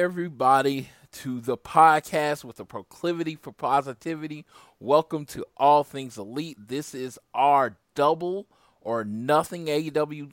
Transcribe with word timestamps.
Everybody 0.00 0.88
to 1.12 1.42
the 1.42 1.58
podcast 1.58 2.42
with 2.42 2.58
a 2.58 2.64
proclivity 2.64 3.36
for 3.36 3.52
positivity. 3.52 4.46
Welcome 4.78 5.26
to 5.26 5.44
All 5.58 5.84
Things 5.84 6.16
Elite. 6.16 6.56
This 6.58 6.94
is 6.94 7.18
our 7.34 7.76
double 7.94 8.46
or 8.80 9.04
nothing 9.04 9.66
AEW 9.66 10.30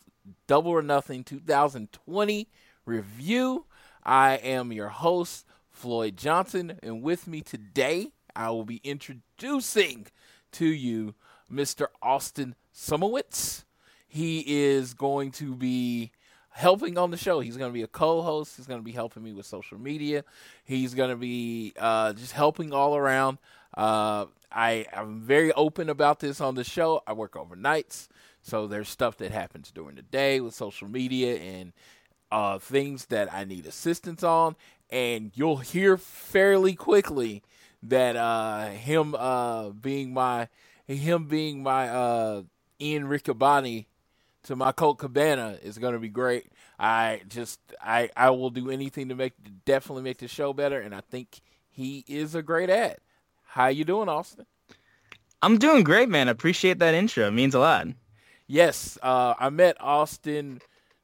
double 0.47 0.71
or 0.71 0.81
nothing 0.81 1.25
2020 1.25 2.47
review. 2.85 3.65
I 4.05 4.35
am 4.35 4.71
your 4.71 4.87
host 4.87 5.45
Floyd 5.69 6.15
Johnson 6.15 6.79
and 6.81 7.01
with 7.01 7.27
me 7.27 7.41
today 7.41 8.13
I 8.37 8.51
will 8.51 8.63
be 8.63 8.79
introducing 8.85 10.07
to 10.53 10.65
you 10.65 11.13
Mr. 11.51 11.87
Austin 12.01 12.55
Sumowitz. 12.73 13.65
He 14.07 14.45
is 14.47 14.93
going 14.93 15.31
to 15.31 15.55
be 15.55 16.13
helping 16.57 16.97
on 16.97 17.11
the 17.11 17.17
show. 17.17 17.39
He's 17.39 17.55
going 17.55 17.69
to 17.69 17.73
be 17.73 17.83
a 17.83 17.87
co-host. 17.87 18.57
He's 18.57 18.65
going 18.65 18.79
to 18.79 18.83
be 18.83 18.91
helping 18.91 19.21
me 19.21 19.31
with 19.31 19.45
social 19.45 19.77
media. 19.77 20.23
He's 20.65 20.95
going 20.95 21.11
to 21.11 21.15
be 21.15 21.73
uh, 21.77 22.13
just 22.13 22.31
helping 22.31 22.73
all 22.73 22.97
around. 22.97 23.37
Uh, 23.75 24.25
I 24.51 24.87
am 24.91 25.21
very 25.21 25.53
open 25.53 25.87
about 25.87 26.19
this 26.19 26.41
on 26.41 26.55
the 26.55 26.63
show. 26.63 27.03
I 27.05 27.13
work 27.13 27.33
overnights, 27.33 28.07
so 28.41 28.65
there's 28.65 28.89
stuff 28.89 29.17
that 29.17 29.31
happens 29.31 29.71
during 29.71 29.97
the 29.97 30.01
day 30.01 30.39
with 30.41 30.55
social 30.55 30.87
media 30.87 31.35
and 31.35 31.73
uh, 32.31 32.57
things 32.57 33.05
that 33.05 33.31
I 33.31 33.43
need 33.43 33.67
assistance 33.67 34.23
on. 34.23 34.55
And 34.89 35.31
you'll 35.35 35.57
hear 35.57 35.95
fairly 35.95 36.73
quickly 36.73 37.43
that 37.83 38.15
uh, 38.15 38.69
him 38.69 39.13
uh, 39.13 39.69
being 39.69 40.11
my 40.11 40.47
him 40.87 41.25
being 41.25 41.61
my 41.61 41.87
uh, 41.87 42.43
Ian 42.81 43.03
Riccaboni 43.03 43.85
to 44.47 44.55
my 44.55 44.71
Colt 44.71 44.97
Cabana 44.97 45.57
is 45.61 45.77
going 45.77 45.93
to 45.93 45.99
be 45.99 46.09
great. 46.09 46.51
I 46.79 47.21
just 47.27 47.59
I 47.81 48.09
I 48.15 48.29
will 48.31 48.49
do 48.49 48.69
anything 48.71 49.09
to 49.09 49.15
make 49.15 49.33
definitely 49.65 50.03
make 50.03 50.17
the 50.17 50.27
show 50.27 50.53
better, 50.53 50.79
and 50.79 50.95
I 50.95 51.01
think 51.01 51.41
he 51.69 52.03
is 52.07 52.33
a 52.33 52.41
great 52.41 52.69
ad. 52.69 52.97
How 53.43 53.67
you 53.67 53.83
doing, 53.83 54.09
Austin? 54.09 54.45
I'm 55.41 55.57
doing 55.57 55.83
great, 55.83 56.09
man. 56.09 56.29
Appreciate 56.29 56.79
that 56.79 56.93
intro. 56.93 57.27
It 57.27 57.31
means 57.31 57.55
a 57.55 57.59
lot. 57.59 57.87
Yes, 58.47 58.97
uh, 59.03 59.33
I 59.37 59.49
met 59.49 59.75
Austin. 59.81 60.61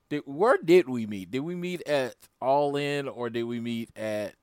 Did, 0.10 0.24
where 0.25 0.58
did 0.64 0.88
we 0.88 1.06
meet? 1.06 1.31
Did 1.31 1.42
we 1.42 1.56
meet 1.56 1.86
at 1.88 2.16
All 2.42 2.75
In 2.78 3.08
or 3.10 3.30
did 3.30 3.44
we 3.44 3.60
meet 3.60 3.90
at 3.98 4.36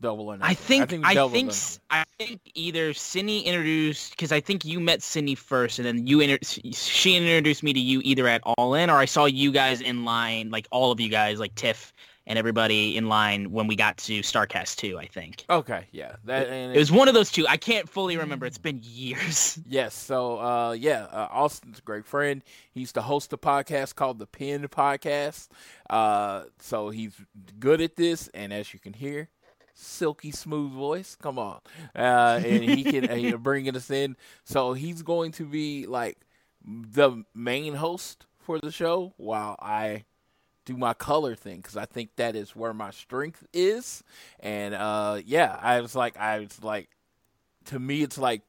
Double 0.00 0.28
or 0.28 0.36
Nothing? 0.36 0.50
I 0.50 0.54
think 0.54 1.06
I 1.06 1.14
Double 1.14 1.30
or 1.30 1.32
think 1.32 1.52
I 1.90 2.04
think 2.18 2.40
either 2.54 2.92
Cindy 2.94 3.40
introduced 3.40 4.10
because 4.12 4.32
I 4.32 4.40
think 4.40 4.64
you 4.64 4.80
met 4.80 5.02
Cindy 5.02 5.34
first, 5.34 5.78
and 5.78 5.86
then 5.86 6.06
you 6.06 6.20
inter- 6.20 6.38
she 6.42 7.16
introduced 7.16 7.62
me 7.62 7.72
to 7.72 7.80
you 7.80 8.00
either 8.04 8.28
at 8.28 8.42
All 8.44 8.74
In 8.74 8.90
or 8.90 8.96
I 8.96 9.06
saw 9.06 9.24
you 9.24 9.52
guys 9.52 9.80
in 9.80 10.04
line, 10.04 10.50
like 10.50 10.66
all 10.70 10.92
of 10.92 11.00
you 11.00 11.08
guys, 11.08 11.38
like 11.40 11.54
Tiff 11.54 11.92
and 12.28 12.38
everybody 12.38 12.94
in 12.96 13.08
line 13.08 13.50
when 13.50 13.66
we 13.66 13.74
got 13.74 13.96
to 13.96 14.20
Starcast 14.20 14.76
2, 14.76 14.98
I 14.98 15.06
think. 15.06 15.46
Okay, 15.48 15.86
yeah, 15.92 16.16
that 16.24 16.48
and 16.48 16.76
It 16.76 16.78
was 16.78 16.92
one 16.92 17.08
of 17.08 17.14
those 17.14 17.32
two. 17.32 17.46
I 17.48 17.56
can't 17.56 17.88
fully 17.88 18.18
remember. 18.18 18.44
It's 18.44 18.58
been 18.58 18.80
years. 18.82 19.58
Yes, 19.70 19.94
so 19.94 20.38
uh, 20.38 20.72
yeah, 20.72 21.04
uh, 21.10 21.28
Austin's 21.30 21.78
a 21.78 21.82
great 21.82 22.04
friend. 22.04 22.42
He 22.70 22.80
used 22.80 22.94
to 22.94 23.02
host 23.02 23.32
a 23.32 23.36
podcast 23.36 23.94
called 23.94 24.18
the 24.18 24.26
Pin 24.26 24.66
Podcast. 24.68 25.48
Uh, 25.88 26.44
so 26.60 26.90
he's 26.90 27.14
good 27.58 27.80
at 27.80 27.96
this, 27.96 28.28
and 28.28 28.52
as 28.52 28.72
you 28.72 28.78
can 28.78 28.92
hear, 28.92 29.28
silky 29.78 30.30
smooth 30.30 30.72
voice. 30.72 31.16
Come 31.20 31.38
on, 31.38 31.60
uh, 31.94 32.40
and 32.44 32.62
he 32.64 32.84
can 32.84 33.34
uh, 33.34 33.36
bring 33.36 33.74
us 33.74 33.90
in. 33.90 34.16
So 34.44 34.72
he's 34.72 35.02
going 35.02 35.32
to 35.32 35.44
be 35.44 35.86
like 35.86 36.18
the 36.64 37.24
main 37.34 37.74
host 37.74 38.26
for 38.38 38.58
the 38.58 38.72
show, 38.72 39.14
while 39.16 39.56
I 39.60 40.04
do 40.64 40.76
my 40.76 40.92
color 40.92 41.34
thing 41.34 41.58
because 41.58 41.76
I 41.76 41.86
think 41.86 42.10
that 42.16 42.36
is 42.36 42.54
where 42.54 42.74
my 42.74 42.90
strength 42.90 43.46
is. 43.54 44.02
And 44.40 44.74
uh, 44.74 45.20
yeah, 45.24 45.58
I 45.62 45.80
was 45.80 45.94
like, 45.94 46.16
I 46.18 46.40
was 46.40 46.62
like, 46.62 46.90
to 47.66 47.78
me, 47.78 48.02
it's 48.02 48.18
like 48.18 48.42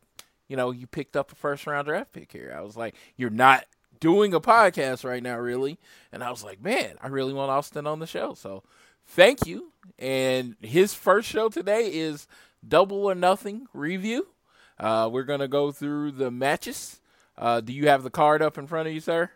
you 0.50 0.58
know, 0.58 0.72
you 0.72 0.88
picked 0.88 1.16
up 1.16 1.32
a 1.32 1.36
first 1.36 1.66
round 1.66 1.88
draft 1.88 2.12
pick 2.12 2.32
here. 2.32 2.54
I 2.58 2.62
was 2.62 2.76
like, 2.76 2.96
you're 3.16 3.30
not 3.30 3.66
doing 4.00 4.34
a 4.34 4.42
podcast 4.42 5.06
right 5.06 5.24
now, 5.24 5.38
really. 5.38 5.78
And 6.12 6.24
I 6.24 6.32
was 6.32 6.44
like, 6.44 6.62
man, 6.62 6.96
I 7.02 7.08
really 7.08 7.34
want 7.34 7.52
Austin 7.52 7.88
on 7.88 8.00
the 8.00 8.08
show. 8.08 8.34
So 8.34 8.64
thank 9.06 9.46
you. 9.46 9.69
And 9.98 10.56
his 10.62 10.94
first 10.94 11.28
show 11.28 11.50
today 11.50 11.90
is 11.94 12.28
Double 12.68 13.06
or 13.06 13.16
Nothing 13.16 13.68
review. 13.74 14.28
Uh, 14.80 15.10
we're 15.12 15.24
to 15.40 15.48
go 15.48 15.72
through 15.72 16.12
the 16.12 16.32
matches. 16.32 17.00
Uh, 17.38 17.62
do 17.62 17.74
you 17.74 17.88
have 17.88 18.04
the 18.04 18.10
card 18.10 18.42
up 18.42 18.58
in 18.58 18.68
front 18.68 18.88
of 18.88 18.94
you, 18.94 19.00
sir? 19.00 19.32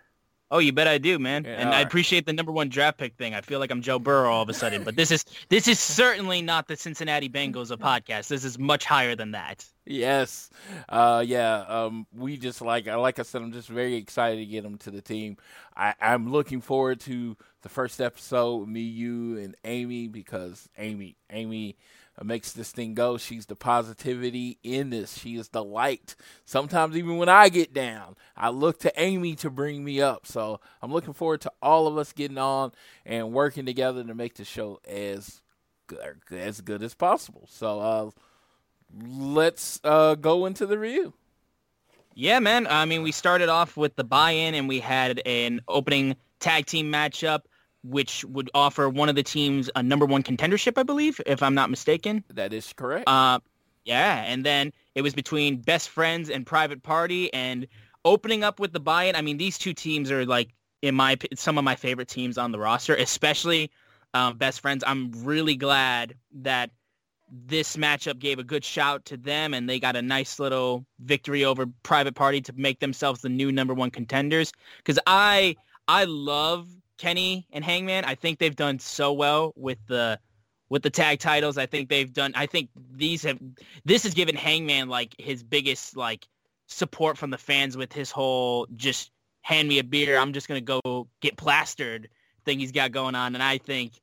Oh, 0.54 0.60
you 0.60 0.72
bet 0.72 0.88
I 0.88 1.00
do, 1.00 1.18
man. 1.18 1.46
Yeah, 1.46 1.54
and 1.54 1.70
I 1.70 1.78
right. 1.78 1.88
appreciate 1.88 2.28
the 2.28 2.32
number 2.32 2.52
one 2.52 2.70
draft 2.70 3.00
pick 3.00 3.16
thing. 3.16 3.34
I 3.34 3.42
feel 3.42 3.60
like 3.60 3.72
I'm 3.72 3.82
Joe 3.82 3.98
Burrow 3.98 4.32
all 4.32 4.44
of 4.44 4.50
a 4.50 4.54
sudden, 4.54 4.84
but 4.84 4.96
this 4.96 5.10
is 5.10 5.26
this 5.50 5.68
is 5.68 5.80
certainly 5.80 6.44
not 6.44 6.68
the 6.68 6.78
Cincinnati 6.78 7.28
Bengals 7.28 7.72
of 7.72 7.80
podcast. 7.80 8.28
This 8.28 8.44
is 8.44 8.60
much 8.60 8.86
higher 8.86 9.16
than 9.16 9.32
that. 9.32 9.66
Yes. 9.88 10.52
Uh, 10.88 11.24
yeah. 11.26 11.66
Um, 11.68 12.06
we 12.16 12.38
just 12.38 12.62
like, 12.62 12.86
like 12.86 13.18
I 13.18 13.24
said, 13.24 13.42
I'm 13.42 13.52
just 13.52 13.68
very 13.68 13.96
excited 13.96 14.38
to 14.38 14.46
get 14.46 14.64
him 14.64 14.78
to 14.78 14.92
the 14.92 15.02
team. 15.02 15.38
I, 15.76 15.96
I'm 16.00 16.32
looking 16.32 16.62
forward 16.62 17.00
to 17.02 17.36
the 17.64 17.70
first 17.70 18.00
episode, 18.00 18.68
me, 18.68 18.82
you, 18.82 19.40
and 19.40 19.56
Amy, 19.66 20.08
because 20.08 20.70
Amy, 20.78 21.18
Amy 21.32 21.78
makes 22.22 22.52
this 22.52 22.72
thing 22.72 22.94
go. 22.94 23.18
She's 23.18 23.48
the 23.48 23.56
positivity 23.56 24.60
in 24.64 24.92
this. 24.92 25.18
She 25.18 25.36
is 25.36 25.50
the 25.50 25.64
light. 25.64 26.16
Sometimes 26.46 26.96
even 26.96 27.18
when 27.18 27.30
I 27.30 27.50
get 27.50 27.74
down, 27.74 28.16
I 28.38 28.50
look 28.50 28.80
to 28.82 28.94
Amy 29.02 29.36
to 29.38 29.50
bring 29.50 29.84
me 29.84 30.00
up. 30.00 30.28
So 30.28 30.60
I'm 30.82 30.92
looking 30.94 31.14
forward 31.14 31.42
to 31.42 31.52
all 31.62 31.88
of 31.88 31.98
us 31.98 32.14
getting 32.14 32.38
on 32.38 32.72
and 33.06 33.34
working 33.34 33.66
together 33.66 34.04
to 34.04 34.14
make 34.14 34.36
the 34.36 34.46
show 34.46 34.80
as 34.88 35.42
good, 35.88 36.22
as 36.32 36.62
good 36.62 36.84
as 36.84 36.94
possible. 36.94 37.48
So, 37.50 37.80
uh, 37.80 38.12
let's 38.96 39.80
uh, 39.84 40.16
go 40.16 40.46
into 40.46 40.66
the 40.66 40.78
review. 40.78 41.14
Yeah, 42.16 42.40
man. 42.40 42.68
I 42.68 42.86
mean, 42.86 43.02
we 43.02 43.12
started 43.12 43.50
off 43.50 43.76
with 43.76 43.96
the 43.96 44.04
buy-in, 44.04 44.54
and 44.54 44.68
we 44.68 44.80
had 44.80 45.22
an 45.26 45.62
opening 45.68 46.16
tag 46.40 46.68
team 46.68 46.92
matchup, 46.92 47.42
which 47.84 48.24
would 48.26 48.50
offer 48.54 48.90
one 48.90 49.10
of 49.10 49.16
the 49.16 49.24
teams 49.24 49.70
a 49.76 49.84
number 49.84 50.06
one 50.06 50.24
contendership, 50.24 50.78
I 50.78 50.84
believe, 50.84 51.20
if 51.26 51.44
I'm 51.44 51.54
not 51.54 51.70
mistaken. 51.70 52.24
That 52.34 52.54
is 52.54 52.74
correct. 52.74 53.08
Uh, 53.08 53.40
Yeah, 53.86 54.24
and 54.26 54.46
then 54.46 54.72
it 54.96 55.02
was 55.02 55.14
between 55.14 55.62
Best 55.62 55.90
Friends 55.90 56.30
and 56.30 56.46
Private 56.46 56.84
Party, 56.84 57.34
and 57.34 57.68
opening 58.06 58.44
up 58.44 58.60
with 58.60 58.72
the 58.72 58.80
buy-in. 58.80 59.16
I 59.16 59.22
mean, 59.22 59.38
these 59.38 59.58
two 59.58 59.74
teams 59.74 60.10
are 60.12 60.26
like 60.26 60.54
in 60.82 60.96
my 60.96 61.18
some 61.36 61.58
of 61.58 61.64
my 61.64 61.76
favorite 61.76 62.08
teams 62.08 62.38
on 62.38 62.52
the 62.52 62.60
roster, 62.60 62.96
especially 62.96 63.70
um, 64.14 64.38
Best 64.38 64.62
Friends. 64.62 64.84
I'm 64.88 65.12
really 65.24 65.56
glad 65.56 66.16
that 66.32 66.70
this 67.30 67.76
matchup 67.76 68.20
gave 68.20 68.40
a 68.40 68.44
good 68.44 68.64
shout 68.64 69.04
to 69.06 69.18
them, 69.18 69.54
and 69.54 69.68
they 69.70 69.80
got 69.80 69.96
a 69.96 70.02
nice 70.02 70.40
little 70.40 70.86
victory 71.00 71.44
over 71.44 71.66
Private 71.84 72.16
Party 72.16 72.40
to 72.42 72.54
make 72.56 72.80
themselves 72.80 73.22
the 73.22 73.30
new 73.30 73.52
number 73.52 73.74
one 73.74 73.92
contenders. 73.92 74.54
Because 74.78 75.00
I 75.08 75.56
I 75.88 76.06
love 76.06 76.68
Kenny 76.98 77.48
and 77.52 77.64
Hangman. 77.64 78.06
I 78.06 78.16
think 78.16 78.40
they've 78.40 78.56
done 78.56 78.80
so 78.80 79.14
well 79.14 79.54
with 79.56 79.80
the 79.88 80.20
with 80.70 80.82
the 80.82 80.90
tag 80.90 81.20
titles. 81.20 81.58
I 81.58 81.66
think 81.66 81.90
they've 81.90 82.12
done. 82.12 82.34
I 82.36 82.46
think 82.46 82.70
these 82.92 83.24
have. 83.24 83.40
This 83.86 84.04
has 84.04 84.14
given 84.14 84.36
Hangman 84.36 84.90
like 84.90 85.16
his 85.18 85.44
biggest 85.44 85.96
like 85.96 86.28
support 86.68 87.18
from 87.18 87.30
the 87.30 87.38
fans 87.38 87.78
with 87.78 87.94
his 87.94 88.12
whole 88.12 88.68
just 88.76 89.12
hand 89.42 89.68
me 89.68 89.80
a 89.80 89.84
beer. 89.84 90.18
I'm 90.18 90.34
just 90.34 90.48
gonna 90.48 90.62
go 90.62 91.08
get 91.22 91.38
plastered 91.38 92.10
thing 92.46 92.60
he's 92.60 92.72
got 92.72 92.92
going 92.92 93.16
on, 93.16 93.36
and 93.36 93.44
I 93.44 93.58
think 93.58 93.94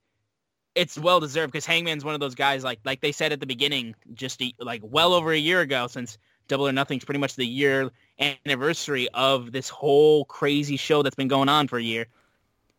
it's 0.75 0.99
well 0.99 1.21
deserved 1.21 1.53
because 1.53 1.67
Hangman's 1.67 2.05
one 2.05 2.15
of 2.15 2.21
those 2.21 2.35
guys 2.35 2.63
like 2.63 2.81
like 2.85 3.01
they 3.01 3.13
said 3.13 3.33
at 3.33 3.41
the 3.41 3.47
beginning, 3.47 3.95
just 4.15 4.41
a, 4.43 4.53
like 4.59 4.83
well 4.85 5.13
over 5.13 5.33
a 5.33 5.39
year 5.39 5.61
ago 5.61 5.87
since 5.87 6.19
Double 6.49 6.69
or 6.69 6.73
Nothing's 6.73 7.05
pretty 7.05 7.21
much 7.21 7.37
the 7.37 7.47
year 7.47 7.91
anniversary 8.19 9.09
of 9.15 9.53
this 9.53 9.69
whole 9.69 10.25
crazy 10.27 10.77
show 10.77 11.03
that's 11.03 11.17
been 11.17 11.29
going 11.29 11.49
on 11.49 11.69
for 11.69 11.79
a 11.79 11.83
year 11.83 12.07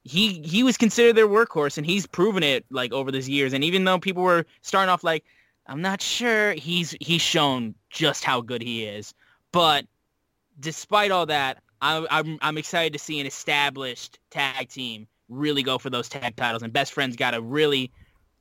he 0.04 0.42
he 0.42 0.64
was 0.64 0.78
considered 0.78 1.16
their 1.16 1.28
workhorse 1.28 1.78
and 1.78 1.86
he's 1.86 2.08
proven 2.08 2.44
it 2.44 2.66
like 2.70 2.92
over 2.92 3.12
these 3.12 3.30
years. 3.30 3.54
And 3.54 3.64
even 3.64 3.84
though 3.84 4.00
people 4.00 4.24
were 4.24 4.46
starting 4.62 4.90
off 4.90 5.04
like 5.04 5.24
i'm 5.68 5.82
not 5.82 6.02
sure 6.02 6.54
he's 6.54 6.96
he's 7.00 7.22
shown 7.22 7.76
just 7.90 8.24
how 8.24 8.42
good 8.42 8.62
he 8.62 8.84
is. 8.86 9.14
But 9.52 9.86
despite 10.60 11.12
all 11.12 11.26
that 11.28 11.62
I, 11.82 12.06
I'm, 12.10 12.38
I'm 12.42 12.58
excited 12.58 12.94
to 12.94 13.00
see 13.00 13.20
an 13.20 13.26
established 13.26 14.20
tag 14.30 14.70
team 14.70 15.08
really 15.30 15.64
go 15.64 15.78
for 15.78 15.90
those 15.90 16.10
tag 16.10 16.36
titles. 16.36 16.62
And 16.62 16.74
best 16.74 16.94
friends 16.94 17.16
got 17.16 17.34
a 17.34 17.42
really 17.42 17.92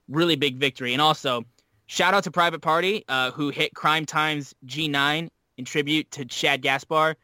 really 0.09 0.37
big 0.37 0.57
victory. 0.57 0.93
And 0.93 1.03
also 1.03 1.45
shout 1.87 2.15
out 2.15 2.25
to 2.25 2.31
private 2.31 2.63
party 2.63 3.05
uh, 3.09 3.33
who 3.33 3.51
hit 3.51 3.75
crime 3.75 4.07
times 4.07 4.55
g9 4.67 5.29
in 5.59 5.65
tribute 5.65 6.11
to 6.13 6.27
Shad 6.31 6.63
Gaspard. 6.63 7.17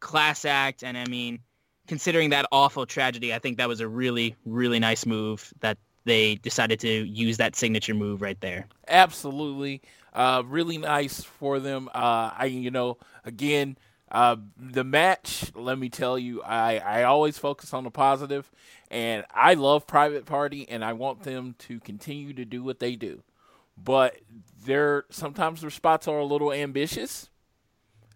Class 0.00 0.44
act 0.44 0.82
and 0.82 0.98
i 0.98 1.06
mean 1.06 1.38
considering 1.86 2.30
that 2.30 2.46
awful 2.52 2.86
tragedy, 2.86 3.34
I 3.34 3.38
think 3.38 3.58
that 3.58 3.68
was 3.68 3.80
a 3.80 3.88
really, 3.88 4.36
really 4.44 4.78
nice 4.78 5.06
move 5.06 5.52
that 5.60 5.78
they 6.04 6.36
decided 6.36 6.80
to 6.80 6.88
use 6.88 7.36
that 7.38 7.56
signature 7.56 7.94
move 7.94 8.20
right 8.20 8.40
there. 8.40 8.66
Absolutely, 8.88 9.82
uh, 10.12 10.42
really 10.46 10.78
nice 10.78 11.22
for 11.22 11.60
them. 11.60 11.88
Uh, 11.94 12.30
I, 12.36 12.46
you 12.46 12.70
know, 12.70 12.98
again, 13.24 13.76
uh, 14.10 14.36
the 14.56 14.84
match. 14.84 15.50
Let 15.54 15.78
me 15.78 15.88
tell 15.88 16.18
you, 16.18 16.42
I, 16.42 16.78
I 16.78 17.02
always 17.04 17.38
focus 17.38 17.72
on 17.72 17.84
the 17.84 17.90
positive, 17.90 18.50
and 18.90 19.24
I 19.32 19.54
love 19.54 19.86
Private 19.86 20.26
Party, 20.26 20.68
and 20.68 20.84
I 20.84 20.92
want 20.92 21.22
them 21.22 21.54
to 21.60 21.80
continue 21.80 22.32
to 22.34 22.44
do 22.44 22.62
what 22.62 22.80
they 22.80 22.96
do. 22.96 23.22
But 23.76 24.16
their 24.64 25.04
sometimes 25.10 25.62
their 25.62 25.70
spots 25.70 26.06
are 26.06 26.18
a 26.18 26.24
little 26.24 26.52
ambitious 26.52 27.28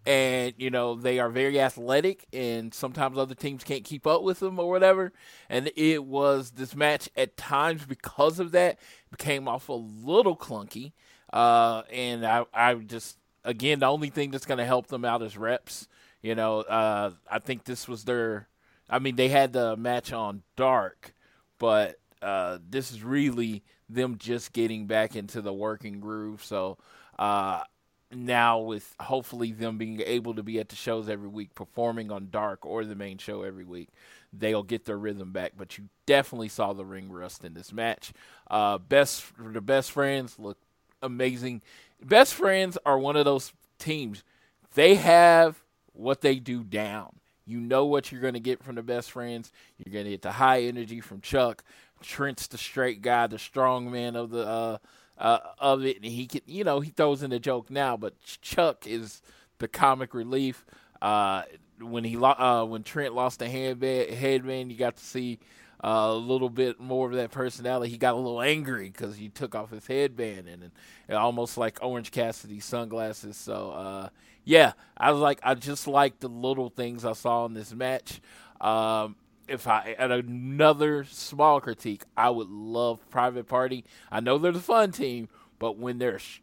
and 0.08 0.54
you 0.56 0.70
know 0.70 0.94
they 0.94 1.18
are 1.18 1.28
very 1.28 1.60
athletic 1.60 2.26
and 2.32 2.72
sometimes 2.72 3.18
other 3.18 3.34
teams 3.34 3.62
can't 3.62 3.84
keep 3.84 4.06
up 4.06 4.22
with 4.22 4.40
them 4.40 4.58
or 4.58 4.68
whatever. 4.70 5.12
And 5.48 5.70
it 5.76 6.04
was 6.04 6.52
this 6.52 6.74
match 6.74 7.08
at 7.16 7.36
times 7.36 7.84
because 7.86 8.40
of 8.40 8.52
that 8.52 8.78
became 9.10 9.46
off 9.46 9.68
a 9.68 9.72
little 9.74 10.36
clunky 10.36 10.92
uh, 11.32 11.82
and 11.92 12.26
I, 12.26 12.44
I 12.52 12.74
just 12.74 13.18
again 13.44 13.80
the 13.80 13.86
only 13.86 14.10
thing 14.10 14.30
that's 14.30 14.46
going 14.46 14.58
to 14.58 14.64
help 14.64 14.88
them 14.88 15.04
out 15.04 15.22
is 15.22 15.36
reps 15.36 15.86
you 16.22 16.34
know 16.34 16.60
uh, 16.60 17.12
i 17.30 17.38
think 17.38 17.64
this 17.64 17.86
was 17.86 18.04
their 18.04 18.48
i 18.90 18.98
mean 18.98 19.16
they 19.16 19.28
had 19.28 19.52
the 19.52 19.76
match 19.76 20.12
on 20.12 20.42
dark 20.56 21.14
but 21.58 21.98
uh, 22.22 22.58
this 22.68 22.90
is 22.90 23.02
really 23.02 23.62
them 23.88 24.16
just 24.18 24.52
getting 24.52 24.86
back 24.86 25.16
into 25.16 25.40
the 25.40 25.52
working 25.52 26.00
groove. 26.00 26.44
So 26.44 26.78
uh, 27.18 27.62
now 28.10 28.58
with 28.58 28.94
hopefully 29.00 29.52
them 29.52 29.78
being 29.78 30.00
able 30.04 30.34
to 30.34 30.42
be 30.42 30.58
at 30.58 30.68
the 30.68 30.76
shows 30.76 31.08
every 31.08 31.28
week, 31.28 31.54
performing 31.54 32.10
on 32.10 32.28
Dark 32.30 32.64
or 32.64 32.84
the 32.84 32.94
main 32.94 33.18
show 33.18 33.42
every 33.42 33.64
week, 33.64 33.88
they'll 34.32 34.62
get 34.62 34.84
their 34.84 34.98
rhythm 34.98 35.32
back. 35.32 35.52
But 35.56 35.78
you 35.78 35.88
definitely 36.06 36.48
saw 36.48 36.72
the 36.72 36.84
ring 36.84 37.10
rust 37.10 37.44
in 37.44 37.54
this 37.54 37.72
match. 37.72 38.12
Uh, 38.50 38.78
best 38.78 39.24
the 39.38 39.60
best 39.60 39.90
friends 39.90 40.38
look 40.38 40.58
amazing. 41.02 41.62
Best 42.02 42.34
friends 42.34 42.78
are 42.86 42.98
one 42.98 43.16
of 43.16 43.24
those 43.24 43.52
teams. 43.78 44.24
They 44.74 44.96
have 44.96 45.62
what 45.92 46.20
they 46.20 46.36
do 46.36 46.62
down. 46.62 47.16
You 47.44 47.60
know 47.60 47.86
what 47.86 48.12
you're 48.12 48.20
going 48.20 48.34
to 48.34 48.40
get 48.40 48.62
from 48.62 48.74
the 48.74 48.82
best 48.82 49.10
friends. 49.10 49.52
You're 49.78 49.92
going 49.92 50.04
to 50.04 50.10
get 50.10 50.22
the 50.22 50.32
high 50.32 50.62
energy 50.62 51.00
from 51.00 51.22
Chuck. 51.22 51.64
Trent's 52.02 52.46
the 52.46 52.58
straight 52.58 53.02
guy, 53.02 53.26
the 53.26 53.38
strong 53.38 53.90
man 53.90 54.14
of 54.16 54.30
the 54.30 54.46
uh, 54.46 54.78
uh, 55.18 55.38
of 55.58 55.84
it. 55.84 55.96
And 55.96 56.06
he 56.06 56.26
can, 56.26 56.40
you 56.46 56.64
know, 56.64 56.80
he 56.80 56.90
throws 56.90 57.22
in 57.22 57.32
a 57.32 57.38
joke 57.38 57.70
now, 57.70 57.96
but 57.96 58.20
Chuck 58.22 58.86
is 58.86 59.22
the 59.58 59.68
comic 59.68 60.14
relief. 60.14 60.64
Uh, 61.02 61.42
when 61.80 62.04
he 62.04 62.16
lo- 62.16 62.30
uh, 62.30 62.64
when 62.64 62.82
Trent 62.82 63.14
lost 63.14 63.38
the 63.38 63.48
headband, 63.48 64.10
headband, 64.10 64.72
you 64.72 64.78
got 64.78 64.96
to 64.96 65.04
see 65.04 65.38
uh, 65.82 66.08
a 66.10 66.14
little 66.14 66.50
bit 66.50 66.80
more 66.80 67.06
of 67.08 67.14
that 67.14 67.30
personality. 67.30 67.90
He 67.90 67.98
got 67.98 68.14
a 68.14 68.16
little 68.16 68.42
angry 68.42 68.90
because 68.90 69.16
he 69.16 69.28
took 69.28 69.54
off 69.54 69.70
his 69.70 69.86
headband 69.86 70.48
and, 70.48 70.70
and 71.08 71.16
almost 71.16 71.56
like 71.56 71.78
Orange 71.82 72.10
Cassidy 72.10 72.60
sunglasses. 72.60 73.36
So 73.36 73.70
uh, 73.70 74.08
yeah, 74.44 74.72
I 74.96 75.12
was 75.12 75.20
like, 75.20 75.40
I 75.42 75.54
just 75.54 75.86
like 75.86 76.20
the 76.20 76.28
little 76.28 76.70
things 76.70 77.04
I 77.04 77.12
saw 77.12 77.44
in 77.46 77.54
this 77.54 77.72
match. 77.72 78.20
Um, 78.60 79.14
if 79.48 79.66
I 79.66 79.94
at 79.98 80.10
another 80.10 81.04
small 81.04 81.60
critique, 81.60 82.02
I 82.16 82.30
would 82.30 82.48
love 82.48 83.08
Private 83.10 83.48
Party. 83.48 83.84
I 84.10 84.20
know 84.20 84.38
they're 84.38 84.52
the 84.52 84.60
fun 84.60 84.92
team, 84.92 85.28
but 85.58 85.76
when 85.78 85.98
they're 85.98 86.18
sh- 86.18 86.40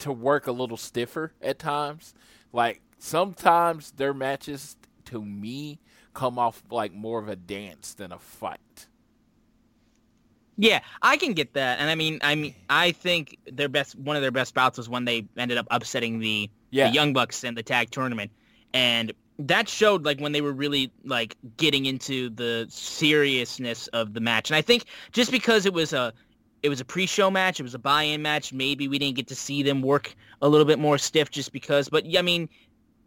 to 0.00 0.12
work 0.12 0.46
a 0.46 0.52
little 0.52 0.76
stiffer 0.76 1.32
at 1.42 1.58
times, 1.58 2.14
like 2.52 2.80
sometimes 2.98 3.92
their 3.92 4.14
matches 4.14 4.76
to 5.06 5.22
me 5.22 5.78
come 6.14 6.38
off 6.38 6.62
like 6.70 6.92
more 6.92 7.18
of 7.18 7.28
a 7.28 7.36
dance 7.36 7.94
than 7.94 8.12
a 8.12 8.18
fight. 8.18 8.86
Yeah, 10.56 10.80
I 11.02 11.16
can 11.16 11.32
get 11.32 11.54
that, 11.54 11.80
and 11.80 11.90
I 11.90 11.96
mean, 11.96 12.20
I 12.22 12.36
mean, 12.36 12.54
I 12.70 12.92
think 12.92 13.38
their 13.44 13.68
best 13.68 13.96
one 13.96 14.14
of 14.14 14.22
their 14.22 14.30
best 14.30 14.54
bouts 14.54 14.78
was 14.78 14.88
when 14.88 15.04
they 15.04 15.26
ended 15.36 15.58
up 15.58 15.66
upsetting 15.70 16.20
the, 16.20 16.48
Yeah. 16.70 16.88
the 16.88 16.94
Young 16.94 17.12
Bucks 17.12 17.42
in 17.42 17.54
the 17.56 17.62
tag 17.64 17.90
tournament, 17.90 18.30
and 18.72 19.12
that 19.38 19.68
showed 19.68 20.04
like 20.04 20.20
when 20.20 20.32
they 20.32 20.40
were 20.40 20.52
really 20.52 20.92
like 21.04 21.36
getting 21.56 21.86
into 21.86 22.30
the 22.30 22.66
seriousness 22.68 23.88
of 23.88 24.14
the 24.14 24.20
match. 24.20 24.50
And 24.50 24.56
I 24.56 24.62
think 24.62 24.84
just 25.12 25.30
because 25.30 25.66
it 25.66 25.72
was 25.72 25.92
a 25.92 26.12
it 26.62 26.68
was 26.68 26.80
a 26.80 26.84
pre-show 26.84 27.30
match, 27.30 27.60
it 27.60 27.62
was 27.62 27.74
a 27.74 27.78
buy-in 27.78 28.22
match, 28.22 28.52
maybe 28.52 28.88
we 28.88 28.98
didn't 28.98 29.16
get 29.16 29.26
to 29.28 29.34
see 29.34 29.62
them 29.62 29.82
work 29.82 30.14
a 30.40 30.48
little 30.48 30.64
bit 30.64 30.78
more 30.78 30.96
stiff 30.96 31.30
just 31.30 31.52
because. 31.52 31.88
But 31.88 32.04
I 32.16 32.22
mean, 32.22 32.48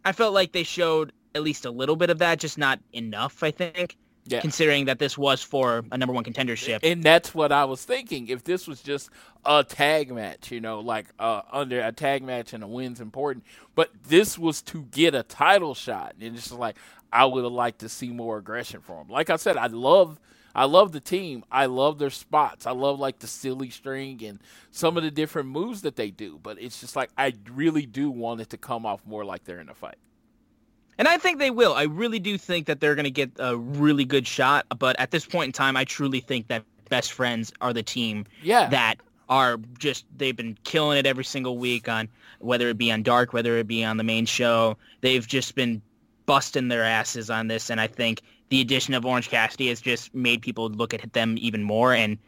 I 0.04 0.12
felt 0.12 0.32
like 0.32 0.52
they 0.52 0.62
showed 0.62 1.12
at 1.34 1.42
least 1.42 1.64
a 1.64 1.70
little 1.70 1.96
bit 1.96 2.10
of 2.10 2.18
that, 2.18 2.38
just 2.38 2.58
not 2.58 2.78
enough. 2.92 3.42
I 3.42 3.50
think. 3.50 3.96
Yeah. 4.28 4.40
Considering 4.40 4.84
that 4.86 4.98
this 4.98 5.16
was 5.16 5.42
for 5.42 5.84
a 5.90 5.96
number 5.96 6.12
one 6.12 6.22
contendership. 6.24 6.80
And 6.82 7.02
that's 7.02 7.34
what 7.34 7.50
I 7.50 7.64
was 7.64 7.84
thinking. 7.84 8.28
If 8.28 8.44
this 8.44 8.68
was 8.68 8.82
just 8.82 9.10
a 9.44 9.64
tag 9.64 10.12
match, 10.12 10.50
you 10.50 10.60
know, 10.60 10.80
like 10.80 11.06
uh, 11.18 11.42
under 11.50 11.80
a 11.80 11.92
tag 11.92 12.22
match 12.22 12.52
and 12.52 12.62
a 12.62 12.66
win's 12.66 13.00
important, 13.00 13.44
but 13.74 13.90
this 14.06 14.38
was 14.38 14.60
to 14.62 14.82
get 14.90 15.14
a 15.14 15.22
title 15.22 15.74
shot, 15.74 16.14
and 16.20 16.36
it's 16.36 16.48
just 16.48 16.58
like 16.58 16.76
I 17.12 17.24
would 17.24 17.44
have 17.44 17.52
liked 17.52 17.78
to 17.80 17.88
see 17.88 18.10
more 18.10 18.38
aggression 18.38 18.80
from 18.80 18.98
them. 18.98 19.08
Like 19.08 19.30
I 19.30 19.36
said, 19.36 19.56
I 19.56 19.66
love. 19.66 20.20
I 20.54 20.64
love 20.64 20.90
the 20.90 20.98
team. 20.98 21.44
I 21.52 21.66
love 21.66 21.98
their 22.00 22.10
spots. 22.10 22.66
I 22.66 22.72
love 22.72 22.98
like 22.98 23.20
the 23.20 23.28
silly 23.28 23.70
string 23.70 24.24
and 24.24 24.40
some 24.72 24.96
of 24.96 25.04
the 25.04 25.10
different 25.10 25.50
moves 25.50 25.82
that 25.82 25.94
they 25.94 26.10
do. 26.10 26.40
But 26.42 26.60
it's 26.60 26.80
just 26.80 26.96
like 26.96 27.10
I 27.16 27.34
really 27.52 27.86
do 27.86 28.10
want 28.10 28.40
it 28.40 28.50
to 28.50 28.56
come 28.56 28.84
off 28.84 29.00
more 29.06 29.24
like 29.24 29.44
they're 29.44 29.60
in 29.60 29.68
a 29.68 29.74
fight. 29.74 29.98
And 30.98 31.06
I 31.06 31.16
think 31.16 31.38
they 31.38 31.50
will. 31.50 31.74
I 31.74 31.84
really 31.84 32.18
do 32.18 32.36
think 32.36 32.66
that 32.66 32.80
they're 32.80 32.94
going 32.96 33.04
to 33.04 33.10
get 33.10 33.30
a 33.38 33.56
really 33.56 34.04
good 34.04 34.26
shot. 34.26 34.66
But 34.78 34.98
at 34.98 35.10
this 35.12 35.24
point 35.24 35.46
in 35.46 35.52
time, 35.52 35.76
I 35.76 35.84
truly 35.84 36.20
think 36.20 36.48
that 36.48 36.64
Best 36.88 37.12
Friends 37.12 37.52
are 37.60 37.72
the 37.72 37.82
team 37.82 38.24
Yeah. 38.42 38.68
that 38.70 38.96
are 39.28 39.58
just, 39.78 40.06
they've 40.16 40.34
been 40.36 40.58
killing 40.64 40.98
it 40.98 41.06
every 41.06 41.24
single 41.24 41.58
week 41.58 41.88
on 41.88 42.08
whether 42.40 42.68
it 42.68 42.78
be 42.78 42.90
on 42.90 43.02
Dark, 43.02 43.32
whether 43.32 43.58
it 43.58 43.66
be 43.66 43.84
on 43.84 43.96
the 43.96 44.04
main 44.04 44.26
show. 44.26 44.76
They've 45.00 45.26
just 45.26 45.54
been 45.54 45.82
busting 46.26 46.68
their 46.68 46.82
asses 46.84 47.30
on 47.30 47.46
this. 47.46 47.70
And 47.70 47.80
I 47.80 47.86
think 47.86 48.22
the 48.48 48.60
addition 48.60 48.94
of 48.94 49.04
Orange 49.06 49.28
Cassidy 49.28 49.68
has 49.68 49.80
just 49.80 50.14
made 50.14 50.42
people 50.42 50.68
look 50.70 50.94
at 50.94 51.12
them 51.12 51.36
even 51.38 51.62
more 51.62 51.92
and 51.94 52.18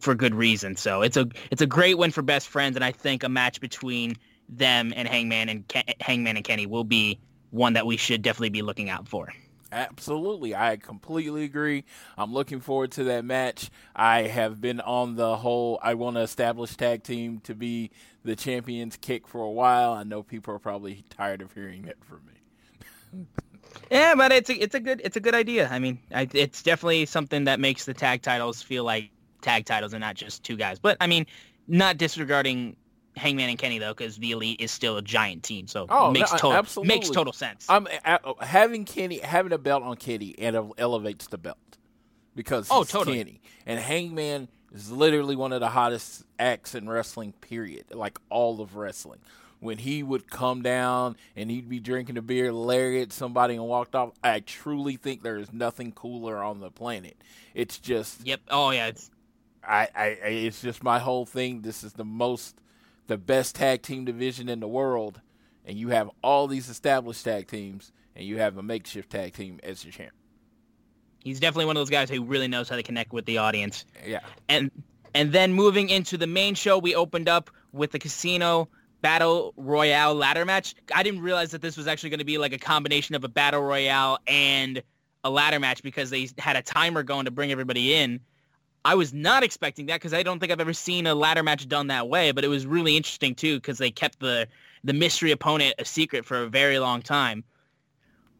for 0.00 0.14
good 0.14 0.34
reason. 0.34 0.76
So 0.76 1.02
it's 1.02 1.16
a, 1.16 1.28
it's 1.50 1.62
a 1.62 1.66
great 1.66 1.96
win 1.98 2.10
for 2.10 2.22
Best 2.22 2.48
Friends. 2.48 2.76
And 2.76 2.84
I 2.84 2.92
think 2.92 3.22
a 3.22 3.28
match 3.28 3.60
between 3.60 4.16
them 4.48 4.92
and 4.96 5.06
Hangman 5.08 5.48
and 5.48 5.66
Ke- 5.68 6.00
Hangman 6.00 6.36
and 6.36 6.44
Kenny 6.44 6.66
will 6.66 6.84
be 6.84 7.18
one 7.50 7.74
that 7.74 7.86
we 7.86 7.96
should 7.96 8.22
definitely 8.22 8.50
be 8.50 8.62
looking 8.62 8.88
out 8.88 9.08
for. 9.08 9.32
Absolutely. 9.72 10.54
I 10.54 10.76
completely 10.76 11.44
agree. 11.44 11.84
I'm 12.18 12.32
looking 12.32 12.60
forward 12.60 12.90
to 12.92 13.04
that 13.04 13.24
match. 13.24 13.70
I 13.94 14.22
have 14.22 14.60
been 14.60 14.80
on 14.80 15.14
the 15.14 15.36
whole 15.36 15.78
I 15.82 15.94
want 15.94 16.16
to 16.16 16.22
establish 16.22 16.76
tag 16.76 17.04
team 17.04 17.40
to 17.40 17.54
be 17.54 17.90
the 18.24 18.34
champions 18.34 18.96
kick 18.96 19.28
for 19.28 19.42
a 19.42 19.50
while. 19.50 19.92
I 19.92 20.02
know 20.02 20.22
people 20.22 20.54
are 20.54 20.58
probably 20.58 21.04
tired 21.10 21.40
of 21.40 21.52
hearing 21.52 21.82
that 21.82 22.04
from 22.04 22.20
me. 22.26 23.26
Yeah, 23.88 24.14
but 24.16 24.32
it's 24.32 24.50
a 24.50 24.54
it's 24.54 24.74
a 24.74 24.80
good 24.80 25.00
it's 25.04 25.16
a 25.16 25.20
good 25.20 25.34
idea. 25.34 25.68
I 25.70 25.78
mean, 25.78 25.98
I, 26.12 26.28
it's 26.32 26.62
definitely 26.62 27.06
something 27.06 27.44
that 27.44 27.60
makes 27.60 27.84
the 27.84 27.94
tag 27.94 28.22
titles 28.22 28.62
feel 28.62 28.82
like 28.82 29.10
tag 29.42 29.64
titles 29.64 29.92
and 29.92 30.00
not 30.00 30.16
just 30.16 30.42
two 30.42 30.56
guys. 30.56 30.78
But 30.80 30.96
I 31.00 31.06
mean, 31.06 31.26
not 31.68 31.96
disregarding 31.96 32.76
Hangman 33.16 33.48
and 33.50 33.58
Kenny 33.58 33.78
though, 33.78 33.92
because 33.92 34.16
the 34.16 34.30
Elite 34.32 34.60
is 34.60 34.70
still 34.70 34.96
a 34.96 35.02
giant 35.02 35.42
team, 35.42 35.66
so 35.66 35.86
Oh, 35.88 36.10
makes 36.10 36.30
no, 36.32 36.38
total 36.38 36.52
absolutely. 36.58 36.94
makes 36.94 37.10
total 37.10 37.32
sense. 37.32 37.66
I'm 37.68 37.86
uh, 38.04 38.18
having 38.40 38.84
Kenny 38.84 39.18
having 39.18 39.52
a 39.52 39.58
belt 39.58 39.82
on 39.82 39.96
Kenny 39.96 40.34
and 40.38 40.72
elevates 40.78 41.26
the 41.26 41.38
belt 41.38 41.58
because 42.34 42.68
Oh, 42.70 42.84
totally. 42.84 43.18
Kenny 43.18 43.40
and 43.66 43.78
Hangman 43.80 44.48
is 44.72 44.90
literally 44.92 45.34
one 45.36 45.52
of 45.52 45.60
the 45.60 45.68
hottest 45.70 46.24
acts 46.38 46.74
in 46.74 46.88
wrestling. 46.88 47.32
Period, 47.40 47.84
like 47.92 48.18
all 48.30 48.60
of 48.60 48.76
wrestling. 48.76 49.18
When 49.58 49.76
he 49.76 50.02
would 50.02 50.30
come 50.30 50.62
down 50.62 51.16
and 51.36 51.50
he'd 51.50 51.68
be 51.68 51.80
drinking 51.80 52.16
a 52.16 52.22
beer, 52.22 52.50
lariat 52.50 53.12
somebody 53.12 53.56
and 53.56 53.64
walked 53.66 53.94
off, 53.94 54.12
I 54.24 54.40
truly 54.40 54.96
think 54.96 55.22
there 55.22 55.36
is 55.36 55.52
nothing 55.52 55.92
cooler 55.92 56.42
on 56.42 56.60
the 56.60 56.70
planet. 56.70 57.16
It's 57.52 57.78
just 57.78 58.26
yep. 58.26 58.40
Oh 58.48 58.70
yeah. 58.70 58.86
It's, 58.86 59.10
I, 59.62 59.88
I, 59.94 60.04
I 60.04 60.28
it's 60.28 60.62
just 60.62 60.82
my 60.82 60.98
whole 60.98 61.26
thing. 61.26 61.60
This 61.60 61.84
is 61.84 61.92
the 61.92 62.06
most, 62.06 62.56
the 63.10 63.18
best 63.18 63.56
tag 63.56 63.82
team 63.82 64.04
division 64.04 64.48
in 64.48 64.60
the 64.60 64.68
world, 64.68 65.20
and 65.64 65.76
you 65.76 65.88
have 65.88 66.08
all 66.22 66.46
these 66.46 66.68
established 66.68 67.24
tag 67.24 67.48
teams, 67.48 67.90
and 68.14 68.24
you 68.24 68.38
have 68.38 68.56
a 68.56 68.62
makeshift 68.62 69.10
tag 69.10 69.34
team 69.34 69.58
as 69.64 69.84
your 69.84 69.90
champ. 69.90 70.12
he's 71.24 71.40
definitely 71.40 71.64
one 71.64 71.76
of 71.76 71.80
those 71.80 71.90
guys 71.90 72.08
who 72.08 72.22
really 72.22 72.46
knows 72.46 72.68
how 72.68 72.76
to 72.76 72.84
connect 72.84 73.12
with 73.12 73.24
the 73.26 73.38
audience. 73.38 73.84
Yeah, 74.06 74.20
and 74.48 74.70
and 75.12 75.32
then 75.32 75.52
moving 75.52 75.90
into 75.90 76.16
the 76.16 76.28
main 76.28 76.54
show, 76.54 76.78
we 76.78 76.94
opened 76.94 77.28
up 77.28 77.50
with 77.72 77.90
the 77.90 77.98
casino 77.98 78.68
battle 79.02 79.54
royale 79.56 80.14
ladder 80.14 80.44
match. 80.44 80.76
I 80.94 81.02
didn't 81.02 81.22
realize 81.22 81.50
that 81.50 81.62
this 81.62 81.76
was 81.76 81.88
actually 81.88 82.10
going 82.10 82.20
to 82.20 82.24
be 82.24 82.38
like 82.38 82.52
a 82.52 82.58
combination 82.58 83.16
of 83.16 83.24
a 83.24 83.28
battle 83.28 83.60
royale 83.60 84.20
and 84.28 84.84
a 85.24 85.30
ladder 85.30 85.58
match 85.58 85.82
because 85.82 86.10
they 86.10 86.28
had 86.38 86.54
a 86.54 86.62
timer 86.62 87.02
going 87.02 87.24
to 87.24 87.32
bring 87.32 87.50
everybody 87.50 87.92
in. 87.92 88.20
I 88.84 88.94
was 88.94 89.12
not 89.12 89.42
expecting 89.42 89.86
that 89.86 89.96
because 89.96 90.14
I 90.14 90.22
don't 90.22 90.38
think 90.40 90.50
I've 90.50 90.60
ever 90.60 90.72
seen 90.72 91.06
a 91.06 91.14
ladder 91.14 91.42
match 91.42 91.68
done 91.68 91.88
that 91.88 92.08
way, 92.08 92.32
but 92.32 92.44
it 92.44 92.48
was 92.48 92.66
really 92.66 92.96
interesting 92.96 93.34
too 93.34 93.56
because 93.56 93.78
they 93.78 93.90
kept 93.90 94.20
the 94.20 94.48
the 94.82 94.94
mystery 94.94 95.30
opponent 95.30 95.74
a 95.78 95.84
secret 95.84 96.24
for 96.24 96.42
a 96.42 96.48
very 96.48 96.78
long 96.78 97.02
time. 97.02 97.44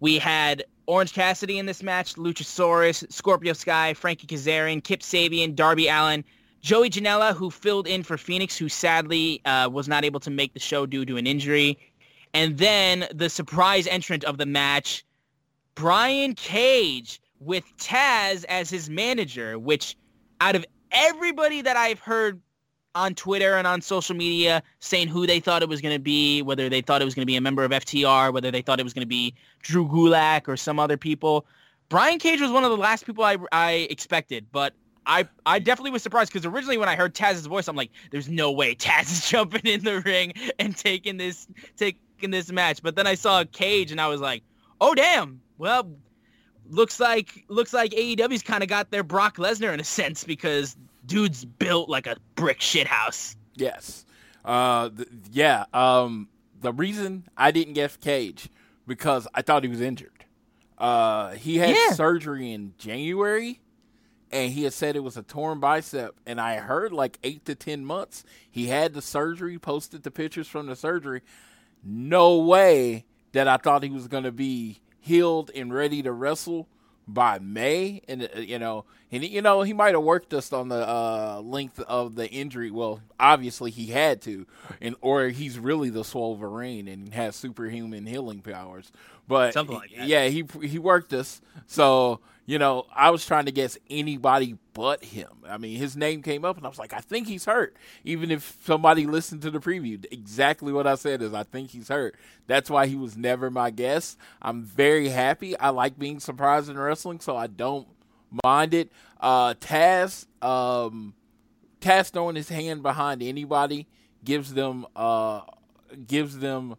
We 0.00 0.18
had 0.18 0.64
Orange 0.86 1.12
Cassidy 1.12 1.58
in 1.58 1.66
this 1.66 1.82
match, 1.82 2.14
Luchasaurus, 2.14 3.10
Scorpio 3.12 3.52
Sky, 3.52 3.92
Frankie 3.92 4.26
Kazarian, 4.26 4.82
Kip 4.82 5.00
Sabian, 5.00 5.54
Darby 5.54 5.88
Allin, 5.88 6.24
Joey 6.62 6.88
Janela, 6.88 7.34
who 7.34 7.50
filled 7.50 7.86
in 7.86 8.02
for 8.02 8.16
Fenix, 8.16 8.56
who 8.56 8.70
sadly 8.70 9.42
uh, 9.44 9.68
was 9.70 9.88
not 9.88 10.04
able 10.04 10.20
to 10.20 10.30
make 10.30 10.54
the 10.54 10.60
show 10.60 10.86
due 10.86 11.04
to 11.04 11.18
an 11.18 11.26
injury. 11.26 11.78
And 12.32 12.56
then 12.56 13.06
the 13.14 13.28
surprise 13.28 13.86
entrant 13.86 14.24
of 14.24 14.38
the 14.38 14.46
match, 14.46 15.04
Brian 15.74 16.34
Cage, 16.34 17.20
with 17.40 17.64
Taz 17.78 18.44
as 18.48 18.70
his 18.70 18.88
manager, 18.88 19.58
which 19.58 19.96
out 20.40 20.56
of 20.56 20.64
everybody 20.90 21.62
that 21.62 21.76
I've 21.76 22.00
heard 22.00 22.40
on 22.94 23.14
Twitter 23.14 23.56
and 23.56 23.66
on 23.66 23.80
social 23.80 24.16
media 24.16 24.62
saying 24.80 25.08
who 25.08 25.26
they 25.26 25.38
thought 25.38 25.62
it 25.62 25.68
was 25.68 25.80
going 25.80 25.94
to 25.94 26.00
be, 26.00 26.42
whether 26.42 26.68
they 26.68 26.80
thought 26.80 27.00
it 27.00 27.04
was 27.04 27.14
going 27.14 27.22
to 27.22 27.26
be 27.26 27.36
a 27.36 27.40
member 27.40 27.62
of 27.62 27.70
FTR, 27.70 28.32
whether 28.32 28.50
they 28.50 28.62
thought 28.62 28.80
it 28.80 28.84
was 28.84 28.92
going 28.92 29.04
to 29.04 29.08
be 29.08 29.34
Drew 29.62 29.86
Gulak 29.86 30.48
or 30.48 30.56
some 30.56 30.78
other 30.78 30.96
people. 30.96 31.46
Brian 31.88 32.18
Cage 32.18 32.40
was 32.40 32.50
one 32.50 32.64
of 32.64 32.70
the 32.70 32.76
last 32.76 33.06
people 33.06 33.24
I, 33.24 33.36
I 33.52 33.86
expected, 33.90 34.46
but 34.50 34.74
I, 35.06 35.28
I 35.46 35.58
definitely 35.58 35.90
was 35.92 36.02
surprised 36.02 36.32
because 36.32 36.46
originally 36.46 36.78
when 36.78 36.88
I 36.88 36.96
heard 36.96 37.14
Taz's 37.14 37.46
voice, 37.46 37.68
I'm 37.68 37.76
like, 37.76 37.90
there's 38.10 38.28
no 38.28 38.50
way 38.52 38.74
Taz 38.74 39.10
is 39.10 39.26
jumping 39.28 39.62
in 39.64 39.84
the 39.84 40.00
ring 40.00 40.32
and 40.58 40.76
taking 40.76 41.16
this 41.16 41.46
taking 41.76 42.30
this 42.30 42.50
match. 42.50 42.82
But 42.82 42.96
then 42.96 43.06
I 43.06 43.14
saw 43.14 43.44
Cage 43.44 43.92
and 43.92 44.00
I 44.00 44.08
was 44.08 44.20
like, 44.20 44.42
oh 44.80 44.94
damn, 44.94 45.40
well, 45.58 45.90
looks 46.68 47.00
like 47.00 47.44
looks 47.48 47.72
like 47.72 47.92
AEW's 47.92 48.42
kind 48.42 48.62
of 48.62 48.68
got 48.68 48.90
their 48.90 49.02
Brock 49.02 49.36
Lesnar 49.36 49.72
in 49.72 49.80
a 49.80 49.84
sense 49.84 50.24
because 50.24 50.76
dude's 51.06 51.44
built 51.44 51.88
like 51.88 52.06
a 52.06 52.16
brick 52.34 52.60
shithouse. 52.60 53.36
yes, 53.54 54.04
uh, 54.44 54.88
th- 54.90 55.08
yeah. 55.32 55.64
Um, 55.72 56.28
the 56.60 56.72
reason 56.72 57.24
I 57.36 57.50
didn't 57.50 57.74
get 57.74 57.98
Cage 58.00 58.48
because 58.86 59.26
I 59.34 59.42
thought 59.42 59.62
he 59.64 59.68
was 59.70 59.80
injured. 59.80 60.24
Uh, 60.78 61.30
he 61.32 61.58
had 61.58 61.70
Yeah. 61.76 61.92
surgery 61.92 62.52
in 62.52 62.74
January. 62.78 63.60
and 64.32 64.52
he 64.52 64.62
had 64.62 64.72
said 64.72 64.94
it 64.94 65.00
was 65.02 65.16
a 65.16 65.24
torn 65.24 65.58
bicep 65.58 66.14
and 66.24 66.40
i 66.40 66.54
heard 66.58 66.92
like 66.92 67.18
eight 67.24 67.44
to 67.44 67.52
ten 67.52 67.84
months 67.84 68.22
he 68.48 68.66
had 68.68 68.94
the 68.94 69.02
surgery 69.02 69.58
posted 69.58 70.04
the 70.04 70.10
pictures 70.12 70.46
from 70.46 70.66
the 70.66 70.76
surgery 70.76 71.20
no 71.82 72.38
way 72.38 73.04
that 73.32 73.48
i 73.48 73.56
thought 73.56 73.82
he 73.82 73.90
was 73.90 74.06
going 74.06 74.22
to 74.22 74.30
be 74.30 74.78
healed 75.00 75.50
and 75.54 75.72
ready 75.74 76.02
to 76.02 76.12
wrestle 76.12 76.68
by 77.08 77.38
may. 77.40 78.02
And 78.06 78.28
uh, 78.34 78.40
you 78.40 78.58
know 78.58 78.84
and 79.10 79.24
you 79.24 79.42
know 79.42 79.62
he 79.62 79.72
might 79.72 79.94
have 79.94 80.04
worked 80.04 80.32
us 80.32 80.52
on 80.52 80.68
the 80.68 80.88
uh, 80.88 81.40
length 81.42 81.80
of 81.80 82.14
the 82.14 82.28
injury. 82.30 82.70
Well 82.70 83.00
obviously 83.18 83.70
he 83.70 83.86
had 83.86 84.20
to 84.22 84.46
and 84.80 84.94
or 85.00 85.28
he's 85.28 85.58
really 85.58 85.90
the 85.90 86.08
Wolverine 86.14 86.86
and 86.88 87.12
has 87.14 87.34
superhuman 87.36 88.06
healing 88.06 88.40
powers. 88.42 88.92
But 89.26 89.54
Something 89.54 89.76
like 89.76 89.90
that. 89.96 90.06
yeah 90.06 90.28
he 90.28 90.44
he 90.62 90.78
worked 90.78 91.12
us. 91.12 91.40
So 91.66 92.20
you 92.50 92.58
know, 92.58 92.84
I 92.92 93.10
was 93.10 93.24
trying 93.24 93.44
to 93.44 93.52
guess 93.52 93.78
anybody 93.88 94.58
but 94.72 95.04
him. 95.04 95.28
I 95.48 95.56
mean, 95.56 95.76
his 95.76 95.96
name 95.96 96.20
came 96.20 96.44
up, 96.44 96.56
and 96.56 96.66
I 96.66 96.68
was 96.68 96.80
like, 96.80 96.92
I 96.92 96.98
think 96.98 97.28
he's 97.28 97.44
hurt. 97.44 97.76
Even 98.02 98.32
if 98.32 98.58
somebody 98.64 99.06
listened 99.06 99.42
to 99.42 99.52
the 99.52 99.60
preview, 99.60 100.04
exactly 100.10 100.72
what 100.72 100.84
I 100.84 100.96
said 100.96 101.22
is, 101.22 101.32
I 101.32 101.44
think 101.44 101.70
he's 101.70 101.86
hurt. 101.86 102.16
That's 102.48 102.68
why 102.68 102.88
he 102.88 102.96
was 102.96 103.16
never 103.16 103.52
my 103.52 103.70
guess. 103.70 104.16
I'm 104.42 104.64
very 104.64 105.10
happy. 105.10 105.56
I 105.60 105.68
like 105.68 105.96
being 105.96 106.18
surprised 106.18 106.68
in 106.68 106.76
wrestling, 106.76 107.20
so 107.20 107.36
I 107.36 107.46
don't 107.46 107.86
mind 108.44 108.74
it. 108.74 108.90
Uh, 109.20 109.54
Taz, 109.54 110.26
um, 110.42 111.14
Taz 111.80 112.10
throwing 112.10 112.34
his 112.34 112.48
hand 112.48 112.82
behind 112.82 113.22
anybody 113.22 113.86
gives 114.24 114.54
them, 114.54 114.86
uh, 114.96 115.42
gives 116.08 116.40
them 116.40 116.74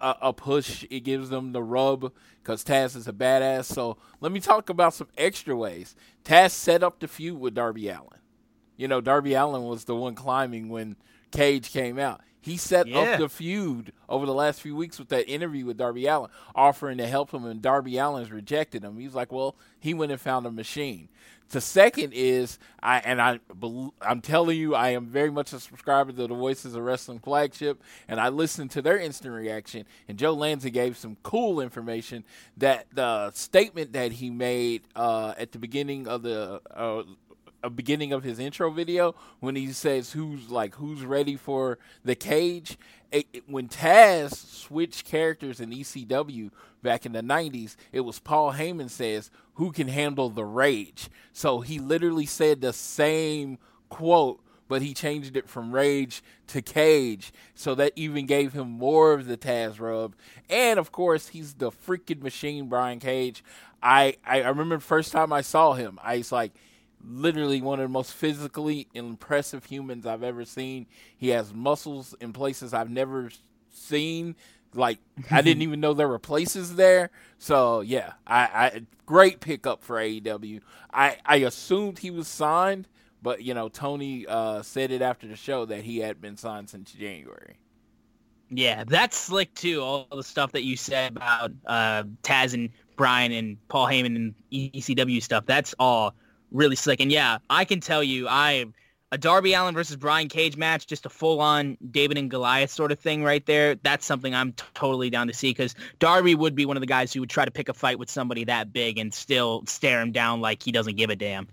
a, 0.00 0.16
a, 0.28 0.32
push. 0.32 0.84
It 0.90 1.00
gives 1.00 1.28
them 1.30 1.52
the 1.52 1.62
rub 1.62 2.12
because 2.42 2.64
Taz 2.64 2.96
is 2.96 3.08
a 3.08 3.12
badass. 3.12 3.64
So 3.64 3.96
let 4.20 4.32
me 4.32 4.40
talk 4.40 4.68
about 4.68 4.94
some 4.94 5.08
extra 5.16 5.56
ways. 5.56 5.94
Taz 6.24 6.50
set 6.50 6.82
up 6.82 7.00
the 7.00 7.08
feud 7.08 7.38
with 7.38 7.54
Darby 7.54 7.88
Allin. 7.88 8.20
You 8.76 8.88
know, 8.88 9.00
Darby 9.00 9.34
Allin 9.34 9.64
was 9.64 9.84
the 9.84 9.96
one 9.96 10.14
climbing 10.14 10.68
when 10.68 10.96
Cage 11.30 11.72
came 11.72 11.98
out. 11.98 12.20
He 12.40 12.56
set 12.56 12.86
Yeah. 12.86 13.00
up 13.00 13.18
the 13.18 13.28
feud 13.28 13.92
over 14.08 14.24
the 14.26 14.34
last 14.34 14.60
few 14.60 14.76
weeks 14.76 14.98
with 14.98 15.08
that 15.08 15.28
interview 15.28 15.66
with 15.66 15.76
Darby 15.76 16.06
Allin, 16.06 16.30
offering 16.54 16.98
to 16.98 17.06
help 17.06 17.32
him, 17.32 17.44
and 17.44 17.60
Darby 17.60 17.98
Allin's 17.98 18.30
rejected 18.30 18.84
him. 18.84 18.98
He's 18.98 19.14
like, 19.14 19.32
"Well, 19.32 19.56
he 19.80 19.92
went 19.94 20.12
and 20.12 20.20
found 20.20 20.46
a 20.46 20.50
machine." 20.50 21.08
The 21.50 21.60
second 21.62 22.12
is, 22.12 22.58
I 22.82 22.98
and 22.98 23.22
I, 23.22 23.40
I'm 24.02 24.20
telling 24.20 24.58
you, 24.58 24.74
I 24.74 24.90
am 24.90 25.06
very 25.06 25.30
much 25.30 25.54
a 25.54 25.60
subscriber 25.60 26.12
to 26.12 26.26
the 26.26 26.34
Voices 26.34 26.74
of 26.74 26.82
Wrestling 26.82 27.20
flagship, 27.20 27.82
and 28.06 28.20
I 28.20 28.28
listened 28.28 28.70
to 28.72 28.82
their 28.82 28.98
instant 28.98 29.34
reaction. 29.34 29.86
And 30.08 30.18
Joe 30.18 30.34
Lanza 30.34 30.68
gave 30.68 30.98
some 30.98 31.16
cool 31.22 31.58
information 31.60 32.24
that 32.58 32.86
the 32.92 33.30
statement 33.32 33.94
that 33.94 34.12
he 34.12 34.28
made 34.28 34.82
uh, 34.94 35.32
at 35.38 35.52
the 35.52 35.58
beginning 35.58 36.06
of 36.06 36.20
the 36.22 36.60
uh, 36.70 37.04
a 37.62 37.70
beginning 37.70 38.12
of 38.12 38.22
his 38.24 38.38
intro 38.38 38.70
video 38.70 39.14
when 39.40 39.56
he 39.56 39.72
says 39.72 40.12
who's 40.12 40.50
like 40.50 40.76
who's 40.76 41.04
ready 41.04 41.36
for 41.36 41.78
the 42.04 42.14
cage. 42.14 42.78
It, 43.10 43.26
it- 43.32 43.48
when 43.48 43.68
Taz 43.68 44.34
switched 44.34 45.04
characters 45.06 45.60
in 45.60 45.70
ECW 45.70 46.50
back 46.82 47.04
in 47.06 47.12
the 47.12 47.22
90s 47.22 47.76
it 47.92 48.00
was 48.00 48.18
Paul 48.20 48.52
Heyman 48.52 48.90
says 48.90 49.30
who 49.54 49.72
can 49.72 49.88
handle 49.88 50.30
the 50.30 50.44
rage? 50.44 51.08
So 51.32 51.60
he 51.60 51.78
literally 51.78 52.26
said 52.26 52.60
the 52.60 52.72
same 52.72 53.58
quote 53.88 54.40
but 54.68 54.82
he 54.82 54.92
changed 54.92 55.34
it 55.36 55.48
from 55.48 55.72
rage 55.72 56.22
to 56.48 56.60
cage. 56.60 57.32
So 57.54 57.74
that 57.76 57.92
even 57.96 58.26
gave 58.26 58.52
him 58.52 58.68
more 58.68 59.14
of 59.14 59.26
the 59.26 59.38
Taz 59.38 59.80
rub. 59.80 60.14
And 60.50 60.78
of 60.78 60.92
course 60.92 61.28
he's 61.28 61.54
the 61.54 61.70
freaking 61.70 62.22
machine 62.22 62.68
Brian 62.68 63.00
Cage. 63.00 63.42
I 63.82 64.16
I, 64.26 64.40
remember 64.40 64.76
the 64.76 64.82
first 64.82 65.10
time 65.12 65.32
I 65.32 65.40
saw 65.40 65.72
him 65.72 65.98
I 66.02 66.18
was 66.18 66.32
like 66.32 66.52
literally 67.04 67.60
one 67.60 67.80
of 67.80 67.84
the 67.84 67.92
most 67.92 68.12
physically 68.12 68.88
impressive 68.94 69.64
humans 69.64 70.06
I've 70.06 70.22
ever 70.22 70.44
seen. 70.44 70.86
He 71.16 71.28
has 71.28 71.52
muscles 71.52 72.14
in 72.20 72.32
places 72.32 72.74
I've 72.74 72.90
never 72.90 73.30
seen. 73.70 74.36
Like 74.74 74.98
I 75.30 75.42
didn't 75.42 75.62
even 75.64 75.80
know 75.80 75.94
there 75.94 76.08
were 76.08 76.18
places 76.18 76.76
there. 76.76 77.10
So 77.38 77.80
yeah, 77.80 78.14
I, 78.26 78.40
I 78.42 78.82
great 79.06 79.40
pickup 79.40 79.82
for 79.82 79.96
AEW. 79.96 80.60
I 80.92 81.16
I 81.24 81.36
assumed 81.36 81.98
he 81.98 82.10
was 82.10 82.28
signed, 82.28 82.88
but 83.22 83.42
you 83.42 83.54
know 83.54 83.68
Tony 83.68 84.26
uh, 84.26 84.62
said 84.62 84.90
it 84.90 85.02
after 85.02 85.26
the 85.26 85.36
show 85.36 85.64
that 85.66 85.84
he 85.84 85.98
had 85.98 86.20
been 86.20 86.36
signed 86.36 86.70
since 86.70 86.92
January. 86.92 87.58
Yeah, 88.50 88.84
that's 88.86 89.16
slick 89.16 89.54
too. 89.54 89.82
All 89.82 90.06
the 90.10 90.22
stuff 90.22 90.52
that 90.52 90.64
you 90.64 90.76
said 90.76 91.16
about 91.16 91.52
uh, 91.66 92.04
Taz 92.22 92.54
and 92.54 92.70
Brian 92.96 93.30
and 93.32 93.56
Paul 93.68 93.86
Heyman 93.86 94.16
and 94.16 94.34
ECW 94.50 95.22
stuff. 95.22 95.44
That's 95.46 95.74
all 95.78 96.14
really 96.50 96.76
slick. 96.76 97.00
And 97.00 97.10
yeah, 97.12 97.38
I 97.50 97.64
can 97.64 97.80
tell 97.80 98.02
you, 98.02 98.28
I 98.28 98.66
a 99.10 99.18
Darby 99.18 99.54
Allin 99.54 99.74
versus 99.74 99.96
Brian 99.96 100.28
Cage 100.28 100.56
match, 100.56 100.86
just 100.86 101.06
a 101.06 101.08
full 101.08 101.40
on 101.40 101.78
David 101.90 102.18
and 102.18 102.30
Goliath 102.30 102.70
sort 102.70 102.92
of 102.92 102.98
thing 102.98 103.24
right 103.24 103.44
there. 103.46 103.74
That's 103.76 104.04
something 104.04 104.34
I'm 104.34 104.52
t- 104.52 104.64
totally 104.74 105.08
down 105.08 105.28
to 105.28 105.32
see 105.32 105.50
because 105.50 105.74
Darby 105.98 106.34
would 106.34 106.54
be 106.54 106.66
one 106.66 106.76
of 106.76 106.82
the 106.82 106.86
guys 106.86 107.12
who 107.12 107.20
would 107.20 107.30
try 107.30 107.44
to 107.44 107.50
pick 107.50 107.68
a 107.68 107.74
fight 107.74 107.98
with 107.98 108.10
somebody 108.10 108.44
that 108.44 108.72
big 108.72 108.98
and 108.98 109.12
still 109.14 109.64
stare 109.66 110.02
him 110.02 110.12
down 110.12 110.40
like 110.40 110.62
he 110.62 110.72
doesn't 110.72 110.96
give 110.96 111.08
a 111.08 111.16
damn. 111.16 111.48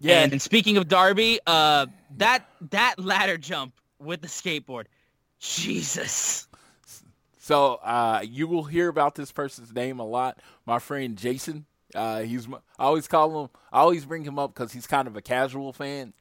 Yeah. 0.00 0.20
And, 0.20 0.32
and 0.32 0.42
speaking 0.42 0.76
of 0.78 0.88
Darby, 0.88 1.40
uh, 1.46 1.86
that 2.16 2.48
that 2.70 2.94
ladder 2.98 3.36
jump 3.36 3.74
with 3.98 4.22
the 4.22 4.28
skateboard, 4.28 4.86
Jesus. 5.38 6.48
So 7.38 7.74
uh, 7.74 8.22
you 8.26 8.46
will 8.46 8.64
hear 8.64 8.88
about 8.88 9.14
this 9.14 9.30
person's 9.30 9.74
name 9.74 10.00
a 10.00 10.06
lot. 10.06 10.38
My 10.64 10.78
friend 10.78 11.18
Jason. 11.18 11.66
Uh, 11.94 12.20
he's 12.20 12.48
I 12.78 12.84
always 12.84 13.08
call 13.08 13.44
him. 13.44 13.50
I 13.72 13.80
always 13.80 14.04
bring 14.04 14.24
him 14.24 14.38
up 14.38 14.54
because 14.54 14.72
he's 14.72 14.86
kind 14.86 15.08
of 15.08 15.16
a 15.16 15.22
casual 15.22 15.72
fan. 15.72 16.12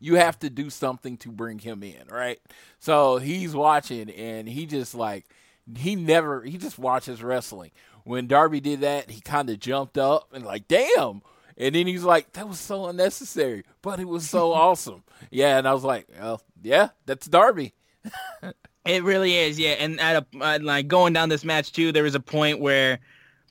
You 0.00 0.16
have 0.16 0.38
to 0.40 0.50
do 0.50 0.68
something 0.70 1.16
to 1.18 1.30
bring 1.30 1.58
him 1.58 1.82
in, 1.82 2.08
right? 2.10 2.38
So 2.78 3.18
he's 3.18 3.54
watching, 3.54 4.10
and 4.10 4.48
he 4.48 4.66
just 4.66 4.94
like 4.94 5.26
he 5.76 5.96
never 5.96 6.42
he 6.42 6.58
just 6.58 6.78
watches 6.78 7.22
wrestling. 7.22 7.70
When 8.04 8.26
Darby 8.26 8.60
did 8.60 8.80
that, 8.80 9.10
he 9.10 9.20
kind 9.20 9.48
of 9.48 9.58
jumped 9.58 9.96
up 9.96 10.28
and 10.32 10.44
like, 10.44 10.68
damn. 10.68 11.22
And 11.56 11.74
then 11.74 11.86
he's 11.86 12.02
like, 12.02 12.32
that 12.32 12.48
was 12.48 12.58
so 12.58 12.86
unnecessary, 12.86 13.62
but 13.80 14.00
it 14.00 14.08
was 14.08 14.28
so 14.28 14.52
awesome. 14.52 15.04
Yeah, 15.30 15.56
and 15.56 15.68
I 15.68 15.72
was 15.72 15.84
like, 15.84 16.08
well, 16.18 16.42
yeah, 16.62 16.88
that's 17.06 17.26
Darby. 17.26 17.74
It 18.84 19.02
really 19.02 19.34
is, 19.34 19.58
yeah. 19.58 19.70
And 19.70 19.98
at 19.98 20.16
a 20.16 20.26
uh, 20.38 20.58
like 20.60 20.88
going 20.88 21.14
down 21.14 21.30
this 21.30 21.44
match 21.44 21.72
too, 21.72 21.90
there 21.90 22.02
was 22.02 22.14
a 22.14 22.20
point 22.20 22.60
where 22.60 22.98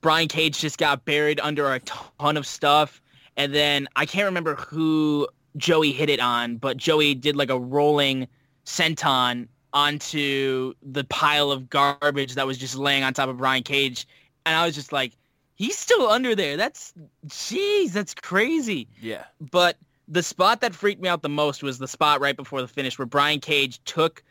Brian 0.04 0.28
Cage 0.28 0.60
just 0.60 0.78
got 0.78 1.06
buried 1.06 1.40
under 1.40 1.74
a 1.74 1.80
ton 1.80 2.38
of 2.38 2.46
stuff, 2.46 3.02
and 3.38 3.56
then 3.56 3.88
I 3.96 4.06
can't 4.06 4.26
remember 4.26 4.54
who 4.54 5.28
Joey 5.58 5.92
hit 5.94 6.10
it 6.10 6.20
on, 6.20 6.58
but 6.58 6.78
Joey 6.78 7.16
did 7.16 7.36
like 7.36 7.50
a 7.50 7.58
rolling 7.58 8.28
senton 8.66 9.48
onto 9.74 10.74
the 10.84 11.04
pile 11.06 11.52
of 11.52 11.70
garbage 11.70 12.36
that 12.36 12.46
was 12.46 12.60
just 12.60 12.76
laying 12.76 13.04
on 13.04 13.14
top 13.14 13.30
of 13.30 13.38
Brian 13.38 13.64
Cage, 13.64 14.06
and 14.46 14.56
I 14.56 14.66
was 14.66 14.76
just 14.76 14.92
like, 14.92 15.14
he's 15.56 15.78
still 15.78 16.10
under 16.10 16.36
there. 16.36 16.58
That's 16.58 16.94
jeez, 17.28 17.94
that's 17.94 18.14
crazy. 18.14 18.88
Yeah. 19.02 19.24
But 19.40 19.78
the 20.08 20.22
spot 20.22 20.60
that 20.62 20.76
freaked 20.76 21.02
me 21.02 21.08
out 21.08 21.22
the 21.22 21.30
most 21.30 21.64
was 21.64 21.80
the 21.80 21.88
spot 21.88 22.20
right 22.20 22.36
before 22.36 22.62
the 22.62 22.68
finish 22.68 23.00
where 23.00 23.06
Brian 23.06 23.40
Cage 23.40 23.80
took 23.86 24.22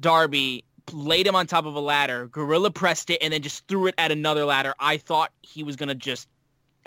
Darby, 0.00 0.64
laid 0.92 1.26
him 1.26 1.34
on 1.36 1.46
top 1.46 1.66
of 1.66 1.74
a 1.74 1.80
ladder, 1.80 2.26
gorilla 2.28 2.70
pressed 2.70 3.10
it, 3.10 3.18
and 3.22 3.32
then 3.32 3.42
just 3.42 3.66
threw 3.68 3.86
it 3.86 3.94
at 3.98 4.10
another 4.12 4.44
ladder. 4.44 4.74
I 4.78 4.96
thought 4.98 5.32
he 5.42 5.62
was 5.62 5.76
gonna 5.76 5.94
just, 5.94 6.28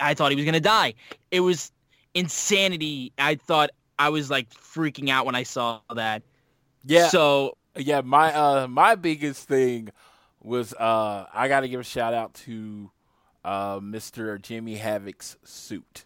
I 0.00 0.14
thought 0.14 0.30
he 0.30 0.36
was 0.36 0.44
gonna 0.44 0.60
die. 0.60 0.94
It 1.30 1.40
was 1.40 1.72
insanity. 2.14 3.12
I 3.18 3.34
thought 3.36 3.70
I 3.98 4.08
was 4.08 4.30
like 4.30 4.50
freaking 4.50 5.08
out 5.10 5.26
when 5.26 5.34
I 5.34 5.42
saw 5.44 5.80
that. 5.94 6.22
Yeah. 6.84 7.08
So 7.08 7.56
yeah, 7.76 8.00
my 8.02 8.32
uh 8.34 8.66
my 8.68 8.94
biggest 8.94 9.48
thing 9.48 9.90
was 10.42 10.72
uh 10.74 11.26
I 11.32 11.48
got 11.48 11.60
to 11.60 11.68
give 11.68 11.80
a 11.80 11.84
shout 11.84 12.14
out 12.14 12.34
to 12.34 12.90
uh 13.44 13.78
Mr. 13.80 14.40
Jimmy 14.40 14.76
Havoc's 14.76 15.36
suit. 15.44 16.04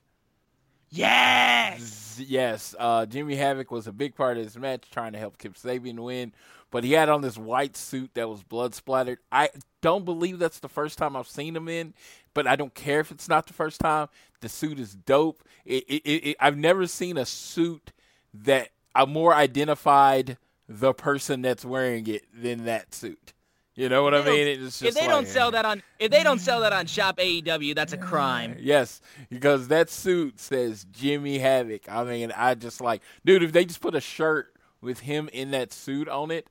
yes, 0.91 2.21
Yes, 2.25 2.75
uh 2.79 3.07
Jimmy 3.07 3.37
Havoc 3.37 3.71
was 3.71 3.87
a 3.87 3.93
big 3.93 4.15
part 4.15 4.39
of 4.39 4.45
this 4.45 4.57
match 4.57 4.91
trying 4.91 5.13
to 5.13 5.19
help 5.19 5.39
Kip 5.39 5.55
Sabian 5.55 5.99
win, 6.01 6.33
but 6.77 6.85
he 6.85 6.93
had 6.93 7.09
on 7.09 7.23
this 7.23 7.39
white 7.39 7.75
suit 7.75 8.11
that 8.13 8.29
was 8.29 8.43
blood 8.43 8.75
splattered. 8.75 9.17
I 9.33 9.49
don't 9.81 10.05
believe 10.05 10.39
that's 10.39 10.59
the 10.59 10.69
first 10.69 10.99
time 10.99 11.17
I've 11.17 11.27
seen 11.27 11.57
him 11.57 11.71
in, 11.71 11.95
but 12.35 12.47
I 12.47 12.55
don't 12.55 12.75
care 12.75 13.01
if 13.01 13.11
it's 13.11 13.31
not 13.31 13.47
the 13.47 13.55
first 13.55 13.81
time. 13.81 14.09
The 14.43 14.51
suit 14.51 14.79
is 14.79 14.95
dope. 14.95 15.43
It, 15.65 15.85
it, 15.89 16.03
it, 16.05 16.37
I've 16.39 16.59
never 16.59 16.87
seen 16.87 17.17
a 17.17 17.25
suit 17.25 17.93
that 18.35 18.73
I 18.95 19.07
more 19.07 19.33
identified 19.33 20.37
the 20.69 20.93
person 20.93 21.41
that's 21.41 21.65
wearing 21.65 22.07
it 22.09 22.27
than 22.39 22.67
that 22.67 22.95
suit. 22.95 23.33
You 23.75 23.89
know 23.89 24.03
what 24.03 24.15
I 24.15 24.23
mean? 24.23 24.47
It's 24.47 24.83
if 24.83 24.89
just 24.89 25.01
they 25.01 25.07
don't 25.09 25.27
sell 25.27 25.53
that 25.53 25.65
on 25.65 25.83
if 25.99 26.11
they 26.11 26.23
don't 26.23 26.41
sell 26.41 26.61
that 26.61 26.75
on 26.75 26.85
Shop 26.85 27.17
AEW, 27.17 27.75
that's 27.75 27.95
a 27.95 27.97
crime. 27.97 28.55
Yes, 28.61 29.01
because 29.31 29.69
that 29.69 29.89
suit 29.89 30.39
says 30.41 30.85
Jimmy 30.93 31.39
Havoc. 31.39 31.91
I 31.91 32.05
mean, 32.05 32.33
I 32.37 32.55
just 32.55 32.83
like, 32.83 33.01
dude, 33.25 33.43
if 33.43 33.53
they 33.53 33.65
just 33.65 33.81
put 33.81 33.95
a 33.95 34.01
shirt 34.03 34.53
with 34.83 35.01
him 35.01 35.31
in 35.33 35.53
that 35.53 35.73
suit 35.73 36.07
on 36.07 36.31
it, 36.31 36.47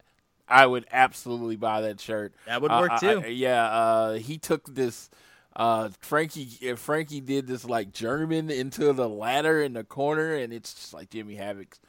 I 0.48 0.66
would 0.66 0.86
absolutely 0.92 1.56
buy 1.56 1.82
that 1.82 2.00
shirt. 2.00 2.34
That 2.46 2.62
would 2.62 2.72
Uh, 2.72 2.78
work 2.82 2.92
I- 2.94 2.98
too. 3.00 3.22
I- 3.24 3.28
yeah, 3.28 3.64
uh, 3.66 4.14
he 4.14 4.38
took 4.38 4.74
this. 4.74 5.10
Uh, 5.56 5.90
Frankie, 6.02 6.50
uh, 6.70 6.76
Frankie 6.76 7.22
did 7.22 7.48
this 7.48 7.64
like 7.66 7.92
German 7.94 8.50
into 8.50 8.92
the 8.94 9.08
ladder 9.08 9.62
in 9.64 9.74
the 9.74 9.84
corner, 9.84 10.36
and 10.36 10.52
it's 10.52 10.74
just 10.74 10.94
like 10.94 11.10
Jimmy 11.10 11.36
Havoc's 11.36 11.80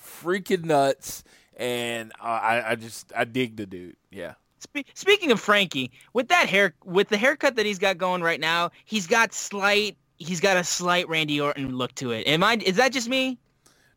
freaking 0.00 0.64
nuts. 0.64 1.24
And 1.56 2.12
uh, 2.20 2.24
I, 2.24 2.70
I 2.72 2.74
just, 2.74 3.12
I 3.16 3.24
dig 3.24 3.56
the 3.56 3.64
dude. 3.66 3.96
Yeah. 4.10 4.34
Spe- 4.58 4.86
speaking 4.94 5.30
of 5.30 5.40
Frankie, 5.40 5.90
with 6.12 6.28
that 6.28 6.48
hair, 6.48 6.74
with 6.84 7.08
the 7.08 7.16
haircut 7.16 7.56
that 7.56 7.64
he's 7.66 7.78
got 7.78 7.96
going 7.98 8.22
right 8.22 8.40
now, 8.40 8.70
he's 8.84 9.06
got 9.06 9.32
slight, 9.32 9.96
he's 10.16 10.40
got 10.40 10.56
a 10.56 10.64
slight 10.64 11.08
Randy 11.08 11.40
Orton 11.40 11.76
look 11.76 11.94
to 11.96 12.10
it. 12.10 12.26
Am 12.26 12.42
I? 12.42 12.54
Is 12.56 12.76
that 12.76 12.92
just 12.92 13.08
me? 13.08 13.38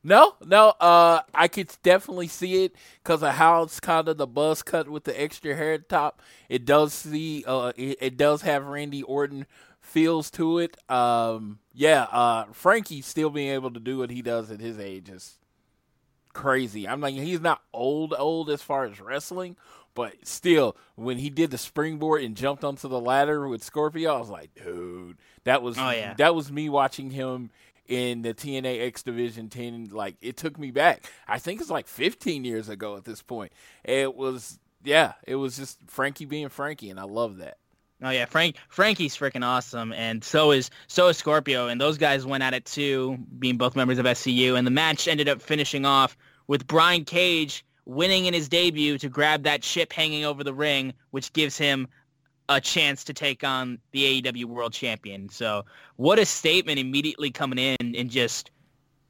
No, 0.08 0.36
no. 0.46 0.70
Uh, 0.80 1.22
I 1.34 1.50
could 1.50 1.70
definitely 1.84 2.30
see 2.30 2.63
it 2.63 2.74
because 3.04 3.22
of 3.22 3.34
how 3.34 3.63
it's 3.63 3.82
kind 3.82 4.08
of 4.08 4.15
the 4.17 4.26
buzz 4.26 4.63
cut 4.63 4.88
with 4.88 5.04
the 5.04 5.22
extra 5.22 5.54
hair 5.54 5.78
top. 5.80 6.22
It 6.48 6.63
does 6.63 6.93
see. 6.93 7.43
Uh, 7.46 7.74
it, 7.76 7.98
it 8.00 8.17
does 8.17 8.41
have 8.43 8.65
Randy 8.65 9.04
Orton 9.04 9.46
feels 9.82 10.32
to 10.32 10.60
it. 10.60 10.78
Um, 10.89 11.60
yeah. 11.74 12.04
Uh, 12.04 12.46
Frankie 12.54 13.02
still 13.02 13.30
being 13.30 13.50
able 13.52 13.72
to 13.72 13.82
do 13.82 13.98
what 13.98 14.10
he 14.10 14.22
does 14.22 14.50
at 14.50 14.62
his 14.62 14.80
age 14.80 15.10
is 15.10 15.39
crazy. 16.32 16.88
I'm 16.88 17.02
like, 17.02 17.13
he's 17.15 17.41
not 17.41 17.62
old, 17.74 18.13
old 18.17 18.50
as 18.50 18.62
far 18.62 18.86
as 18.86 19.02
wrestling, 19.02 19.58
but 19.93 20.13
still, 20.26 20.78
when 20.96 21.17
he 21.17 21.30
did 21.30 21.52
the 21.52 21.58
springboard 21.58 22.22
and 22.24 22.36
jumped 22.38 22.63
onto 22.63 22.88
the 22.88 23.02
ladder 23.02 23.48
with 23.48 23.63
Scorpio, 23.63 24.15
I 24.15 24.20
was 24.20 24.30
like, 24.30 24.52
dude, 24.56 25.17
that 25.43 25.62
was 25.63 25.78
Oh, 25.78 25.89
yeah. 25.89 26.13
that 26.13 26.36
was 26.36 26.52
me 26.52 26.70
watching 26.70 27.10
him 27.10 27.50
in 27.88 28.21
the 28.21 28.34
TNA 28.34 28.86
X 28.88 29.04
Division 29.04 29.50
10. 29.50 29.89
Like, 29.91 30.15
it 30.21 30.38
took 30.38 30.58
me 30.58 30.71
back. 30.71 31.12
I 31.28 31.39
think 31.39 31.62
it's 31.62 31.69
like 31.69 31.88
15 31.88 32.43
years 32.45 32.69
ago 32.69 32.97
at 32.97 33.06
this 33.06 33.21
point. 33.21 33.52
It 33.84 34.15
was, 34.15 34.60
yeah, 34.84 35.13
it 35.26 35.36
was 35.36 35.58
just 35.58 35.80
Frankie 35.88 36.26
being 36.26 36.50
Frankie, 36.50 36.89
and 36.89 37.00
I 37.00 37.04
love 37.04 37.38
that. 37.38 37.58
Oh 38.04 38.12
yeah, 38.12 38.26
Frank 38.26 38.58
Frankie's 38.69 39.17
freaking 39.17 39.43
awesome, 39.43 39.91
and 39.91 40.23
so 40.23 40.52
is 40.52 40.69
so 40.86 41.08
is 41.08 41.17
Scorpio, 41.17 41.67
and 41.67 41.82
those 41.82 41.97
guys 41.97 42.28
went 42.28 42.43
at 42.43 42.54
it 42.54 42.63
too, 42.65 43.17
being 43.39 43.58
both 43.58 43.76
members 43.76 43.97
of 43.97 44.06
SCU, 44.06 44.56
and 44.56 44.67
the 44.67 44.71
match 44.71 45.08
ended 45.08 45.28
up 45.28 45.41
finishing 45.41 45.84
off 45.84 46.15
with 46.45 46.67
Brian 46.67 47.06
Cage 47.06 47.65
winning 47.86 48.26
in 48.26 48.34
his 48.34 48.50
debut 48.50 48.97
to 49.00 49.10
grab 49.10 49.43
that 49.43 49.63
chip 49.63 49.93
hanging 49.93 50.26
over 50.26 50.43
the 50.43 50.54
ring, 50.54 50.93
which 51.12 51.34
gives 51.34 51.58
him 51.58 51.88
a 52.50 52.62
chance 52.62 53.04
to 53.06 53.14
take 53.14 53.44
on 53.44 53.80
the 53.92 54.22
AEW 54.22 54.46
World 54.46 54.74
Champion. 54.74 55.30
So 55.30 55.66
what 55.98 56.20
a 56.20 56.26
statement 56.26 56.80
immediately 56.80 57.32
coming 57.32 57.60
in 57.60 57.96
and 57.96 58.10
just 58.10 58.52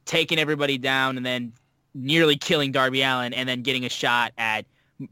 taking 0.04 0.38
everybody 0.38 0.78
down 0.78 1.16
and 1.16 1.24
then 1.24 1.52
nearly 1.94 2.36
killing 2.36 2.72
Darby 2.72 3.02
Allin 3.02 3.32
and 3.32 3.48
then 3.48 3.62
getting 3.62 3.84
a 3.84 3.88
shot 3.88 4.32
at 4.38 4.64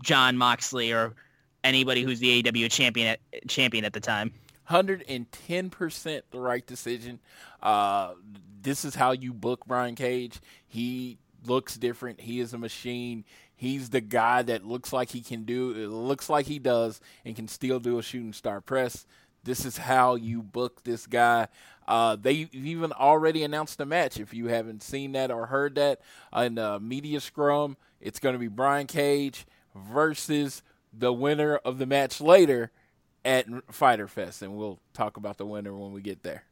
Jon 0.02 0.36
Moxley 0.36 0.92
or 0.92 1.14
anybody 1.62 2.02
who's 2.02 2.18
the 2.18 2.42
AEW 2.42 2.70
champion 2.70 3.08
at, 3.08 3.48
champion 3.48 3.84
at 3.84 3.92
the 3.92 4.00
time. 4.00 4.32
110% 4.68 6.22
the 6.30 6.40
right 6.40 6.66
decision. 6.66 7.20
Uh, 7.62 8.14
this 8.62 8.84
is 8.84 8.94
how 8.94 9.12
you 9.12 9.32
book 9.32 9.64
Brian 9.66 9.94
Cage. 9.94 10.40
He 10.66 11.18
looks 11.44 11.76
different. 11.76 12.20
He 12.20 12.40
is 12.40 12.52
a 12.52 12.58
machine. 12.58 13.24
He's 13.56 13.90
the 13.90 14.02
guy 14.02 14.42
that 14.42 14.66
looks 14.66 14.92
like 14.92 15.10
he 15.10 15.22
can 15.22 15.44
do, 15.44 15.70
it 15.70 15.88
looks 15.88 16.28
like 16.28 16.46
he 16.46 16.58
does, 16.58 17.00
and 17.24 17.34
can 17.34 17.48
still 17.48 17.80
do 17.80 17.98
a 17.98 18.02
shooting 18.02 18.34
star 18.34 18.60
press. 18.60 19.06
This 19.44 19.64
is 19.64 19.78
how 19.78 20.16
you 20.16 20.42
book 20.42 20.84
this 20.84 21.06
guy. 21.06 21.48
Uh, 21.88 22.16
they 22.16 22.48
even 22.52 22.92
already 22.92 23.44
announced 23.44 23.78
the 23.78 23.86
match. 23.86 24.18
If 24.18 24.34
you 24.34 24.48
haven't 24.48 24.82
seen 24.82 25.12
that 25.12 25.30
or 25.30 25.46
heard 25.46 25.76
that 25.76 26.00
in 26.36 26.56
the 26.56 26.80
media 26.80 27.20
scrum, 27.20 27.76
it's 28.00 28.18
going 28.18 28.34
to 28.34 28.38
be 28.38 28.48
Brian 28.48 28.86
Cage 28.86 29.46
versus 29.74 30.62
the 30.92 31.12
winner 31.12 31.56
of 31.56 31.78
the 31.78 31.86
match 31.86 32.20
later 32.20 32.72
at 33.24 33.46
Fyter 33.72 34.08
Fest, 34.08 34.42
and 34.42 34.56
we'll 34.56 34.80
talk 34.92 35.16
about 35.16 35.38
the 35.38 35.46
winner 35.46 35.74
when 35.74 35.92
we 35.92 36.00
get 36.00 36.22
there. 36.22 36.44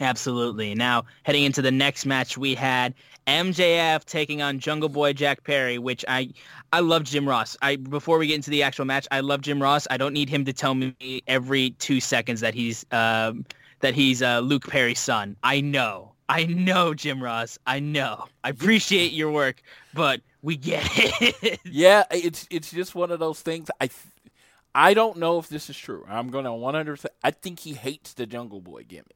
Absolutely. 0.00 0.74
Now, 0.74 1.04
heading 1.22 1.44
into 1.44 1.62
the 1.62 1.70
next 1.70 2.04
match, 2.04 2.36
we 2.36 2.54
had 2.54 2.94
MJF 3.26 4.04
taking 4.04 4.42
on 4.42 4.58
Jungle 4.58 4.88
Boy 4.88 5.12
Jack 5.12 5.42
Perry, 5.44 5.78
which 5.78 6.04
I 6.06 6.30
I 6.72 6.80
love 6.80 7.04
Jim 7.04 7.28
Ross. 7.28 7.56
I 7.62 7.76
before 7.76 8.18
we 8.18 8.26
get 8.26 8.34
into 8.34 8.50
the 8.50 8.62
actual 8.62 8.84
match, 8.84 9.06
I 9.10 9.20
love 9.20 9.40
Jim 9.40 9.60
Ross. 9.62 9.86
I 9.90 9.96
don't 9.96 10.12
need 10.12 10.28
him 10.28 10.44
to 10.44 10.52
tell 10.52 10.74
me 10.74 11.22
every 11.26 11.70
two 11.70 12.00
seconds 12.00 12.40
that 12.40 12.54
he's 12.54 12.84
um, 12.92 13.44
that 13.80 13.94
he's 13.94 14.22
uh, 14.22 14.40
Luke 14.40 14.68
Perry's 14.68 15.00
son. 15.00 15.36
I 15.42 15.60
know. 15.60 16.12
I 16.28 16.44
know, 16.44 16.92
Jim 16.92 17.22
Ross. 17.22 17.58
I 17.66 17.80
know. 17.80 18.26
I 18.44 18.50
appreciate 18.50 19.12
your 19.12 19.30
work, 19.30 19.62
but 19.94 20.20
we 20.42 20.56
get 20.56 20.84
it. 20.96 21.60
Yeah, 21.64 22.04
it's 22.10 22.46
it's 22.50 22.70
just 22.70 22.94
one 22.94 23.10
of 23.10 23.18
those 23.18 23.40
things. 23.40 23.70
I 23.80 23.88
I 24.74 24.92
don't 24.92 25.16
know 25.16 25.38
if 25.38 25.48
this 25.48 25.70
is 25.70 25.76
true. 25.76 26.04
I'm 26.06 26.30
to 26.30 26.52
100. 26.52 27.00
I 27.24 27.30
think 27.30 27.60
he 27.60 27.72
hates 27.72 28.12
the 28.12 28.26
Jungle 28.26 28.60
Boy 28.60 28.84
gimmick. 28.86 29.15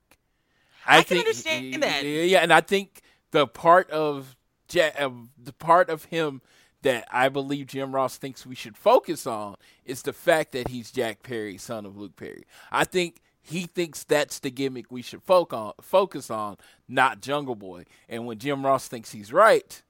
I 0.87 1.03
can 1.03 1.19
understand 1.19 1.83
that. 1.83 2.05
Yeah, 2.05 2.23
yeah, 2.23 2.39
and 2.41 2.53
I 2.53 2.61
think 2.61 3.03
the 3.31 3.47
part 3.47 3.91
of 3.91 4.37
of 4.75 4.77
uh, 4.77 5.11
the 5.43 5.53
part 5.53 5.91
of 5.91 6.05
him 6.07 6.41
that 6.83 7.07
I 7.11 7.29
believe 7.29 7.67
Jim 7.67 7.95
Ross 7.95 8.17
thinks 8.17 8.47
we 8.47 8.55
should 8.55 8.77
focus 8.77 9.27
on 9.27 9.57
is 9.85 10.03
the 10.03 10.13
fact 10.13 10.53
that 10.53 10.69
he's 10.69 10.91
Jack 10.91 11.23
Perry, 11.23 11.59
son 11.59 11.85
of 11.85 11.97
Luke 11.97 12.17
Perry. 12.17 12.45
I 12.73 12.85
think 12.85 13.21
he 13.43 13.63
thinks 13.65 14.05
that's 14.05 14.39
the 14.39 14.51
gimmick 14.51 14.87
we 14.91 15.03
should 15.03 15.23
focus 15.23 15.57
on, 15.57 15.73
focus 15.83 16.31
on, 16.31 16.57
not 16.89 17.21
Jungle 17.21 17.55
Boy. 17.57 17.85
And 18.09 18.27
when 18.27 18.39
Jim 18.39 18.65
Ross 18.65 18.87
thinks 18.89 19.13
he's 19.13 19.33
right, 19.33 19.83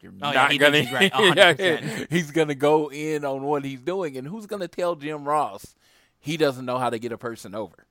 you're 0.00 0.12
Oh, 0.22 0.30
not 0.32 0.48
thinks 0.50 0.64
gonna. 0.64 0.88
right, 0.92 1.12
Yeah, 1.58 2.04
he's 2.10 2.30
gonna 2.30 2.54
go 2.54 2.90
in 2.90 3.24
on 3.24 3.42
what 3.42 3.64
he's 3.64 3.82
doing, 3.82 4.16
and 4.16 4.26
who's 4.26 4.46
gonna 4.46 4.68
tell 4.68 4.94
Jim 4.96 5.24
Ross 5.28 5.74
he 6.20 6.36
doesn't 6.36 6.64
know 6.64 6.78
how 6.78 6.90
to 6.90 6.98
get 6.98 7.12
a 7.12 7.18
person 7.18 7.54
over? 7.54 7.86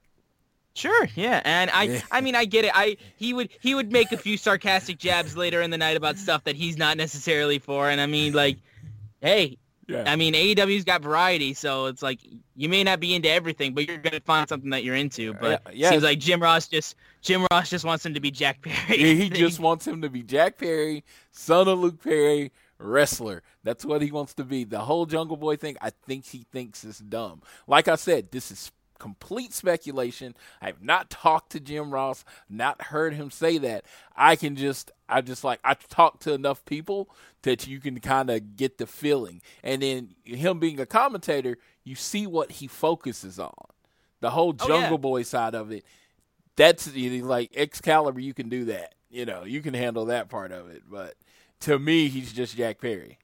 Sure, 0.77 1.07
yeah, 1.15 1.41
and 1.43 1.71
I, 1.71 1.83
Yeah. 1.83 2.01
I 2.11 2.21
mean, 2.21 2.35
I 2.35 2.45
get 2.45 2.63
it. 2.65 2.71
I 2.73 2.97
he 3.15 3.33
would 3.33 3.49
he 3.59 3.73
would 3.73 3.91
make 3.91 4.11
a 4.11 4.17
few 4.17 4.37
sarcastic 4.37 4.99
jabs 4.99 5.35
later 5.35 5.61
in 5.61 5.71
the 5.71 5.77
night 5.77 5.97
about 5.97 6.17
stuff 6.17 6.43
that 6.43 6.55
he's 6.55 6.77
not 6.77 6.97
necessarily 6.97 7.57
for, 7.57 7.89
and 7.89 7.99
I 7.99 8.05
mean, 8.05 8.33
like, 8.33 8.57
hey, 9.19 9.57
Yeah. 9.87 10.03
I 10.05 10.15
mean, 10.17 10.33
AEW's 10.35 10.83
got 10.83 11.01
variety, 11.01 11.53
so 11.55 11.85
it's 11.87 12.03
like 12.03 12.19
you 12.55 12.69
may 12.69 12.83
not 12.83 12.99
be 12.99 13.15
into 13.15 13.27
everything, 13.29 13.73
but 13.73 13.87
you're 13.87 13.97
gonna 13.97 14.19
find 14.19 14.47
something 14.47 14.69
that 14.69 14.83
you're 14.83 14.95
into. 14.95 15.33
But 15.33 15.61
Yeah, 15.67 15.71
yeah. 15.73 15.89
seems 15.89 16.03
like 16.03 16.19
Jim 16.19 16.41
Ross 16.43 16.67
just 16.67 16.95
Jim 17.21 17.47
Ross 17.51 17.69
just 17.71 17.83
wants 17.83 18.05
him 18.05 18.13
to 18.13 18.19
be 18.19 18.29
Jack 18.29 18.61
Perry. 18.61 18.99
Yeah, 19.01 19.13
he 19.23 19.29
just 19.45 19.59
wants 19.59 19.87
him 19.87 20.03
to 20.03 20.09
be 20.11 20.21
Jack 20.21 20.59
Perry, 20.59 21.03
son 21.31 21.67
of 21.67 21.79
Luke 21.79 22.03
Perry, 22.03 22.51
wrestler. 22.77 23.41
That's 23.63 23.83
what 23.83 24.01
he 24.03 24.11
wants 24.11 24.35
to 24.35 24.43
be. 24.43 24.63
The 24.63 24.79
whole 24.81 25.07
Jungle 25.07 25.37
Boy 25.37 25.55
thing, 25.55 25.75
I 25.81 25.89
think 26.05 26.25
he 26.27 26.45
thinks 26.51 26.83
is 26.83 26.99
dumb. 26.99 27.41
Like 27.65 27.87
I 27.87 27.95
said, 27.95 28.31
this 28.31 28.51
is 28.51 28.71
complete 28.99 29.53
speculation. 29.53 30.35
I've 30.61 30.81
not 30.81 31.09
talked 31.09 31.51
to 31.53 31.59
Jim 31.59 31.91
Ross, 31.91 32.25
not 32.49 32.83
heard 32.83 33.13
him 33.13 33.31
say 33.31 33.57
that. 33.59 33.85
I 34.15 34.35
can 34.35 34.55
just, 34.55 34.91
I 35.07 35.21
just 35.21 35.43
like, 35.43 35.59
I've 35.63 35.87
talked 35.87 36.23
to 36.23 36.33
enough 36.33 36.65
people 36.65 37.09
that 37.43 37.67
you 37.67 37.79
can 37.79 37.99
kind 37.99 38.29
of 38.29 38.55
get 38.55 38.77
the 38.77 38.87
feeling. 38.87 39.41
And 39.63 39.81
then 39.81 40.15
him 40.23 40.59
being 40.59 40.79
a 40.79 40.85
commentator, 40.85 41.57
you 41.83 41.95
see 41.95 42.27
what 42.27 42.53
he 42.53 42.67
focuses 42.67 43.39
on. 43.39 43.53
The 44.19 44.31
whole 44.31 44.55
Oh, 44.59 44.67
yeah. 44.67 44.81
Jungle 44.81 44.97
Boy 44.97 45.23
side 45.23 45.53
of 45.53 45.71
it 45.71 45.85
that's 46.57 46.93
like 46.93 47.51
Excalibur. 47.55 48.19
You 48.19 48.33
can 48.33 48.49
do 48.49 48.65
that. 48.65 48.95
You 49.09 49.25
know, 49.25 49.45
you 49.45 49.61
can 49.61 49.73
handle 49.73 50.05
that 50.05 50.27
part 50.27 50.51
of 50.51 50.69
it. 50.69 50.83
But 50.89 51.15
to 51.61 51.79
me, 51.79 52.09
he's 52.09 52.33
just 52.33 52.57
Jack 52.57 52.81
Perry. 52.81 53.19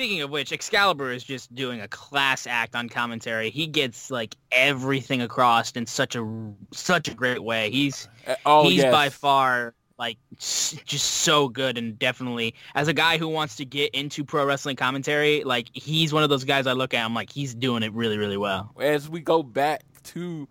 Speaking 0.00 0.22
of 0.22 0.30
which, 0.30 0.50
Excalibur 0.50 1.12
is 1.12 1.22
just 1.22 1.54
doing 1.54 1.82
a 1.82 1.88
class 1.88 2.46
act 2.46 2.74
on 2.74 2.88
commentary. 2.88 3.50
He 3.50 3.66
gets 3.66 4.10
like 4.10 4.34
everything 4.50 5.20
across 5.20 5.72
in 5.72 5.84
such 5.84 6.16
a 6.16 6.26
such 6.72 7.08
a 7.08 7.14
great 7.14 7.42
way. 7.42 7.70
He's 7.70 8.08
Uh, 8.26 8.34
Oh, 8.46 8.62
he's 8.66 8.78
yes. 8.78 8.90
by 8.90 9.10
far 9.10 9.74
like 9.98 10.16
just 10.38 11.04
so 11.04 11.50
good 11.50 11.76
and 11.76 11.98
definitely 11.98 12.54
as 12.74 12.88
a 12.88 12.94
guy 12.94 13.18
who 13.18 13.28
wants 13.28 13.56
to 13.56 13.66
get 13.66 13.94
into 13.94 14.24
pro 14.24 14.46
wrestling 14.46 14.76
commentary, 14.76 15.44
like 15.44 15.68
he's 15.74 16.14
one 16.14 16.22
of 16.22 16.30
those 16.30 16.44
guys 16.44 16.66
I 16.66 16.72
look 16.72 16.94
at. 16.94 17.04
I'm 17.04 17.12
like 17.12 17.30
he's 17.30 17.54
doing 17.54 17.82
it 17.82 17.92
really 17.92 18.16
really 18.16 18.38
well. 18.38 18.72
As 18.80 19.06
we 19.06 19.20
go 19.20 19.42
back 19.42 19.82
to 20.04 20.48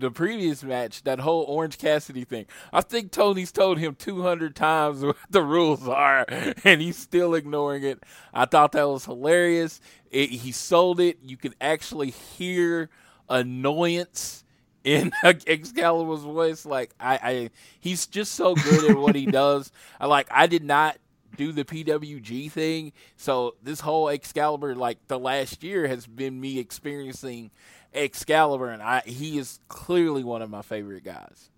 the 0.00 0.10
previous 0.10 0.64
match, 0.64 1.02
that 1.04 1.20
whole 1.20 1.44
Orange 1.44 1.78
Cassidy 1.78 2.24
thing, 2.24 2.46
I 2.72 2.80
think 2.80 3.12
Tony's 3.12 3.52
told 3.52 3.78
him 3.78 3.94
200 3.94 4.56
times 4.56 5.04
what 5.04 5.16
the 5.28 5.42
rules 5.42 5.86
are, 5.86 6.24
and 6.64 6.80
he's 6.80 6.96
still 6.96 7.34
ignoring 7.34 7.84
it. 7.84 8.02
I 8.34 8.46
thought 8.46 8.72
that 8.72 8.88
was 8.88 9.04
hilarious. 9.04 9.80
It, 10.10 10.30
he 10.30 10.52
sold 10.52 11.00
it. 11.00 11.18
You 11.22 11.36
can 11.36 11.54
actually 11.60 12.10
hear 12.10 12.90
annoyance 13.28 14.44
in 14.84 15.12
Excalibur's 15.24 16.22
voice. 16.22 16.64
Like 16.66 16.94
I, 16.98 17.14
I, 17.22 17.50
he's 17.78 18.06
just 18.06 18.34
so 18.34 18.54
good 18.54 18.90
at 18.90 18.96
what 18.96 19.14
he 19.14 19.26
does. 19.26 19.70
I 20.00 20.06
like. 20.06 20.26
I 20.30 20.46
did 20.46 20.64
not 20.64 20.98
do 21.36 21.52
the 21.52 21.64
PWG 21.64 22.50
thing, 22.50 22.92
so 23.16 23.54
this 23.62 23.80
whole 23.80 24.08
Excalibur, 24.08 24.74
like 24.74 24.98
the 25.06 25.18
last 25.18 25.62
year, 25.62 25.86
has 25.86 26.06
been 26.06 26.40
me 26.40 26.58
experiencing 26.58 27.50
Excalibur, 27.94 28.70
and 28.70 28.82
I 28.82 29.02
he 29.04 29.38
is 29.38 29.60
clearly 29.68 30.24
one 30.24 30.42
of 30.42 30.50
my 30.50 30.62
favorite 30.62 31.04
guys. 31.04 31.50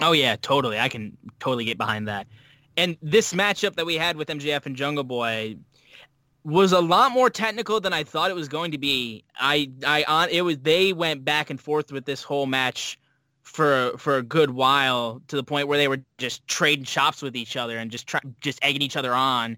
Oh 0.00 0.12
yeah, 0.12 0.36
totally. 0.36 0.78
I 0.78 0.88
can 0.88 1.16
totally 1.38 1.64
get 1.64 1.78
behind 1.78 2.08
that. 2.08 2.26
And 2.76 2.96
this 3.02 3.32
matchup 3.32 3.74
that 3.76 3.86
we 3.86 3.96
had 3.96 4.16
with 4.16 4.28
MJF 4.28 4.66
and 4.66 4.76
Jungle 4.76 5.04
Boy 5.04 5.56
was 6.44 6.72
a 6.72 6.80
lot 6.80 7.12
more 7.12 7.28
technical 7.28 7.80
than 7.80 7.92
I 7.92 8.04
thought 8.04 8.30
it 8.30 8.34
was 8.34 8.48
going 8.48 8.70
to 8.72 8.78
be. 8.78 9.24
I 9.38 9.70
I 9.86 10.04
on 10.04 10.28
it 10.30 10.42
was 10.42 10.58
they 10.58 10.92
went 10.92 11.24
back 11.24 11.50
and 11.50 11.60
forth 11.60 11.92
with 11.92 12.04
this 12.04 12.22
whole 12.22 12.46
match 12.46 12.98
for 13.42 13.92
for 13.98 14.16
a 14.16 14.22
good 14.22 14.50
while 14.50 15.20
to 15.28 15.36
the 15.36 15.42
point 15.42 15.68
where 15.68 15.76
they 15.76 15.88
were 15.88 16.00
just 16.18 16.46
trading 16.46 16.84
chops 16.84 17.20
with 17.22 17.36
each 17.36 17.56
other 17.56 17.76
and 17.76 17.90
just 17.90 18.06
try, 18.06 18.20
just 18.40 18.58
egging 18.62 18.82
each 18.82 18.96
other 18.96 19.14
on. 19.14 19.56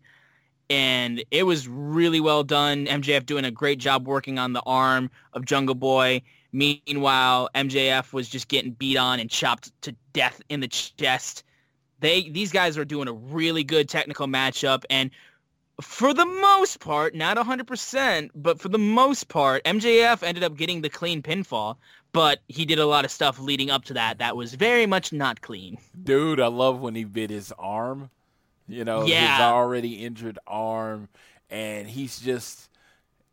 And 0.73 1.23
it 1.31 1.43
was 1.43 1.69
really 1.69 2.19
well 2.19 2.45
done. 2.45 2.87
MJF 2.87 3.27
doing 3.27 3.45
a 3.45 3.51
great 3.51 3.79
job 3.79 4.07
working 4.09 4.39
on 4.39 4.55
the 4.55 4.63
arm 4.65 5.11
of 5.35 5.45
Jungle 5.45 5.75
Boy. 5.75 6.23
Meanwhile, 6.51 7.51
MJF 7.55 8.15
was 8.15 8.27
just 8.27 8.49
getting 8.49 8.71
beat 8.71 8.97
on 8.97 9.21
and 9.21 9.29
chopped 9.29 9.71
to 9.83 9.95
death 10.15 10.41
in 10.49 10.61
the 10.61 10.69
chest. 10.69 11.45
They 12.01 12.31
these 12.31 12.53
guys 12.53 12.79
are 12.79 12.87
doing 12.87 13.07
a 13.07 13.13
really 13.13 13.65
good 13.65 13.87
technical 13.87 14.27
matchup 14.27 14.85
and 14.89 15.11
for 15.83 16.15
the 16.15 16.25
most 16.25 16.81
part, 16.81 17.15
not 17.15 17.37
100%, 17.37 18.31
but 18.35 18.59
for 18.59 18.69
the 18.69 18.79
most 18.79 19.29
part, 19.29 19.65
MJF 19.65 20.23
ended 20.23 20.43
up 20.43 20.57
getting 20.57 20.81
the 20.81 20.89
clean 20.89 21.23
pinfall, 21.23 21.77
but 22.13 22.41
he 22.49 22.65
did 22.65 22.79
a 22.79 22.87
lot 22.87 23.05
of 23.05 23.11
stuff 23.11 23.39
leading 23.39 23.71
up 23.71 23.85
to 23.87 23.95
that 23.95 24.19
that 24.19 24.37
was 24.37 24.55
very 24.55 24.87
much 24.87 25.13
not 25.13 25.43
clean. 25.43 25.77
Dude, 26.03 26.41
I 26.41 26.47
love 26.47 26.81
when 26.81 26.95
he 26.95 27.05
bit 27.05 27.29
his 27.29 27.53
arm. 27.59 28.11
You 28.73 28.85
know, 28.85 29.03
his 29.03 29.41
already 29.41 30.05
injured 30.05 30.39
arm, 30.47 31.09
and 31.51 31.89
he's 31.89 32.19
just 32.19 32.71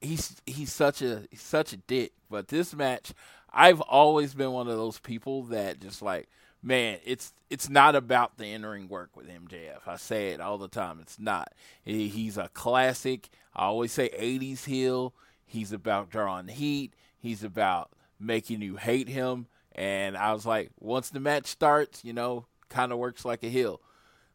he's 0.02 0.42
he's 0.46 0.72
such 0.72 1.02
a 1.02 1.24
he's 1.32 1.42
such 1.42 1.74
a 1.74 1.78
dick. 1.78 2.12
But 2.30 2.50
this 2.50 2.76
match, 2.76 3.14
I've 3.52 3.82
always 3.82 4.34
been 4.34 4.52
one 4.52 4.68
of 4.68 4.78
those 4.78 5.00
people 5.00 5.44
that 5.44 5.80
just 5.80 6.02
like, 6.02 6.28
man, 6.62 7.00
it's 7.06 7.34
it's 7.50 7.70
not 7.70 7.96
about 7.96 8.38
the 8.38 8.48
entering 8.48 8.90
work 8.90 9.16
with 9.16 9.28
MJF. 9.28 9.88
I 9.88 9.96
say 9.96 10.30
it 10.30 10.42
all 10.42 10.58
the 10.58 10.68
time. 10.68 11.00
It's 11.02 11.18
not. 11.18 11.54
He's 11.84 12.38
a 12.38 12.50
classic. 12.50 13.30
I 13.56 13.66
always 13.66 13.92
say 13.92 14.10
'80s 14.10 14.66
heel. 14.66 15.14
He's 15.46 15.72
about 15.72 16.10
drawing 16.10 16.48
heat. 16.50 16.94
He's 17.18 17.44
about 17.44 17.92
making 18.20 18.62
you 18.62 18.76
hate 18.76 19.08
him. 19.10 19.48
And 19.74 20.18
I 20.18 20.34
was 20.34 20.46
like, 20.46 20.72
once 20.80 21.10
the 21.10 21.20
match 21.20 21.48
starts, 21.48 22.04
you 22.04 22.12
know, 22.12 22.46
kind 22.68 22.92
of 22.92 22.98
works 22.98 23.24
like 23.24 23.44
a 23.44 23.50
heel. 23.50 23.82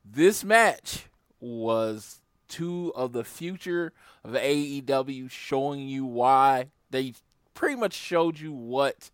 This 0.05 0.45
match 0.45 1.07
was 1.40 2.21
two 2.49 2.93
of 2.95 3.12
the 3.12 3.25
future 3.25 3.93
of 4.23 4.33
AEW 4.33 5.31
showing 5.31 5.88
you 5.88 6.05
why 6.05 6.67
they 6.90 7.14
pretty 7.55 7.77
much 7.77 7.95
showed 7.95 8.38
you 8.38 8.53
what 8.53 9.11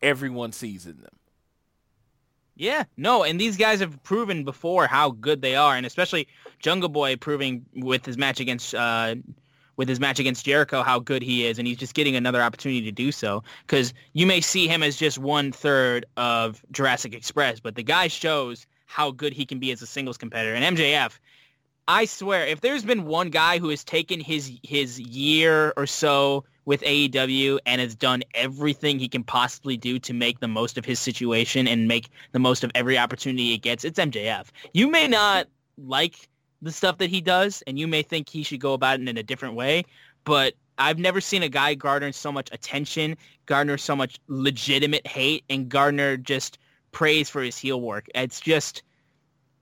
everyone 0.00 0.52
sees 0.52 0.86
in 0.86 0.98
them. 0.98 1.16
Yeah, 2.54 2.84
no, 2.96 3.22
and 3.22 3.38
these 3.38 3.58
guys 3.58 3.80
have 3.80 4.02
proven 4.02 4.44
before 4.44 4.86
how 4.86 5.10
good 5.10 5.42
they 5.42 5.56
are, 5.56 5.76
and 5.76 5.84
especially 5.84 6.26
Jungle 6.58 6.88
Boy 6.88 7.16
proving 7.16 7.66
with 7.74 8.06
his 8.06 8.16
match 8.16 8.40
against 8.40 8.74
uh, 8.74 9.16
with 9.76 9.90
his 9.90 10.00
match 10.00 10.18
against 10.18 10.46
Jericho 10.46 10.82
how 10.82 10.98
good 10.98 11.22
he 11.22 11.44
is, 11.44 11.58
and 11.58 11.68
he's 11.68 11.76
just 11.76 11.92
getting 11.92 12.16
another 12.16 12.40
opportunity 12.40 12.80
to 12.82 12.92
do 12.92 13.12
so. 13.12 13.44
Because 13.66 13.92
you 14.14 14.26
may 14.26 14.40
see 14.40 14.68
him 14.68 14.82
as 14.82 14.96
just 14.96 15.18
one 15.18 15.52
third 15.52 16.06
of 16.16 16.64
Jurassic 16.70 17.12
Express, 17.12 17.60
but 17.60 17.74
the 17.74 17.82
guy 17.82 18.08
shows 18.08 18.66
how 18.86 19.10
good 19.10 19.32
he 19.32 19.44
can 19.44 19.58
be 19.58 19.70
as 19.72 19.82
a 19.82 19.86
singles 19.86 20.16
competitor. 20.16 20.54
And 20.54 20.76
MJF, 20.76 21.18
I 21.88 22.04
swear, 22.06 22.46
if 22.46 22.62
there's 22.62 22.84
been 22.84 23.04
one 23.04 23.30
guy 23.30 23.58
who 23.58 23.68
has 23.68 23.84
taken 23.84 24.18
his 24.18 24.50
his 24.62 24.98
year 24.98 25.72
or 25.76 25.86
so 25.86 26.44
with 26.64 26.82
AEW 26.82 27.58
and 27.64 27.80
has 27.80 27.94
done 27.94 28.22
everything 28.34 28.98
he 28.98 29.08
can 29.08 29.22
possibly 29.22 29.76
do 29.76 29.98
to 30.00 30.12
make 30.12 30.40
the 30.40 30.48
most 30.48 30.76
of 30.76 30.84
his 30.84 30.98
situation 30.98 31.68
and 31.68 31.86
make 31.86 32.08
the 32.32 32.40
most 32.40 32.64
of 32.64 32.72
every 32.74 32.98
opportunity 32.98 33.50
he 33.50 33.58
gets, 33.58 33.84
it's 33.84 34.00
MJF. 34.00 34.48
You 34.72 34.90
may 34.90 35.06
not 35.06 35.46
like 35.78 36.28
the 36.62 36.72
stuff 36.72 36.98
that 36.98 37.08
he 37.08 37.20
does, 37.20 37.62
and 37.68 37.78
you 37.78 37.86
may 37.86 38.02
think 38.02 38.28
he 38.28 38.42
should 38.42 38.60
go 38.60 38.72
about 38.72 38.98
it 39.00 39.08
in 39.08 39.16
a 39.16 39.22
different 39.22 39.54
way, 39.54 39.84
but 40.24 40.54
I've 40.78 40.98
never 40.98 41.20
seen 41.20 41.42
a 41.42 41.48
guy 41.48 41.74
garner 41.74 42.10
so 42.12 42.32
much 42.32 42.48
attention, 42.52 43.16
garner 43.46 43.78
so 43.78 43.94
much 43.94 44.18
legitimate 44.26 45.06
hate, 45.06 45.44
and 45.48 45.68
garner 45.68 46.16
just 46.16 46.58
praise 46.96 47.28
for 47.28 47.42
his 47.42 47.58
heel 47.58 47.78
work. 47.78 48.06
It's 48.14 48.40
just 48.40 48.82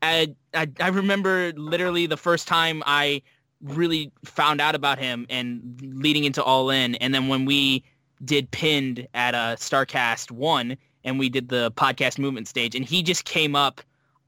I, 0.00 0.36
I 0.54 0.68
I 0.78 0.88
remember 0.88 1.52
literally 1.56 2.06
the 2.06 2.16
first 2.16 2.46
time 2.46 2.80
I 2.86 3.22
really 3.60 4.12
found 4.24 4.60
out 4.60 4.76
about 4.76 5.00
him 5.00 5.26
and 5.28 5.80
leading 5.82 6.22
into 6.22 6.44
All 6.44 6.70
In, 6.70 6.94
and 6.96 7.12
then 7.12 7.26
when 7.26 7.44
we 7.44 7.82
did 8.24 8.52
pinned 8.52 9.08
at 9.14 9.34
a 9.34 9.56
Starcast 9.58 10.30
one, 10.30 10.76
and 11.02 11.18
we 11.18 11.28
did 11.28 11.48
the 11.48 11.72
podcast 11.72 12.20
movement 12.20 12.46
stage, 12.46 12.76
and 12.76 12.84
he 12.84 13.02
just 13.02 13.24
came 13.24 13.56
up 13.56 13.80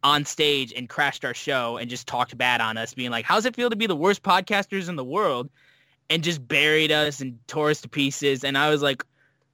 on 0.03 0.25
stage 0.25 0.73
and 0.77 0.89
crashed 0.89 1.25
our 1.25 1.35
show 1.35 1.77
and 1.77 1.89
just 1.89 2.09
talked 2.09 2.37
bad 2.37 2.61
on 2.61 2.77
us, 2.77 2.93
being 2.93 3.13
like, 3.13 3.25
"How's 3.25 3.47
it 3.47 3.55
feel 3.55 3.71
to 3.71 3.77
be 3.77 3.87
the 3.87 3.95
worst 3.95 4.25
podcasters 4.25 4.89
in 4.89 4.97
the 4.97 5.05
world?" 5.05 5.49
and 6.11 6.25
just 6.25 6.47
buried 6.47 6.91
us 6.91 7.21
and 7.21 7.39
tore 7.47 7.71
us 7.71 7.81
to 7.83 7.89
pieces. 7.89 8.45
And 8.45 8.57
I 8.57 8.71
was 8.71 8.81
like, 8.81 9.05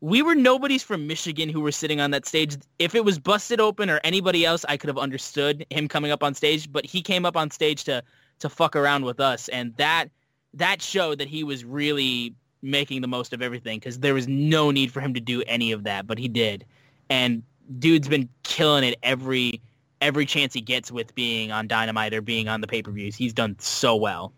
we 0.02 0.20
were 0.20 0.34
nobodies 0.34 0.82
from 0.82 1.06
Michigan 1.06 1.48
who 1.48 1.60
were 1.60 1.70
sitting 1.70 2.00
on 2.00 2.10
that 2.10 2.26
stage. 2.26 2.56
If 2.80 2.96
it 2.96 3.04
was 3.04 3.20
busted 3.20 3.60
open 3.60 3.88
or 3.88 4.00
anybody 4.02 4.44
else, 4.44 4.64
I 4.68 4.76
could 4.76 4.88
have 4.88 4.98
understood 4.98 5.64
him 5.70 5.86
coming 5.86 6.10
up 6.10 6.24
on 6.24 6.34
stage, 6.34 6.70
but 6.72 6.84
he 6.84 7.00
came 7.00 7.24
up 7.24 7.36
on 7.36 7.50
stage 7.50 7.84
to 7.84 8.02
to 8.40 8.48
fuck 8.48 8.74
around 8.74 9.04
with 9.04 9.20
us, 9.20 9.48
and 9.48 9.74
that 9.76 10.06
that 10.54 10.82
showed 10.82 11.18
that 11.18 11.28
he 11.28 11.44
was 11.44 11.64
really 11.64 12.34
making 12.62 13.00
the 13.00 13.06
most 13.06 13.32
of 13.32 13.40
everything 13.42 13.78
because 13.78 14.00
there 14.00 14.12
was 14.12 14.26
no 14.26 14.72
need 14.72 14.90
for 14.90 15.00
him 15.00 15.14
to 15.14 15.20
do 15.20 15.42
any 15.46 15.70
of 15.70 15.84
that, 15.84 16.04
but 16.04 16.18
he 16.18 16.26
did. 16.26 16.64
And 17.08 17.44
dude's 17.78 18.08
been 18.08 18.28
killing 18.42 18.82
it 18.82 18.98
every 19.04 19.62
every 20.00 20.26
chance 20.26 20.52
he 20.52 20.60
gets 20.60 20.90
with 20.90 21.14
being 21.14 21.52
on 21.52 21.68
Dynamite 21.68 22.12
or 22.12 22.20
being 22.20 22.48
on 22.48 22.60
the 22.60 22.66
pay-per-views. 22.66 23.14
He's 23.14 23.32
done 23.32 23.54
so 23.60 23.94
well. 23.94 24.32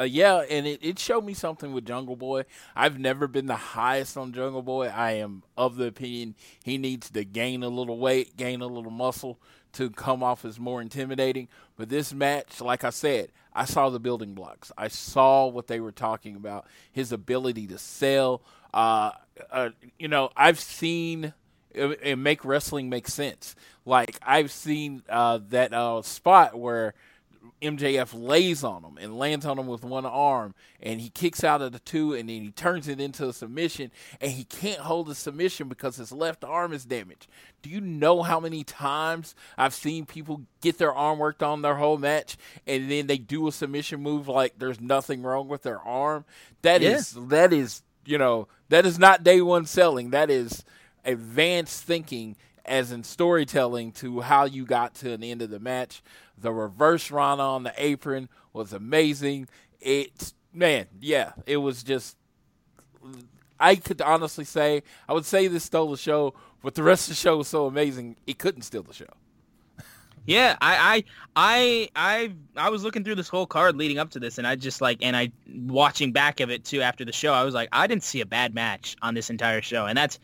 Uh, 0.00 0.04
yeah, 0.04 0.38
and 0.48 0.66
it, 0.66 0.80
it 0.82 0.98
showed 0.98 1.24
me 1.26 1.34
something 1.34 1.74
with 1.74 1.84
Jungle 1.84 2.16
Boy. 2.16 2.46
I've 2.74 2.98
never 2.98 3.28
been 3.28 3.44
the 3.44 3.54
highest 3.54 4.16
on 4.16 4.32
Jungle 4.32 4.62
Boy. 4.62 4.86
I 4.86 5.12
am 5.12 5.42
of 5.58 5.76
the 5.76 5.84
opinion 5.84 6.36
he 6.64 6.78
needs 6.78 7.10
to 7.10 7.22
gain 7.22 7.62
a 7.62 7.68
little 7.68 7.98
weight, 7.98 8.34
gain 8.38 8.62
a 8.62 8.66
little 8.66 8.90
muscle 8.90 9.38
to 9.74 9.90
come 9.90 10.22
off 10.22 10.46
as 10.46 10.58
more 10.58 10.80
intimidating. 10.80 11.48
But 11.76 11.90
this 11.90 12.14
match, 12.14 12.62
like 12.62 12.82
I 12.82 12.90
said, 12.90 13.30
I 13.52 13.66
saw 13.66 13.90
the 13.90 14.00
building 14.00 14.32
blocks. 14.32 14.72
I 14.78 14.88
saw 14.88 15.48
what 15.48 15.66
they 15.66 15.80
were 15.80 15.92
talking 15.92 16.34
about. 16.34 16.66
His 16.90 17.12
ability 17.12 17.66
to 17.66 17.76
sell. 17.76 18.40
Uh, 18.72 19.10
uh, 19.50 19.70
you 19.98 20.08
know, 20.08 20.30
I've 20.34 20.60
seen 20.60 21.34
and 21.74 22.22
make 22.22 22.44
wrestling 22.44 22.88
make 22.88 23.06
sense. 23.06 23.54
Like 23.84 24.18
I've 24.22 24.50
seen 24.50 25.02
uh, 25.08 25.40
that 25.50 25.72
uh, 25.72 26.02
spot 26.02 26.58
where 26.58 26.94
MJF 27.62 28.10
lays 28.12 28.62
on 28.64 28.82
him 28.84 28.98
and 29.00 29.18
lands 29.18 29.46
on 29.46 29.58
him 29.58 29.66
with 29.66 29.84
one 29.84 30.06
arm, 30.06 30.54
and 30.82 31.00
he 31.00 31.10
kicks 31.10 31.42
out 31.44 31.62
of 31.62 31.72
the 31.72 31.78
two, 31.78 32.12
and 32.14 32.28
then 32.28 32.42
he 32.42 32.50
turns 32.50 32.88
it 32.88 33.00
into 33.00 33.28
a 33.28 33.32
submission, 33.32 33.90
and 34.20 34.32
he 34.32 34.44
can't 34.44 34.80
hold 34.80 35.06
the 35.06 35.14
submission 35.14 35.68
because 35.68 35.96
his 35.96 36.12
left 36.12 36.44
arm 36.44 36.72
is 36.72 36.84
damaged. 36.84 37.26
Do 37.62 37.70
you 37.70 37.80
know 37.80 38.22
how 38.22 38.40
many 38.40 38.64
times 38.64 39.34
I've 39.58 39.74
seen 39.74 40.06
people 40.06 40.42
get 40.60 40.78
their 40.78 40.92
arm 40.94 41.18
worked 41.18 41.42
on 41.42 41.62
their 41.62 41.76
whole 41.76 41.98
match, 41.98 42.36
and 42.66 42.90
then 42.90 43.06
they 43.06 43.18
do 43.18 43.48
a 43.48 43.52
submission 43.52 44.02
move 44.02 44.28
like 44.28 44.58
there's 44.58 44.80
nothing 44.80 45.22
wrong 45.22 45.48
with 45.48 45.62
their 45.62 45.80
arm? 45.80 46.24
That 46.62 46.82
Yeah. 46.82 46.96
is 46.96 47.16
that 47.28 47.52
is 47.52 47.82
you 48.04 48.18
know 48.18 48.48
that 48.70 48.86
is 48.86 48.98
not 48.98 49.22
day 49.22 49.40
one 49.40 49.66
selling. 49.66 50.10
That 50.10 50.30
is 50.30 50.64
advanced 51.04 51.84
thinking 51.84 52.36
as 52.70 52.92
in 52.92 53.02
storytelling 53.02 53.90
to 53.90 54.20
how 54.20 54.44
you 54.44 54.64
got 54.64 54.94
to 54.94 55.12
an 55.12 55.24
end 55.24 55.42
of 55.42 55.50
the 55.50 55.58
match. 55.58 56.02
The 56.38 56.52
reverse 56.52 57.10
Rana 57.10 57.42
on 57.42 57.64
the 57.64 57.74
apron 57.76 58.28
was 58.52 58.72
amazing. 58.72 59.48
It's 59.80 60.32
man, 60.54 60.86
yeah, 61.00 61.32
it 61.46 61.58
was 61.58 61.82
just. 61.82 62.16
I 63.58 63.76
could 63.76 64.00
honestly 64.00 64.44
say 64.44 64.82
I 65.08 65.12
would 65.12 65.26
say 65.26 65.48
this 65.48 65.64
stole 65.64 65.90
the 65.90 65.98
show, 65.98 66.32
but 66.62 66.76
the 66.76 66.82
rest 66.82 67.08
of 67.08 67.16
the 67.16 67.20
show 67.20 67.36
was 67.36 67.48
so 67.48 67.66
amazing 67.66 68.16
it 68.26 68.38
couldn't 68.38 68.62
steal 68.62 68.84
the 68.84 68.94
show. 68.94 69.12
Yeah, 70.26 70.56
I, 70.60 71.04
I, 71.34 71.88
I, 71.96 72.32
I, 72.56 72.66
I 72.66 72.70
was 72.70 72.84
looking 72.84 73.04
through 73.04 73.14
this 73.14 73.28
whole 73.28 73.46
card 73.46 73.76
leading 73.76 73.98
up 73.98 74.10
to 74.10 74.20
this, 74.20 74.36
and 74.36 74.46
I 74.46 74.54
just 74.54 74.80
like, 74.82 74.98
and 75.00 75.16
I 75.16 75.32
watching 75.66 76.12
back 76.12 76.40
of 76.40 76.50
it 76.50 76.64
too 76.64 76.82
after 76.82 77.04
the 77.06 77.12
show. 77.12 77.32
I 77.32 77.42
was 77.42 77.54
like, 77.54 77.70
I 77.72 77.86
didn't 77.86 78.04
see 78.04 78.20
a 78.20 78.26
bad 78.26 78.54
match 78.54 78.96
on 79.00 79.14
this 79.14 79.30
entire 79.30 79.62
show, 79.62 79.86
and 79.86 79.96
that's 79.96 80.20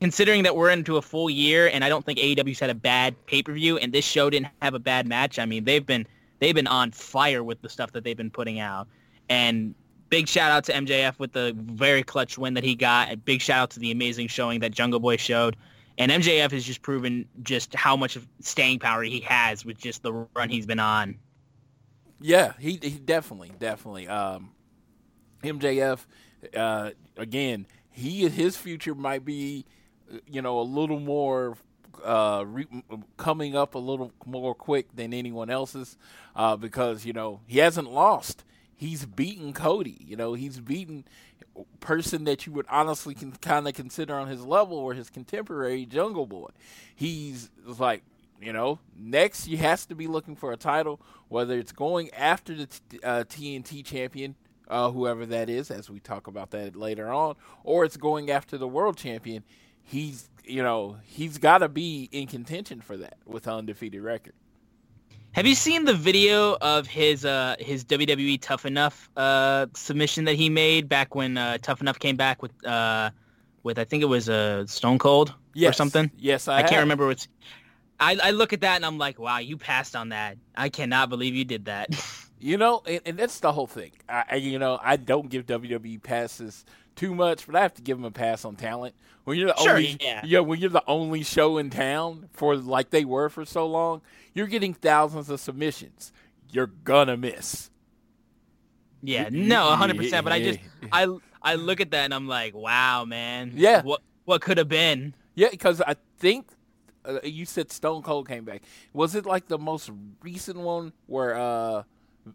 considering 0.00 0.42
that 0.42 0.56
we're 0.56 0.70
into 0.70 0.96
a 0.96 1.02
full 1.02 1.30
year, 1.30 1.68
and 1.68 1.84
I 1.84 1.88
don't 1.88 2.04
think 2.04 2.18
AEW's 2.18 2.60
had 2.60 2.70
a 2.70 2.74
bad 2.74 3.14
pay 3.26 3.42
per 3.42 3.52
view, 3.52 3.78
and 3.78 3.92
this 3.92 4.04
show 4.04 4.30
didn't 4.30 4.48
have 4.62 4.74
a 4.74 4.78
bad 4.78 5.06
match. 5.06 5.38
I 5.38 5.46
mean, 5.46 5.64
they've 5.64 5.84
been 5.84 6.06
they've 6.38 6.54
been 6.54 6.66
on 6.66 6.90
fire 6.90 7.42
with 7.42 7.60
the 7.62 7.68
stuff 7.68 7.92
that 7.92 8.04
they've 8.04 8.16
been 8.16 8.30
putting 8.30 8.60
out, 8.60 8.88
and 9.28 9.74
big 10.10 10.28
shout 10.28 10.50
out 10.50 10.64
to 10.64 10.72
MJF 10.72 11.18
with 11.18 11.32
the 11.32 11.54
very 11.56 12.02
clutch 12.02 12.36
win 12.36 12.54
that 12.54 12.64
he 12.64 12.74
got. 12.74 13.12
A 13.12 13.16
big 13.16 13.40
shout 13.40 13.58
out 13.58 13.70
to 13.70 13.80
the 13.80 13.90
amazing 13.90 14.28
showing 14.28 14.60
that 14.60 14.72
Jungle 14.72 15.00
Boy 15.00 15.16
showed. 15.16 15.56
And 15.98 16.10
MJF 16.10 16.50
has 16.52 16.64
just 16.64 16.82
proven 16.82 17.26
just 17.42 17.74
how 17.74 17.96
much 17.96 18.16
of 18.16 18.26
staying 18.40 18.78
power 18.78 19.02
he 19.02 19.20
has 19.20 19.64
with 19.64 19.78
just 19.78 20.02
the 20.02 20.12
run 20.34 20.48
he's 20.48 20.66
been 20.66 20.78
on. 20.78 21.18
Yeah, 22.20 22.52
he 22.58 22.78
he 22.82 22.90
definitely 22.90 23.52
definitely 23.58 24.08
um, 24.08 24.50
MJF 25.42 26.04
uh, 26.56 26.90
again. 27.16 27.66
He 27.90 28.28
his 28.28 28.56
future 28.56 28.94
might 28.94 29.24
be 29.24 29.64
you 30.26 30.42
know 30.42 30.58
a 30.60 30.62
little 30.62 31.00
more 31.00 31.56
uh, 32.04 32.44
re- 32.46 32.66
coming 33.16 33.56
up 33.56 33.74
a 33.74 33.78
little 33.78 34.12
more 34.24 34.54
quick 34.54 34.94
than 34.94 35.12
anyone 35.12 35.50
else's 35.50 35.96
uh, 36.34 36.56
because 36.56 37.04
you 37.04 37.12
know 37.12 37.40
he 37.46 37.58
hasn't 37.58 37.90
lost. 37.90 38.44
He's 38.74 39.04
beaten 39.04 39.52
Cody. 39.52 39.98
You 40.00 40.16
know 40.16 40.34
he's 40.34 40.60
beaten 40.60 41.04
person 41.80 42.24
that 42.24 42.46
you 42.46 42.52
would 42.52 42.66
honestly 42.70 43.14
can 43.14 43.32
kind 43.32 43.68
of 43.68 43.74
consider 43.74 44.14
on 44.14 44.28
his 44.28 44.44
level 44.44 44.78
or 44.78 44.94
his 44.94 45.10
contemporary 45.10 45.84
Jungle 45.84 46.26
Boy. 46.26 46.50
He's 46.94 47.50
like 47.66 48.02
you 48.40 48.52
know, 48.52 48.78
next 48.96 49.44
he 49.44 49.56
has 49.56 49.84
to 49.86 49.94
be 49.94 50.06
looking 50.06 50.34
for 50.34 50.52
a 50.52 50.56
title, 50.56 51.00
whether 51.28 51.58
it's 51.58 51.72
going 51.72 52.10
after 52.14 52.54
the 52.54 52.66
t- 52.66 53.00
uh, 53.04 53.24
TNT 53.24 53.84
champion, 53.84 54.34
uh, 54.70 54.90
whoever 54.90 55.26
that 55.26 55.50
is, 55.50 55.70
as 55.70 55.90
we 55.90 56.00
talk 56.00 56.26
about 56.26 56.50
that 56.52 56.76
later 56.76 57.12
on, 57.12 57.36
or 57.64 57.84
it's 57.84 57.96
going 57.96 58.30
after 58.30 58.56
the 58.56 58.68
world 58.68 58.96
champion. 58.96 59.44
He's, 59.82 60.30
you 60.44 60.62
know, 60.62 60.96
he's 61.04 61.38
got 61.38 61.58
to 61.58 61.68
be 61.68 62.08
in 62.12 62.28
contention 62.28 62.80
for 62.80 62.96
that 62.98 63.18
with 63.26 63.46
an 63.46 63.54
undefeated 63.54 64.02
record. 64.02 64.34
Have 65.32 65.46
you 65.46 65.54
seen 65.54 65.84
the 65.84 65.94
video 65.94 66.56
of 66.60 66.86
his 66.86 67.24
uh, 67.24 67.56
his 67.58 67.84
WWE 67.84 68.40
Tough 68.40 68.66
Enough 68.66 69.10
uh, 69.16 69.66
submission 69.74 70.24
that 70.24 70.34
he 70.34 70.48
made 70.48 70.88
back 70.88 71.14
when 71.14 71.36
uh, 71.36 71.58
Tough 71.58 71.80
Enough 71.80 71.98
came 71.98 72.16
back 72.16 72.42
with 72.42 72.52
uh, 72.66 73.10
with 73.62 73.78
I 73.78 73.84
think 73.84 74.02
it 74.02 74.06
was 74.06 74.28
uh, 74.28 74.66
Stone 74.66 74.98
Cold 74.98 75.34
or 75.64 75.72
something? 75.72 76.10
Yes, 76.16 76.48
I, 76.48 76.58
I, 76.58 76.62
can't 76.62 76.80
remember 76.80 77.06
what's. 77.06 77.28
I, 77.98 78.18
I 78.22 78.30
look 78.30 78.52
at 78.52 78.62
that 78.62 78.76
and 78.76 78.86
I'm 78.86 78.98
like, 78.98 79.18
wow, 79.18 79.38
you 79.38 79.56
passed 79.56 79.94
on 79.94 80.08
that. 80.08 80.38
I 80.56 80.68
cannot 80.68 81.10
believe 81.10 81.34
you 81.34 81.44
did 81.44 81.66
that. 81.66 81.90
You 82.40 82.56
know, 82.56 82.82
and, 82.86 83.00
and 83.04 83.18
that's 83.18 83.38
the 83.40 83.52
whole 83.52 83.66
thing. 83.66 83.92
I, 84.08 84.36
you 84.36 84.58
know, 84.58 84.78
I 84.82 84.96
don't 84.96 85.28
give 85.28 85.44
WWE 85.46 86.02
passes 86.02 86.64
too 86.96 87.14
much, 87.14 87.46
but 87.46 87.54
I 87.54 87.60
have 87.60 87.74
to 87.74 87.82
give 87.82 87.98
them 87.98 88.06
a 88.06 88.10
pass 88.10 88.44
on 88.46 88.56
talent. 88.56 88.94
When 89.24 89.36
you're 89.38 89.48
the 89.48 89.56
Sure, 89.62 89.72
only, 89.76 89.98
yeah. 90.00 90.40
when 90.40 90.58
you're 90.58 90.70
the 90.70 90.82
only 90.86 91.22
show 91.22 91.58
in 91.58 91.68
town 91.68 92.30
for 92.32 92.56
like 92.56 92.90
they 92.90 93.04
were 93.04 93.28
for 93.28 93.44
so 93.44 93.66
long, 93.66 94.00
you're 94.32 94.46
getting 94.46 94.72
thousands 94.72 95.28
of 95.28 95.38
submissions. 95.38 96.12
You're 96.50 96.66
gonna 96.66 97.16
miss. 97.16 97.70
yeah, 99.02 99.28
no, 99.30 99.68
100. 99.68 99.96
percent 99.96 100.24
But 100.24 100.32
I 100.32 100.42
just 100.42 100.58
I 100.92 101.06
I 101.42 101.54
look 101.56 101.80
at 101.80 101.90
that 101.92 102.06
and 102.06 102.14
I'm 102.14 102.26
like, 102.26 102.54
wow, 102.54 103.04
man. 103.04 103.52
Yeah. 103.54 103.82
What 103.82 104.00
what 104.24 104.40
could 104.40 104.58
have 104.58 104.68
been? 104.68 105.14
Yeah, 105.34 105.48
because 105.50 105.80
I 105.80 105.96
think 106.18 106.48
uh, 107.04 107.20
you 107.22 107.44
said 107.44 107.70
Stone 107.70 108.02
Cold 108.02 108.28
came 108.28 108.44
back. 108.44 108.62
Was 108.92 109.14
it 109.14 109.26
like 109.26 109.48
the 109.48 109.58
most 109.58 109.90
recent 110.22 110.58
one 110.58 110.92
where 111.06 111.34
uh, 111.36 111.82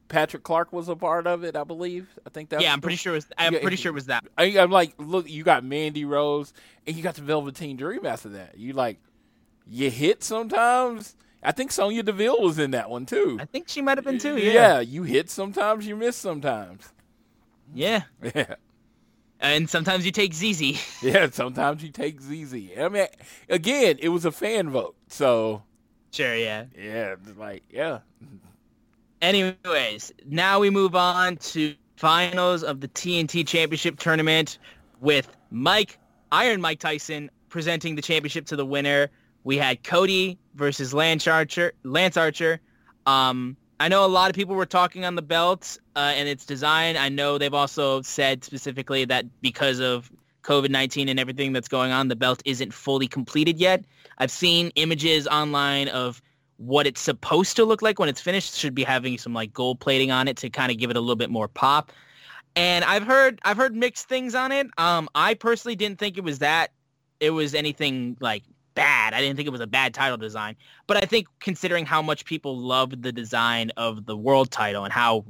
Patrick 0.07 0.43
Clark 0.43 0.73
was 0.73 0.89
a 0.89 0.95
part 0.95 1.27
of 1.27 1.43
it? 1.43 1.55
I 1.55 1.63
believe. 1.63 2.07
I 2.25 2.29
think 2.29 2.49
that. 2.49 2.61
yeah, 2.61 2.73
I'm 2.73 2.81
pretty 2.81 2.97
sure 2.97 3.13
it 3.13 3.17
was. 3.17 3.27
I'm 3.37 3.53
Yeah, 3.53 3.61
pretty 3.61 3.77
sure 3.77 3.91
it 3.91 3.95
was 3.95 4.07
that. 4.07 4.25
I, 4.37 4.45
I'm 4.59 4.71
like, 4.71 4.93
look, 4.97 5.29
you 5.29 5.43
got 5.43 5.63
Mandy 5.63 6.05
Rose 6.05 6.53
and 6.87 6.95
you 6.95 7.03
got 7.03 7.15
the 7.15 7.21
Velveteen 7.21 7.77
Dream 7.77 8.05
after 8.05 8.29
that. 8.29 8.57
You 8.57 8.73
like, 8.73 8.99
you 9.67 9.89
hit 9.91 10.23
sometimes. 10.23 11.15
I 11.43 11.51
think 11.51 11.71
Sonya 11.71 12.01
Deville 12.03 12.41
was 12.41 12.57
in 12.57 12.71
that 12.71 12.89
one 12.89 13.05
too. 13.05 13.37
I 13.39 13.45
think 13.45 13.69
she 13.69 13.81
might 13.81 13.97
have 13.97 14.05
been 14.05 14.17
too. 14.17 14.37
Yeah. 14.37 14.79
you 14.79 15.03
hit 15.03 15.29
sometimes, 15.29 15.85
you 15.85 15.95
miss 15.95 16.15
sometimes. 16.15 16.89
Yeah. 17.73 18.03
Yeah, 18.35 18.55
And 19.39 19.69
sometimes 19.69 20.05
you 20.05 20.11
take 20.11 20.33
ZZ. 20.33 21.01
yeah. 21.03 21.29
Sometimes 21.29 21.83
you 21.83 21.89
take 21.89 22.19
ZZ. 22.21 22.53
I 22.79 22.89
mean, 22.89 23.07
again, 23.49 23.97
it 23.99 24.09
was 24.09 24.25
a 24.25 24.31
fan 24.31 24.69
vote, 24.71 24.95
so 25.07 25.61
sure, 26.11 26.35
yeah. 26.35 26.65
yeah, 26.75 27.15
like 27.37 27.63
yeah, 27.69 27.99
Anyways, 29.21 30.11
now 30.25 30.59
we 30.59 30.69
move 30.69 30.95
on 30.95 31.37
to 31.37 31.75
finals 31.95 32.63
of 32.63 32.81
the 32.81 32.87
TNT 32.87 33.47
Championship 33.47 33.97
tournament 33.97 34.59
with 34.99 35.35
Mike 35.51 35.97
Iron 36.31 36.59
Mike 36.59 36.79
Tyson 36.79 37.29
presenting 37.49 37.95
the 37.95 38.01
championship 38.01 38.45
to 38.47 38.55
the 38.55 38.65
winner. 38.65 39.09
We 39.43 39.57
had 39.57 39.83
Cody 39.83 40.37
versus 40.55 40.93
Lance 40.93 41.27
Archer. 41.27 41.73
Lance 41.83 42.17
Archer. 42.17 42.59
Um, 43.05 43.55
I 43.79 43.87
know 43.87 44.05
a 44.05 44.07
lot 44.07 44.29
of 44.29 44.35
people 44.35 44.55
were 44.55 44.65
talking 44.65 45.05
on 45.05 45.15
the 45.15 45.21
belt 45.21 45.77
uh, 45.95 46.13
and 46.15 46.27
its 46.27 46.45
design. 46.45 46.97
I 46.97 47.09
know 47.09 47.37
they've 47.37 47.53
also 47.53 48.01
said 48.01 48.43
specifically 48.43 49.05
that 49.05 49.25
because 49.41 49.79
of 49.79 50.11
COVID-19 50.43 51.09
and 51.09 51.19
everything 51.19 51.53
that's 51.53 51.67
going 51.67 51.91
on, 51.91 52.07
the 52.07 52.15
belt 52.15 52.41
isn't 52.45 52.73
fully 52.73 53.07
completed 53.07 53.59
yet. 53.59 53.85
I've 54.17 54.31
seen 54.31 54.71
images 54.75 55.27
online 55.27 55.87
of 55.89 56.21
what 56.57 56.87
it's 56.87 57.01
supposed 57.01 57.55
to 57.57 57.65
look 57.65 57.81
like 57.81 57.99
when 57.99 58.09
it's 58.09 58.21
finished. 58.21 58.55
Should 58.55 58.75
be 58.75 58.83
having 58.83 59.17
some 59.17 59.33
like 59.33 59.53
gold 59.53 59.79
plating 59.79 60.11
on 60.11 60.27
it 60.27 60.37
to 60.37 60.49
kind 60.49 60.71
of 60.71 60.77
give 60.77 60.89
it 60.89 60.97
a 60.97 61.01
little 61.01 61.15
bit 61.15 61.29
more 61.29 61.47
pop. 61.47 61.91
And 62.55 62.85
I've 62.85 63.03
heard 63.03 63.39
I've 63.43 63.57
heard 63.57 63.75
mixed 63.75 64.07
things 64.07 64.35
on 64.35 64.51
it. 64.51 64.67
Um, 64.77 65.09
I 65.15 65.33
personally 65.33 65.75
didn't 65.75 65.99
think 65.99 66.17
it 66.17 66.23
was 66.23 66.39
that 66.39 66.71
it 67.19 67.31
was 67.31 67.53
anything 67.53 68.17
like 68.19 68.43
bad. 68.75 69.13
I 69.13 69.21
didn't 69.21 69.37
think 69.37 69.47
it 69.47 69.51
was 69.51 69.61
a 69.61 69.67
bad 69.67 69.93
title 69.93 70.17
design. 70.17 70.55
But 70.85 70.97
I 70.97 71.05
think 71.05 71.27
considering 71.39 71.85
how 71.85 72.01
much 72.01 72.25
people 72.25 72.57
loved 72.57 73.01
the 73.01 73.11
design 73.11 73.71
of 73.77 74.05
the 74.05 74.15
world 74.15 74.51
title 74.51 74.83
and 74.83 74.93
how 74.93 75.25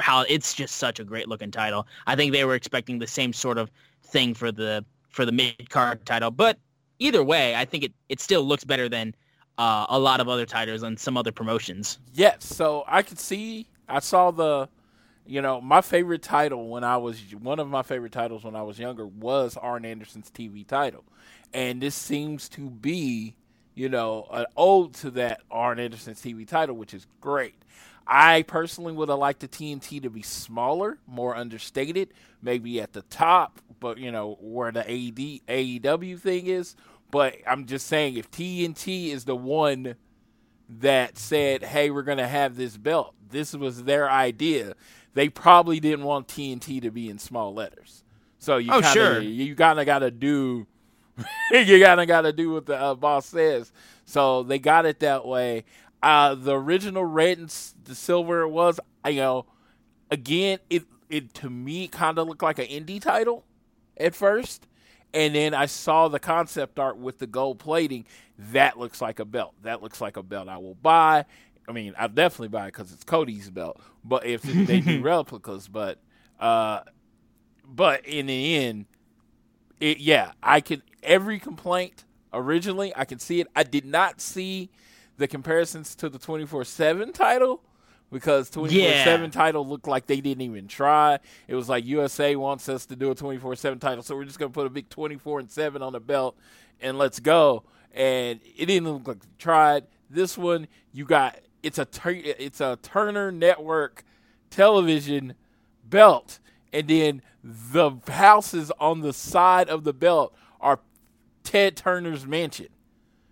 how 0.00 0.22
it's 0.28 0.52
just 0.52 0.76
such 0.76 1.00
a 1.00 1.04
great 1.04 1.28
looking 1.28 1.50
title, 1.50 1.86
I 2.06 2.16
think 2.16 2.32
they 2.32 2.44
were 2.44 2.54
expecting 2.54 2.98
the 2.98 3.06
same 3.06 3.32
sort 3.32 3.56
of 3.56 3.70
thing 4.02 4.34
for 4.34 4.52
the 4.52 4.84
for 5.08 5.24
the 5.24 5.32
mid 5.32 5.70
card 5.70 6.04
title. 6.04 6.30
But 6.30 6.58
either 6.98 7.22
way, 7.24 7.54
I 7.54 7.64
think 7.64 7.84
it, 7.84 7.92
it 8.08 8.20
still 8.20 8.42
looks 8.42 8.64
better 8.64 8.88
than 8.88 9.14
uh, 9.58 9.86
a 9.88 9.98
lot 9.98 10.20
of 10.20 10.28
other 10.28 10.46
titles 10.46 10.82
and 10.82 10.98
some 10.98 11.16
other 11.16 11.32
promotions. 11.32 11.98
Yes, 12.14 12.46
so 12.46 12.84
I 12.86 13.02
could 13.02 13.18
see. 13.18 13.66
I 13.88 13.98
saw 13.98 14.30
the, 14.30 14.68
you 15.26 15.42
know, 15.42 15.60
my 15.60 15.80
favorite 15.80 16.22
title 16.22 16.68
when 16.68 16.84
I 16.84 16.96
was 16.96 17.20
one 17.34 17.58
of 17.58 17.68
my 17.68 17.82
favorite 17.82 18.12
titles 18.12 18.44
when 18.44 18.54
I 18.54 18.62
was 18.62 18.78
younger 18.78 19.06
was 19.06 19.56
Arn 19.56 19.84
Anderson's 19.84 20.30
TV 20.30 20.66
title, 20.66 21.04
and 21.52 21.82
this 21.82 21.96
seems 21.96 22.48
to 22.50 22.70
be, 22.70 23.34
you 23.74 23.88
know, 23.88 24.28
an 24.32 24.46
ode 24.56 24.94
to 24.94 25.10
that 25.12 25.40
Arn 25.50 25.80
Anderson's 25.80 26.22
TV 26.22 26.46
title, 26.46 26.76
which 26.76 26.94
is 26.94 27.06
great. 27.20 27.54
I 28.06 28.42
personally 28.42 28.92
would 28.94 29.10
have 29.10 29.18
liked 29.18 29.40
the 29.40 29.48
TNT 29.48 30.00
to 30.02 30.08
be 30.08 30.22
smaller, 30.22 30.98
more 31.06 31.36
understated, 31.36 32.14
maybe 32.40 32.80
at 32.80 32.94
the 32.94 33.02
top, 33.02 33.60
but 33.80 33.98
you 33.98 34.10
know 34.10 34.38
where 34.40 34.72
the 34.72 34.80
AD, 34.80 35.18
AEW 35.48 36.18
thing 36.18 36.46
is. 36.46 36.74
But 37.10 37.36
I'm 37.46 37.66
just 37.66 37.86
saying, 37.86 38.16
if 38.16 38.30
TNT 38.30 39.08
is 39.10 39.24
the 39.24 39.36
one 39.36 39.96
that 40.68 41.18
said, 41.18 41.62
"Hey, 41.64 41.90
we're 41.90 42.02
going 42.02 42.18
to 42.18 42.28
have 42.28 42.56
this 42.56 42.76
belt," 42.76 43.14
this 43.30 43.54
was 43.54 43.84
their 43.84 44.10
idea. 44.10 44.74
They 45.14 45.28
probably 45.28 45.80
didn't 45.80 46.04
want 46.04 46.28
TNT 46.28 46.80
to 46.82 46.90
be 46.90 47.08
in 47.08 47.18
small 47.18 47.54
letters. 47.54 48.04
So 48.38 48.58
you 48.58 48.70
Oh, 48.72 48.80
kinda, 48.80 48.92
sure. 48.92 49.20
you 49.20 49.56
kind 49.56 49.80
of 49.80 49.86
got 49.86 50.00
to 50.00 50.10
do 50.10 50.66
you 51.52 51.82
kind 51.84 52.00
of 52.00 52.06
got 52.06 52.20
to 52.22 52.32
do 52.32 52.52
what 52.52 52.66
the 52.66 52.76
uh, 52.80 52.94
boss 52.94 53.26
says. 53.26 53.72
So 54.04 54.42
they 54.44 54.58
got 54.60 54.86
it 54.86 55.00
that 55.00 55.26
way. 55.26 55.64
Uh, 56.02 56.36
the 56.36 56.54
original 56.56 57.04
red 57.04 57.38
and 57.38 57.48
s- 57.48 57.74
the 57.84 57.94
silver 57.94 58.46
was, 58.46 58.78
you 59.06 59.14
know, 59.16 59.46
again, 60.10 60.58
it 60.70 60.84
it 61.10 61.34
to 61.34 61.50
me 61.50 61.88
kind 61.88 62.18
of 62.18 62.28
looked 62.28 62.42
like 62.42 62.58
an 62.60 62.66
indie 62.66 63.00
title 63.02 63.44
at 63.96 64.14
first, 64.14 64.67
and 65.14 65.34
then 65.34 65.54
I 65.54 65.66
saw 65.66 66.08
the 66.08 66.18
concept 66.18 66.78
art 66.78 66.98
with 66.98 67.18
the 67.18 67.26
gold 67.26 67.58
plating. 67.58 68.04
That 68.38 68.78
looks 68.78 69.00
like 69.00 69.18
a 69.18 69.24
belt. 69.24 69.54
That 69.62 69.82
looks 69.82 70.00
like 70.00 70.16
a 70.16 70.22
belt 70.22 70.48
I 70.48 70.58
will 70.58 70.74
buy. 70.74 71.24
I 71.66 71.72
mean, 71.72 71.94
I'll 71.98 72.08
definitely 72.08 72.48
buy 72.48 72.64
it 72.64 72.72
because 72.72 72.92
it's 72.92 73.04
Cody's 73.04 73.50
belt. 73.50 73.80
But 74.04 74.26
if 74.26 74.42
they 74.42 74.80
do 74.80 75.00
replicas, 75.02 75.68
but 75.68 75.98
uh, 76.38 76.80
but 77.64 78.06
in 78.06 78.26
the 78.26 78.56
end, 78.56 78.86
it, 79.80 79.98
yeah, 79.98 80.32
I 80.42 80.60
can 80.60 80.82
every 81.02 81.38
complaint 81.38 82.04
originally 82.32 82.92
I 82.96 83.04
can 83.04 83.18
see 83.18 83.40
it. 83.40 83.48
I 83.54 83.62
did 83.62 83.84
not 83.84 84.20
see 84.20 84.70
the 85.16 85.26
comparisons 85.26 85.94
to 85.96 86.08
the 86.08 86.18
twenty 86.18 86.46
four 86.46 86.64
seven 86.64 87.12
title 87.12 87.62
because 88.10 88.50
twenty 88.50 88.80
four 88.80 89.04
seven 89.04 89.30
title 89.30 89.66
looked 89.66 89.86
like 89.86 90.06
they 90.06 90.20
didn't 90.20 90.42
even 90.42 90.68
try. 90.68 91.18
It 91.46 91.54
was 91.54 91.68
like 91.68 91.84
USA 91.84 92.36
wants 92.36 92.68
us 92.68 92.86
to 92.86 92.96
do 92.96 93.10
a 93.10 93.14
twenty 93.14 93.38
four 93.38 93.54
seven 93.56 93.78
title, 93.78 94.02
so 94.02 94.16
we're 94.16 94.24
just 94.24 94.38
gonna 94.38 94.50
put 94.50 94.66
a 94.66 94.70
big 94.70 94.88
twenty 94.88 95.16
four 95.16 95.40
and 95.40 95.50
seven 95.50 95.82
on 95.82 95.92
the 95.92 96.00
belt 96.00 96.36
and 96.80 96.98
let's 96.98 97.20
go. 97.20 97.64
And 97.92 98.40
it 98.56 98.66
didn't 98.66 98.88
look 98.90 99.08
like 99.08 99.20
they 99.20 99.28
tried. 99.38 99.86
This 100.10 100.38
one 100.38 100.68
you 100.92 101.04
got 101.04 101.38
it's 101.62 101.78
a 101.78 101.86
it's 102.04 102.60
a 102.60 102.78
Turner 102.82 103.32
Network 103.32 104.04
television 104.50 105.34
belt, 105.84 106.38
and 106.72 106.88
then 106.88 107.22
the 107.42 107.92
houses 108.08 108.70
on 108.78 109.00
the 109.00 109.12
side 109.12 109.68
of 109.68 109.84
the 109.84 109.92
belt 109.92 110.34
are 110.60 110.80
Ted 111.44 111.76
Turner's 111.76 112.26
mansion. 112.26 112.68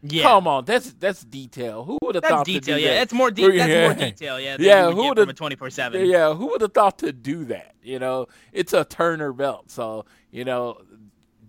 Yeah. 0.03 0.23
Come 0.25 0.47
on, 0.47 0.65
that's 0.65 0.93
that's 0.93 1.25
detail. 1.25 1.83
Who 1.85 1.99
would 2.03 2.15
have 2.15 2.25
thought 2.25 2.47
detail, 2.47 2.77
to 2.77 2.81
do 2.81 2.81
yeah. 2.81 2.89
that? 2.89 2.95
That's 2.99 3.13
more, 3.13 3.31
de- 3.31 3.57
that's 3.57 3.99
more 3.99 4.09
detail, 4.09 4.39
yeah. 4.39 4.57
Yeah, 4.61 4.91
who 4.93 5.09
would've- 5.09 5.35
twenty 5.35 5.57
four 5.57 5.71
seven. 5.71 6.07
Yeah, 6.07 6.35
who 6.35 6.49
would 6.49 6.61
have 6.61 6.75
thought 6.75 6.99
to 6.99 7.13
do 7.13 7.45
that? 7.47 7.75
You 7.83 7.99
know, 7.99 8.27
it's 8.53 8.73
a 8.73 8.85
Turner 8.85 9.33
belt, 9.33 9.71
so 9.71 10.05
you 10.31 10.45
know, 10.45 10.81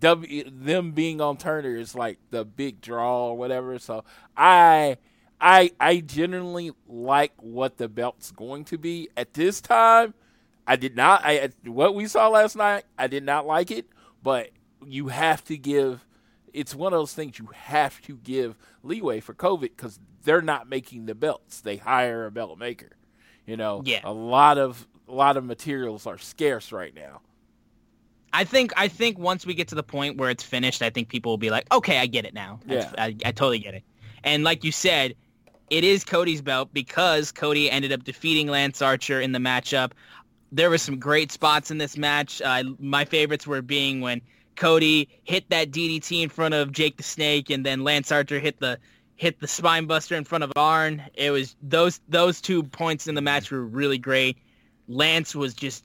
W 0.00 0.50
them 0.50 0.92
being 0.92 1.20
on 1.20 1.36
Turner 1.36 1.76
is 1.76 1.94
like 1.94 2.18
the 2.30 2.44
big 2.44 2.80
draw 2.80 3.28
or 3.28 3.36
whatever. 3.36 3.78
So 3.78 4.04
I, 4.36 4.96
I, 5.40 5.72
I 5.78 6.00
generally 6.00 6.72
like 6.88 7.32
what 7.36 7.76
the 7.76 7.88
belt's 7.88 8.30
going 8.30 8.64
to 8.66 8.78
be 8.78 9.08
at 9.16 9.34
this 9.34 9.60
time. 9.60 10.14
I 10.66 10.76
did 10.76 10.96
not. 10.96 11.22
I 11.24 11.50
what 11.64 11.94
we 11.94 12.06
saw 12.06 12.28
last 12.28 12.56
night. 12.56 12.84
I 12.98 13.06
did 13.06 13.24
not 13.24 13.46
like 13.46 13.70
it, 13.70 13.86
but 14.22 14.50
you 14.86 15.08
have 15.08 15.44
to 15.44 15.56
give. 15.56 16.04
It's 16.52 16.74
one 16.74 16.92
of 16.92 16.98
those 16.98 17.14
things 17.14 17.38
you 17.38 17.48
have 17.54 18.00
to 18.02 18.16
give 18.16 18.56
leeway 18.82 19.20
for 19.20 19.34
COVID 19.34 19.60
because 19.76 19.98
they're 20.24 20.42
not 20.42 20.68
making 20.68 21.06
the 21.06 21.14
belts. 21.14 21.60
They 21.60 21.76
hire 21.76 22.26
a 22.26 22.30
belt 22.30 22.58
maker. 22.58 22.90
You 23.46 23.56
know, 23.56 23.82
Yeah. 23.84 24.00
a 24.04 24.12
lot 24.12 24.58
of 24.58 24.86
a 25.08 25.12
lot 25.12 25.36
of 25.38 25.44
materials 25.44 26.06
are 26.06 26.18
scarce 26.18 26.70
right 26.70 26.94
now. 26.94 27.22
I 28.32 28.44
think 28.44 28.72
I 28.76 28.88
think 28.88 29.18
once 29.18 29.46
we 29.46 29.54
get 29.54 29.68
to 29.68 29.74
the 29.74 29.82
point 29.82 30.18
where 30.18 30.28
it's 30.30 30.42
finished, 30.44 30.82
I 30.82 30.90
think 30.90 31.08
people 31.08 31.32
will 31.32 31.38
be 31.38 31.50
like, 31.50 31.66
okay, 31.72 31.98
I 31.98 32.06
get 32.06 32.26
it 32.26 32.34
now. 32.34 32.60
Yeah. 32.66 32.92
I, 32.98 33.16
I 33.24 33.32
totally 33.32 33.58
get 33.58 33.74
it. 33.74 33.84
And 34.22 34.44
like 34.44 34.64
you 34.64 34.72
said, 34.72 35.14
it 35.70 35.82
is 35.84 36.04
Cody's 36.04 36.42
belt 36.42 36.70
because 36.72 37.32
Cody 37.32 37.70
ended 37.70 37.92
up 37.92 38.04
defeating 38.04 38.48
Lance 38.48 38.82
Archer 38.82 39.20
in 39.20 39.32
the 39.32 39.38
matchup. 39.38 39.92
There 40.52 40.68
were 40.70 40.78
some 40.78 40.98
great 40.98 41.32
spots 41.32 41.70
in 41.70 41.78
this 41.78 41.96
match. 41.96 42.42
Uh, 42.42 42.64
my 42.78 43.04
favorites 43.04 43.46
were 43.46 43.62
being 43.62 44.00
when 44.02 44.20
Cody 44.58 45.08
hit 45.22 45.48
that 45.50 45.70
DDT 45.70 46.22
in 46.22 46.28
front 46.28 46.52
of 46.52 46.72
Jake 46.72 46.96
the 46.96 47.02
Snake, 47.02 47.48
and 47.48 47.64
then 47.64 47.84
Lance 47.84 48.10
Archer 48.12 48.40
hit 48.40 48.58
the 48.58 48.78
hit 49.16 49.40
the 49.40 49.48
spine 49.48 49.86
buster 49.86 50.14
in 50.16 50.24
front 50.24 50.44
of 50.44 50.52
Arn. 50.56 51.02
It 51.14 51.30
was 51.30 51.56
those 51.62 52.00
those 52.08 52.40
two 52.40 52.64
points 52.64 53.06
in 53.06 53.14
the 53.14 53.22
match 53.22 53.50
were 53.50 53.64
really 53.64 53.98
great. 53.98 54.36
Lance 54.88 55.34
was 55.34 55.54
just 55.54 55.84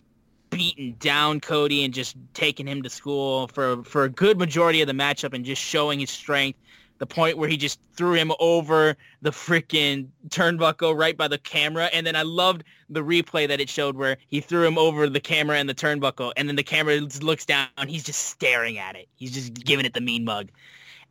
beating 0.49 0.93
down 0.99 1.39
Cody 1.39 1.83
and 1.83 1.93
just 1.93 2.15
taking 2.33 2.67
him 2.67 2.81
to 2.83 2.89
school 2.89 3.47
for 3.47 3.83
for 3.83 4.05
a 4.05 4.09
good 4.09 4.38
majority 4.39 4.81
of 4.81 4.88
the 4.88 4.93
matchup 4.93 5.33
and 5.33 5.45
just 5.45 5.62
showing 5.62 5.99
his 5.99 6.09
strength. 6.09 6.59
The 7.04 7.08
point 7.08 7.38
where 7.38 7.50
he 7.50 7.58
just 7.58 7.82
threw 7.98 8.13
him 8.13 8.32
over 8.39 8.96
the 9.22 9.32
freaking 9.32 10.08
turnbuckle 10.30 10.98
right 10.98 11.18
by 11.18 11.28
the 11.28 11.38
camera, 11.38 11.89
and 11.92 12.08
then 12.08 12.16
I 12.16 12.22
loved 12.22 12.63
the 12.89 13.02
replay 13.02 13.46
that 13.46 13.60
it 13.60 13.68
showed 13.68 13.98
where 13.98 14.16
he 14.30 14.39
threw 14.39 14.66
him 14.66 14.78
over 14.78 15.10
the 15.10 15.20
camera 15.20 15.58
and 15.58 15.68
the 15.68 15.76
turnbuckle, 15.76 16.32
and 16.38 16.48
then 16.48 16.56
the 16.56 16.63
camera 16.63 16.96
looks 17.22 17.46
down, 17.46 17.68
he's 17.89 18.06
just 18.06 18.28
staring 18.28 18.78
at 18.78 18.96
it. 18.96 19.10
He's 19.16 19.34
just 19.34 19.54
giving 19.54 19.86
it 19.86 19.94
the 19.94 20.00
mean 20.00 20.24
mug. 20.24 20.50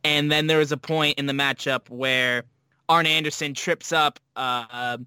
And 0.03 0.31
then 0.31 0.47
there 0.47 0.57
was 0.57 0.71
a 0.71 0.77
point 0.77 1.19
in 1.19 1.27
the 1.27 1.33
matchup 1.33 1.87
where 1.91 2.43
Arn 2.89 3.05
Anderson 3.05 3.53
trips 3.53 3.91
up 3.91 4.19
uh, 4.35 4.97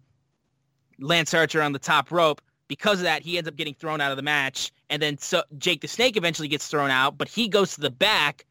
Lance 1.01 1.35
Archer 1.35 1.63
on 1.63 1.73
the 1.73 1.81
top 1.81 2.13
rope. 2.13 2.41
Because 2.69 3.01
of 3.01 3.07
that, 3.07 3.23
he 3.23 3.39
ends 3.39 3.49
up 3.49 3.57
getting 3.57 3.75
thrown 3.75 4.01
out 4.01 4.13
of 4.13 4.17
the 4.17 4.23
match. 4.23 4.71
And 4.89 5.03
then 5.03 5.19
so 5.19 5.43
Jake 5.59 5.81
the 5.81 5.89
Snake 5.89 6.17
eventually 6.17 6.47
gets 6.47 6.69
thrown 6.69 6.93
out, 6.93 7.19
but 7.19 7.27
he 7.27 7.49
goes 7.49 7.75
to 7.75 7.81
the 7.81 7.91
back, 7.91 8.47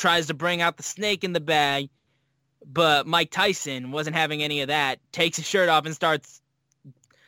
tries 0.00 0.26
to 0.28 0.34
bring 0.34 0.60
out 0.62 0.76
the 0.76 0.82
snake 0.82 1.24
in 1.24 1.32
the 1.32 1.40
bag. 1.40 1.88
But 2.64 3.06
Mike 3.06 3.30
Tyson 3.30 3.92
wasn't 3.92 4.16
having 4.16 4.42
any 4.42 4.60
of 4.60 4.68
that. 4.68 4.98
Takes 5.12 5.36
his 5.36 5.46
shirt 5.46 5.68
off 5.68 5.86
and 5.86 5.94
starts 5.94 6.40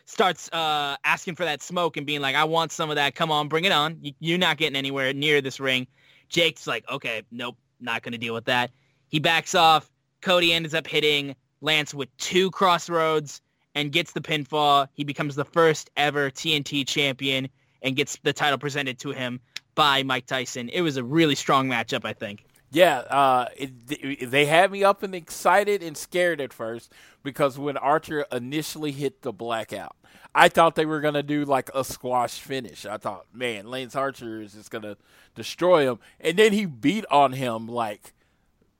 starts 0.06 0.48
uh, 0.52 0.96
asking 1.04 1.34
for 1.34 1.44
that 1.44 1.62
smoke 1.62 1.96
and 1.96 2.06
being 2.06 2.20
like, 2.20 2.34
"I 2.34 2.44
want 2.44 2.72
some 2.72 2.90
of 2.90 2.96
that. 2.96 3.14
Come 3.14 3.30
on, 3.30 3.48
bring 3.48 3.64
it 3.64 3.72
on. 3.72 3.98
You- 4.00 4.14
You're 4.20 4.38
not 4.38 4.56
getting 4.56 4.76
anywhere 4.76 5.12
near 5.12 5.40
this 5.40 5.60
ring." 5.60 5.86
Jake's 6.28 6.66
like, 6.66 6.88
"Okay, 6.88 7.22
nope, 7.30 7.56
not 7.80 8.02
to 8.02 8.10
deal 8.18 8.34
with 8.34 8.46
that." 8.46 8.70
He 9.08 9.20
backs 9.20 9.54
off. 9.54 9.90
Cody 10.20 10.52
ends 10.52 10.74
up 10.74 10.86
hitting 10.86 11.36
Lance 11.60 11.94
with 11.94 12.14
two 12.16 12.50
CrossRhodes 12.50 13.40
and 13.74 13.92
gets 13.92 14.12
the 14.12 14.20
pinfall. 14.20 14.88
He 14.94 15.04
becomes 15.04 15.36
the 15.36 15.44
first 15.44 15.90
ever 15.96 16.30
TNT 16.30 16.84
champion 16.86 17.48
and 17.82 17.94
gets 17.94 18.18
the 18.24 18.32
title 18.32 18.58
presented 18.58 18.98
to 19.00 19.10
him 19.10 19.40
by 19.74 20.02
Mike 20.02 20.26
Tyson. 20.26 20.68
It 20.70 20.80
was 20.80 20.96
a 20.96 21.04
really 21.04 21.36
strong 21.36 21.68
matchup, 21.68 22.04
I 22.04 22.12
think. 22.12 22.44
Yeah, 22.70 22.98
uh, 22.98 23.46
it, 23.56 24.30
they 24.30 24.44
had 24.44 24.70
me 24.70 24.84
up 24.84 25.02
and 25.02 25.14
excited 25.14 25.82
and 25.82 25.96
scared 25.96 26.40
at 26.40 26.52
first 26.52 26.92
because 27.22 27.58
when 27.58 27.76
Archer 27.78 28.26
initially 28.30 28.92
hit 28.92 29.22
the 29.22 29.32
blackout, 29.32 29.96
I 30.34 30.48
thought 30.48 30.74
they 30.74 30.84
were 30.84 31.00
gonna 31.00 31.22
do 31.22 31.44
like 31.44 31.70
a 31.74 31.82
squash 31.82 32.40
finish. 32.40 32.84
I 32.84 32.98
thought, 32.98 33.26
man, 33.32 33.68
Lance 33.68 33.96
Archer 33.96 34.42
is 34.42 34.52
just 34.52 34.70
gonna 34.70 34.98
destroy 35.34 35.90
him, 35.90 35.98
and 36.20 36.38
then 36.38 36.52
he 36.52 36.66
beat 36.66 37.06
on 37.10 37.32
him 37.32 37.66
like 37.68 38.12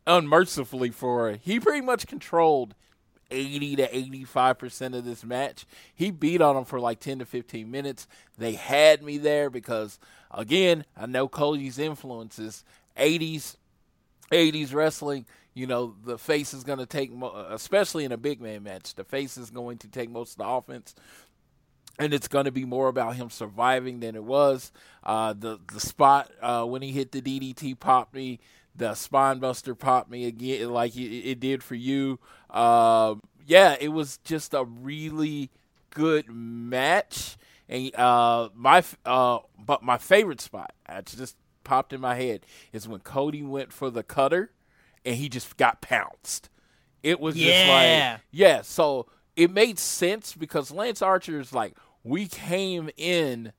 unmercifully 0.07 0.91
for 0.91 1.33
he 1.33 1.59
pretty 1.59 1.81
much 1.81 2.07
controlled 2.07 2.75
80 3.31 3.77
to 3.77 3.89
85% 3.89 4.97
of 4.97 5.05
this 5.05 5.25
match. 5.25 5.67
He 5.95 6.11
beat 6.11 6.41
on 6.41 6.57
him 6.57 6.65
for 6.65 6.81
like 6.81 7.01
10 7.01 7.21
to 7.21 7.27
15 7.27 7.71
minutes. 7.71 8.07
They 8.37 8.53
had 8.53 9.03
me 9.03 9.19
there 9.19 9.51
because 9.51 9.99
again, 10.31 10.85
I 10.97 11.07
know 11.07 11.29
Cody's 11.29 11.79
influences 11.79 12.65
80s 12.99 13.57
80s 14.33 14.75
wrestling, 14.75 15.27
you 15.55 15.67
know, 15.67 15.95
the 16.05 16.19
face 16.19 16.55
is 16.55 16.65
going 16.65 16.79
to 16.79 16.87
take 16.87 17.13
mo- 17.13 17.47
especially 17.51 18.05
in 18.05 18.13
a 18.13 18.17
big 18.17 18.41
man 18.41 18.63
match, 18.63 18.95
the 18.95 19.05
face 19.05 19.37
is 19.37 19.51
going 19.51 19.79
to 19.79 19.89
take 19.89 20.11
most 20.11 20.33
of 20.33 20.39
the 20.39 20.47
offense. 20.49 20.95
and 21.99 22.15
it's 22.15 22.29
going 22.29 22.45
to 22.45 22.53
be 22.53 22.65
more 22.65 22.89
about 22.89 23.17
him 23.17 23.31
surviving 23.31 24.01
than 24.01 24.15
it 24.15 24.23
was. 24.25 24.71
Uh, 25.03 25.33
the 25.33 25.59
the 25.73 25.81
spot 25.81 26.31
uh, 26.41 26.65
when 26.65 26.83
he 26.83 26.93
hit 26.93 27.13
the 27.13 27.21
DDT 27.21 27.79
popped 27.79 28.15
me. 28.15 28.39
The 28.77 28.95
spine 28.95 29.41
buster 29.41 29.75
popped 29.75 30.09
me 30.09 30.27
again, 30.27 30.71
like 30.71 30.97
it, 30.97 31.01
it 31.31 31.41
did 31.41 31.65
for 31.65 31.75
you. 31.75 32.21
Uh, 32.49 33.17
yeah, 33.47 33.77
it 33.81 33.89
was 33.89 34.19
just 34.19 34.55
a 34.55 34.65
really 34.65 35.51
good 35.91 36.27
match. 36.31 37.37
And 37.69 37.95
uh, 37.97 38.51
my 38.55 38.85
uh, 39.05 39.41
but 39.59 39.83
my 39.83 39.99
favorite 39.99 40.41
spot, 40.41 40.73
I 40.87 41.01
just 41.01 41.37
popped 41.69 41.93
in 41.93 42.01
my 42.01 42.15
head, 42.15 42.47
is 42.73 42.89
when 42.89 43.01
Cody 43.01 43.43
went 43.43 43.73
for 43.73 43.91
the 43.91 44.03
cutter, 44.03 44.51
and 45.05 45.17
he 45.17 45.29
just 45.29 45.57
got 45.57 45.81
pounced. 45.81 46.49
It 47.03 47.21
was 47.21 47.37
just 47.37 47.69
like 47.69 48.21
yeah. 48.31 48.63
So 48.63 49.07
it 49.37 49.51
made 49.51 49.79
sense 49.79 50.35
because 50.35 50.71
Lance 50.71 51.03
Archer 51.03 51.39
is 51.39 51.53
like 51.53 51.75
we 52.03 52.27
came 52.27 52.91
in 52.97 53.53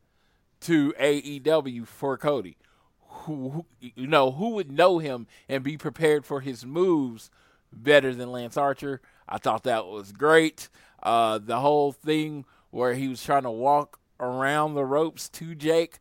to 0.62 0.94
AEW 1.00 1.88
for 1.88 2.18
Cody. 2.18 2.58
Who, 3.02 3.50
who 3.50 3.66
you 3.80 4.08
know 4.08 4.32
who 4.32 4.50
would 4.52 4.72
know 4.72 5.00
him 5.00 5.28
and 5.48 5.64
be 5.64 5.78
prepared 5.78 6.26
for 6.26 6.42
his 6.42 6.66
moves 6.66 7.30
better 7.72 8.14
than 8.14 8.32
Lance 8.32 8.58
Archer? 8.58 9.02
I 9.28 9.38
thought 9.38 9.64
that 9.64 9.86
was 9.86 10.12
great. 10.12 10.70
Uh, 11.02 11.38
the 11.38 11.60
whole 11.60 11.92
thing 11.92 12.46
where 12.72 12.94
he 12.94 13.08
was 13.08 13.24
trying 13.24 13.44
to 13.44 13.52
walk 13.52 14.00
around 14.20 14.74
the 14.74 14.86
ropes 14.86 15.30
to 15.30 15.56
Jake. 15.56 16.00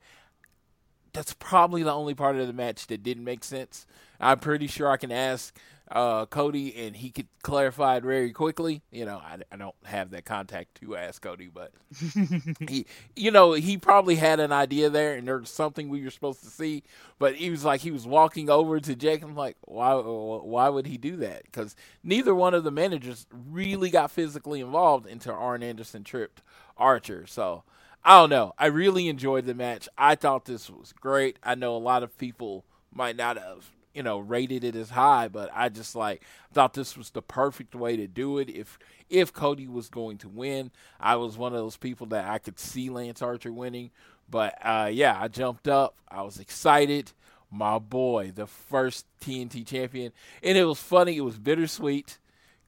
That's 1.18 1.34
probably 1.34 1.82
the 1.82 1.92
only 1.92 2.14
part 2.14 2.36
of 2.36 2.46
the 2.46 2.52
match 2.52 2.86
that 2.86 3.02
didn't 3.02 3.24
make 3.24 3.42
sense. 3.42 3.88
I'm 4.20 4.38
pretty 4.38 4.68
sure 4.68 4.88
I 4.88 4.96
can 4.96 5.10
ask 5.10 5.52
uh, 5.90 6.26
Cody 6.26 6.72
and 6.76 6.94
he 6.94 7.10
could 7.10 7.26
clarify 7.42 7.96
it 7.96 8.04
very 8.04 8.30
quickly. 8.30 8.82
You 8.92 9.04
know, 9.04 9.16
I, 9.16 9.38
I 9.50 9.56
don't 9.56 9.74
have 9.82 10.10
that 10.10 10.24
contact 10.24 10.76
to 10.80 10.94
ask 10.94 11.20
Cody, 11.20 11.50
but 11.52 11.72
he, 12.68 12.86
you 13.16 13.32
know, 13.32 13.54
he 13.54 13.76
probably 13.76 14.14
had 14.14 14.38
an 14.38 14.52
idea 14.52 14.90
there, 14.90 15.16
and 15.16 15.26
there's 15.26 15.50
something 15.50 15.88
we 15.88 16.04
were 16.04 16.10
supposed 16.10 16.44
to 16.44 16.50
see. 16.50 16.84
But 17.18 17.34
he 17.34 17.50
was 17.50 17.64
like, 17.64 17.80
he 17.80 17.90
was 17.90 18.06
walking 18.06 18.48
over 18.48 18.78
to 18.78 18.94
Jake. 18.94 19.24
I'm 19.24 19.34
like, 19.34 19.56
why? 19.62 19.94
Why 19.94 20.68
would 20.68 20.86
he 20.86 20.98
do 20.98 21.16
that? 21.16 21.46
Because 21.46 21.74
neither 22.04 22.32
one 22.32 22.54
of 22.54 22.62
the 22.62 22.70
managers 22.70 23.26
really 23.50 23.90
got 23.90 24.12
physically 24.12 24.60
involved 24.60 25.08
until 25.08 25.34
Arn 25.34 25.64
Anderson 25.64 26.04
tripped 26.04 26.42
Archer. 26.76 27.26
So 27.26 27.64
I 28.05 28.20
don't 28.20 28.30
know. 28.30 28.55
I 28.59 28.66
really 28.66 29.09
enjoyed 29.09 29.44
the 29.44 29.55
match. 29.55 29.88
I 29.99 30.14
thought 30.14 30.44
this 30.44 30.70
was 30.70 30.92
great. 30.92 31.38
I 31.42 31.55
know 31.55 31.76
a 31.76 31.78
lot 31.78 32.03
of 32.03 32.16
people 32.16 32.64
might 32.92 33.16
not 33.16 33.36
have 33.36 33.70
you 33.94 34.03
know 34.03 34.18
rated 34.18 34.64
it 34.64 34.76
as 34.76 34.90
high 34.90 35.28
but 35.28 35.51
i 35.55 35.68
just 35.68 35.96
like 35.96 36.22
thought 36.53 36.74
this 36.74 36.96
was 36.96 37.11
the 37.11 37.22
perfect 37.22 37.74
way 37.74 37.96
to 37.96 38.07
do 38.07 38.38
it. 38.38 38.49
If 38.49 38.78
if 39.11 39.32
cody 39.32 39.66
was 39.66 39.88
going 39.88 40.18
to 40.18 40.28
win 40.28 40.70
i 41.01 41.16
was 41.16 41.36
one 41.36 41.53
of 41.53 41.59
those 41.59 41.76
people 41.76 42.07
that 42.09 42.28
i 42.28 42.38
could 42.38 42.59
see 42.59 42.90
lance 42.90 43.22
archer 43.22 43.53
winning. 43.53 43.90
But 44.30 44.55
uh 44.62 44.90
yeah 44.92 45.18
i 45.20 45.28
jumped 45.28 45.68
up. 45.68 45.96
I 46.09 46.22
was 46.22 46.38
excited. 46.38 47.12
My 47.51 47.78
boy 47.78 48.32
the 48.34 48.46
first 48.46 49.07
tnt 49.20 49.66
champion. 49.66 50.12
And 50.42 50.57
it 50.57 50.64
was 50.64 50.78
funny. 50.80 51.16
It 51.16 51.22
was 51.22 51.38
bittersweet 51.38 52.18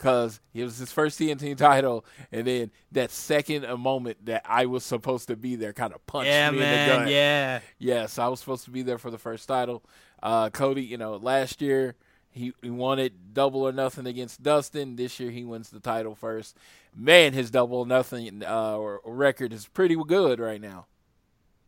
because 0.00 0.40
it 0.54 0.64
was 0.64 0.78
his 0.78 0.90
first 0.90 1.20
TNT 1.20 1.54
title, 1.58 2.06
and 2.32 2.46
then 2.46 2.70
that 2.92 3.10
second 3.10 3.66
moment 3.78 4.24
that 4.24 4.40
I 4.46 4.64
was 4.64 4.82
supposed 4.82 5.28
to 5.28 5.36
be 5.36 5.56
there 5.56 5.74
kind 5.74 5.92
of 5.92 6.04
punched 6.06 6.28
Yeah, 6.28 6.50
me 6.50 6.56
in 6.62 6.62
the 6.70 6.86
gut. 6.96 7.08
Yeah. 7.10 7.60
Yes, 7.78 8.18
I 8.18 8.26
was 8.28 8.40
supposed 8.40 8.64
to 8.64 8.70
be 8.70 8.80
there 8.80 8.96
for 8.96 9.10
the 9.10 9.18
first 9.18 9.46
title. 9.46 9.82
Uh, 10.22 10.48
Cody, 10.48 10.82
you 10.82 10.96
know, 10.96 11.16
last 11.16 11.60
year 11.60 11.96
he, 12.30 12.54
he 12.62 12.70
won 12.70 12.98
it 12.98 13.34
double 13.34 13.60
or 13.62 13.72
nothing 13.72 14.06
against 14.06 14.42
Dustin. 14.42 14.96
This 14.96 15.20
year 15.20 15.30
he 15.30 15.44
wins 15.44 15.68
the 15.68 15.80
title 15.80 16.14
first. 16.14 16.56
Man, 16.96 17.34
his 17.34 17.50
double 17.50 17.80
or 17.80 17.86
nothing 17.86 18.42
uh, 18.42 18.76
or, 18.78 19.00
or 19.00 19.14
record 19.14 19.52
is 19.52 19.68
pretty 19.68 19.96
good 20.06 20.40
right 20.40 20.62
now. 20.62 20.86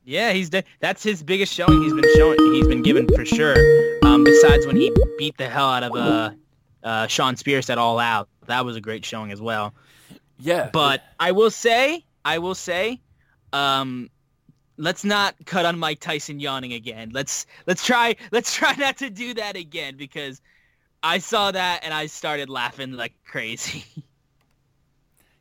Yeah, 0.04 0.32
he's 0.32 0.48
de- 0.48 0.64
that's 0.80 1.02
his 1.02 1.22
biggest 1.22 1.52
showing 1.52 1.82
he's 1.82 1.92
been 1.92 2.14
showing 2.16 2.38
he's 2.54 2.66
been 2.66 2.82
given 2.82 3.06
for 3.14 3.26
sure. 3.26 3.54
Um, 4.04 4.24
besides 4.24 4.66
when 4.66 4.76
he 4.76 4.90
beat 5.18 5.36
the 5.36 5.48
hell 5.48 5.68
out 5.68 5.82
of 5.84 5.92
uh, 5.94 6.30
uh, 6.82 7.06
Shawn 7.06 7.36
Spears 7.36 7.70
at 7.70 7.78
All 7.78 7.98
Out, 7.98 8.28
that 8.46 8.64
was 8.64 8.76
a 8.76 8.80
great 8.80 9.04
showing 9.04 9.32
as 9.32 9.40
well. 9.40 9.74
Yeah, 10.38 10.70
But 10.72 11.02
I 11.20 11.32
will 11.32 11.50
say, 11.50 12.04
I 12.24 12.38
will 12.38 12.54
say, 12.54 13.00
um, 13.52 14.10
let's 14.76 15.04
not 15.04 15.36
cut 15.46 15.64
on 15.64 15.78
Mike 15.78 16.00
Tyson 16.00 16.40
yawning 16.40 16.72
again. 16.72 17.10
Let's 17.12 17.46
let's 17.66 17.84
try 17.84 18.16
let's 18.32 18.54
try 18.54 18.74
not 18.74 18.96
to 18.98 19.10
do 19.10 19.34
that 19.34 19.56
again 19.56 19.96
because 19.96 20.40
I 21.02 21.18
saw 21.18 21.50
that 21.50 21.80
and 21.84 21.92
I 21.92 22.06
started 22.06 22.48
laughing 22.48 22.92
like 22.92 23.14
crazy. 23.24 23.84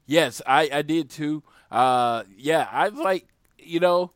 Yes, 0.06 0.42
I, 0.46 0.70
I 0.72 0.82
did 0.82 1.10
too. 1.10 1.44
Uh, 1.70 2.24
yeah, 2.36 2.68
I 2.70 2.90
like, 2.90 3.28
you 3.58 3.80
know, 3.80 4.12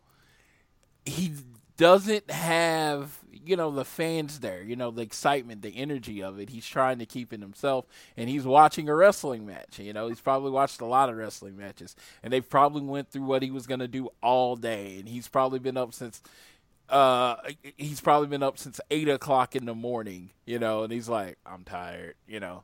he 1.06 1.32
doesn't 1.78 2.30
have, 2.30 3.18
you 3.46 3.56
know, 3.56 3.72
the 3.72 3.86
fans 3.86 4.40
there, 4.40 4.62
you 4.62 4.76
know, 4.76 4.92
the 4.92 5.02
excitement, 5.02 5.62
the 5.62 5.76
energy 5.76 6.22
of 6.22 6.40
it. 6.40 6.50
He's 6.50 6.66
trying 6.66 7.00
to 7.00 7.06
keep 7.06 7.32
it 7.34 7.42
himself, 7.42 7.86
and 8.18 8.30
he's 8.30 8.46
watching 8.46 8.90
a 8.90 8.96
wrestling 8.96 9.46
match. 9.46 9.80
You 9.80 9.94
know, 9.94 10.08
he's 10.08 10.22
probably 10.22 10.52
watched 10.52 10.82
a 10.82 10.86
lot 10.86 11.10
of 11.10 11.18
wrestling 11.18 11.58
matches, 11.58 11.96
and 12.24 12.32
they 12.32 12.42
probably 12.42 12.82
went 12.82 13.10
through 13.12 13.24
what 13.24 13.44
he 13.44 13.52
was 13.52 13.68
going 13.68 13.80
to 13.80 13.88
do 13.88 14.10
all 14.22 14.56
day, 14.56 14.98
and 15.00 15.08
he's 15.08 15.28
probably 15.28 15.60
been 15.60 15.78
up 15.78 15.94
since. 15.94 16.22
Uh, 16.88 17.36
he's 17.78 18.02
probably 18.02 18.28
been 18.28 18.44
up 18.44 18.60
since 18.60 18.80
eight 18.92 19.10
o'clock 19.10 19.56
in 19.56 19.66
the 19.66 19.74
morning, 19.74 20.30
you 20.46 20.60
know, 20.60 20.84
and 20.84 20.94
he's 20.94 21.10
like, 21.10 21.38
"I'm 21.46 21.64
tired," 21.64 22.16
you 22.28 22.40
know. 22.40 22.64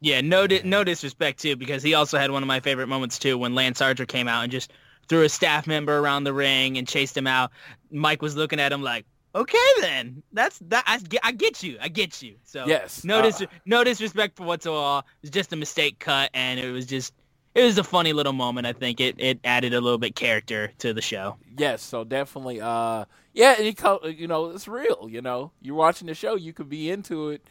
Yeah, 0.00 0.22
no, 0.22 0.46
di- 0.46 0.62
no 0.64 0.82
disrespect 0.82 1.40
too, 1.40 1.56
because 1.56 1.82
he 1.82 1.94
also 1.94 2.18
had 2.18 2.30
one 2.30 2.42
of 2.42 2.46
my 2.46 2.60
favorite 2.60 2.86
moments 2.86 3.18
too 3.18 3.36
when 3.36 3.54
Lance 3.54 3.80
Archer 3.80 4.06
came 4.06 4.28
out 4.28 4.42
and 4.42 4.50
just 4.50 4.72
threw 5.08 5.24
a 5.24 5.28
staff 5.28 5.66
member 5.66 5.98
around 5.98 6.24
the 6.24 6.32
ring 6.32 6.78
and 6.78 6.88
chased 6.88 7.16
him 7.16 7.26
out. 7.26 7.50
Mike 7.90 8.22
was 8.22 8.36
looking 8.36 8.60
at 8.60 8.72
him 8.72 8.82
like, 8.82 9.04
"Okay, 9.34 9.58
then, 9.80 10.22
that's 10.32 10.58
that. 10.68 10.84
I 10.86 10.98
get, 10.98 11.20
I 11.24 11.32
get 11.32 11.62
you, 11.62 11.78
I 11.80 11.88
get 11.88 12.22
you." 12.22 12.36
So 12.44 12.64
Yes, 12.66 13.04
no, 13.04 13.20
uh, 13.20 13.46
no 13.66 13.84
disrespect 13.84 14.36
for 14.36 14.44
whatsoever. 14.44 15.00
It 15.00 15.22
was 15.22 15.30
just 15.30 15.52
a 15.52 15.56
mistake 15.56 15.98
cut, 15.98 16.30
and 16.34 16.60
it 16.60 16.70
was 16.72 16.86
just, 16.86 17.14
it 17.54 17.64
was 17.64 17.78
a 17.78 17.84
funny 17.84 18.12
little 18.12 18.32
moment. 18.32 18.66
I 18.66 18.72
think 18.72 19.00
it 19.00 19.16
it 19.18 19.40
added 19.44 19.74
a 19.74 19.80
little 19.80 19.98
bit 19.98 20.16
character 20.16 20.72
to 20.78 20.92
the 20.94 21.02
show. 21.02 21.36
Yes, 21.56 21.82
so 21.82 22.04
definitely, 22.04 22.60
uh, 22.60 23.04
yeah, 23.34 23.54
and 23.58 23.66
it, 23.66 24.18
you 24.18 24.26
know, 24.28 24.50
it's 24.50 24.68
real. 24.68 25.08
You 25.10 25.22
know, 25.22 25.52
you're 25.60 25.74
watching 25.76 26.06
the 26.08 26.14
show, 26.14 26.36
you 26.36 26.52
could 26.52 26.68
be 26.68 26.90
into 26.90 27.30
it, 27.30 27.42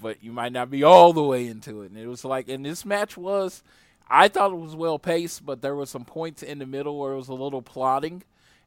but 0.00 0.22
you 0.22 0.32
might 0.32 0.52
not 0.52 0.70
be 0.70 0.82
all 0.84 1.12
the 1.12 1.22
way 1.22 1.46
into 1.46 1.82
it. 1.82 1.90
And 1.90 1.98
it 1.98 2.06
was 2.06 2.24
like, 2.24 2.48
and 2.48 2.64
this 2.64 2.84
match 2.84 3.16
was, 3.16 3.62
I 4.08 4.28
thought 4.28 4.52
it 4.52 4.56
was 4.58 4.76
well 4.76 4.98
paced, 4.98 5.44
but 5.46 5.62
there 5.62 5.74
were 5.76 5.86
some 5.86 6.04
points 6.04 6.42
in 6.42 6.58
the 6.58 6.66
middle 6.66 6.98
where 6.98 7.12
it 7.12 7.16
was 7.16 7.28
a 7.28 7.34
little 7.34 7.62
plotting, 7.62 8.22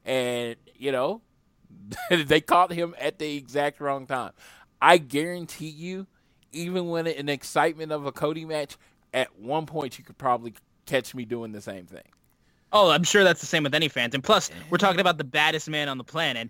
and 0.05 0.55
you 0.75 0.91
know, 0.91 1.21
they 2.09 2.41
caught 2.41 2.71
him 2.71 2.95
at 2.99 3.19
the 3.19 3.37
exact 3.37 3.79
wrong 3.79 4.05
time. 4.05 4.31
I 4.81 4.97
guarantee 4.97 5.69
you, 5.69 6.07
even 6.51 6.89
when 6.89 7.07
in 7.07 7.27
the 7.27 7.33
excitement 7.33 7.91
of 7.91 8.05
a 8.05 8.11
Cody 8.11 8.45
match, 8.45 8.77
at 9.13 9.39
one 9.39 9.65
point 9.65 9.97
you 9.97 10.03
could 10.03 10.17
probably 10.17 10.53
catch 10.85 11.13
me 11.13 11.25
doing 11.25 11.51
the 11.51 11.61
same 11.61 11.85
thing. 11.85 12.03
Oh, 12.71 12.89
I'm 12.91 13.03
sure 13.03 13.23
that's 13.23 13.41
the 13.41 13.47
same 13.47 13.63
with 13.63 13.73
any 13.73 13.87
fans. 13.87 14.13
And 14.13 14.23
plus, 14.23 14.51
we're 14.69 14.77
talking 14.77 14.99
about 14.99 15.17
the 15.17 15.23
baddest 15.23 15.69
man 15.69 15.89
on 15.89 15.97
the 15.97 16.03
planet. 16.03 16.49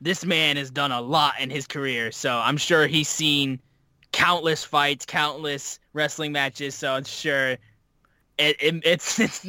This 0.00 0.24
man 0.24 0.56
has 0.56 0.70
done 0.70 0.90
a 0.90 1.00
lot 1.00 1.34
in 1.40 1.50
his 1.50 1.66
career, 1.66 2.10
so 2.10 2.38
I'm 2.38 2.56
sure 2.56 2.86
he's 2.86 3.08
seen 3.08 3.60
countless 4.12 4.64
fights, 4.64 5.04
countless 5.06 5.78
wrestling 5.92 6.32
matches. 6.32 6.74
So 6.74 6.92
I'm 6.92 7.04
sure 7.04 7.50
it, 7.50 7.60
it, 8.38 8.82
it's 8.84 9.20
it's 9.20 9.46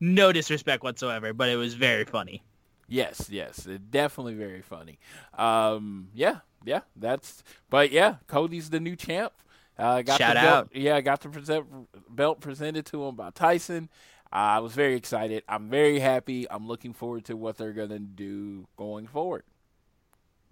no 0.00 0.32
disrespect 0.32 0.82
whatsoever, 0.82 1.32
but 1.32 1.48
it 1.48 1.56
was 1.56 1.74
very 1.74 2.04
funny. 2.04 2.42
Yes, 2.90 3.28
yes, 3.30 3.68
definitely 3.90 4.34
very 4.34 4.62
funny. 4.62 4.98
Um, 5.38 6.08
yeah, 6.12 6.40
yeah, 6.64 6.80
that's. 6.96 7.44
But 7.70 7.92
yeah, 7.92 8.16
Cody's 8.26 8.68
the 8.68 8.80
new 8.80 8.96
champ. 8.96 9.32
Uh, 9.78 10.02
got 10.02 10.18
Shout 10.18 10.34
the 10.34 10.40
belt, 10.40 10.46
out. 10.46 10.68
Yeah, 10.74 10.96
I 10.96 11.00
got 11.00 11.20
the 11.20 11.28
present, 11.28 11.66
belt 12.10 12.40
presented 12.40 12.84
to 12.86 13.04
him 13.04 13.14
by 13.14 13.30
Tyson. 13.30 13.88
I 14.32 14.58
was 14.58 14.72
very 14.72 14.96
excited. 14.96 15.44
I'm 15.48 15.70
very 15.70 16.00
happy. 16.00 16.50
I'm 16.50 16.66
looking 16.66 16.92
forward 16.92 17.24
to 17.26 17.36
what 17.36 17.56
they're 17.56 17.72
gonna 17.72 18.00
do 18.00 18.66
going 18.76 19.06
forward. 19.06 19.44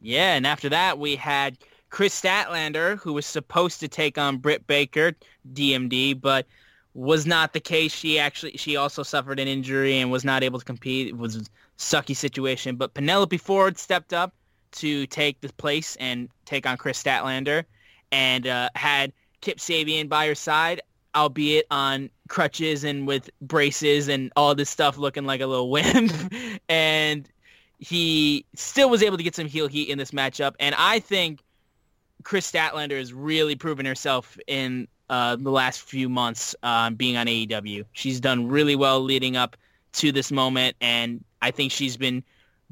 Yeah, 0.00 0.34
and 0.34 0.46
after 0.46 0.68
that 0.68 1.00
we 1.00 1.16
had 1.16 1.58
Kris 1.90 2.18
Statlander, 2.18 2.98
who 2.98 3.12
was 3.12 3.26
supposed 3.26 3.80
to 3.80 3.88
take 3.88 4.16
on 4.16 4.38
Britt 4.38 4.66
Baker, 4.68 5.12
DMD, 5.52 6.20
but 6.20 6.46
was 6.94 7.26
not 7.26 7.52
the 7.52 7.60
case. 7.60 7.92
She 7.92 8.18
actually 8.18 8.56
she 8.56 8.76
also 8.76 9.02
suffered 9.02 9.40
an 9.40 9.48
injury 9.48 9.98
and 9.98 10.10
was 10.10 10.24
not 10.24 10.42
able 10.42 10.58
to 10.58 10.64
compete. 10.64 11.08
It 11.08 11.16
was 11.16 11.48
sucky 11.78 12.14
situation. 12.14 12.76
But 12.76 12.94
Penelope 12.94 13.38
Ford 13.38 13.78
stepped 13.78 14.12
up 14.12 14.34
to 14.72 15.06
take 15.06 15.40
the 15.40 15.52
place 15.54 15.96
and 15.96 16.28
take 16.44 16.66
on 16.66 16.76
Kris 16.76 17.02
Statlander, 17.02 17.64
and 18.12 18.46
uh, 18.46 18.68
had 18.74 19.12
Kip 19.40 19.58
Sabian 19.58 20.08
by 20.08 20.26
her 20.26 20.34
side, 20.34 20.82
albeit 21.14 21.66
on 21.70 22.10
crutches 22.28 22.84
and 22.84 23.06
with 23.06 23.30
braces 23.40 24.08
and 24.08 24.30
all 24.36 24.54
this 24.54 24.68
stuff, 24.68 24.98
looking 24.98 25.24
like 25.24 25.40
a 25.40 25.46
little 25.46 25.70
wimp. 25.72 26.12
and 26.68 27.28
he 27.78 28.44
still 28.54 28.90
was 28.90 29.02
able 29.02 29.16
to 29.16 29.22
get 29.22 29.34
some 29.34 29.46
heel 29.46 29.68
heat 29.68 29.88
in 29.88 29.98
this 29.98 30.10
matchup, 30.10 30.54
and 30.60 30.74
I 30.76 30.98
think 30.98 31.42
Kris 32.24 32.50
Statlander 32.50 32.98
has 32.98 33.12
really 33.12 33.54
proven 33.54 33.86
herself 33.86 34.36
in 34.46 34.88
uh, 35.08 35.36
the 35.36 35.50
last 35.50 35.80
few 35.82 36.08
months 36.08 36.54
uh, 36.62 36.90
being 36.90 37.16
on 37.16 37.26
AEW. 37.26 37.84
She's 37.92 38.20
done 38.20 38.48
really 38.48 38.76
well 38.76 39.00
leading 39.00 39.36
up 39.36 39.56
to 39.94 40.12
this 40.12 40.30
moment, 40.30 40.76
and 40.80 41.24
I 41.42 41.50
think 41.50 41.72
she's 41.72 41.96
been 41.96 42.22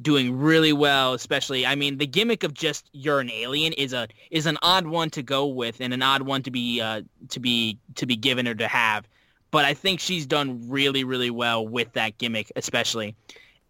doing 0.01 0.37
really 0.37 0.73
well. 0.73 1.14
Especially, 1.14 1.67
I 1.67 1.75
mean, 1.75 1.99
the 1.99 2.07
gimmick 2.07 2.45
of 2.45 2.55
just 2.55 2.89
you're 2.93 3.21
an 3.21 3.31
alien 3.31 3.73
is 3.75 3.93
a 3.93 4.09
is 4.31 4.47
an 4.47 4.59
odd 4.62 4.87
one 4.87 5.11
to 5.11 5.23
go 5.23 5.47
with, 5.47 5.81
and 5.81 5.93
an 5.95 6.03
odd 6.03 6.23
one 6.23 6.43
to 6.43 6.51
be 6.51 6.81
uh, 6.81 7.03
to 7.31 7.41
be 7.41 7.79
to 7.97 8.07
be 8.07 8.17
given 8.17 8.47
or 8.47 8.55
to 8.55 8.69
have. 8.69 9.07
But 9.51 9.64
I 9.64 9.75
think 9.75 10.01
she's 10.01 10.27
done 10.27 10.69
really, 10.69 11.05
really 11.05 11.31
well 11.31 11.67
with 11.67 11.93
that 11.93 12.19
gimmick, 12.19 12.51
especially, 12.57 13.14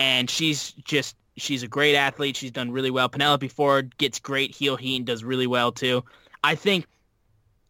and 0.00 0.28
she's 0.28 0.72
just 0.72 1.16
she's 1.36 1.62
a 1.62 1.68
great 1.68 1.94
athlete. 1.94 2.36
She's 2.36 2.50
done 2.50 2.70
really 2.70 2.90
well. 2.90 3.08
Penelope 3.08 3.48
Ford 3.48 3.96
gets 3.98 4.18
great 4.18 4.54
heel 4.54 4.76
heat 4.76 4.96
and 4.96 5.06
does 5.06 5.22
really 5.22 5.46
well 5.46 5.72
too. 5.72 6.04
I 6.42 6.54
think 6.54 6.86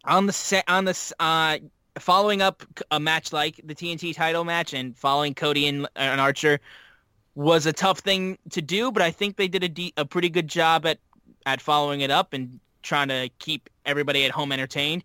on 0.05 0.27
the 0.27 0.33
set 0.33 0.65
on 0.69 0.85
the 0.85 1.15
uh, 1.19 1.59
following 1.99 2.43
up 2.43 2.63
a 2.91 3.01
match 3.01 3.33
like 3.33 3.61
the 3.65 3.75
TNT 3.75 4.15
title 4.15 4.45
match 4.45 4.75
and 4.75 4.97
following 4.97 5.35
Cody 5.35 5.67
and, 5.67 5.89
and 5.97 6.21
Archer 6.21 6.61
was 7.35 7.67
a 7.67 7.73
tough 7.73 8.01
thing 8.01 8.39
to 8.51 8.63
do, 8.63 8.91
but 8.91 9.03
I 9.03 9.11
think 9.11 9.37
they 9.37 9.49
did 9.49 9.63
a, 9.63 9.69
de- 9.69 9.93
a 9.97 10.05
pretty 10.05 10.29
good 10.31 10.49
job 10.49 10.87
at 10.87 10.99
at 11.45 11.61
following 11.61 12.01
it 12.01 12.11
up 12.11 12.33
and 12.33 12.59
trying 12.83 13.09
to 13.09 13.31
keep 13.39 13.71
everybody 13.85 14.25
at 14.25 14.33
home 14.33 14.51
entertained. 14.51 15.05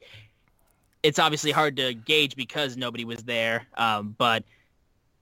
It's 1.03 1.19
obviously 1.19 1.51
hard 1.51 1.77
to 1.77 1.93
gauge 1.93 2.35
because 2.35 2.77
nobody 2.77 3.05
was 3.05 3.23
there, 3.23 3.67
um, 3.75 4.15
but 4.17 4.43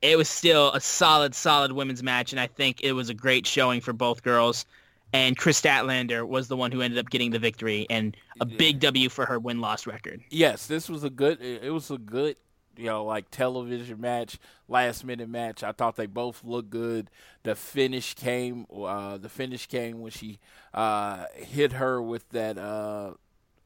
it 0.02 0.18
was 0.18 0.30
still 0.30 0.72
a 0.72 0.80
solid, 0.80 1.36
solid 1.36 1.74
women's 1.74 2.02
match, 2.02 2.32
and 2.32 2.40
I 2.40 2.48
think 2.48 2.82
it 2.82 2.94
was 2.94 3.10
a 3.10 3.14
great 3.14 3.46
showing 3.46 3.82
for 3.82 3.92
both 3.92 4.24
girls. 4.24 4.66
And 5.12 5.36
Kris 5.36 5.60
Statlander 5.60 6.28
was 6.28 6.48
the 6.50 6.56
one 6.56 6.72
who 6.72 6.82
ended 6.82 7.00
up 7.00 7.10
getting 7.10 7.32
the 7.32 7.40
victory, 7.40 7.88
and 7.90 8.16
a 8.40 8.46
big 8.46 8.80
W 8.80 9.10
for 9.10 9.26
her 9.26 9.40
win-loss 9.40 9.88
record. 9.88 10.22
Yes, 10.30 10.68
this 10.68 10.88
was 10.88 11.04
a 11.04 11.10
good. 11.10 11.42
It 11.42 11.72
was 11.74 11.90
a 11.90 11.98
good, 11.98 12.36
you 12.78 12.86
know, 12.86 13.04
like 13.06 13.32
television 13.32 14.00
match, 14.00 14.38
last 14.68 15.04
minute 15.04 15.28
match. 15.28 15.64
I 15.64 15.72
thought 15.72 15.96
they 15.96 16.06
both 16.06 16.44
looked 16.44 16.70
good. 16.70 17.10
The 17.42 17.56
finish 17.56 18.14
came. 18.14 18.68
Uh, 18.72 19.18
the 19.18 19.30
finish 19.30 19.66
came 19.66 20.02
when 20.02 20.12
she 20.12 20.38
uh, 20.76 21.26
hit 21.34 21.74
her 21.74 22.00
with 22.02 22.30
that. 22.30 22.58
Uh, 22.58 23.14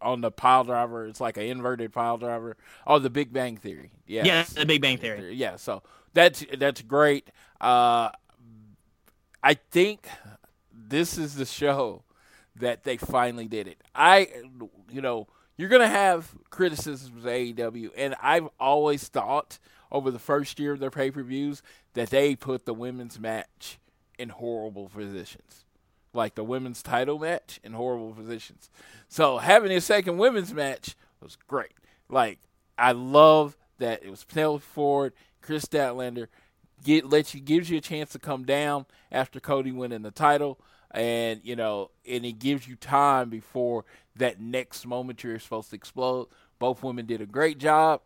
on 0.01 0.19
the 0.21 0.31
pile 0.31 0.65
driver, 0.65 1.07
it's 1.07 1.21
like 1.21 1.37
an 1.37 1.43
inverted 1.43 1.93
pile 1.93 2.17
driver. 2.17 2.57
Oh, 2.85 2.99
the 2.99 3.09
Big 3.09 3.31
Bang 3.31 3.55
Theory. 3.57 3.91
Yes. 4.05 4.25
Yeah, 4.25 4.43
the 4.61 4.65
Big 4.65 4.81
Bang 4.81 4.97
Theory. 4.97 5.33
Yeah, 5.33 5.55
so 5.55 5.81
that's 6.13 6.45
that's 6.57 6.81
great. 6.81 7.29
Uh, 7.59 8.09
I 9.41 9.53
think 9.71 10.07
this 10.89 11.17
is 11.17 11.35
the 11.35 11.45
show 11.45 12.03
that 12.55 12.83
they 12.83 12.97
finally 12.97 13.47
did 13.47 13.67
it. 13.67 13.81
I, 13.95 14.29
you 14.91 15.01
know, 15.01 15.27
you're 15.57 15.69
gonna 15.69 15.87
have 15.87 16.29
criticisms 16.49 17.25
of 17.25 17.31
AEW, 17.31 17.91
and 17.95 18.15
I've 18.21 18.49
always 18.59 19.07
thought 19.07 19.59
over 19.91 20.11
the 20.11 20.19
first 20.19 20.59
year 20.59 20.73
of 20.73 20.79
their 20.79 20.91
pay 20.91 21.11
per 21.11 21.23
views 21.23 21.61
that 21.93 22.09
they 22.09 22.35
put 22.35 22.65
the 22.65 22.73
women's 22.73 23.19
match 23.19 23.79
in 24.17 24.29
horrible 24.29 24.89
positions, 24.89 25.65
like 26.13 26.35
the 26.35 26.43
women's 26.43 26.81
title 26.81 27.19
match 27.19 27.59
in 27.63 27.73
horrible 27.73 28.11
positions. 28.11 28.69
So 29.07 29.37
having 29.37 29.71
a 29.71 29.81
second 29.81 30.17
women's 30.17 30.53
match 30.53 30.95
was 31.21 31.37
great. 31.47 31.73
Like 32.09 32.39
I 32.77 32.91
love 32.91 33.55
that 33.77 34.03
it 34.03 34.09
was 34.09 34.23
Penelope 34.23 34.63
Ford, 34.63 35.13
Kris 35.41 35.65
Statlander, 35.65 36.27
get 36.83 37.09
lets 37.09 37.33
you 37.33 37.41
gives 37.41 37.69
you 37.69 37.77
a 37.77 37.81
chance 37.81 38.11
to 38.11 38.19
come 38.19 38.43
down 38.43 38.85
after 39.11 39.39
Cody 39.39 39.71
winning 39.71 40.01
the 40.01 40.11
title, 40.11 40.59
and 40.93 41.41
you 41.43 41.55
know, 41.55 41.91
and 42.07 42.25
it 42.25 42.39
gives 42.39 42.67
you 42.67 42.75
time 42.75 43.29
before 43.29 43.85
that 44.15 44.39
next 44.39 44.85
moment 44.85 45.23
you're 45.23 45.39
supposed 45.39 45.71
to 45.71 45.75
explode. 45.75 46.27
Both 46.59 46.83
women 46.83 47.05
did 47.05 47.21
a 47.21 47.25
great 47.25 47.57
job. 47.57 48.01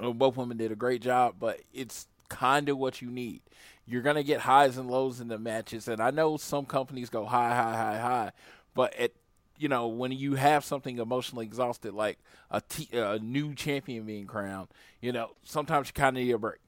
Both 0.00 0.36
women 0.36 0.58
did 0.58 0.72
a 0.72 0.76
great 0.76 1.00
job, 1.00 1.36
but 1.40 1.60
it's 1.72 2.06
kind 2.28 2.68
of 2.68 2.76
what 2.76 3.00
you 3.00 3.10
need. 3.10 3.40
You're 3.86 4.02
gonna 4.02 4.22
get 4.22 4.40
highs 4.40 4.76
and 4.76 4.90
lows 4.90 5.20
in 5.20 5.28
the 5.28 5.38
matches, 5.38 5.88
and 5.88 6.00
I 6.00 6.10
know 6.10 6.36
some 6.36 6.66
companies 6.66 7.08
go 7.08 7.24
high, 7.24 7.54
high, 7.54 7.76
high, 7.76 7.98
high, 7.98 8.32
but 8.74 8.94
at 8.96 9.12
you 9.58 9.68
know 9.68 9.86
when 9.86 10.12
you 10.12 10.34
have 10.34 10.64
something 10.64 10.98
emotionally 10.98 11.46
exhausted 11.46 11.94
like 11.94 12.18
a, 12.50 12.60
t- 12.60 12.90
a 12.92 13.18
new 13.18 13.54
champion 13.54 14.04
being 14.04 14.26
crowned, 14.26 14.68
you 15.00 15.12
know 15.12 15.30
sometimes 15.44 15.88
you 15.88 15.92
kind 15.94 16.16
of 16.16 16.22
need 16.22 16.32
a 16.32 16.38
break. 16.38 16.60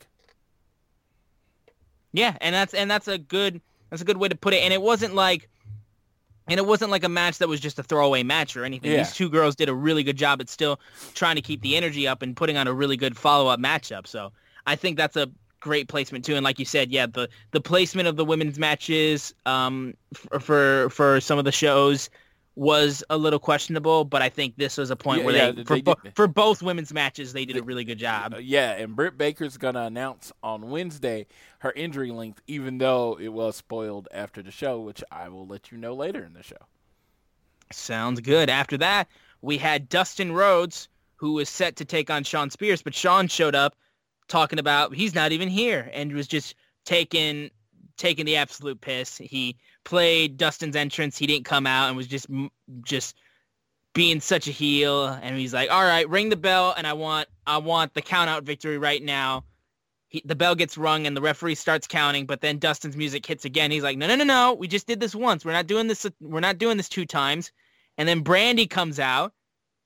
Yeah, 2.13 2.37
and 2.41 2.55
that's 2.55 2.73
and 2.73 2.91
that's 2.91 3.09
a 3.09 3.19
good 3.19 3.61
that's 3.91 4.03
a 4.03 4.05
good 4.05 4.17
way 4.17 4.29
to 4.29 4.37
put 4.37 4.55
it. 4.55 4.59
And 4.59 4.73
it 4.73 4.83
wasn't 4.83 5.15
like 5.15 5.49
and 6.49 6.59
it 6.59 6.67
wasn't 6.67 6.91
like 6.91 7.05
a 7.05 7.09
match 7.09 7.39
that 7.39 7.49
was 7.49 7.61
just 7.61 7.79
a 7.79 7.83
throwaway 7.83 8.23
match 8.23 8.57
or 8.57 8.65
anything. 8.65 8.91
Yeah. 8.91 8.99
These 8.99 9.13
two 9.13 9.29
girls 9.29 9.55
did 9.55 9.69
a 9.69 9.75
really 9.75 10.03
good 10.03 10.17
job 10.17 10.41
at 10.41 10.49
still 10.49 10.81
trying 11.15 11.37
to 11.37 11.43
keep 11.43 11.61
the 11.61 11.77
energy 11.77 12.09
up 12.09 12.23
and 12.23 12.35
putting 12.35 12.57
on 12.57 12.67
a 12.67 12.73
really 12.73 12.97
good 12.97 13.17
follow-up 13.17 13.61
matchup. 13.61 14.07
So 14.07 14.33
I 14.67 14.75
think 14.75 14.97
that's 14.97 15.17
a 15.17 15.31
great 15.61 15.89
placement 15.89 16.25
too. 16.25 16.37
And 16.37 16.45
like 16.45 16.59
you 16.59 16.65
said, 16.65 16.91
yeah, 16.91 17.07
the 17.07 17.29
the 17.51 17.61
placement 17.61 18.09
of 18.09 18.17
the 18.17 18.25
women's 18.25 18.59
matches 18.59 19.35
um, 19.45 19.95
for, 20.15 20.41
for 20.41 20.91
for 20.91 21.21
some 21.21 21.39
of 21.39 21.45
the 21.45 21.53
shows 21.53 22.09
was 22.59 23.05
a 23.09 23.17
little 23.17 23.39
questionable, 23.39 24.05
but 24.05 24.21
I 24.21 24.29
think 24.29 24.57
this 24.57 24.77
was 24.77 24.91
a 24.91 24.97
point 24.97 25.21
Yeah, 25.21 25.27
where 25.27 25.37
yeah, 25.37 25.51
they, 25.53 25.63
for, 25.63 25.75
they 25.77 25.81
bo- 25.81 25.97
for 26.17 26.27
both 26.27 26.61
women's 26.61 26.93
matches 26.93 27.33
they 27.33 27.45
did 27.45 27.57
a 27.57 27.63
really 27.63 27.85
good 27.85 27.99
job. 27.99 28.35
Uh, 28.35 28.39
yeah, 28.39 28.73
and 28.73 28.97
Britt 28.97 29.17
Baker's 29.17 29.57
gonna 29.57 29.83
announce 29.83 30.33
on 30.43 30.69
Wednesday 30.69 31.29
her 31.61 31.71
injury 31.71 32.11
length, 32.11 32.43
even 32.49 32.79
though 32.79 33.17
it 33.21 33.29
was 33.29 33.55
spoiled 33.55 34.09
after 34.13 34.43
the 34.43 34.51
show, 34.51 34.81
which 34.81 35.05
I 35.13 35.29
will 35.29 35.47
let 35.47 35.71
you 35.71 35.79
know 35.79 35.95
later 35.95 36.25
in 36.25 36.33
the 36.33 36.43
show. 36.43 36.57
Sounds 37.71 38.21
good. 38.21 38.51
After 38.51 38.77
that, 38.79 39.07
we 39.41 39.57
had 39.57 39.89
Dustin 39.89 40.33
Rhodes, 40.33 40.89
who 41.15 41.35
was 41.35 41.49
set 41.49 41.77
to 41.77 41.85
take 41.85 42.11
on 42.11 42.25
Shawn 42.25 42.51
Spears, 42.51 42.83
but 42.83 42.93
Shawn 42.93 43.29
showed 43.29 43.55
up 43.55 43.77
talking 44.27 44.59
about 44.59 44.95
he's 44.95 45.15
not 45.15 45.31
even 45.31 45.49
here 45.49 45.89
and 45.95 46.13
was 46.13 46.27
just 46.27 46.57
taking 46.85 47.51
taking 47.99 48.25
the 48.25 48.37
absolute 48.37 48.81
piss. 48.81 49.19
He 49.19 49.57
played 49.85 50.37
Dustin's 50.37 50.77
entrance. 50.77 51.19
He 51.19 51.27
didn't 51.27 51.45
come 51.45 51.67
out 51.67 51.89
and 51.89 51.97
was 51.97 52.07
just 52.07 52.27
just 52.83 53.17
being 53.95 54.21
such 54.21 54.47
a 54.47 54.53
heel. 54.53 55.07
And 55.07 55.37
he's 55.37 55.53
like, 55.53 55.71
"All 55.71 55.85
right, 55.85 56.09
ring 56.09 56.29
the 56.29 56.37
bell, 56.37 56.75
and 56.77 56.87
I 56.87 56.95
want 56.95 57.29
I 57.47 57.59
want 57.59 57.95
the 57.95 58.03
count 58.03 58.31
out 58.31 58.45
victory 58.45 58.79
right 58.79 59.03
now." 59.03 59.45
He, 60.09 60.23
the 60.25 60.37
bell 60.37 60.55
gets 60.55 60.79
rung 60.79 61.07
and 61.07 61.15
the 61.15 61.21
referee 61.21 61.57
starts 61.57 61.87
counting, 61.87 62.25
but 62.25 62.41
then 62.41 62.59
Dustin's 62.59 62.97
music 62.97 63.27
hits 63.27 63.45
again. 63.45 63.71
He's 63.71 63.83
like, 63.83 63.99
"No, 63.99 64.07
no, 64.07 64.15
no, 64.17 64.25
no! 64.25 64.55
We 64.55 64.69
just 64.69 64.87
did 64.87 65.01
this 65.01 65.15
once. 65.15 65.45
We're 65.45 65.53
not 65.53 65.67
doing 65.67 65.87
this. 65.87 66.07
We're 66.21 66.41
not 66.41 66.59
doing 66.59 66.77
this 66.77 66.89
two 66.89 67.05
times." 67.05 67.53
And 67.99 68.09
then 68.09 68.23
Brandi 68.23 68.71
comes 68.71 69.01
out, 69.01 69.35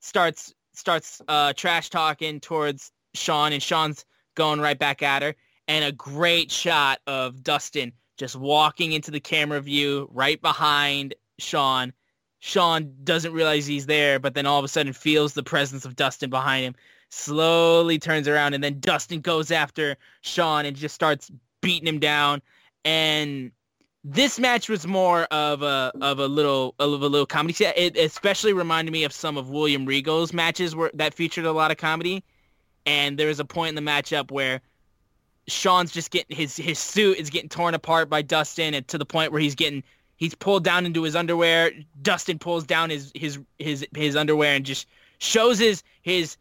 starts 0.00 0.54
starts 0.74 1.20
uh, 1.28 1.52
trash 1.54 1.90
talking 1.90 2.40
towards 2.40 2.92
Shawn, 3.14 3.52
and 3.52 3.62
Shawn's 3.62 4.04
going 4.34 4.60
right 4.60 4.78
back 4.78 5.02
at 5.02 5.22
her. 5.22 5.34
And 5.68 5.84
a 5.84 5.92
great 5.92 6.50
shot 6.50 6.98
of 7.06 7.42
Dustin 7.42 7.92
just 8.22 8.36
walking 8.36 8.92
into 8.92 9.10
the 9.10 9.18
camera 9.18 9.60
view 9.60 10.08
right 10.12 10.40
behind 10.40 11.12
Shawn. 11.40 11.92
Shawn 12.38 12.94
doesn't 13.02 13.32
realize 13.32 13.66
he's 13.66 13.86
there, 13.86 14.20
but 14.20 14.34
then 14.34 14.46
all 14.46 14.60
of 14.60 14.64
a 14.64 14.68
sudden 14.68 14.92
feels 14.92 15.34
the 15.34 15.42
presence 15.42 15.84
of 15.84 15.96
Dustin 15.96 16.30
behind 16.30 16.64
him. 16.64 16.76
Slowly 17.08 17.98
turns 17.98 18.28
around, 18.28 18.54
and 18.54 18.62
then 18.62 18.78
Dustin 18.78 19.22
goes 19.22 19.50
after 19.50 19.96
Shawn 20.20 20.66
and 20.66 20.76
just 20.76 20.94
starts 20.94 21.32
beating 21.62 21.88
him 21.88 21.98
down. 21.98 22.42
And 22.84 23.50
this 24.04 24.38
match 24.38 24.68
was 24.68 24.86
more 24.86 25.24
of 25.24 25.62
a 25.62 25.92
of 26.00 26.20
a 26.20 26.28
little 26.28 26.76
of 26.78 27.02
a 27.02 27.08
little 27.08 27.26
comedy. 27.26 27.64
It 27.64 27.96
especially 27.96 28.52
reminded 28.52 28.92
me 28.92 29.02
of 29.02 29.12
some 29.12 29.36
of 29.36 29.50
William 29.50 29.84
Regal's 29.84 30.32
matches 30.32 30.76
where 30.76 30.92
that 30.94 31.12
featured 31.12 31.44
a 31.44 31.52
lot 31.52 31.72
of 31.72 31.76
comedy. 31.76 32.22
And 32.86 33.18
there 33.18 33.26
was 33.26 33.40
a 33.40 33.44
point 33.44 33.76
in 33.76 33.84
the 33.84 33.90
matchup 33.90 34.30
where 34.30 34.60
Shawn's 35.48 35.92
just 35.92 36.10
getting 36.10 36.36
his 36.36 36.56
his 36.56 36.78
suit 36.78 37.18
is 37.18 37.30
getting 37.30 37.48
torn 37.48 37.74
apart 37.74 38.08
by 38.08 38.22
Dustin, 38.22 38.74
and 38.74 38.86
to 38.88 38.98
the 38.98 39.06
point 39.06 39.32
where 39.32 39.40
he's 39.40 39.54
getting 39.54 39.82
he's 40.16 40.34
pulled 40.34 40.64
down 40.64 40.86
into 40.86 41.02
his 41.02 41.16
underwear. 41.16 41.72
Dustin 42.02 42.38
pulls 42.38 42.64
down 42.64 42.90
his 42.90 43.10
his 43.14 43.38
his 43.58 43.86
his 43.94 44.16
underwear 44.16 44.54
and 44.54 44.64
just 44.64 44.86
shows 45.18 45.58
his 45.58 45.82
his 46.02 46.36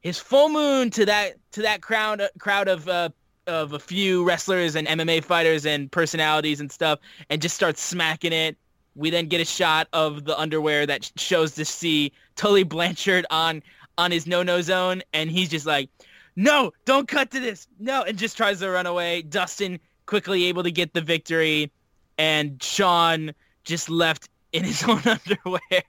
his 0.00 0.18
full 0.18 0.48
moon 0.48 0.90
to 0.90 1.04
that 1.04 1.34
to 1.52 1.62
that 1.62 1.82
crowd 1.82 2.22
crowd 2.38 2.68
of 2.68 2.88
uh, 2.88 3.10
of 3.46 3.72
a 3.72 3.78
few 3.78 4.24
wrestlers 4.24 4.76
and 4.76 4.86
MMA 4.86 5.24
fighters 5.24 5.66
and 5.66 5.90
personalities 5.90 6.60
and 6.60 6.70
stuff, 6.70 7.00
and 7.30 7.42
just 7.42 7.54
starts 7.54 7.82
smacking 7.82 8.32
it. 8.32 8.56
We 8.94 9.10
then 9.10 9.26
get 9.26 9.40
a 9.40 9.44
shot 9.44 9.88
of 9.92 10.24
the 10.24 10.38
underwear 10.38 10.86
that 10.86 11.10
shows 11.16 11.54
to 11.54 11.64
see 11.64 12.12
Tully 12.36 12.62
Blanchard 12.62 13.26
on 13.30 13.62
on 13.98 14.10
his 14.10 14.26
no 14.26 14.42
no 14.42 14.62
zone, 14.62 15.02
and 15.12 15.30
he's 15.30 15.48
just 15.48 15.66
like, 15.66 15.90
"No, 16.38 16.72
don't 16.84 17.08
cut 17.08 17.32
to 17.32 17.40
this, 17.40 17.66
no," 17.80 18.02
and 18.02 18.16
just 18.16 18.36
tries 18.36 18.60
to 18.60 18.70
run 18.70 18.86
away. 18.86 19.22
Dustin 19.22 19.80
quickly 20.06 20.44
able 20.44 20.62
to 20.62 20.70
get 20.70 20.94
the 20.94 21.00
victory, 21.00 21.72
and 22.16 22.62
Shawn 22.62 23.34
just 23.64 23.90
left 23.90 24.28
in 24.52 24.62
his 24.62 24.82
own 24.88 25.02
underwear. 25.04 25.82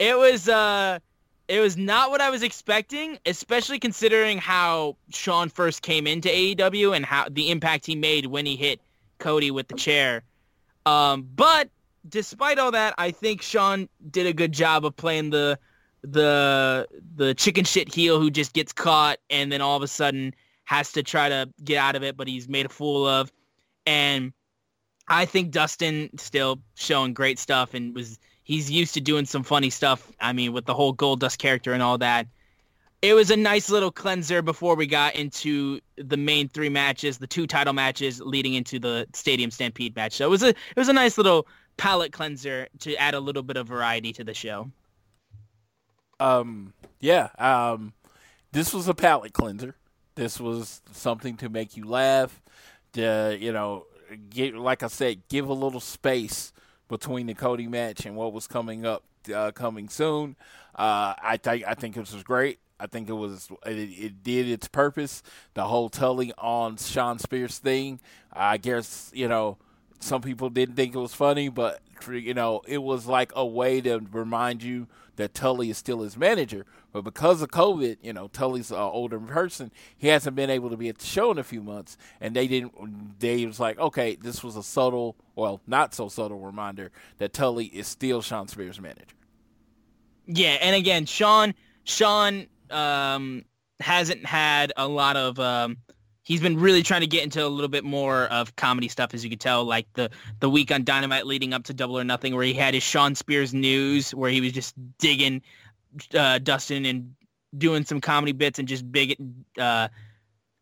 It 0.00 0.18
was 0.18 0.48
uh 0.48 0.98
it 1.46 1.60
was 1.60 1.76
not 1.76 2.10
what 2.10 2.20
I 2.20 2.28
was 2.28 2.42
expecting, 2.42 3.18
especially 3.24 3.78
considering 3.78 4.38
how 4.38 4.96
Shawn 5.10 5.48
first 5.48 5.82
came 5.82 6.08
into 6.08 6.28
AEW 6.28 6.96
and 6.96 7.06
how 7.06 7.28
the 7.30 7.50
impact 7.50 7.86
he 7.86 7.94
made 7.94 8.26
when 8.26 8.46
he 8.46 8.56
hit 8.56 8.80
Cody 9.18 9.52
with 9.52 9.68
the 9.68 9.76
chair. 9.76 10.24
Um, 10.86 11.28
but 11.36 11.70
despite 12.08 12.58
all 12.58 12.72
that, 12.72 12.94
I 12.98 13.12
think 13.12 13.42
Shawn 13.42 13.88
did 14.10 14.26
a 14.26 14.32
good 14.32 14.50
job 14.50 14.84
of 14.84 14.96
playing 14.96 15.30
the 15.30 15.56
the 16.02 16.86
the 17.14 17.34
chicken 17.34 17.64
shit 17.64 17.92
heel 17.92 18.20
who 18.20 18.30
just 18.30 18.52
gets 18.52 18.72
caught 18.72 19.18
and 19.30 19.52
then 19.52 19.60
all 19.60 19.76
of 19.76 19.82
a 19.82 19.88
sudden 19.88 20.34
has 20.64 20.92
to 20.92 21.02
try 21.02 21.28
to 21.28 21.48
get 21.64 21.76
out 21.76 21.96
of 21.96 22.02
it, 22.02 22.16
but 22.16 22.28
he's 22.28 22.48
made 22.48 22.66
a 22.66 22.68
fool 22.68 23.06
of. 23.06 23.32
And 23.86 24.32
I 25.08 25.26
think 25.26 25.50
Dustin 25.50 26.10
still 26.16 26.60
showing 26.74 27.14
great 27.14 27.38
stuff 27.38 27.74
and 27.74 27.94
was 27.94 28.18
he's 28.44 28.70
used 28.70 28.94
to 28.94 29.00
doing 29.00 29.26
some 29.26 29.42
funny 29.42 29.70
stuff. 29.70 30.10
I 30.20 30.32
mean, 30.32 30.52
with 30.52 30.66
the 30.66 30.74
whole 30.74 30.94
Goldust 30.94 31.38
character 31.38 31.72
and 31.72 31.82
all 31.82 31.98
that. 31.98 32.26
It 33.00 33.14
was 33.14 33.32
a 33.32 33.36
nice 33.36 33.68
little 33.68 33.90
cleanser 33.90 34.42
before 34.42 34.76
we 34.76 34.86
got 34.86 35.16
into 35.16 35.80
the 35.96 36.16
main 36.16 36.48
three 36.48 36.68
matches, 36.68 37.18
the 37.18 37.26
two 37.26 37.48
title 37.48 37.72
matches 37.72 38.20
leading 38.20 38.54
into 38.54 38.78
the 38.78 39.08
Stadium 39.12 39.50
Stampede 39.50 39.96
match. 39.96 40.12
So 40.12 40.24
it 40.24 40.30
was 40.30 40.44
a 40.44 40.50
it 40.50 40.76
was 40.76 40.88
a 40.88 40.92
nice 40.92 41.18
little 41.18 41.48
palate 41.78 42.12
cleanser 42.12 42.68
to 42.78 42.94
add 42.96 43.14
a 43.14 43.20
little 43.20 43.42
bit 43.42 43.56
of 43.56 43.66
variety 43.66 44.12
to 44.12 44.22
the 44.22 44.34
show. 44.34 44.70
Um, 46.22 46.72
yeah. 47.00 47.28
Um, 47.38 47.92
this 48.52 48.72
was 48.72 48.88
a 48.88 48.94
palate 48.94 49.32
cleanser. 49.32 49.74
This 50.14 50.38
was 50.38 50.82
something 50.92 51.36
to 51.38 51.48
make 51.48 51.76
you 51.76 51.84
laugh. 51.84 52.40
To 52.92 53.36
you 53.38 53.52
know, 53.52 53.86
get 54.30 54.54
like 54.54 54.82
I 54.82 54.88
said, 54.88 55.22
give 55.28 55.48
a 55.48 55.54
little 55.54 55.80
space 55.80 56.52
between 56.88 57.26
the 57.26 57.34
Cody 57.34 57.66
match 57.66 58.04
and 58.04 58.16
what 58.16 58.32
was 58.32 58.46
coming 58.46 58.84
up, 58.84 59.02
uh, 59.34 59.50
coming 59.52 59.88
soon. 59.88 60.36
Uh, 60.74 61.14
I 61.22 61.38
think 61.42 61.64
I 61.66 61.74
think 61.74 61.96
it 61.96 62.00
was 62.00 62.22
great. 62.22 62.58
I 62.78 62.86
think 62.86 63.08
it 63.08 63.14
was 63.14 63.48
it, 63.64 63.70
it, 63.70 64.22
did 64.22 64.48
its 64.48 64.68
purpose. 64.68 65.22
The 65.54 65.64
whole 65.64 65.88
Tully 65.88 66.32
on 66.36 66.76
Shawn 66.76 67.18
Spears 67.18 67.58
thing. 67.58 68.00
I 68.32 68.58
guess 68.58 69.10
you 69.14 69.28
know 69.28 69.56
some 70.00 70.20
people 70.20 70.50
didn't 70.50 70.76
think 70.76 70.94
it 70.94 70.98
was 70.98 71.14
funny, 71.14 71.48
but 71.48 71.80
you 72.10 72.34
know 72.34 72.60
it 72.68 72.82
was 72.82 73.06
like 73.06 73.32
a 73.34 73.46
way 73.46 73.80
to 73.80 74.00
remind 74.12 74.62
you 74.62 74.88
that 75.22 75.34
Tully 75.34 75.70
is 75.70 75.78
still 75.78 76.00
his 76.00 76.16
manager. 76.16 76.66
But 76.92 77.02
because 77.02 77.40
of 77.40 77.50
COVID, 77.50 77.98
you 78.02 78.12
know 78.12 78.28
Tully's 78.28 78.70
an 78.70 78.76
older 78.76 79.18
person. 79.18 79.70
He 79.96 80.08
hasn't 80.08 80.36
been 80.36 80.50
able 80.50 80.68
to 80.70 80.76
be 80.76 80.88
at 80.88 80.98
the 80.98 81.06
show 81.06 81.30
in 81.30 81.38
a 81.38 81.44
few 81.44 81.62
months, 81.62 81.96
and 82.20 82.34
they 82.34 82.46
didn't. 82.46 83.18
They 83.20 83.46
was 83.46 83.60
like, 83.60 83.78
okay, 83.78 84.16
this 84.16 84.42
was 84.42 84.56
a 84.56 84.62
subtle, 84.62 85.16
well, 85.36 85.60
not 85.66 85.94
so 85.94 86.08
subtle 86.08 86.40
reminder 86.40 86.90
that 87.18 87.32
Tully 87.32 87.66
is 87.66 87.86
still 87.86 88.20
Shawn 88.20 88.48
Spears' 88.48 88.80
manager. 88.80 89.16
Yeah, 90.26 90.58
and 90.60 90.76
again, 90.76 91.06
Shawn, 91.06 91.54
Shawn 91.84 92.46
um, 92.70 93.44
hasn't 93.80 94.26
had 94.26 94.72
a 94.76 94.86
lot 94.88 95.16
of. 95.16 95.38
Um, 95.38 95.78
he's 96.22 96.40
been 96.40 96.58
really 96.58 96.82
trying 96.82 97.00
to 97.00 97.06
get 97.06 97.24
into 97.24 97.44
a 97.44 97.48
little 97.48 97.68
bit 97.68 97.84
more 97.84 98.24
of 98.26 98.54
comedy 98.56 98.88
stuff, 98.88 99.14
as 99.14 99.24
you 99.24 99.30
could 99.30 99.40
tell, 99.40 99.64
like 99.64 99.86
the 99.94 100.10
the 100.40 100.48
week 100.48 100.70
on 100.70 100.84
Dynamite 100.84 101.26
leading 101.26 101.52
up 101.52 101.64
to 101.64 101.74
Double 101.74 101.98
or 101.98 102.04
Nothing, 102.04 102.34
where 102.34 102.44
he 102.44 102.54
had 102.54 102.74
his 102.74 102.82
Shawn 102.82 103.14
Spears 103.14 103.52
news, 103.52 104.14
where 104.14 104.30
he 104.30 104.40
was 104.40 104.52
just 104.52 104.74
digging 104.98 105.42
uh, 106.14 106.38
Dustin 106.38 106.86
and 106.86 107.14
doing 107.58 107.84
some 107.84 108.00
comedy 108.00 108.32
bits 108.32 108.58
and 108.58 108.66
just 108.66 108.90
big 108.90 109.16
uh, 109.58 109.88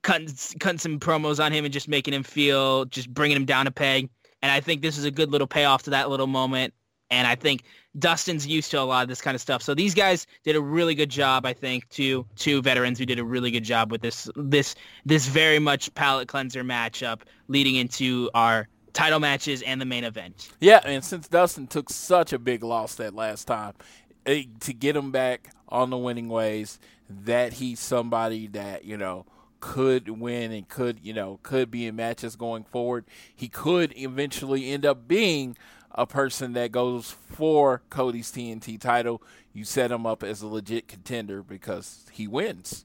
cutting 0.03 0.29
cutting 0.59 0.79
some 0.79 0.99
promos 0.99 1.45
on 1.45 1.53
him 1.53 1.65
and 1.65 1.73
just 1.73 1.89
making 1.89 2.15
him 2.15 2.23
feel, 2.23 2.85
just 2.87 3.13
bringing 3.13 3.37
him 3.37 3.45
down 3.45 3.67
a 3.67 3.71
peg. 3.71 4.09
And 4.43 4.51
I 4.51 4.61
think 4.61 4.81
this 4.81 4.97
is 4.97 5.05
a 5.05 5.11
good 5.11 5.31
little 5.31 5.47
payoff 5.47 5.83
to 5.85 5.91
that 5.91 6.09
little 6.09 6.27
moment. 6.27 6.73
And 7.11 7.27
I 7.27 7.35
think 7.35 7.65
Dustin's 7.99 8.47
used 8.47 8.71
to 8.71 8.81
a 8.81 8.83
lot 8.83 9.03
of 9.03 9.09
this 9.09 9.21
kind 9.21 9.35
of 9.35 9.41
stuff. 9.41 9.63
So 9.63 9.75
these 9.75 9.95
guys 9.95 10.27
did 10.45 10.55
a 10.55 10.61
really 10.61 10.95
good 10.95 11.11
job, 11.11 11.45
I 11.45 11.53
think, 11.53 11.89
two 11.89 12.27
two 12.37 12.63
veterans 12.63 12.99
who 12.99 13.07
did 13.07 13.19
a 13.19 13.25
really 13.25 13.51
good 13.51 13.65
job 13.65 13.91
with 13.91 14.01
this 14.01 14.29
this 14.37 14.75
this 15.05 15.27
very 15.27 15.59
much 15.59 15.93
palate 15.95 16.29
cleanser 16.29 16.63
matchup 16.63 17.23
leading 17.49 17.75
into 17.75 18.31
our 18.35 18.69
title 18.93 19.21
matches 19.21 19.63
and 19.63 19.81
the 19.81 19.85
main 19.85 20.05
event. 20.05 20.51
Yeah, 20.61 20.81
and 20.85 21.05
since 21.05 21.29
Dustin 21.29 21.67
took 21.67 21.91
such 21.91 22.33
a 22.33 22.39
big 22.39 22.63
loss 22.63 22.95
that 22.97 23.15
last 23.15 23.47
time, 23.47 23.75
eh, 24.27 24.45
to 24.61 24.73
get 24.73 24.97
him 24.97 25.11
back 25.11 25.53
on 25.69 25.91
the 25.91 25.97
winning 25.97 26.29
ways, 26.29 26.79
that 27.09 27.55
he's 27.55 27.81
somebody 27.81 28.47
that, 28.49 28.85
you 28.85 28.97
know, 28.97 29.27
could 29.61 30.09
win 30.09 30.53
and 30.53 30.69
could, 30.69 30.99
you 31.03 31.13
know, 31.13 31.39
could 31.43 31.71
be 31.71 31.87
in 31.87 31.97
matches 31.97 32.37
going 32.37 32.65
forward. 32.65 33.05
He 33.35 33.49
could 33.49 33.93
eventually 33.97 34.71
end 34.71 34.87
up 34.87 35.07
being 35.07 35.57
a 35.93 36.07
person 36.07 36.53
that 36.55 36.73
goes 36.73 37.11
for 37.11 37.83
Cody's 37.91 38.31
TNT 38.31 38.81
title, 38.81 39.23
you 39.53 39.65
set 39.65 39.91
him 39.91 40.07
up 40.07 40.23
as 40.23 40.43
a 40.43 40.47
legit 40.47 40.89
contender 40.89 41.43
because 41.43 42.07
he 42.13 42.29
wins. 42.29 42.85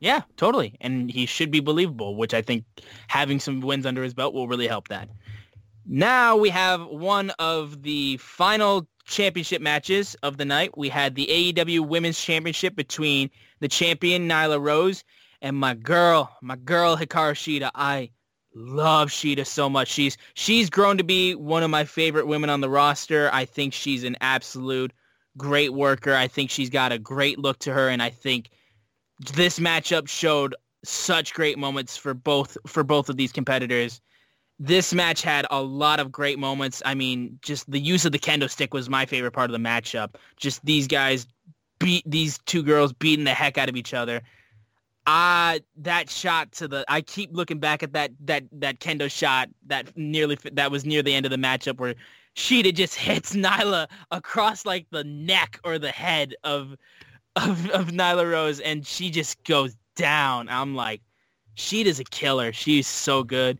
Yeah, 0.00 0.22
totally. 0.36 0.76
And 0.80 1.10
he 1.10 1.26
should 1.26 1.50
be 1.50 1.60
believable, 1.60 2.16
which 2.16 2.34
I 2.34 2.42
think 2.42 2.64
having 3.08 3.38
some 3.38 3.60
wins 3.60 3.86
under 3.86 4.02
his 4.02 4.14
belt 4.14 4.34
will 4.34 4.48
really 4.48 4.66
help 4.66 4.88
that. 4.88 5.08
Now 5.86 6.36
we 6.36 6.48
have 6.50 6.86
one 6.86 7.30
of 7.38 7.82
the 7.82 8.16
final 8.16 8.86
championship 9.04 9.60
matches 9.60 10.16
of 10.22 10.38
the 10.38 10.44
night. 10.44 10.76
We 10.76 10.88
had 10.88 11.14
the 11.14 11.26
AEW 11.26 11.86
Women's 11.86 12.20
Championship 12.20 12.76
between 12.76 13.30
the 13.60 13.68
champion 13.68 14.28
Nyla 14.28 14.60
Rose 14.60 15.04
and 15.42 15.56
my 15.56 15.74
girl, 15.74 16.34
my 16.42 16.56
girl 16.56 16.96
Hikaru 16.96 17.32
Shida. 17.32 17.70
I 17.74 18.10
love 18.54 19.10
Shida 19.10 19.46
so 19.46 19.68
much. 19.68 19.88
She's 19.88 20.16
she's 20.34 20.70
grown 20.70 20.98
to 20.98 21.04
be 21.04 21.34
one 21.34 21.62
of 21.62 21.70
my 21.70 21.84
favorite 21.84 22.26
women 22.26 22.50
on 22.50 22.60
the 22.60 22.70
roster. 22.70 23.30
I 23.32 23.44
think 23.44 23.72
she's 23.72 24.04
an 24.04 24.16
absolute 24.20 24.92
great 25.36 25.72
worker. 25.72 26.14
I 26.14 26.28
think 26.28 26.50
she's 26.50 26.70
got 26.70 26.92
a 26.92 26.98
great 26.98 27.38
look 27.38 27.58
to 27.60 27.72
her, 27.72 27.88
and 27.88 28.02
I 28.02 28.10
think 28.10 28.50
this 29.34 29.58
matchup 29.58 30.08
showed 30.08 30.54
such 30.84 31.34
great 31.34 31.58
moments 31.58 31.96
for 31.96 32.14
both 32.14 32.56
for 32.66 32.82
both 32.82 33.08
of 33.08 33.16
these 33.16 33.32
competitors. 33.32 34.00
This 34.58 34.92
match 34.92 35.22
had 35.22 35.46
a 35.50 35.62
lot 35.62 36.00
of 36.00 36.12
great 36.12 36.38
moments. 36.38 36.82
I 36.84 36.94
mean, 36.94 37.38
just 37.40 37.70
the 37.70 37.80
use 37.80 38.04
of 38.04 38.12
the 38.12 38.18
kendo 38.18 38.50
stick 38.50 38.74
was 38.74 38.90
my 38.90 39.06
favorite 39.06 39.32
part 39.32 39.48
of 39.48 39.52
the 39.52 39.68
matchup. 39.68 40.16
Just 40.36 40.64
these 40.66 40.86
guys 40.86 41.26
beat 41.78 42.04
these 42.06 42.38
two 42.44 42.62
girls 42.62 42.92
beating 42.92 43.24
the 43.24 43.32
heck 43.32 43.56
out 43.56 43.70
of 43.70 43.76
each 43.76 43.94
other. 43.94 44.20
Uh, 45.06 45.58
that 45.76 46.10
shot 46.10 46.52
to 46.52 46.68
the. 46.68 46.84
I 46.88 47.00
keep 47.00 47.30
looking 47.32 47.58
back 47.58 47.82
at 47.82 47.92
that 47.94 48.12
that 48.20 48.44
that 48.52 48.80
kendo 48.80 49.10
shot 49.10 49.48
that 49.66 49.96
nearly 49.96 50.38
that 50.52 50.70
was 50.70 50.84
near 50.84 51.02
the 51.02 51.14
end 51.14 51.26
of 51.26 51.30
the 51.30 51.38
matchup 51.38 51.78
where 51.78 51.94
Shida 52.36 52.74
just 52.74 52.94
hits 52.96 53.34
Nyla 53.34 53.88
across 54.10 54.66
like 54.66 54.86
the 54.90 55.04
neck 55.04 55.58
or 55.64 55.78
the 55.78 55.90
head 55.90 56.34
of 56.44 56.76
of 57.36 57.70
of 57.70 57.88
Nyla 57.88 58.30
Rose, 58.30 58.60
and 58.60 58.86
she 58.86 59.10
just 59.10 59.42
goes 59.44 59.76
down. 59.96 60.48
I'm 60.48 60.74
like, 60.74 61.00
Shida's 61.56 62.00
a 62.00 62.04
killer. 62.04 62.52
She's 62.52 62.86
so 62.86 63.22
good. 63.22 63.58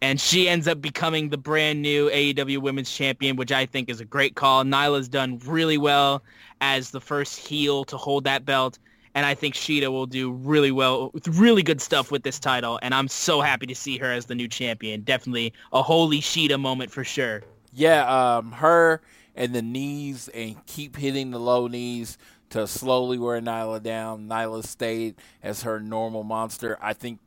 And 0.00 0.20
she 0.20 0.48
ends 0.48 0.66
up 0.66 0.80
becoming 0.80 1.28
the 1.28 1.38
brand 1.38 1.80
new 1.80 2.10
AEW 2.10 2.58
Women's 2.58 2.90
Champion, 2.90 3.36
which 3.36 3.52
I 3.52 3.66
think 3.66 3.88
is 3.88 4.00
a 4.00 4.04
great 4.04 4.34
call. 4.34 4.64
Nyla's 4.64 5.08
done 5.08 5.38
really 5.46 5.78
well 5.78 6.24
as 6.60 6.90
the 6.90 7.00
first 7.00 7.38
heel 7.38 7.84
to 7.84 7.96
hold 7.96 8.24
that 8.24 8.44
belt 8.44 8.80
and 9.14 9.26
I 9.26 9.34
think 9.34 9.54
Shida 9.54 9.88
will 9.88 10.06
do 10.06 10.32
really 10.32 10.70
well, 10.70 11.12
really 11.26 11.62
good 11.62 11.80
stuff 11.80 12.10
with 12.10 12.22
this 12.22 12.38
title, 12.38 12.78
and 12.82 12.94
I'm 12.94 13.08
so 13.08 13.40
happy 13.40 13.66
to 13.66 13.74
see 13.74 13.98
her 13.98 14.10
as 14.10 14.26
the 14.26 14.34
new 14.34 14.48
champion. 14.48 15.02
Definitely 15.02 15.52
a 15.72 15.82
holy 15.82 16.20
Shida 16.20 16.58
moment 16.58 16.90
for 16.90 17.04
sure. 17.04 17.42
Yeah, 17.72 18.36
um, 18.36 18.52
her 18.52 19.00
and 19.34 19.54
the 19.54 19.62
knees 19.62 20.28
and 20.28 20.64
keep 20.66 20.96
hitting 20.96 21.30
the 21.30 21.40
low 21.40 21.66
knees 21.66 22.18
to 22.50 22.66
slowly 22.66 23.18
wear 23.18 23.40
Nyla 23.40 23.82
down. 23.82 24.28
Nyla 24.28 24.64
stayed 24.64 25.16
as 25.42 25.62
her 25.62 25.80
normal 25.80 26.22
monster. 26.22 26.78
I 26.82 26.92
think 26.92 27.18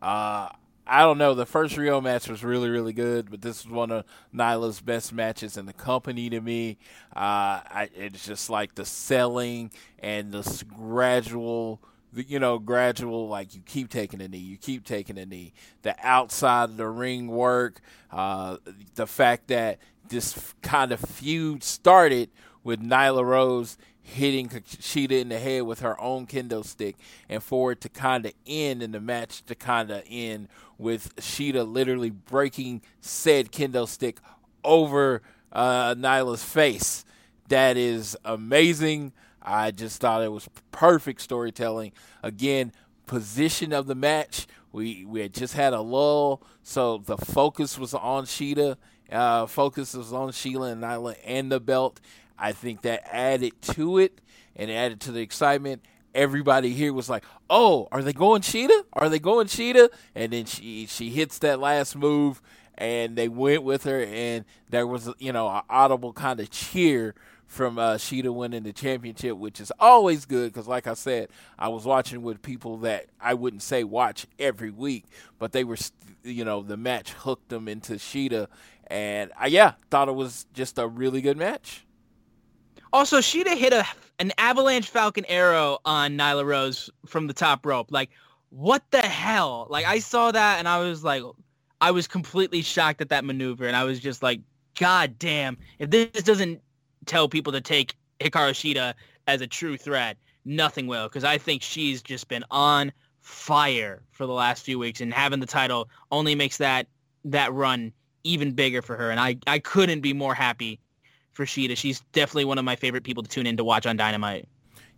uh, 0.00 0.48
I 0.92 1.04
don't 1.04 1.16
know. 1.16 1.32
The 1.32 1.46
first 1.46 1.76
Riho 1.76 2.02
match 2.02 2.28
was 2.28 2.44
really, 2.44 2.68
really 2.68 2.92
good, 2.92 3.30
but 3.30 3.40
this 3.40 3.64
was 3.64 3.72
one 3.72 3.90
of 3.90 4.04
Nyla's 4.34 4.82
best 4.82 5.10
matches 5.10 5.56
in 5.56 5.64
the 5.64 5.72
company 5.72 6.28
to 6.28 6.38
me. 6.38 6.76
Uh, 7.16 7.64
I, 7.64 7.88
it's 7.94 8.26
just 8.26 8.50
like 8.50 8.74
the 8.74 8.84
selling 8.84 9.70
and 10.00 10.32
the 10.32 10.64
gradual, 10.76 11.80
you 12.14 12.38
know, 12.38 12.58
gradual, 12.58 13.26
like 13.26 13.54
you 13.54 13.62
keep 13.64 13.88
taking 13.88 14.20
a 14.20 14.28
knee, 14.28 14.36
you 14.36 14.58
keep 14.58 14.84
taking 14.84 15.16
a 15.16 15.24
knee. 15.24 15.54
The 15.80 15.96
outside 16.02 16.64
of 16.64 16.76
the 16.76 16.88
ring 16.88 17.28
work, 17.28 17.80
uh, 18.10 18.58
the 18.94 19.06
fact 19.06 19.48
that 19.48 19.78
this 20.10 20.52
kind 20.60 20.92
of 20.92 21.00
feud 21.00 21.64
started 21.64 22.28
with 22.64 22.82
Nyla 22.82 23.24
Rose 23.24 23.78
hitting 24.02 24.48
Shida 24.48 25.20
in 25.20 25.28
the 25.28 25.38
head 25.38 25.62
with 25.62 25.80
her 25.80 25.98
own 26.00 26.26
kendo 26.26 26.64
stick, 26.64 26.96
and 27.28 27.42
for 27.42 27.72
it 27.72 27.80
to 27.82 27.88
kind 27.88 28.26
of 28.26 28.32
end 28.46 28.82
in 28.82 28.92
the 28.92 29.00
match 29.00 29.44
to 29.46 29.54
kind 29.54 29.90
of 29.90 30.02
end 30.08 30.48
with 30.78 31.14
Shida 31.16 31.70
literally 31.70 32.10
breaking 32.10 32.82
said 33.00 33.52
kendo 33.52 33.86
stick 33.88 34.18
over 34.64 35.22
uh, 35.52 35.94
Nyla's 35.94 36.44
face. 36.44 37.04
That 37.48 37.76
is 37.76 38.16
amazing. 38.24 39.12
I 39.40 39.70
just 39.70 40.00
thought 40.00 40.22
it 40.22 40.32
was 40.32 40.48
perfect 40.70 41.20
storytelling. 41.20 41.92
Again, 42.22 42.72
position 43.06 43.72
of 43.72 43.86
the 43.86 43.94
match. 43.94 44.46
We 44.72 45.04
we 45.04 45.20
had 45.20 45.34
just 45.34 45.54
had 45.54 45.74
a 45.74 45.80
lull, 45.80 46.42
so 46.62 46.98
the 46.98 47.18
focus 47.18 47.78
was 47.78 47.92
on 47.92 48.24
Shida. 48.24 48.76
Uh, 49.10 49.44
focus 49.44 49.92
was 49.92 50.12
on 50.12 50.32
Sheila 50.32 50.70
and 50.70 50.82
Nyla 50.82 51.16
and 51.26 51.52
the 51.52 51.60
belt. 51.60 52.00
I 52.38 52.52
think 52.52 52.82
that 52.82 53.02
added 53.12 53.60
to 53.74 53.98
it 53.98 54.20
and 54.56 54.70
added 54.70 55.00
to 55.02 55.12
the 55.12 55.20
excitement. 55.20 55.82
Everybody 56.14 56.70
here 56.74 56.92
was 56.92 57.08
like, 57.10 57.24
"Oh, 57.50 57.88
are 57.92 58.02
they 58.02 58.12
going 58.12 58.42
Shida? 58.42 58.84
Are 58.94 59.08
they 59.08 59.18
going 59.18 59.46
Shida?" 59.48 59.90
And 60.14 60.32
then 60.32 60.44
she 60.46 60.86
she 60.86 61.10
hits 61.10 61.38
that 61.40 61.60
last 61.60 61.96
move. 61.96 62.42
and 62.78 63.16
they 63.16 63.28
went 63.28 63.62
with 63.64 63.84
her, 63.84 64.02
and 64.04 64.44
there 64.70 64.86
was 64.86 65.10
you 65.18 65.32
know 65.32 65.48
an 65.48 65.62
audible 65.70 66.12
kind 66.12 66.40
of 66.40 66.50
cheer 66.50 67.14
from 67.46 67.78
uh, 67.78 67.94
Shida 67.96 68.34
winning 68.34 68.62
the 68.64 68.72
championship, 68.72 69.36
which 69.36 69.60
is 69.60 69.72
always 69.78 70.24
good 70.26 70.52
because, 70.52 70.68
like 70.68 70.86
I 70.86 70.94
said, 70.94 71.28
I 71.58 71.68
was 71.68 71.84
watching 71.84 72.22
with 72.22 72.42
people 72.42 72.78
that 72.78 73.06
I 73.20 73.34
wouldn't 73.34 73.62
say 73.62 73.84
watch 73.84 74.26
every 74.38 74.70
week, 74.70 75.04
but 75.38 75.52
they 75.52 75.64
were, 75.64 75.76
you 76.24 76.44
know, 76.44 76.62
the 76.62 76.78
match 76.78 77.12
hooked 77.12 77.50
them 77.50 77.68
into 77.68 77.94
Shida, 77.94 78.48
and 78.88 79.32
I 79.38 79.48
yeah 79.48 79.74
thought 79.90 80.08
it 80.08 80.14
was 80.14 80.46
just 80.54 80.78
a 80.78 80.88
really 80.88 81.20
good 81.22 81.36
match. 81.36 81.84
Also, 82.92 83.18
Shida 83.18 83.56
hit 83.56 83.72
a 83.72 83.86
an 84.18 84.32
avalanche 84.38 84.88
falcon 84.88 85.24
arrow 85.26 85.78
on 85.84 86.16
Nyla 86.16 86.44
Rose 86.44 86.90
from 87.06 87.26
the 87.26 87.32
top 87.32 87.64
rope. 87.66 87.90
Like, 87.90 88.10
what 88.50 88.82
the 88.90 89.00
hell? 89.00 89.66
Like, 89.70 89.86
I 89.86 89.98
saw 89.98 90.30
that 90.30 90.58
and 90.58 90.68
I 90.68 90.78
was 90.78 91.02
like, 91.02 91.22
I 91.80 91.90
was 91.90 92.06
completely 92.06 92.62
shocked 92.62 93.00
at 93.00 93.08
that 93.08 93.24
maneuver, 93.24 93.66
and 93.66 93.74
I 93.74 93.82
was 93.84 93.98
just 93.98 94.22
like, 94.22 94.40
God 94.78 95.18
damn! 95.18 95.58
If 95.78 95.90
this 95.90 96.22
doesn't 96.22 96.60
tell 97.06 97.28
people 97.28 97.52
to 97.52 97.60
take 97.60 97.96
Hikaru 98.20 98.52
Shida 98.52 98.94
as 99.26 99.40
a 99.40 99.46
true 99.46 99.76
threat, 99.76 100.16
nothing 100.44 100.86
will. 100.86 101.08
Because 101.08 101.24
I 101.24 101.38
think 101.38 101.62
she's 101.62 102.00
just 102.00 102.28
been 102.28 102.44
on 102.50 102.92
fire 103.20 104.02
for 104.12 104.26
the 104.26 104.32
last 104.32 104.64
few 104.64 104.78
weeks, 104.78 105.00
and 105.00 105.12
having 105.12 105.40
the 105.40 105.46
title 105.46 105.88
only 106.12 106.34
makes 106.34 106.58
that 106.58 106.86
that 107.24 107.52
run 107.52 107.92
even 108.22 108.52
bigger 108.52 108.82
for 108.82 108.96
her. 108.96 109.10
And 109.10 109.18
I 109.18 109.36
I 109.46 109.58
couldn't 109.58 110.02
be 110.02 110.12
more 110.12 110.34
happy 110.34 110.78
for 111.32 111.44
Shida. 111.44 111.76
She's 111.76 112.00
definitely 112.12 112.44
one 112.44 112.58
of 112.58 112.64
my 112.64 112.76
favorite 112.76 113.04
people 113.04 113.22
to 113.22 113.28
tune 113.28 113.46
in 113.46 113.56
to 113.56 113.64
watch 113.64 113.86
on 113.86 113.96
Dynamite. 113.96 114.46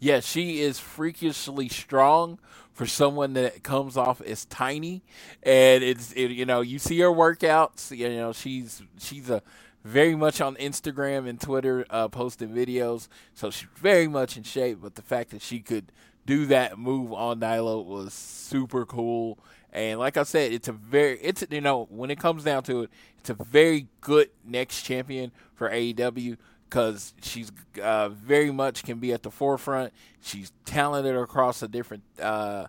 Yeah, 0.01 0.21
she 0.21 0.61
is 0.61 0.79
freakishly 0.79 1.69
strong 1.69 2.39
for 2.73 2.87
someone 2.87 3.35
that 3.35 3.63
comes 3.63 3.97
off 3.97 4.21
as 4.21 4.45
tiny, 4.47 5.03
and 5.43 5.83
it's 5.83 6.13
it, 6.13 6.33
you 6.33 6.45
know 6.45 6.61
you 6.61 6.79
see 6.79 6.99
her 7.01 7.09
workouts. 7.09 7.97
You 7.97 8.11
know 8.11 8.33
she's 8.33 8.83
she's 8.99 9.31
a 9.31 9.43
very 9.85 10.17
much 10.17 10.41
on 10.41 10.57
Instagram 10.57 11.29
and 11.29 11.41
Twitter 11.41 11.87
uh, 11.89 12.09
posting 12.09 12.51
videos, 12.51 13.09
so 13.35 13.51
she's 13.51 13.69
very 13.77 14.09
much 14.09 14.37
in 14.37 14.43
shape. 14.43 14.79
But 14.83 14.97
the 14.97 15.03
fact 15.03 15.31
that 15.31 15.41
she 15.41 15.61
could 15.61 15.93
do 16.27 16.47
that 16.47 16.79
move 16.79 17.13
on 17.13 17.41
Nyla 17.41 17.85
was 17.85 18.13
super 18.13 18.85
cool. 18.85 19.39
And 19.75 19.99
like 19.99 20.17
I 20.17 20.23
said, 20.23 20.53
it's 20.53 20.69
a 20.69 20.73
very 20.73 21.19
it's 21.21 21.45
you 21.51 21.61
know 21.61 21.87
when 21.91 22.11
it 22.11 22.19
comes 22.19 22.45
down 22.45 22.63
to 22.65 22.83
it, 22.83 22.91
it's 23.19 23.29
a 23.29 23.35
very 23.35 23.89
good 24.01 24.31
next 24.45 24.83
champion 24.83 25.33
for 25.55 25.69
AEW 25.69 26.37
because 26.71 27.13
she's 27.21 27.51
uh, 27.83 28.09
very 28.09 28.53
much 28.53 28.85
can 28.85 29.01
be 29.01 29.13
at 29.13 29.25
the 29.25 29.33
forefront. 29.33 29.93
She's 30.21 30.53
talented 30.65 31.17
across 31.17 31.61
a 31.61 31.69
different 31.69 32.05
uh, 32.23 32.67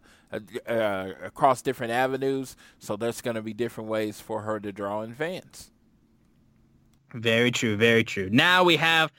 uh, 0.67 1.09
across 1.23 1.61
different 1.61 1.93
avenues, 1.93 2.55
so 2.79 2.95
there's 2.95 3.21
going 3.21 3.35
to 3.35 3.43
be 3.43 3.53
different 3.53 3.87
ways 3.87 4.19
for 4.19 4.41
her 4.41 4.59
to 4.59 4.71
draw 4.71 5.01
in 5.03 5.13
fans. 5.13 5.69
Very 7.13 7.51
true, 7.51 7.77
very 7.77 8.03
true. 8.03 8.29
Now 8.31 8.63
we 8.63 8.77
have 8.77 9.11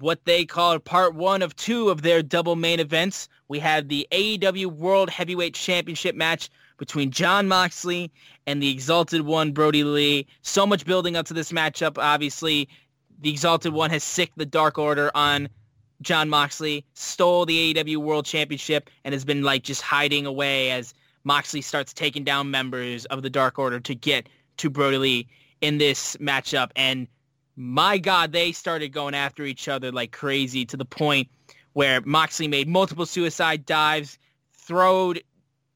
what 0.00 0.24
they 0.24 0.46
call 0.46 0.78
part 0.78 1.14
one 1.14 1.42
of 1.42 1.54
two 1.56 1.90
of 1.90 2.00
their 2.00 2.22
double 2.22 2.56
main 2.56 2.80
events. 2.80 3.28
We 3.48 3.58
have 3.58 3.88
the 3.88 4.08
AEW 4.12 4.66
World 4.66 5.10
Heavyweight 5.10 5.54
Championship 5.54 6.14
match 6.14 6.50
between 6.78 7.10
Jon 7.10 7.46
Moxley 7.48 8.10
and 8.46 8.62
the 8.62 8.70
Exalted 8.70 9.22
One, 9.22 9.52
Brodie 9.52 9.84
Lee. 9.84 10.26
So 10.42 10.66
much 10.66 10.86
building 10.86 11.16
up 11.16 11.26
to 11.26 11.34
this 11.34 11.52
matchup. 11.52 11.98
Obviously, 11.98 12.68
the 13.20 13.30
Exalted 13.30 13.72
One 13.72 13.90
has 13.90 14.02
sicked 14.02 14.38
the 14.38 14.46
Dark 14.46 14.78
Order 14.78 15.10
on 15.14 15.48
Jon 16.00 16.28
Moxley, 16.28 16.84
stole 16.94 17.44
the 17.44 17.74
AEW 17.74 17.96
World 17.98 18.24
Championship, 18.24 18.88
and 19.04 19.12
has 19.12 19.24
been 19.24 19.42
like 19.42 19.64
just 19.64 19.82
hiding 19.82 20.26
away 20.26 20.70
as 20.70 20.94
Moxley 21.24 21.60
starts 21.60 21.92
taking 21.92 22.24
down 22.24 22.50
members 22.50 23.04
of 23.06 23.22
the 23.22 23.30
Dark 23.30 23.58
Order 23.58 23.80
to 23.80 23.94
get 23.94 24.28
to 24.58 24.70
Brodie 24.70 24.98
Lee 24.98 25.28
in 25.60 25.78
this 25.78 26.16
matchup. 26.16 26.70
And 26.76 27.08
my 27.56 27.98
God, 27.98 28.32
they 28.32 28.52
started 28.52 28.92
going 28.92 29.14
after 29.14 29.44
each 29.44 29.68
other 29.68 29.90
like 29.90 30.12
crazy 30.12 30.64
to 30.66 30.76
the 30.76 30.84
point 30.84 31.28
where 31.72 32.00
Moxley 32.02 32.48
made 32.48 32.68
multiple 32.68 33.06
suicide 33.06 33.66
dives, 33.66 34.18
throwed 34.52 35.20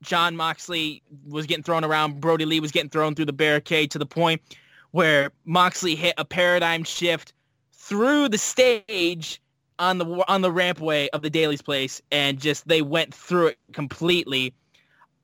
Jon 0.03 0.37
Moxley 0.37 1.03
was 1.27 1.47
getting 1.47 1.63
thrown 1.63 1.85
around. 1.85 2.21
Brodie 2.21 2.45
Lee 2.45 2.61
was 2.61 2.73
getting 2.73 2.91
thrown 2.91 3.15
through 3.15 3.27
the 3.27 3.33
barricade 3.33 3.91
to 3.93 3.99
the 3.99 4.07
point 4.07 4.43
where 4.91 5.31
Moxley 5.45 5.95
hit 5.95 6.15
a 6.19 6.25
paradigm 6.25 6.85
shift 6.85 7.33
through 7.73 8.29
the 8.29 8.39
stage 8.39 9.41
on 9.79 9.99
the 9.99 10.25
on 10.29 10.43
the 10.43 10.51
rampway 10.51 11.09
of 11.13 11.23
the 11.23 11.31
Daily's 11.31 11.63
place, 11.63 12.03
and 12.11 12.39
just 12.39 12.69
they 12.69 12.83
went 12.83 13.15
through 13.15 13.49
it 13.49 13.59
completely. 13.73 14.55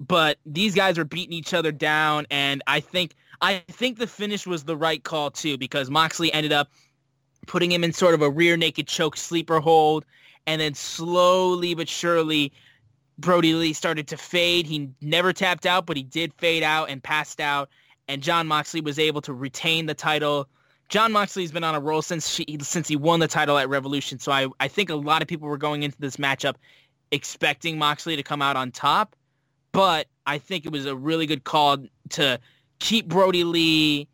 But 0.00 0.38
these 0.46 0.74
guys 0.74 0.96
were 0.96 1.04
beating 1.04 1.32
each 1.32 1.52
other 1.52 1.72
down, 1.72 2.26
and 2.30 2.62
I 2.66 2.80
think 2.80 3.14
I 3.40 3.62
think 3.68 3.98
the 3.98 4.06
finish 4.06 4.46
was 4.46 4.64
the 4.64 4.76
right 4.76 5.02
call 5.02 5.30
too 5.30 5.58
because 5.58 5.90
Moxley 5.90 6.32
ended 6.32 6.52
up 6.52 6.70
putting 7.46 7.70
him 7.70 7.84
in 7.84 7.92
sort 7.92 8.14
of 8.14 8.22
a 8.22 8.30
rear 8.30 8.56
naked 8.56 8.86
choke 8.86 9.16
sleeper 9.16 9.60
hold, 9.60 10.04
and 10.46 10.60
then 10.60 10.74
slowly 10.74 11.74
but 11.74 11.88
surely 11.88 12.52
Brodie 13.18 13.54
Lee 13.54 13.72
started 13.72 14.06
to 14.08 14.16
fade. 14.16 14.66
He 14.66 14.90
never 15.00 15.32
tapped 15.32 15.66
out, 15.66 15.86
but 15.86 15.96
he 15.96 16.02
did 16.04 16.32
fade 16.34 16.62
out 16.62 16.88
and 16.88 17.02
passed 17.02 17.40
out. 17.40 17.68
And 18.06 18.22
Jon 18.22 18.46
Moxley 18.46 18.80
was 18.80 18.98
able 18.98 19.20
to 19.22 19.34
retain 19.34 19.86
the 19.86 19.94
title. 19.94 20.48
Jon 20.88 21.12
Moxley's 21.12 21.52
been 21.52 21.64
on 21.64 21.74
a 21.74 21.80
roll 21.80 22.00
since 22.00 22.28
she, 22.28 22.46
since 22.62 22.88
he 22.88 22.96
won 22.96 23.20
the 23.20 23.28
title 23.28 23.58
at 23.58 23.68
Revolution. 23.68 24.18
So 24.18 24.32
I, 24.32 24.46
I 24.60 24.68
think 24.68 24.88
a 24.88 24.94
lot 24.94 25.20
of 25.20 25.28
people 25.28 25.48
were 25.48 25.58
going 25.58 25.82
into 25.82 25.98
this 25.98 26.16
matchup 26.16 26.54
expecting 27.10 27.76
Moxley 27.76 28.16
to 28.16 28.22
come 28.22 28.40
out 28.40 28.56
on 28.56 28.70
top. 28.70 29.16
But 29.72 30.06
I 30.24 30.38
think 30.38 30.64
it 30.64 30.72
was 30.72 30.86
a 30.86 30.96
really 30.96 31.26
good 31.26 31.44
call 31.44 31.78
to 32.10 32.40
keep 32.78 33.08
Brodie 33.08 33.44
Lee 33.44 34.08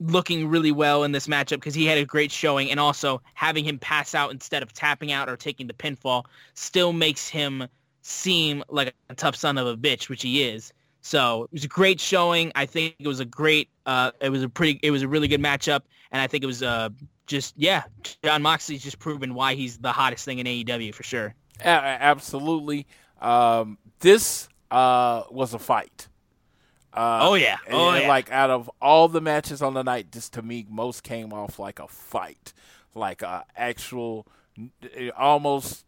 looking 0.00 0.48
really 0.48 0.72
well 0.72 1.04
in 1.04 1.12
this 1.12 1.26
matchup 1.26 1.56
because 1.56 1.74
he 1.74 1.84
had 1.84 1.98
a 1.98 2.06
great 2.06 2.32
showing. 2.32 2.70
And 2.70 2.80
also 2.80 3.20
having 3.34 3.64
him 3.64 3.78
pass 3.78 4.14
out 4.14 4.32
instead 4.32 4.62
of 4.62 4.72
tapping 4.72 5.12
out 5.12 5.28
or 5.28 5.36
taking 5.36 5.66
the 5.66 5.74
pinfall 5.74 6.24
still 6.54 6.94
makes 6.94 7.28
him– 7.28 7.68
seem 8.02 8.62
like 8.68 8.94
a 9.08 9.14
tough 9.14 9.36
son 9.36 9.58
of 9.58 9.66
a 9.66 9.76
bitch, 9.76 10.08
which 10.08 10.22
he 10.22 10.42
is. 10.42 10.72
So 11.02 11.44
it 11.44 11.52
was 11.52 11.64
a 11.64 11.68
great 11.68 12.00
showing. 12.00 12.52
I 12.54 12.66
think 12.66 12.96
it 12.98 13.08
was 13.08 13.20
a 13.20 13.24
great, 13.24 13.68
uh, 13.86 14.12
it 14.20 14.28
was 14.28 14.42
a 14.42 14.48
pretty, 14.48 14.78
it 14.82 14.90
was 14.90 15.02
a 15.02 15.08
really 15.08 15.28
good 15.28 15.40
matchup, 15.40 15.82
and 16.12 16.20
I 16.20 16.26
think 16.26 16.44
it 16.44 16.46
was 16.46 16.62
uh, 16.62 16.90
just 17.26 17.54
yeah, 17.56 17.84
Jon 18.22 18.42
Moxley's 18.42 18.82
just 18.82 18.98
proven 18.98 19.34
why 19.34 19.54
he's 19.54 19.78
the 19.78 19.92
hottest 19.92 20.24
thing 20.24 20.38
in 20.40 20.46
AEW 20.46 20.94
for 20.94 21.02
sure. 21.02 21.34
absolutely. 21.62 22.86
Um, 23.20 23.78
this 24.00 24.48
uh, 24.70 25.22
was 25.30 25.54
a 25.54 25.58
fight. 25.58 26.08
Uh, 26.92 27.20
oh 27.22 27.34
yeah, 27.34 27.56
oh 27.70 27.90
and, 27.90 28.02
yeah. 28.02 28.08
Like 28.08 28.32
out 28.32 28.50
of 28.50 28.68
all 28.82 29.06
the 29.08 29.20
matches 29.20 29.62
on 29.62 29.74
the 29.74 29.84
night, 29.84 30.10
this 30.10 30.28
to 30.30 30.42
me 30.42 30.66
most 30.68 31.02
came 31.02 31.32
off 31.32 31.58
like 31.58 31.78
a 31.78 31.86
fight, 31.86 32.52
like 32.94 33.22
a 33.22 33.44
actual, 33.56 34.26
almost 35.16 35.84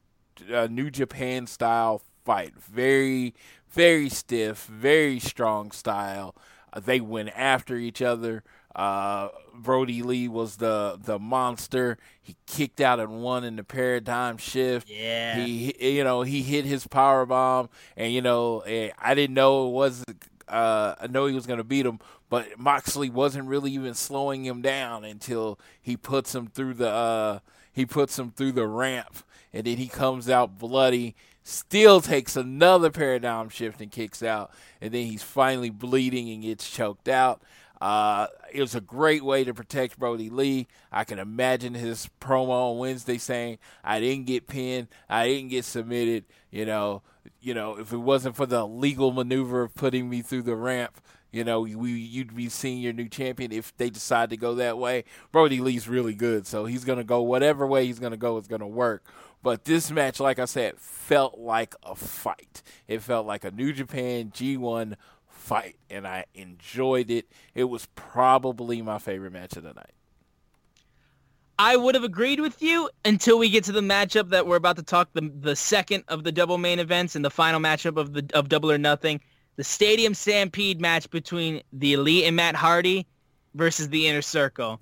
a 0.48 0.68
New 0.68 0.90
Japan 0.90 1.46
style 1.46 2.02
fight. 2.24 2.54
Very, 2.58 3.34
very 3.70 4.08
stiff, 4.08 4.64
very 4.66 5.18
strong 5.18 5.70
style. 5.70 6.34
Uh, 6.72 6.80
they 6.80 7.00
went 7.00 7.30
after 7.36 7.76
each 7.76 8.00
other. 8.02 8.42
Uh, 8.74 9.28
Brodie 9.54 10.02
Lee 10.02 10.28
was 10.28 10.56
the 10.56 10.98
the 11.02 11.18
monster. 11.18 11.98
He 12.20 12.36
kicked 12.46 12.80
out 12.80 13.00
and 13.00 13.22
won 13.22 13.44
in 13.44 13.56
the 13.56 13.64
paradigm 13.64 14.38
shift. 14.38 14.88
Yeah. 14.88 15.36
He 15.36 15.74
you 15.96 16.04
know 16.04 16.22
he 16.22 16.42
hit 16.42 16.64
his 16.64 16.86
power 16.86 17.26
bomb, 17.26 17.68
and 17.96 18.12
you 18.12 18.22
know 18.22 18.60
eh, 18.60 18.90
I 18.98 19.14
didn't 19.14 19.34
know 19.34 19.68
it 19.68 19.72
was. 19.72 20.04
Uh, 20.48 20.94
I 21.00 21.06
know 21.06 21.26
he 21.26 21.34
was 21.34 21.46
going 21.46 21.58
to 21.58 21.64
beat 21.64 21.86
him, 21.86 21.98
but 22.28 22.58
Moxley 22.58 23.10
wasn't 23.10 23.48
really 23.48 23.72
even 23.72 23.94
slowing 23.94 24.44
him 24.44 24.62
down 24.62 25.04
until 25.04 25.58
he 25.80 25.96
puts 25.96 26.34
him 26.34 26.46
through 26.46 26.74
the 26.74 26.88
uh, 26.88 27.38
he 27.72 27.84
puts 27.84 28.18
him 28.18 28.30
through 28.30 28.52
the 28.52 28.66
ramp 28.66 29.22
and 29.52 29.64
then 29.66 29.76
he 29.76 29.88
comes 29.88 30.28
out 30.28 30.58
bloody, 30.58 31.14
still 31.42 32.00
takes 32.00 32.36
another 32.36 32.90
paradigm 32.90 33.48
shift 33.48 33.80
and 33.80 33.90
kicks 33.90 34.22
out, 34.22 34.50
and 34.80 34.92
then 34.92 35.06
he's 35.06 35.22
finally 35.22 35.70
bleeding 35.70 36.30
and 36.30 36.42
gets 36.42 36.70
choked 36.70 37.08
out. 37.08 37.42
Uh, 37.80 38.28
it 38.52 38.60
was 38.60 38.76
a 38.76 38.80
great 38.80 39.24
way 39.24 39.42
to 39.42 39.52
protect 39.52 39.98
Brodie 39.98 40.30
Lee. 40.30 40.68
I 40.92 41.02
can 41.02 41.18
imagine 41.18 41.74
his 41.74 42.08
promo 42.20 42.70
on 42.70 42.78
Wednesday 42.78 43.18
saying, 43.18 43.58
"I 43.82 43.98
didn't 43.98 44.26
get 44.26 44.46
pinned, 44.46 44.86
I 45.08 45.26
didn't 45.26 45.50
get 45.50 45.64
submitted." 45.64 46.24
You 46.52 46.64
know, 46.64 47.02
you 47.40 47.54
know, 47.54 47.78
if 47.78 47.92
it 47.92 47.98
wasn't 47.98 48.36
for 48.36 48.46
the 48.46 48.66
legal 48.66 49.10
maneuver 49.10 49.62
of 49.62 49.74
putting 49.74 50.08
me 50.08 50.22
through 50.22 50.42
the 50.42 50.54
ramp, 50.54 51.00
you 51.32 51.44
know, 51.44 51.62
we, 51.62 51.92
you'd 51.92 52.36
be 52.36 52.48
seeing 52.48 52.78
your 52.78 52.92
new 52.92 53.08
champion 53.08 53.52
if 53.52 53.76
they 53.78 53.90
decide 53.90 54.30
to 54.30 54.36
go 54.36 54.54
that 54.56 54.78
way. 54.78 55.04
Brodie 55.32 55.60
Lee's 55.60 55.88
really 55.88 56.14
good, 56.14 56.46
so 56.46 56.66
he's 56.66 56.84
going 56.84 56.98
to 56.98 57.04
go 57.04 57.22
whatever 57.22 57.66
way 57.66 57.86
he's 57.86 57.98
going 57.98 58.12
to 58.12 58.18
go 58.18 58.36
is 58.38 58.46
going 58.46 58.60
to 58.60 58.66
work. 58.66 59.04
But 59.42 59.64
this 59.64 59.90
match, 59.90 60.20
like 60.20 60.38
I 60.38 60.44
said, 60.44 60.78
felt 60.78 61.38
like 61.38 61.74
a 61.82 61.96
fight. 61.96 62.62
It 62.86 63.02
felt 63.02 63.26
like 63.26 63.44
a 63.44 63.50
New 63.50 63.72
Japan 63.72 64.30
G1 64.30 64.94
fight, 65.26 65.76
and 65.90 66.06
I 66.06 66.26
enjoyed 66.34 67.10
it. 67.10 67.26
It 67.54 67.64
was 67.64 67.86
probably 67.96 68.82
my 68.82 68.98
favorite 68.98 69.32
match 69.32 69.56
of 69.56 69.64
the 69.64 69.74
night. 69.74 69.92
I 71.58 71.76
would 71.76 71.94
have 71.94 72.04
agreed 72.04 72.40
with 72.40 72.62
you 72.62 72.88
until 73.04 73.38
we 73.38 73.50
get 73.50 73.64
to 73.64 73.72
the 73.72 73.80
matchup 73.80 74.30
that 74.30 74.46
we're 74.46 74.56
about 74.56 74.76
to 74.76 74.82
talk 74.82 75.12
the 75.12 75.30
the 75.40 75.54
second 75.54 76.04
of 76.08 76.24
the 76.24 76.32
double 76.32 76.58
main 76.58 76.78
events 76.78 77.14
and 77.14 77.24
the 77.24 77.30
final 77.30 77.60
matchup 77.60 77.96
of 77.96 78.12
the 78.14 78.28
of 78.34 78.48
Double 78.48 78.70
or 78.70 78.78
Nothing, 78.78 79.20
the 79.56 79.64
Stadium 79.64 80.14
Stampede 80.14 80.80
match 80.80 81.10
between 81.10 81.62
the 81.72 81.92
Elite 81.94 82.24
and 82.24 82.36
Matt 82.36 82.54
Hardy. 82.56 83.06
versus 83.54 83.88
the 83.90 84.06
Inner 84.08 84.22
Circle. 84.22 84.80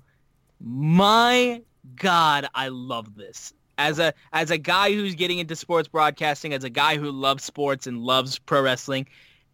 My 0.59 1.61
God, 1.95 2.47
I 2.53 2.69
love 2.69 3.15
this. 3.15 3.53
As 3.87 3.99
a 3.99 4.13
as 4.31 4.51
a 4.51 4.57
guy 4.57 4.93
who's 4.93 5.15
getting 5.15 5.39
into 5.39 5.55
sports 5.55 5.87
broadcasting, 5.87 6.53
as 6.53 6.63
a 6.63 6.69
guy 6.69 6.97
who 6.97 7.11
loves 7.11 7.43
sports 7.43 7.87
and 7.87 7.99
loves 7.99 8.37
pro 8.37 8.61
wrestling, 8.61 9.07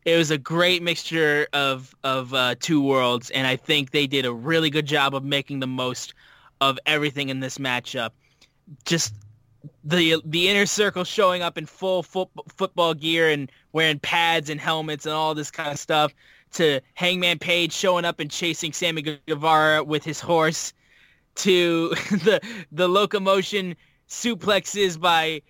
it 0.06 0.18
was 0.18 0.32
a 0.32 0.38
great 0.38 0.84
mixture 0.84 1.48
of 1.54 1.96
of 2.04 2.34
uh, 2.34 2.56
two 2.60 2.82
worlds, 2.82 3.30
and 3.32 3.48
I 3.48 3.56
think 3.56 3.92
they 3.92 4.08
did 4.08 4.26
a 4.26 4.34
really 4.34 4.70
good 4.70 4.86
job 4.86 5.16
of 5.16 5.24
making 5.24 5.60
the 5.60 5.68
most 5.68 6.14
of 6.62 6.78
everything 6.86 7.30
in 7.30 7.40
this 7.40 7.58
matchup. 7.58 8.12
Just 8.86 9.14
the 9.84 10.22
the 10.26 10.50
inner 10.50 10.66
circle 10.66 11.04
showing 11.04 11.42
up 11.42 11.58
in 11.58 11.66
full 11.66 12.04
fo- 12.04 12.30
football 12.56 12.94
gear 12.94 13.30
and 13.30 13.52
wearing 13.72 14.00
pads 14.00 14.50
and 14.50 14.60
helmets 14.60 15.06
and 15.06 15.14
all 15.14 15.34
this 15.36 15.52
kind 15.52 15.72
of 15.72 15.80
stuff 15.80 16.14
to 16.54 16.82
Hangman 16.94 17.40
Page 17.40 17.74
showing 17.74 18.06
up 18.06 18.20
and 18.20 18.30
chasing 18.30 18.74
Sammy 18.74 19.02
Guevara 19.02 19.84
with 19.84 20.04
his 20.04 20.20
horse 20.20 20.74
to 21.36 21.90
the 22.12 22.42
the 22.72 22.88
locomotion 22.88 23.76
suplexes 24.08 25.00
by 25.00 25.42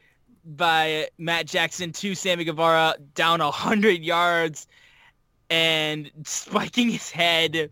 by 0.45 1.07
Matt 1.17 1.45
Jackson 1.45 1.91
to 1.91 2.15
Sammy 2.15 2.45
Guevara 2.45 2.95
down 3.15 3.41
a 3.41 3.51
hundred 3.51 4.01
yards 4.01 4.67
and 5.49 6.09
spiking 6.23 6.89
his 6.89 7.11
head 7.11 7.69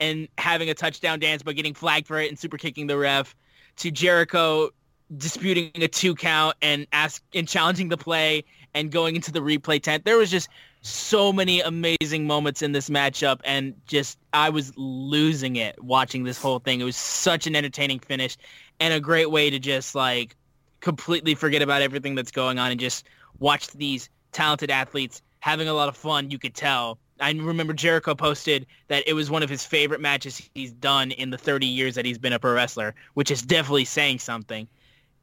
and 0.00 0.28
having 0.38 0.70
a 0.70 0.74
touchdown 0.74 1.18
dance 1.18 1.42
but 1.42 1.56
getting 1.56 1.74
flagged 1.74 2.06
for 2.06 2.18
it 2.18 2.28
and 2.28 2.38
super 2.38 2.56
kicking 2.56 2.86
the 2.86 2.96
ref 2.96 3.36
to 3.76 3.90
Jericho 3.90 4.70
disputing 5.16 5.70
a 5.76 5.88
two 5.88 6.14
count 6.14 6.56
and 6.62 6.86
ask 6.92 7.22
and 7.34 7.46
challenging 7.46 7.88
the 7.88 7.96
play 7.96 8.44
and 8.74 8.90
going 8.90 9.14
into 9.14 9.30
the 9.30 9.40
replay 9.40 9.80
tent. 9.80 10.04
There 10.04 10.16
was 10.16 10.30
just 10.30 10.48
so 10.86 11.32
many 11.32 11.60
amazing 11.60 12.26
moments 12.26 12.62
in 12.62 12.72
this 12.72 12.88
matchup 12.88 13.40
and 13.44 13.74
just 13.86 14.18
I 14.32 14.50
was 14.50 14.72
losing 14.76 15.56
it 15.56 15.82
watching 15.82 16.24
this 16.24 16.40
whole 16.40 16.60
thing. 16.60 16.80
It 16.80 16.84
was 16.84 16.96
such 16.96 17.46
an 17.46 17.56
entertaining 17.56 17.98
finish 17.98 18.36
and 18.78 18.94
a 18.94 19.00
great 19.00 19.30
way 19.30 19.50
to 19.50 19.58
just 19.58 19.94
like 19.94 20.36
completely 20.80 21.34
forget 21.34 21.62
about 21.62 21.82
everything 21.82 22.14
that's 22.14 22.30
going 22.30 22.58
on 22.58 22.70
and 22.70 22.78
just 22.78 23.06
watch 23.40 23.68
these 23.72 24.08
talented 24.30 24.70
athletes 24.70 25.22
having 25.40 25.68
a 25.68 25.74
lot 25.74 25.88
of 25.88 25.96
fun. 25.96 26.30
You 26.30 26.38
could 26.38 26.54
tell. 26.54 26.98
I 27.18 27.30
remember 27.32 27.72
Jericho 27.72 28.14
posted 28.14 28.66
that 28.88 29.02
it 29.08 29.14
was 29.14 29.30
one 29.30 29.42
of 29.42 29.48
his 29.48 29.64
favorite 29.64 30.00
matches 30.00 30.48
he's 30.54 30.72
done 30.72 31.10
in 31.12 31.30
the 31.30 31.38
30 31.38 31.66
years 31.66 31.94
that 31.94 32.04
he's 32.04 32.18
been 32.18 32.34
a 32.34 32.38
pro 32.38 32.52
wrestler, 32.52 32.94
which 33.14 33.30
is 33.30 33.42
definitely 33.42 33.86
saying 33.86 34.18
something. 34.18 34.68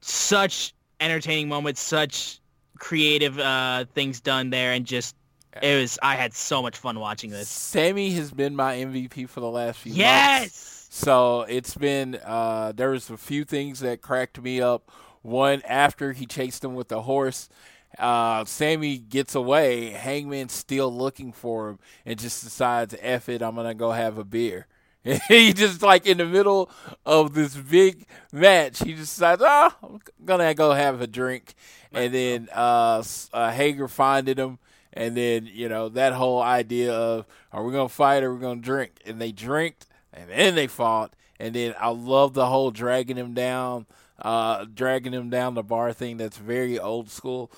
Such 0.02 0.74
entertaining 1.00 1.48
moments, 1.48 1.80
such 1.80 2.40
creative 2.80 3.38
uh, 3.40 3.86
things 3.94 4.20
done 4.20 4.50
there, 4.50 4.74
and 4.74 4.86
just 4.86 5.16
it 5.62 5.82
was. 5.82 6.00
I 6.02 6.16
had 6.16 6.34
so 6.34 6.62
much 6.62 6.78
fun 6.78 7.00
watching 7.00 7.30
this. 7.30 7.50
Sammy 7.50 8.12
has 8.12 8.32
been 8.32 8.56
my 8.56 8.76
MVP 8.76 9.30
for 9.30 9.40
the 9.40 9.50
last 9.50 9.80
few 9.80 9.92
months. 9.92 10.00
Yes. 10.00 10.88
So 10.90 11.42
it's 11.42 11.76
been 11.76 12.20
uh, 12.24 12.72
there 12.76 12.92
was 12.92 13.10
a 13.10 13.18
few 13.18 13.46
things 13.46 13.80
that 13.80 14.02
cracked 14.02 14.42
me 14.42 14.62
up. 14.62 14.92
One 15.22 15.62
after 15.68 16.12
he 16.12 16.26
chased 16.26 16.64
him 16.64 16.76
with 16.76 16.90
the 16.90 17.02
horse, 17.02 17.50
uh, 17.98 18.46
Sammy 18.46 18.98
gets 18.98 19.36
away. 19.36 19.90
Hangman's 19.90 20.54
still 20.54 20.94
looking 20.94 21.32
for 21.32 21.70
him 21.70 21.80
and 22.06 22.20
just 22.20 22.44
decides, 22.44 22.96
"F 23.00 23.30
it, 23.30 23.42
I'm 23.42 23.56
gonna 23.56 23.74
go 23.74 23.92
have 23.92 24.18
a 24.18 24.24
beer." 24.24 24.68
he 25.28 25.52
just 25.52 25.82
like 25.82 26.06
in 26.06 26.18
the 26.18 26.26
middle 26.26 26.70
of 27.06 27.34
this 27.34 27.56
big 27.56 28.06
match, 28.32 28.80
he 28.80 28.94
just 28.94 29.16
decides, 29.16 29.42
"Oh, 29.44 29.74
I'm 29.84 30.00
gonna 30.24 30.54
go 30.54 30.72
have 30.72 31.02
a 31.02 31.08
drink," 31.08 31.56
and 31.92 32.14
then 32.14 32.50
uh, 32.54 33.04
uh, 33.34 33.52
Hager 33.52 33.88
finding 33.88 34.38
him. 34.38 34.60
And 34.94 35.18
then, 35.18 35.50
you 35.52 35.70
know, 35.70 35.90
that 35.90 36.14
whole 36.14 36.42
idea 36.42 36.94
of 36.94 37.26
are 37.52 37.64
we 37.64 37.72
gonna 37.72 37.90
fight 37.90 38.24
or 38.24 38.30
are 38.30 38.34
we 38.36 38.42
gonna 38.42 38.62
drink? 38.62 38.92
And 39.06 39.20
they 39.20 39.32
drank, 39.32 39.76
and 40.14 40.30
then 40.30 40.56
they 40.56 40.68
fought. 40.68 41.14
And 41.40 41.56
then 41.56 41.74
I 41.80 41.90
love 41.90 42.34
the 42.34 42.46
whole 42.46 42.72
dragging 42.72 43.18
him 43.18 43.34
down, 43.34 43.88
uh, 44.20 44.66
dragging 44.72 45.12
him 45.14 45.30
down 45.30 45.56
the 45.56 45.64
bar 45.64 45.92
thing. 45.94 46.18
That's 46.18 46.38
very 46.38 46.80
old 46.80 47.10
school. 47.10 47.52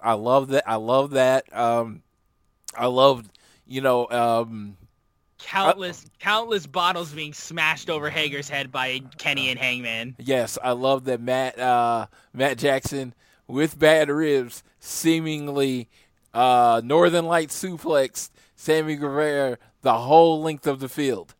I 0.00 0.12
love 0.12 0.48
that. 0.48 0.68
I 0.68 0.76
love 0.76 1.10
that. 1.10 1.54
Um, 1.56 2.02
I 2.76 2.86
love, 2.86 3.28
you 3.66 3.80
know, 3.80 4.08
um, 4.10 4.76
Countless, 5.38 6.06
countless 6.20 6.66
bottles 6.66 7.12
being 7.12 7.34
smashed 7.34 7.90
over 7.90 8.08
Hager's 8.08 8.48
head 8.48 8.72
by 8.72 9.00
Kenny 9.18 9.50
and 9.50 9.58
Hangman. 9.58 10.16
yes, 10.18 10.56
I 10.62 10.72
love 10.72 11.04
that 11.04 11.20
Matt 11.20 11.58
uh, 11.58 12.06
Matt 12.32 12.56
Jackson 12.56 13.12
with 13.46 13.78
bad 13.78 14.08
ribs 14.08 14.62
seemingly 14.80 15.88
uh, 16.34 16.82
Northern 16.84 17.24
Light 17.24 17.48
suplex 17.48 18.30
Sammy 18.56 18.96
Guevara 18.96 19.58
the 19.82 19.94
whole 19.94 20.42
length 20.42 20.66
of 20.66 20.80
the 20.80 20.88
field. 20.88 21.34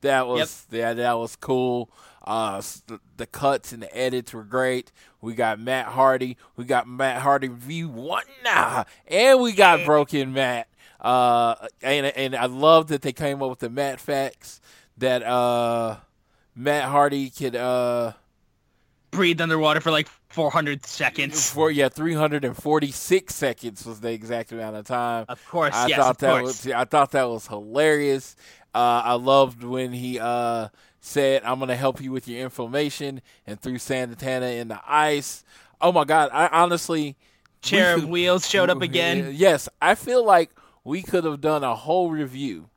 That 0.00 0.26
was 0.26 0.66
yeah, 0.70 0.92
that 0.92 1.14
was 1.14 1.36
cool. 1.36 1.90
Uh, 2.26 2.60
the, 2.86 3.00
the 3.18 3.26
cuts 3.26 3.72
and 3.72 3.82
the 3.82 3.96
edits 3.96 4.32
were 4.32 4.44
great. 4.44 4.90
We 5.20 5.34
got 5.34 5.60
Matt 5.60 5.86
Hardy. 5.86 6.36
We 6.56 6.64
got 6.64 6.88
Matt 6.88 7.22
Hardy 7.22 7.48
V 7.48 7.84
one 7.84 8.24
now, 8.42 8.86
and 9.06 9.40
we 9.40 9.52
got 9.52 9.84
Broken 9.84 10.32
Matt. 10.32 10.68
Uh, 11.00 11.54
and 11.82 12.06
and 12.06 12.34
I 12.34 12.46
love 12.46 12.88
that 12.88 13.02
they 13.02 13.12
came 13.12 13.42
up 13.42 13.50
with 13.50 13.58
the 13.60 13.70
Matt 13.70 14.00
facts 14.00 14.60
that 14.96 15.22
uh, 15.22 15.96
Matt 16.54 16.84
Hardy 16.84 17.30
could 17.30 17.56
uh 17.56 18.12
Breathed 19.14 19.40
underwater 19.40 19.80
for 19.80 19.90
like 19.90 20.08
400 20.28 20.84
seconds. 20.84 21.50
for 21.50 21.70
yeah 21.70 21.88
346 21.88 23.34
seconds 23.34 23.86
was 23.86 24.00
the 24.00 24.12
exact 24.12 24.52
amount 24.52 24.76
of 24.76 24.86
time. 24.86 25.26
Of 25.28 25.46
course, 25.48 25.74
I 25.74 25.86
yes, 25.86 25.98
thought 25.98 26.10
of 26.10 26.18
that 26.18 26.40
course. 26.40 26.64
was 26.64 26.72
I 26.72 26.84
thought 26.84 27.10
that 27.12 27.24
was 27.28 27.46
hilarious. 27.46 28.36
Uh, 28.74 29.02
I 29.04 29.12
loved 29.14 29.62
when 29.62 29.92
he 29.92 30.18
uh, 30.18 30.68
said, 31.00 31.42
"I'm 31.44 31.58
going 31.58 31.68
to 31.68 31.76
help 31.76 32.00
you 32.00 32.10
with 32.10 32.26
your 32.26 32.40
inflammation," 32.42 33.20
and 33.46 33.60
threw 33.60 33.78
Santana 33.78 34.46
in 34.46 34.68
the 34.68 34.80
ice. 34.86 35.44
Oh 35.80 35.92
my 35.92 36.04
God! 36.04 36.30
I 36.32 36.48
honestly 36.48 37.16
Chair 37.62 37.96
we 37.96 38.02
of 38.02 38.08
wheels 38.08 38.48
showed 38.48 38.70
up 38.70 38.82
again. 38.82 39.32
Yes, 39.34 39.68
I 39.80 39.94
feel 39.94 40.24
like 40.24 40.50
we 40.82 41.02
could 41.02 41.24
have 41.24 41.40
done 41.40 41.62
a 41.64 41.74
whole 41.74 42.10
review 42.10 42.68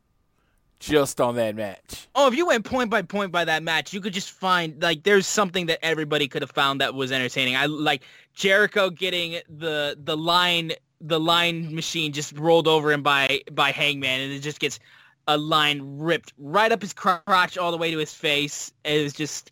just 0.80 1.20
on 1.20 1.36
that 1.36 1.56
match. 1.56 2.08
Oh, 2.16 2.28
if 2.28 2.36
you 2.36 2.46
went 2.46 2.66
point 2.66 2.90
by 2.90 3.02
point 3.02 3.32
by 3.32 3.46
that 3.46 3.64
match, 3.64 3.94
you 3.94 4.02
could 4.02 4.14
just 4.14 4.32
find 4.32 4.82
like 4.82 5.04
there's 5.04 5.28
something 5.28 5.66
that 5.68 5.84
everybody 5.84 6.28
could 6.28 6.42
have 6.42 6.52
found 6.52 6.82
that 6.82 6.94
was 6.94 7.12
entertaining. 7.12 7.56
I 7.56 7.66
like 7.66 8.04
Jericho 8.34 8.90
getting 8.90 9.40
the 9.50 9.98
the 10.02 10.16
line 10.16 10.72
the 11.02 11.20
line 11.20 11.74
machine 11.74 12.12
just 12.12 12.38
rolled 12.38 12.68
over 12.68 12.92
him 12.92 13.04
by 13.04 13.42
by 13.52 13.72
Hangman, 13.72 14.22
and 14.22 14.34
it 14.34 14.40
just 14.40 14.60
gets 14.60 14.80
a 15.28 15.38
line 15.38 15.82
ripped 15.84 16.34
right 16.38 16.72
up 16.72 16.82
his 16.82 16.94
crotch 16.94 17.58
all 17.58 17.72
the 17.72 17.78
way 17.78 17.92
to 17.92 17.98
his 17.98 18.14
face. 18.14 18.72
It 18.86 19.04
was 19.04 19.14
just 19.14 19.52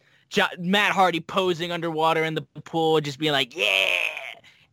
Matt 0.57 0.91
Hardy 0.91 1.19
posing 1.19 1.71
underwater 1.71 2.23
in 2.23 2.35
the 2.35 2.41
pool, 2.63 2.99
just 3.01 3.19
being 3.19 3.31
like, 3.31 3.55
yeah. 3.55 3.87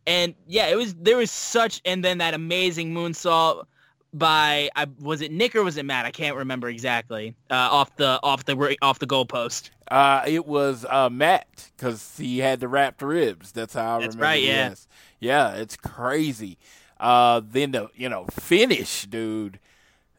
And 0.05 0.35
yeah, 0.47 0.67
it 0.67 0.75
was 0.75 0.93
there 0.95 1.17
was 1.17 1.31
such, 1.31 1.81
and 1.85 2.03
then 2.03 2.17
that 2.17 2.33
amazing 2.33 2.93
moonsault 2.93 3.65
by 4.13 4.69
I 4.75 4.87
was 4.99 5.21
it 5.21 5.31
Nick 5.31 5.55
or 5.55 5.63
was 5.63 5.77
it 5.77 5.85
Matt? 5.85 6.05
I 6.05 6.11
can't 6.11 6.35
remember 6.35 6.69
exactly. 6.69 7.35
Uh, 7.49 7.55
off 7.55 7.95
the 7.95 8.19
off 8.23 8.45
the 8.45 8.77
off 8.81 8.99
the 8.99 9.07
goalpost. 9.07 9.69
Uh, 9.89 10.23
it 10.25 10.45
was 10.45 10.85
uh, 10.89 11.09
Matt 11.09 11.71
because 11.75 12.17
he 12.17 12.39
had 12.39 12.59
the 12.59 12.67
wrapped 12.67 13.01
ribs. 13.01 13.51
That's 13.51 13.73
how 13.73 13.97
I 13.97 14.01
That's 14.01 14.15
remember. 14.15 14.23
right, 14.23 14.41
yeah. 14.41 14.69
Yes. 14.69 14.87
yeah, 15.19 15.53
it's 15.55 15.75
crazy. 15.75 16.57
Uh, 16.99 17.41
then 17.43 17.71
the 17.71 17.89
you 17.95 18.09
know 18.09 18.25
finish, 18.31 19.03
dude. 19.05 19.59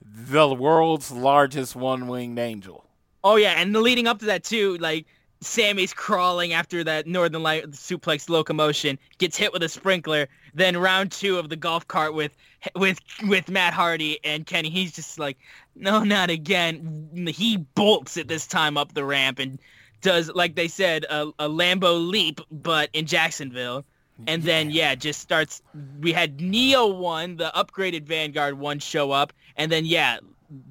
The 0.03 0.49
world's 0.49 1.11
largest 1.11 1.75
one 1.75 2.09
winged 2.09 2.39
angel. 2.39 2.85
Oh 3.23 3.37
yeah, 3.37 3.53
and 3.53 3.75
the 3.75 3.81
leading 3.81 4.07
up 4.07 4.19
to 4.19 4.27
that 4.27 4.45
too, 4.45 4.77
like 4.79 5.07
Sammy's 5.41 5.93
crawling 5.93 6.53
after 6.53 6.83
that 6.85 7.07
Northern 7.07 7.43
Light 7.43 7.71
suplex 7.73 8.29
locomotion, 8.29 8.99
gets 9.19 9.37
hit 9.37 9.53
with 9.53 9.63
a 9.63 9.69
sprinkler. 9.69 10.29
Then 10.55 10.77
round 10.77 11.13
two 11.13 11.39
of 11.39 11.49
the 11.49 11.57
golf 11.57 11.87
cart 11.87 12.15
with 12.15 12.37
with 12.75 12.99
with 13.25 13.49
Matt 13.51 13.75
Hardy 13.75 14.19
and 14.25 14.47
Kenny, 14.47 14.71
he's 14.71 14.93
just 14.93 15.19
like, 15.19 15.39
no, 15.75 16.03
not 16.03 16.31
again. 16.31 17.11
He 17.29 17.57
bolts 17.57 18.17
at 18.17 18.29
this 18.29 18.47
time 18.47 18.77
up 18.77 18.95
the 18.95 19.05
ramp 19.05 19.39
and 19.39 19.59
does 20.01 20.31
like 20.35 20.55
they 20.55 20.69
said 20.69 21.05
a, 21.11 21.29
a 21.39 21.49
Lambeau 21.49 22.09
leap, 22.09 22.41
but 22.51 22.91
in 22.93 23.07
Jacksonville. 23.07 23.85
And 24.29 24.45
then 24.45 24.71
yeah, 24.71 24.95
just 24.95 25.21
starts. 25.21 25.61
We 26.01 26.13
had 26.13 26.41
Neo 26.41 26.87
one, 26.87 27.37
the 27.37 27.51
upgraded 27.57 28.05
Vanguard 28.05 28.59
one, 28.59 28.79
show 28.79 29.11
up, 29.11 29.33
and 29.57 29.73
then 29.73 29.85
yeah, 29.85 30.19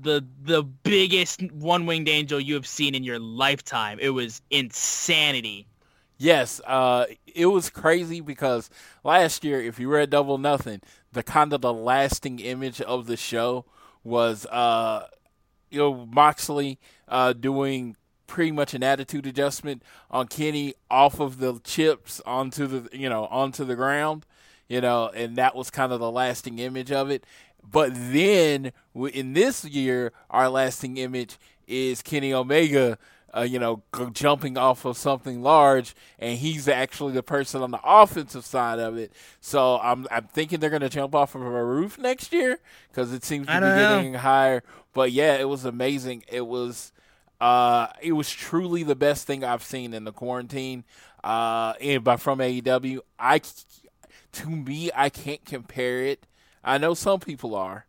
the 0.01 0.25
the 0.43 0.63
biggest 0.63 1.41
one 1.51 1.85
winged 1.85 2.09
angel 2.09 2.39
you 2.39 2.55
have 2.55 2.67
seen 2.67 2.95
in 2.95 3.03
your 3.03 3.19
lifetime. 3.19 3.99
It 3.99 4.09
was 4.09 4.41
insanity. 4.49 5.67
Yes, 6.17 6.61
uh, 6.65 7.05
it 7.25 7.47
was 7.47 7.69
crazy 7.69 8.21
because 8.21 8.69
last 9.03 9.43
year, 9.43 9.61
if 9.61 9.79
you 9.79 9.89
were 9.89 9.99
at 9.99 10.09
Double 10.09 10.37
Nothing, 10.37 10.81
the 11.11 11.23
kind 11.23 11.51
of 11.53 11.61
the 11.61 11.73
lasting 11.73 12.39
image 12.39 12.79
of 12.81 13.07
the 13.07 13.17
show 13.17 13.65
was, 14.03 14.45
uh, 14.45 15.07
you 15.69 15.79
know, 15.79 16.05
Moxley 16.05 16.79
uh, 17.07 17.33
doing 17.33 17.95
pretty 18.27 18.51
much 18.51 18.73
an 18.73 18.83
attitude 18.83 19.25
adjustment 19.25 19.83
on 20.09 20.27
Kenny 20.27 20.75
off 20.89 21.19
of 21.19 21.39
the 21.39 21.59
chips 21.63 22.21
onto 22.25 22.67
the, 22.67 22.97
you 22.97 23.09
know, 23.09 23.25
onto 23.25 23.63
the 23.65 23.75
ground, 23.75 24.25
you 24.67 24.81
know, 24.81 25.09
and 25.09 25.35
that 25.35 25.55
was 25.55 25.69
kind 25.69 25.91
of 25.91 25.99
the 25.99 26.11
lasting 26.11 26.59
image 26.59 26.91
of 26.91 27.09
it. 27.09 27.25
But 27.69 27.91
then 27.93 28.71
in 28.95 29.33
this 29.33 29.65
year, 29.65 30.11
our 30.29 30.49
lasting 30.49 30.97
image 30.97 31.37
is 31.67 32.01
Kenny 32.01 32.33
Omega, 32.33 32.97
uh, 33.35 33.41
you 33.41 33.57
know, 33.57 33.81
jumping 34.11 34.57
off 34.57 34.85
of 34.85 34.95
something 34.97 35.41
large, 35.41 35.95
and 36.19 36.37
he's 36.37 36.67
actually 36.67 37.13
the 37.13 37.23
person 37.23 37.61
on 37.61 37.71
the 37.71 37.79
offensive 37.83 38.45
side 38.45 38.79
of 38.79 38.97
it. 38.97 39.11
So 39.39 39.79
I'm 39.79 40.07
I'm 40.11 40.25
thinking 40.25 40.59
they're 40.59 40.69
gonna 40.69 40.89
jump 40.89 41.15
off 41.15 41.33
of 41.33 41.41
a 41.41 41.65
roof 41.65 41.97
next 41.97 42.31
year 42.31 42.59
because 42.89 43.11
it 43.11 43.23
seems 43.23 43.47
to 43.47 43.53
be 43.53 43.59
know. 43.59 43.97
getting 43.97 44.13
higher. 44.15 44.63
But 44.93 45.11
yeah, 45.11 45.35
it 45.37 45.49
was 45.49 45.65
amazing. 45.65 46.23
It 46.27 46.45
was. 46.47 46.91
Uh, 47.41 47.87
it 48.01 48.13
was 48.13 48.29
truly 48.29 48.83
the 48.83 48.95
best 48.95 49.27
thing 49.27 49.43
I've 49.43 49.63
seen 49.63 49.93
in 49.93 50.05
the 50.05 50.13
quarantine. 50.13 50.85
Uh, 51.21 51.73
and 51.81 52.01
by 52.01 52.15
from 52.15 52.39
AEW, 52.39 52.99
I 53.19 53.41
to 54.33 54.49
me, 54.49 54.91
I 54.95 55.09
can't 55.09 55.43
compare 55.43 56.03
it. 56.03 56.25
I 56.63 56.77
know 56.77 56.93
some 56.93 57.19
people 57.19 57.55
are. 57.55 57.85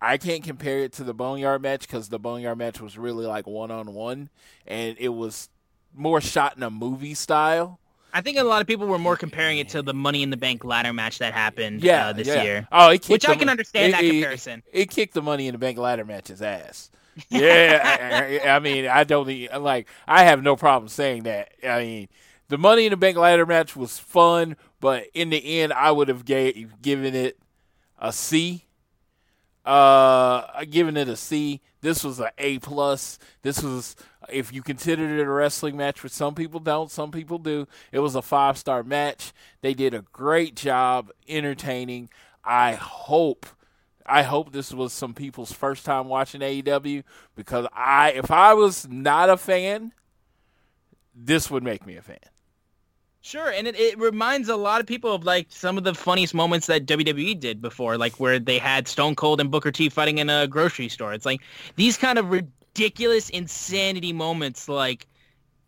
I 0.00 0.18
can't 0.18 0.44
compare 0.44 0.80
it 0.80 0.92
to 0.94 1.04
the 1.04 1.14
Boneyard 1.14 1.62
match 1.62 1.82
because 1.82 2.08
the 2.10 2.18
Boneyard 2.18 2.58
match 2.58 2.80
was 2.80 2.98
really 2.98 3.26
like 3.26 3.46
one 3.46 3.70
on 3.70 3.94
one, 3.94 4.28
and 4.66 4.96
it 4.98 5.08
was 5.08 5.48
more 5.94 6.20
shot 6.20 6.56
in 6.56 6.62
a 6.62 6.70
movie 6.70 7.14
style. 7.14 7.80
I 8.12 8.20
think 8.20 8.38
a 8.38 8.44
lot 8.44 8.60
of 8.60 8.66
people 8.66 8.86
were 8.86 8.98
more 8.98 9.16
comparing 9.16 9.58
it 9.58 9.68
to 9.70 9.82
the 9.82 9.92
Money 9.94 10.22
in 10.22 10.30
the 10.30 10.36
Bank 10.36 10.64
ladder 10.64 10.92
match 10.92 11.18
that 11.18 11.34
happened 11.34 11.82
Yeah, 11.82 12.08
uh, 12.08 12.12
this 12.14 12.28
yeah. 12.28 12.42
year. 12.42 12.68
Oh, 12.72 12.90
Which 13.08 13.28
I 13.28 13.34
can 13.36 13.48
understand 13.48 13.88
it- 13.88 13.92
that 13.96 14.04
it- 14.04 14.10
comparison. 14.10 14.62
It, 14.72 14.90
kicked 14.90 15.14
the 15.14 15.22
Money 15.22 15.48
in 15.48 15.52
the 15.52 15.58
Bank 15.58 15.76
ladder 15.78 16.04
match's 16.04 16.40
ass. 16.42 16.90
Yeah, 17.30 18.40
I, 18.44 18.48
I- 18.50 18.58
mean, 18.58 18.86
I 18.86 19.04
don't 19.04 19.26
like. 19.60 19.88
I 20.06 20.24
have 20.24 20.42
no 20.42 20.56
problem 20.56 20.88
saying 20.88 21.22
that. 21.24 21.52
I 21.66 21.78
mean, 21.82 22.08
the 22.48 22.58
Money 22.58 22.84
in 22.86 22.90
the 22.90 22.96
Bank 22.98 23.16
ladder 23.16 23.46
match 23.46 23.74
was 23.74 23.98
fun, 23.98 24.56
but 24.80 25.06
in 25.14 25.30
the 25.30 25.60
end, 25.60 25.72
I 25.72 25.90
would 25.90 26.08
have 26.08 26.24
gave, 26.26 26.80
given 26.82 27.14
it 27.14 27.38
a 27.98 28.12
C. 28.12 28.64
Uh, 29.64 30.64
giving 30.64 30.96
it 30.96 31.08
a 31.08 31.16
C. 31.16 31.60
This 31.80 32.04
was 32.04 32.20
a 32.20 32.30
A 32.38 32.58
plus. 32.60 33.18
This 33.42 33.62
was, 33.62 33.96
if 34.28 34.52
you 34.52 34.62
considered 34.62 35.18
it 35.18 35.22
a 35.22 35.30
wrestling 35.30 35.76
match, 35.76 36.02
which 36.02 36.12
some 36.12 36.34
people 36.34 36.60
don't, 36.60 36.90
some 36.90 37.10
people 37.10 37.38
do. 37.38 37.66
It 37.92 37.98
was 37.98 38.14
a 38.14 38.22
five 38.22 38.58
star 38.58 38.82
match. 38.82 39.32
They 39.60 39.74
did 39.74 39.94
a 39.94 40.04
great 40.12 40.54
job 40.54 41.10
entertaining. 41.28 42.08
I 42.44 42.74
hope, 42.74 43.46
I 44.04 44.22
hope 44.22 44.52
this 44.52 44.72
was 44.72 44.92
some 44.92 45.14
people's 45.14 45.52
first 45.52 45.84
time 45.84 46.06
watching 46.06 46.40
AEW 46.40 47.02
because 47.34 47.66
I, 47.72 48.12
if 48.12 48.30
I 48.30 48.54
was 48.54 48.88
not 48.88 49.30
a 49.30 49.36
fan, 49.36 49.92
this 51.14 51.50
would 51.50 51.64
make 51.64 51.86
me 51.86 51.96
a 51.96 52.02
fan. 52.02 52.18
Sure, 53.26 53.50
and 53.50 53.66
it, 53.66 53.74
it 53.74 53.98
reminds 53.98 54.48
a 54.48 54.54
lot 54.54 54.80
of 54.80 54.86
people 54.86 55.12
of 55.12 55.24
like 55.24 55.48
some 55.50 55.76
of 55.76 55.82
the 55.82 55.94
funniest 55.94 56.32
moments 56.32 56.68
that 56.68 56.86
WWE 56.86 57.40
did 57.40 57.60
before, 57.60 57.98
like 57.98 58.20
where 58.20 58.38
they 58.38 58.56
had 58.56 58.86
Stone 58.86 59.16
Cold 59.16 59.40
and 59.40 59.50
Booker 59.50 59.72
T 59.72 59.88
fighting 59.88 60.18
in 60.18 60.30
a 60.30 60.46
grocery 60.46 60.88
store. 60.88 61.12
It's 61.12 61.26
like 61.26 61.40
these 61.74 61.96
kind 61.96 62.20
of 62.20 62.30
ridiculous 62.30 63.28
insanity 63.30 64.12
moments 64.12 64.68
like 64.68 65.08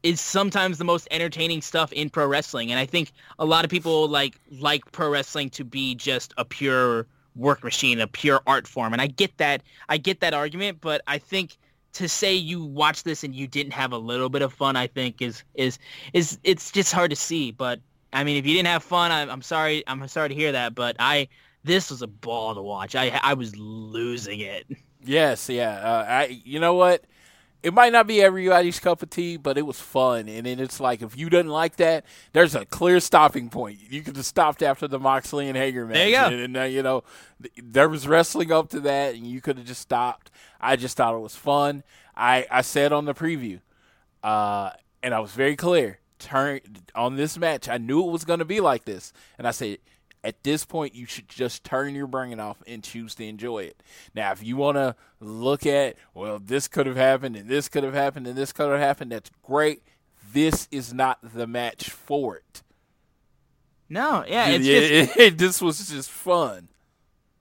is 0.05 0.21
sometimes 0.21 0.79
the 0.79 0.85
most 0.85 1.09
entertaining 1.11 1.61
stuff 1.61 1.93
in 1.93 2.11
pro 2.11 2.29
wrestling. 2.29 2.71
And 2.71 2.79
I 2.79 2.87
think 2.87 3.11
a 3.41 3.45
lot 3.45 3.65
of 3.65 3.73
people 3.73 4.07
like 4.07 4.39
like 4.61 4.93
pro 4.93 5.11
wrestling 5.11 5.51
to 5.51 5.65
be 5.65 5.97
just 5.97 6.33
a 6.39 6.45
pure 6.45 7.09
work 7.35 7.65
machine, 7.65 7.99
a 8.01 8.07
pure 8.07 8.41
art 8.47 8.69
form. 8.69 8.93
And 8.93 9.03
I 9.03 9.09
get 9.09 9.37
that 9.39 9.65
I 9.89 9.97
get 9.97 10.21
that 10.21 10.33
argument, 10.33 10.79
but 10.81 11.01
I 11.09 11.19
think 11.19 11.59
to 11.99 12.09
say 12.09 12.35
you 12.35 12.65
watch 12.65 13.03
this 13.03 13.23
and 13.23 13.35
you 13.35 13.47
didn't 13.47 13.73
have 13.75 13.93
a 13.93 13.99
little 13.99 14.29
bit 14.29 14.43
of 14.43 14.53
fun, 14.53 14.75
I 14.75 14.87
think 14.87 15.23
is 15.23 15.45
is 15.55 15.79
is 16.13 16.39
it's 16.43 16.73
just 16.73 16.93
hard 16.93 17.11
to 17.11 17.17
see. 17.17 17.53
But 17.53 17.81
I 18.13 18.25
mean, 18.25 18.37
if 18.37 18.47
you 18.47 18.55
didn't 18.55 18.69
have 18.69 18.83
fun, 18.83 19.13
I'm, 19.13 19.31
I'm 19.31 19.43
sorry. 19.43 19.85
I'm 19.87 20.09
sorry 20.09 20.31
to 20.31 20.35
hear 20.35 20.53
that. 20.53 20.75
But 20.75 20.97
I 20.99 21.29
this 21.63 21.91
was 21.91 22.03
a 22.03 22.07
ball 22.07 22.55
to 22.55 22.63
watch. 22.63 22.95
I 22.97 23.21
I 23.23 23.35
was 23.35 23.55
losing 23.57 24.41
it. 24.41 24.67
Yes, 25.05 25.49
yeah. 25.49 25.75
Uh, 25.75 26.07
I, 26.09 26.43
you 26.45 26.59
know 26.59 26.75
what? 26.75 27.05
It 27.61 27.75
might 27.75 27.93
not 27.93 28.07
be 28.07 28.23
everybody's 28.23 28.79
cup 28.79 29.03
of 29.03 29.11
tea, 29.11 29.37
but 29.37 29.59
it 29.59 29.63
was 29.63 29.81
fun. 29.81 30.29
And 30.29 30.47
then 30.47 30.61
it's 30.61 30.79
like, 30.79 31.03
if 31.03 31.19
you 31.19 31.29
didn't 31.29 31.51
like 31.51 31.77
that, 31.77 32.05
there's 32.33 32.55
a 32.55 32.65
clear 32.65 33.01
stopping 33.01 33.49
point. 33.49 33.81
You 33.91 34.03
could 34.03 34.15
have 34.15 34.27
stopped 34.27 34.63
after 34.63 34.87
the 34.87 35.01
Moxley 35.01 35.49
and 35.49 35.57
Hager 35.57 35.85
match. 35.85 35.95
There 35.95 36.09
you 36.09 36.15
go. 36.15 36.27
And, 36.27 36.41
and, 36.41 36.57
uh, 36.57 36.63
you 36.63 36.85
know, 36.85 37.03
th- 37.43 37.53
there 37.61 37.89
was 37.89 38.07
wrestling 38.07 38.53
up 38.53 38.69
to 38.71 38.81
that, 38.81 39.17
and 39.17 39.27
you 39.27 39.41
could 39.41 39.59
have 39.59 39.67
just 39.67 39.81
stopped. 39.81 40.31
I 40.61 40.77
just 40.77 40.97
thought 40.97 41.15
it 41.15 41.21
was 41.21 41.37
fun. 41.37 41.83
I, 42.17 42.47
I 42.51 42.63
said 42.63 42.93
on 42.93 43.05
the 43.05 43.15
preview, 43.15 43.61
uh, 44.23 44.71
and 45.03 45.15
I 45.15 45.21
was 45.21 45.33
very 45.33 45.57
clear. 45.57 46.01
Turn 46.19 46.61
on 46.95 47.17
this 47.17 47.39
match. 47.39 47.69
I 47.69 47.79
knew 47.79 48.07
it 48.07 48.11
was 48.11 48.25
going 48.25 48.41
to 48.41 48.45
be 48.45 48.61
like 48.61 48.85
this, 48.85 49.13
and 49.39 49.47
I 49.47 49.53
said, 49.53 49.79
at 50.25 50.43
this 50.43 50.65
point, 50.65 50.95
you 50.95 51.07
should 51.07 51.29
just 51.29 51.63
turn 51.63 51.95
your 51.95 52.09
brain 52.09 52.41
off 52.41 52.63
and 52.67 52.83
choose 52.83 53.15
to 53.17 53.25
enjoy 53.25 53.61
it. 53.61 53.83
Now, 54.15 54.33
if 54.33 54.43
you 54.43 54.57
want 54.57 54.77
to 54.77 54.97
look 55.21 55.65
at, 55.65 55.97
well, 56.13 56.41
this 56.41 56.67
could 56.67 56.87
have 56.87 56.97
happened, 56.97 57.37
and 57.37 57.49
this 57.49 57.69
could 57.69 57.85
have 57.85 57.95
happened, 57.95 58.27
and 58.27 58.37
this 58.37 58.53
could 58.53 58.71
have 58.71 58.81
happened, 58.81 59.13
that's 59.13 59.31
great. 59.43 59.83
This 60.33 60.67
is 60.71 60.93
not 60.93 61.19
the 61.23 61.47
match 61.47 61.89
for 61.91 62.37
it. 62.37 62.63
No, 63.89 64.25
yeah, 64.29 64.49
it's 64.49 64.67
Yeah, 64.67 65.07
just 65.07 65.39
this 65.39 65.63
was 65.63 65.89
just 65.89 66.11
fun. 66.11 66.69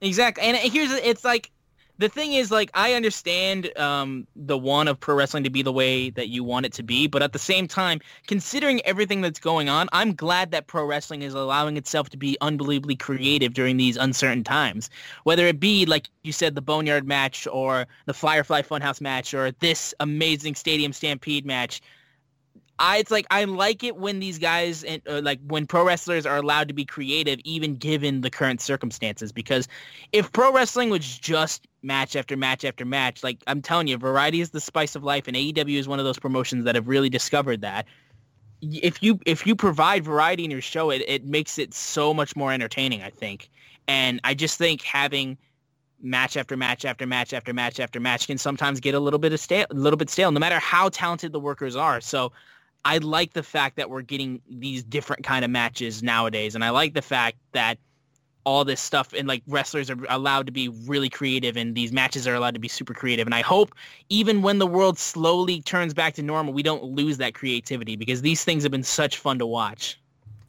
Exactly. 0.00 0.44
And 0.44 0.56
here's 0.56 0.92
it's 0.92 1.24
like 1.24 1.50
the 1.98 2.08
thing 2.08 2.32
is 2.32 2.50
like 2.50 2.70
I 2.74 2.94
understand 2.94 3.76
um 3.76 4.26
the 4.36 4.56
one 4.56 4.88
of 4.88 4.98
pro 4.98 5.14
wrestling 5.14 5.44
to 5.44 5.50
be 5.50 5.62
the 5.62 5.72
way 5.72 6.10
that 6.10 6.28
you 6.28 6.44
want 6.44 6.66
it 6.66 6.72
to 6.74 6.82
be, 6.82 7.06
but 7.06 7.22
at 7.22 7.32
the 7.32 7.38
same 7.38 7.66
time, 7.68 8.00
considering 8.26 8.80
everything 8.82 9.20
that's 9.20 9.40
going 9.40 9.68
on, 9.68 9.88
I'm 9.92 10.14
glad 10.14 10.52
that 10.52 10.68
pro 10.68 10.84
wrestling 10.84 11.22
is 11.22 11.34
allowing 11.34 11.76
itself 11.76 12.08
to 12.10 12.16
be 12.16 12.36
unbelievably 12.40 12.96
creative 12.96 13.52
during 13.52 13.76
these 13.76 13.96
uncertain 13.96 14.44
times. 14.44 14.90
Whether 15.24 15.46
it 15.46 15.58
be 15.60 15.86
like 15.86 16.08
you 16.22 16.32
said 16.32 16.54
the 16.54 16.62
Boneyard 16.62 17.06
match 17.06 17.46
or 17.50 17.86
the 18.06 18.14
Firefly 18.14 18.62
Funhouse 18.62 19.00
match 19.00 19.34
or 19.34 19.50
this 19.52 19.92
amazing 20.00 20.54
Stadium 20.54 20.92
Stampede 20.92 21.44
match, 21.44 21.82
I 22.78 22.98
it's 22.98 23.10
like 23.10 23.26
I 23.30 23.44
like 23.44 23.82
it 23.82 23.96
when 23.96 24.20
these 24.20 24.38
guys 24.38 24.84
and 24.84 25.02
uh, 25.08 25.20
like 25.22 25.40
when 25.46 25.66
pro 25.66 25.84
wrestlers 25.84 26.26
are 26.26 26.36
allowed 26.36 26.68
to 26.68 26.74
be 26.74 26.84
creative, 26.84 27.40
even 27.44 27.76
given 27.76 28.20
the 28.20 28.30
current 28.30 28.60
circumstances. 28.60 29.32
Because 29.32 29.66
if 30.12 30.30
pro 30.32 30.52
wrestling 30.52 30.90
was 30.90 31.18
just 31.18 31.66
match 31.82 32.14
after 32.14 32.36
match 32.36 32.64
after 32.64 32.84
match, 32.84 33.24
like 33.24 33.38
I'm 33.46 33.62
telling 33.62 33.88
you, 33.88 33.96
variety 33.96 34.40
is 34.40 34.50
the 34.50 34.60
spice 34.60 34.94
of 34.94 35.02
life, 35.02 35.26
and 35.26 35.36
AEW 35.36 35.78
is 35.78 35.88
one 35.88 35.98
of 35.98 36.04
those 36.04 36.18
promotions 36.18 36.64
that 36.64 36.74
have 36.76 36.86
really 36.86 37.08
discovered 37.08 37.62
that. 37.62 37.86
If 38.60 39.02
you 39.02 39.18
if 39.26 39.46
you 39.46 39.56
provide 39.56 40.04
variety 40.04 40.44
in 40.44 40.50
your 40.50 40.60
show, 40.60 40.90
it 40.90 41.02
it 41.08 41.24
makes 41.24 41.58
it 41.58 41.74
so 41.74 42.14
much 42.14 42.36
more 42.36 42.52
entertaining. 42.52 43.02
I 43.02 43.10
think, 43.10 43.50
and 43.88 44.20
I 44.22 44.34
just 44.34 44.56
think 44.56 44.82
having 44.82 45.36
match 46.00 46.36
after 46.36 46.56
match 46.56 46.84
after 46.84 47.06
match 47.06 47.32
after 47.32 47.52
match 47.52 47.80
after 47.80 47.98
match 47.98 48.28
can 48.28 48.38
sometimes 48.38 48.78
get 48.78 48.94
a 48.94 49.00
little 49.00 49.18
bit 49.18 49.32
of 49.32 49.40
stale, 49.40 49.66
a 49.70 49.74
little 49.74 49.96
bit 49.96 50.08
stale, 50.10 50.30
no 50.30 50.38
matter 50.38 50.60
how 50.60 50.88
talented 50.88 51.32
the 51.32 51.40
workers 51.40 51.74
are. 51.74 52.00
So 52.00 52.30
I 52.84 52.98
like 52.98 53.32
the 53.32 53.42
fact 53.42 53.76
that 53.76 53.90
we're 53.90 54.02
getting 54.02 54.40
these 54.48 54.82
different 54.82 55.24
kind 55.24 55.44
of 55.44 55.50
matches 55.50 56.02
nowadays, 56.02 56.54
and 56.54 56.64
I 56.64 56.70
like 56.70 56.94
the 56.94 57.02
fact 57.02 57.36
that 57.52 57.78
all 58.44 58.64
this 58.64 58.80
stuff 58.80 59.12
and 59.12 59.28
like 59.28 59.42
wrestlers 59.46 59.90
are 59.90 59.98
allowed 60.08 60.46
to 60.46 60.52
be 60.52 60.68
really 60.68 61.10
creative, 61.10 61.56
and 61.56 61.74
these 61.74 61.92
matches 61.92 62.26
are 62.26 62.34
allowed 62.34 62.54
to 62.54 62.60
be 62.60 62.68
super 62.68 62.94
creative. 62.94 63.26
And 63.26 63.34
I 63.34 63.42
hope 63.42 63.74
even 64.08 64.40
when 64.42 64.58
the 64.58 64.66
world 64.66 64.98
slowly 64.98 65.60
turns 65.60 65.92
back 65.92 66.14
to 66.14 66.22
normal, 66.22 66.54
we 66.54 66.62
don't 66.62 66.82
lose 66.82 67.18
that 67.18 67.34
creativity 67.34 67.96
because 67.96 68.22
these 68.22 68.44
things 68.44 68.62
have 68.62 68.72
been 68.72 68.82
such 68.82 69.18
fun 69.18 69.38
to 69.38 69.46
watch. 69.46 70.00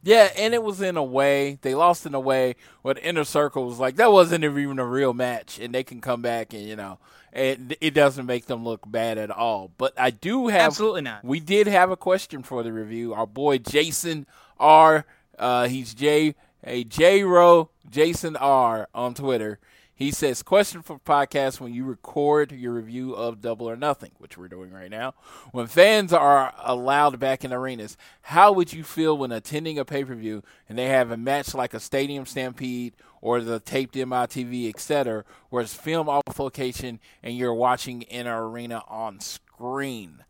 Yeah, 0.02 0.30
and 0.36 0.54
it 0.54 0.62
was 0.62 0.80
in 0.80 0.96
a 0.96 1.04
way 1.04 1.58
they 1.62 1.74
lost 1.74 2.06
in 2.06 2.14
a 2.14 2.20
way 2.20 2.56
where 2.82 2.94
the 2.94 3.04
inner 3.06 3.24
circle 3.24 3.66
was 3.66 3.78
like 3.78 3.96
that 3.96 4.12
wasn't 4.12 4.44
even 4.44 4.78
a 4.78 4.84
real 4.84 5.12
match, 5.12 5.58
and 5.58 5.74
they 5.74 5.84
can 5.84 6.00
come 6.00 6.22
back 6.22 6.54
and 6.54 6.62
you 6.62 6.76
know 6.76 6.98
it 7.32 7.76
it 7.80 7.92
doesn't 7.92 8.26
make 8.26 8.46
them 8.46 8.64
look 8.64 8.90
bad 8.90 9.18
at 9.18 9.30
all. 9.30 9.70
But 9.76 9.98
I 9.98 10.10
do 10.10 10.48
have 10.48 10.62
Absolutely 10.62 11.02
not. 11.02 11.24
We 11.24 11.40
did 11.40 11.66
have 11.66 11.90
a 11.90 11.96
question 11.96 12.42
for 12.42 12.62
the 12.62 12.72
review. 12.72 13.12
Our 13.14 13.26
boy 13.26 13.58
Jason 13.58 14.26
R. 14.58 15.04
Uh, 15.38 15.68
he's 15.68 15.94
J 15.94 16.34
a 16.64 16.84
J 16.84 17.22
Row 17.22 17.70
Jason 17.88 18.36
R 18.36 18.88
on 18.94 19.14
Twitter. 19.14 19.58
He 20.00 20.12
says, 20.12 20.42
question 20.42 20.80
for 20.80 20.98
podcast 20.98 21.60
when 21.60 21.74
you 21.74 21.84
record 21.84 22.52
your 22.52 22.72
review 22.72 23.12
of 23.12 23.42
Double 23.42 23.68
or 23.68 23.76
Nothing, 23.76 24.12
which 24.16 24.38
we're 24.38 24.48
doing 24.48 24.70
right 24.70 24.90
now. 24.90 25.12
When 25.52 25.66
fans 25.66 26.10
are 26.10 26.54
allowed 26.58 27.20
back 27.20 27.44
in 27.44 27.52
arenas, 27.52 27.98
how 28.22 28.50
would 28.52 28.72
you 28.72 28.82
feel 28.82 29.18
when 29.18 29.30
attending 29.30 29.78
a 29.78 29.84
pay 29.84 30.02
per 30.02 30.14
view 30.14 30.42
and 30.70 30.78
they 30.78 30.86
have 30.86 31.10
a 31.10 31.18
match 31.18 31.52
like 31.52 31.74
a 31.74 31.80
Stadium 31.80 32.24
Stampede 32.24 32.94
or 33.20 33.42
the 33.42 33.60
taped 33.60 33.94
MITV, 33.94 34.70
etc., 34.70 35.22
where 35.50 35.62
it's 35.62 35.74
film 35.74 36.08
off 36.08 36.38
location 36.38 36.98
and 37.22 37.36
you're 37.36 37.52
watching 37.52 38.00
in 38.00 38.26
an 38.26 38.32
arena 38.32 38.82
on 38.88 39.20
screen? 39.20 40.24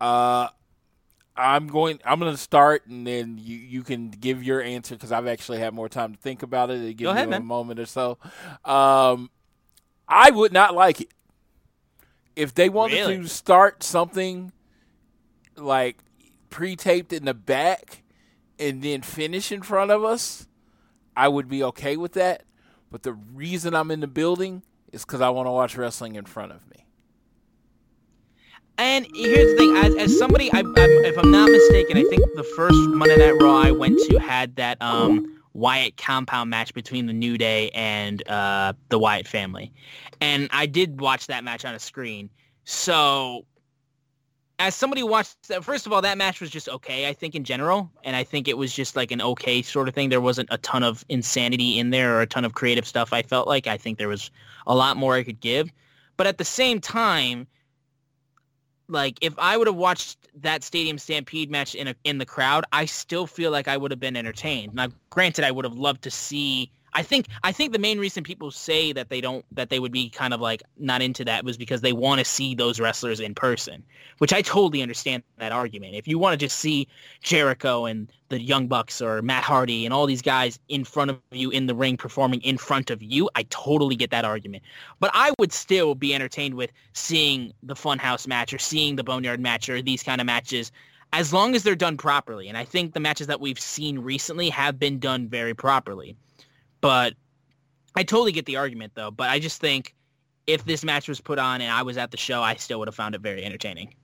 Uh, 0.00 0.48
I'm 1.36 1.66
going. 1.66 2.00
I'm 2.04 2.20
going 2.20 2.30
to 2.32 2.38
start, 2.38 2.86
and 2.86 3.06
then 3.06 3.38
you 3.40 3.56
you 3.56 3.82
can 3.82 4.10
give 4.10 4.42
your 4.44 4.62
answer 4.62 4.94
because 4.94 5.10
I've 5.10 5.26
actually 5.26 5.58
had 5.58 5.74
more 5.74 5.88
time 5.88 6.14
to 6.14 6.20
think 6.20 6.42
about 6.42 6.70
it. 6.70 6.96
Go 6.96 7.10
ahead, 7.10 7.28
you 7.28 7.34
a 7.34 7.40
moment 7.40 7.80
or 7.80 7.86
so. 7.86 8.18
Um, 8.64 9.30
I 10.08 10.30
would 10.30 10.52
not 10.52 10.74
like 10.74 11.00
it 11.00 11.08
if 12.36 12.54
they 12.54 12.68
wanted 12.68 12.94
Really? 12.96 13.18
to 13.18 13.28
start 13.28 13.82
something 13.82 14.52
like 15.56 15.98
pre-taped 16.50 17.12
in 17.12 17.24
the 17.24 17.34
back 17.34 18.02
and 18.58 18.82
then 18.82 19.02
finish 19.02 19.50
in 19.50 19.62
front 19.62 19.90
of 19.90 20.04
us. 20.04 20.46
I 21.16 21.28
would 21.28 21.48
be 21.48 21.62
okay 21.64 21.96
with 21.96 22.12
that. 22.14 22.44
but 22.90 23.02
the 23.02 23.12
reason 23.12 23.74
I'm 23.74 23.90
in 23.90 23.98
the 24.00 24.06
building 24.06 24.62
is 24.92 25.04
because 25.04 25.20
I 25.20 25.28
want 25.30 25.46
to 25.46 25.50
watch 25.50 25.76
wrestling 25.76 26.14
in 26.14 26.24
front 26.26 26.52
of 26.52 26.68
me. 26.70 26.83
And 28.78 29.06
here's 29.14 29.52
the 29.52 29.56
thing: 29.56 29.76
as, 29.76 29.94
as 29.96 30.18
somebody, 30.18 30.52
I, 30.52 30.58
I'm, 30.58 30.76
if 30.76 31.16
I'm 31.16 31.30
not 31.30 31.48
mistaken, 31.48 31.96
I 31.96 32.04
think 32.04 32.22
the 32.34 32.42
first 32.56 32.76
Monday 32.88 33.16
Night 33.16 33.40
Raw 33.40 33.58
I 33.58 33.70
went 33.70 33.98
to 34.08 34.18
had 34.18 34.56
that 34.56 34.82
um, 34.82 35.40
Wyatt 35.52 35.96
compound 35.96 36.50
match 36.50 36.74
between 36.74 37.06
the 37.06 37.12
New 37.12 37.38
Day 37.38 37.70
and 37.70 38.26
uh, 38.28 38.72
the 38.88 38.98
Wyatt 38.98 39.28
family, 39.28 39.72
and 40.20 40.48
I 40.52 40.66
did 40.66 41.00
watch 41.00 41.28
that 41.28 41.44
match 41.44 41.64
on 41.64 41.74
a 41.74 41.78
screen. 41.78 42.30
So, 42.64 43.46
as 44.58 44.74
somebody 44.74 45.04
watched 45.04 45.46
that, 45.48 45.62
first 45.64 45.86
of 45.86 45.92
all, 45.92 46.02
that 46.02 46.18
match 46.18 46.40
was 46.40 46.50
just 46.50 46.68
okay. 46.68 47.08
I 47.08 47.12
think 47.12 47.36
in 47.36 47.44
general, 47.44 47.92
and 48.02 48.16
I 48.16 48.24
think 48.24 48.48
it 48.48 48.58
was 48.58 48.74
just 48.74 48.96
like 48.96 49.12
an 49.12 49.20
okay 49.22 49.62
sort 49.62 49.86
of 49.86 49.94
thing. 49.94 50.08
There 50.08 50.20
wasn't 50.20 50.48
a 50.50 50.58
ton 50.58 50.82
of 50.82 51.04
insanity 51.08 51.78
in 51.78 51.90
there 51.90 52.16
or 52.16 52.22
a 52.22 52.26
ton 52.26 52.44
of 52.44 52.54
creative 52.54 52.88
stuff. 52.88 53.12
I 53.12 53.22
felt 53.22 53.46
like 53.46 53.68
I 53.68 53.76
think 53.76 53.98
there 53.98 54.08
was 54.08 54.32
a 54.66 54.74
lot 54.74 54.96
more 54.96 55.14
I 55.14 55.22
could 55.22 55.40
give, 55.40 55.70
but 56.16 56.26
at 56.26 56.38
the 56.38 56.44
same 56.44 56.80
time 56.80 57.46
like 58.88 59.18
if 59.20 59.34
I 59.38 59.56
would 59.56 59.66
have 59.66 59.76
watched 59.76 60.18
that 60.42 60.62
Stadium 60.62 60.98
Stampede 60.98 61.50
match 61.50 61.74
in 61.74 61.88
a, 61.88 61.94
in 62.04 62.18
the 62.18 62.26
crowd, 62.26 62.64
I 62.72 62.84
still 62.84 63.26
feel 63.26 63.50
like 63.50 63.68
I 63.68 63.76
would 63.76 63.90
have 63.90 64.00
been 64.00 64.16
entertained. 64.16 64.74
Now, 64.74 64.88
granted, 65.10 65.44
I 65.44 65.50
would 65.50 65.64
have 65.64 65.76
loved 65.76 66.02
to 66.02 66.10
see. 66.10 66.70
I 66.96 67.02
think 67.02 67.26
I 67.42 67.50
think 67.50 67.72
the 67.72 67.78
main 67.78 67.98
reason 67.98 68.22
people 68.22 68.52
say 68.52 68.92
that 68.92 69.08
they 69.08 69.20
don't 69.20 69.44
that 69.52 69.68
they 69.68 69.80
would 69.80 69.90
be 69.90 70.08
kind 70.08 70.32
of 70.32 70.40
like 70.40 70.62
not 70.78 71.02
into 71.02 71.24
that 71.24 71.44
was 71.44 71.56
because 71.56 71.80
they 71.80 71.92
want 71.92 72.20
to 72.20 72.24
see 72.24 72.54
those 72.54 72.78
wrestlers 72.78 73.18
in 73.18 73.34
person, 73.34 73.82
which 74.18 74.32
I 74.32 74.42
totally 74.42 74.80
understand 74.80 75.24
that 75.38 75.50
argument. 75.50 75.96
If 75.96 76.06
you 76.06 76.20
want 76.20 76.38
to 76.38 76.46
just 76.46 76.58
see 76.58 76.86
Jericho 77.20 77.86
and 77.86 78.12
the 78.28 78.40
Young 78.40 78.68
Bucks 78.68 79.02
or 79.02 79.22
Matt 79.22 79.42
Hardy 79.42 79.84
and 79.84 79.92
all 79.92 80.06
these 80.06 80.22
guys 80.22 80.60
in 80.68 80.84
front 80.84 81.10
of 81.10 81.18
you 81.32 81.50
in 81.50 81.66
the 81.66 81.74
ring 81.74 81.96
performing 81.96 82.40
in 82.42 82.58
front 82.58 82.90
of 82.90 83.02
you, 83.02 83.28
I 83.34 83.42
totally 83.50 83.96
get 83.96 84.10
that 84.10 84.24
argument. 84.24 84.62
But 85.00 85.10
I 85.14 85.32
would 85.38 85.52
still 85.52 85.96
be 85.96 86.14
entertained 86.14 86.54
with 86.54 86.70
seeing 86.92 87.52
the 87.64 87.74
Funhouse 87.74 88.28
match 88.28 88.54
or 88.54 88.58
seeing 88.58 88.94
the 88.94 89.04
Boneyard 89.04 89.40
match 89.40 89.68
or 89.68 89.82
these 89.82 90.04
kind 90.04 90.20
of 90.20 90.26
matches 90.26 90.70
as 91.12 91.32
long 91.32 91.54
as 91.54 91.64
they're 91.64 91.74
done 91.74 91.96
properly. 91.96 92.48
And 92.48 92.56
I 92.56 92.64
think 92.64 92.92
the 92.92 93.00
matches 93.00 93.26
that 93.26 93.40
we've 93.40 93.60
seen 93.60 93.98
recently 93.98 94.48
have 94.50 94.78
been 94.78 95.00
done 95.00 95.28
very 95.28 95.54
properly. 95.54 96.16
But 96.84 97.14
I 97.94 98.02
totally 98.02 98.30
get 98.30 98.44
the 98.44 98.56
argument 98.56 98.92
though. 98.94 99.10
But 99.10 99.30
I 99.30 99.38
just 99.38 99.58
think 99.58 99.94
if 100.46 100.66
this 100.66 100.84
match 100.84 101.08
was 101.08 101.18
put 101.18 101.38
on 101.38 101.62
and 101.62 101.72
I 101.72 101.80
was 101.80 101.96
at 101.96 102.10
the 102.10 102.18
show, 102.18 102.42
I 102.42 102.56
still 102.56 102.78
would 102.80 102.88
have 102.88 102.94
found 102.94 103.14
it 103.14 103.22
very 103.22 103.42
entertaining. 103.42 103.94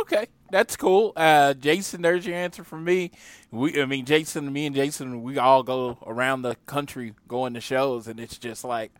Okay, 0.00 0.26
that's 0.50 0.76
cool. 0.76 1.12
Uh, 1.14 1.54
Jason, 1.54 2.02
there's 2.02 2.26
your 2.26 2.34
answer 2.34 2.64
from 2.64 2.82
me. 2.82 3.12
We, 3.52 3.80
I 3.80 3.86
mean, 3.86 4.06
Jason, 4.06 4.52
me 4.52 4.66
and 4.66 4.74
Jason, 4.74 5.22
we 5.22 5.38
all 5.38 5.62
go 5.62 5.98
around 6.04 6.42
the 6.42 6.56
country 6.66 7.14
going 7.28 7.54
to 7.54 7.60
shows, 7.60 8.08
and 8.08 8.18
it's 8.18 8.38
just 8.38 8.64
like, 8.64 8.90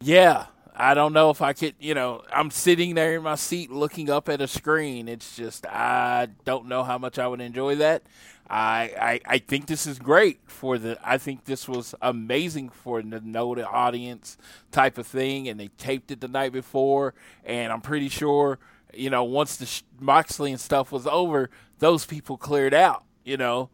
yeah, 0.00 0.46
I 0.74 0.94
don't 0.94 1.12
know 1.12 1.28
if 1.28 1.42
I 1.42 1.52
could, 1.52 1.74
you 1.78 1.92
know, 1.92 2.22
I'm 2.32 2.50
sitting 2.50 2.94
there 2.94 3.16
in 3.16 3.22
my 3.22 3.34
seat 3.34 3.70
looking 3.70 4.08
up 4.08 4.30
at 4.30 4.40
a 4.40 4.48
screen. 4.48 5.08
It's 5.08 5.36
just, 5.36 5.66
I 5.66 6.28
don't 6.46 6.68
know 6.68 6.84
how 6.84 6.96
much 6.96 7.18
I 7.18 7.26
would 7.26 7.42
enjoy 7.42 7.76
that. 7.76 8.02
I, 8.48 8.92
I, 9.26 9.34
I 9.34 9.38
think 9.38 9.66
this 9.66 9.86
is 9.86 9.98
great 9.98 10.40
for 10.46 10.78
the. 10.78 10.98
I 11.02 11.18
think 11.18 11.44
this 11.44 11.66
was 11.66 11.94
amazing 12.02 12.68
for 12.68 13.00
the 13.02 13.20
know 13.20 13.54
the 13.54 13.66
audience 13.66 14.36
type 14.70 14.98
of 14.98 15.06
thing, 15.06 15.48
and 15.48 15.58
they 15.58 15.68
taped 15.78 16.10
it 16.10 16.20
the 16.20 16.28
night 16.28 16.52
before, 16.52 17.14
and 17.44 17.72
I'm 17.72 17.80
pretty 17.80 18.08
sure 18.08 18.58
you 18.96 19.10
know, 19.10 19.24
once 19.24 19.56
the 19.56 19.82
Moxley 20.00 20.50
and 20.50 20.60
stuff 20.60 20.92
was 20.92 21.06
over, 21.06 21.50
those 21.78 22.06
people 22.06 22.36
cleared 22.36 22.74
out. 22.74 23.04
You 23.24 23.38
know, 23.38 23.70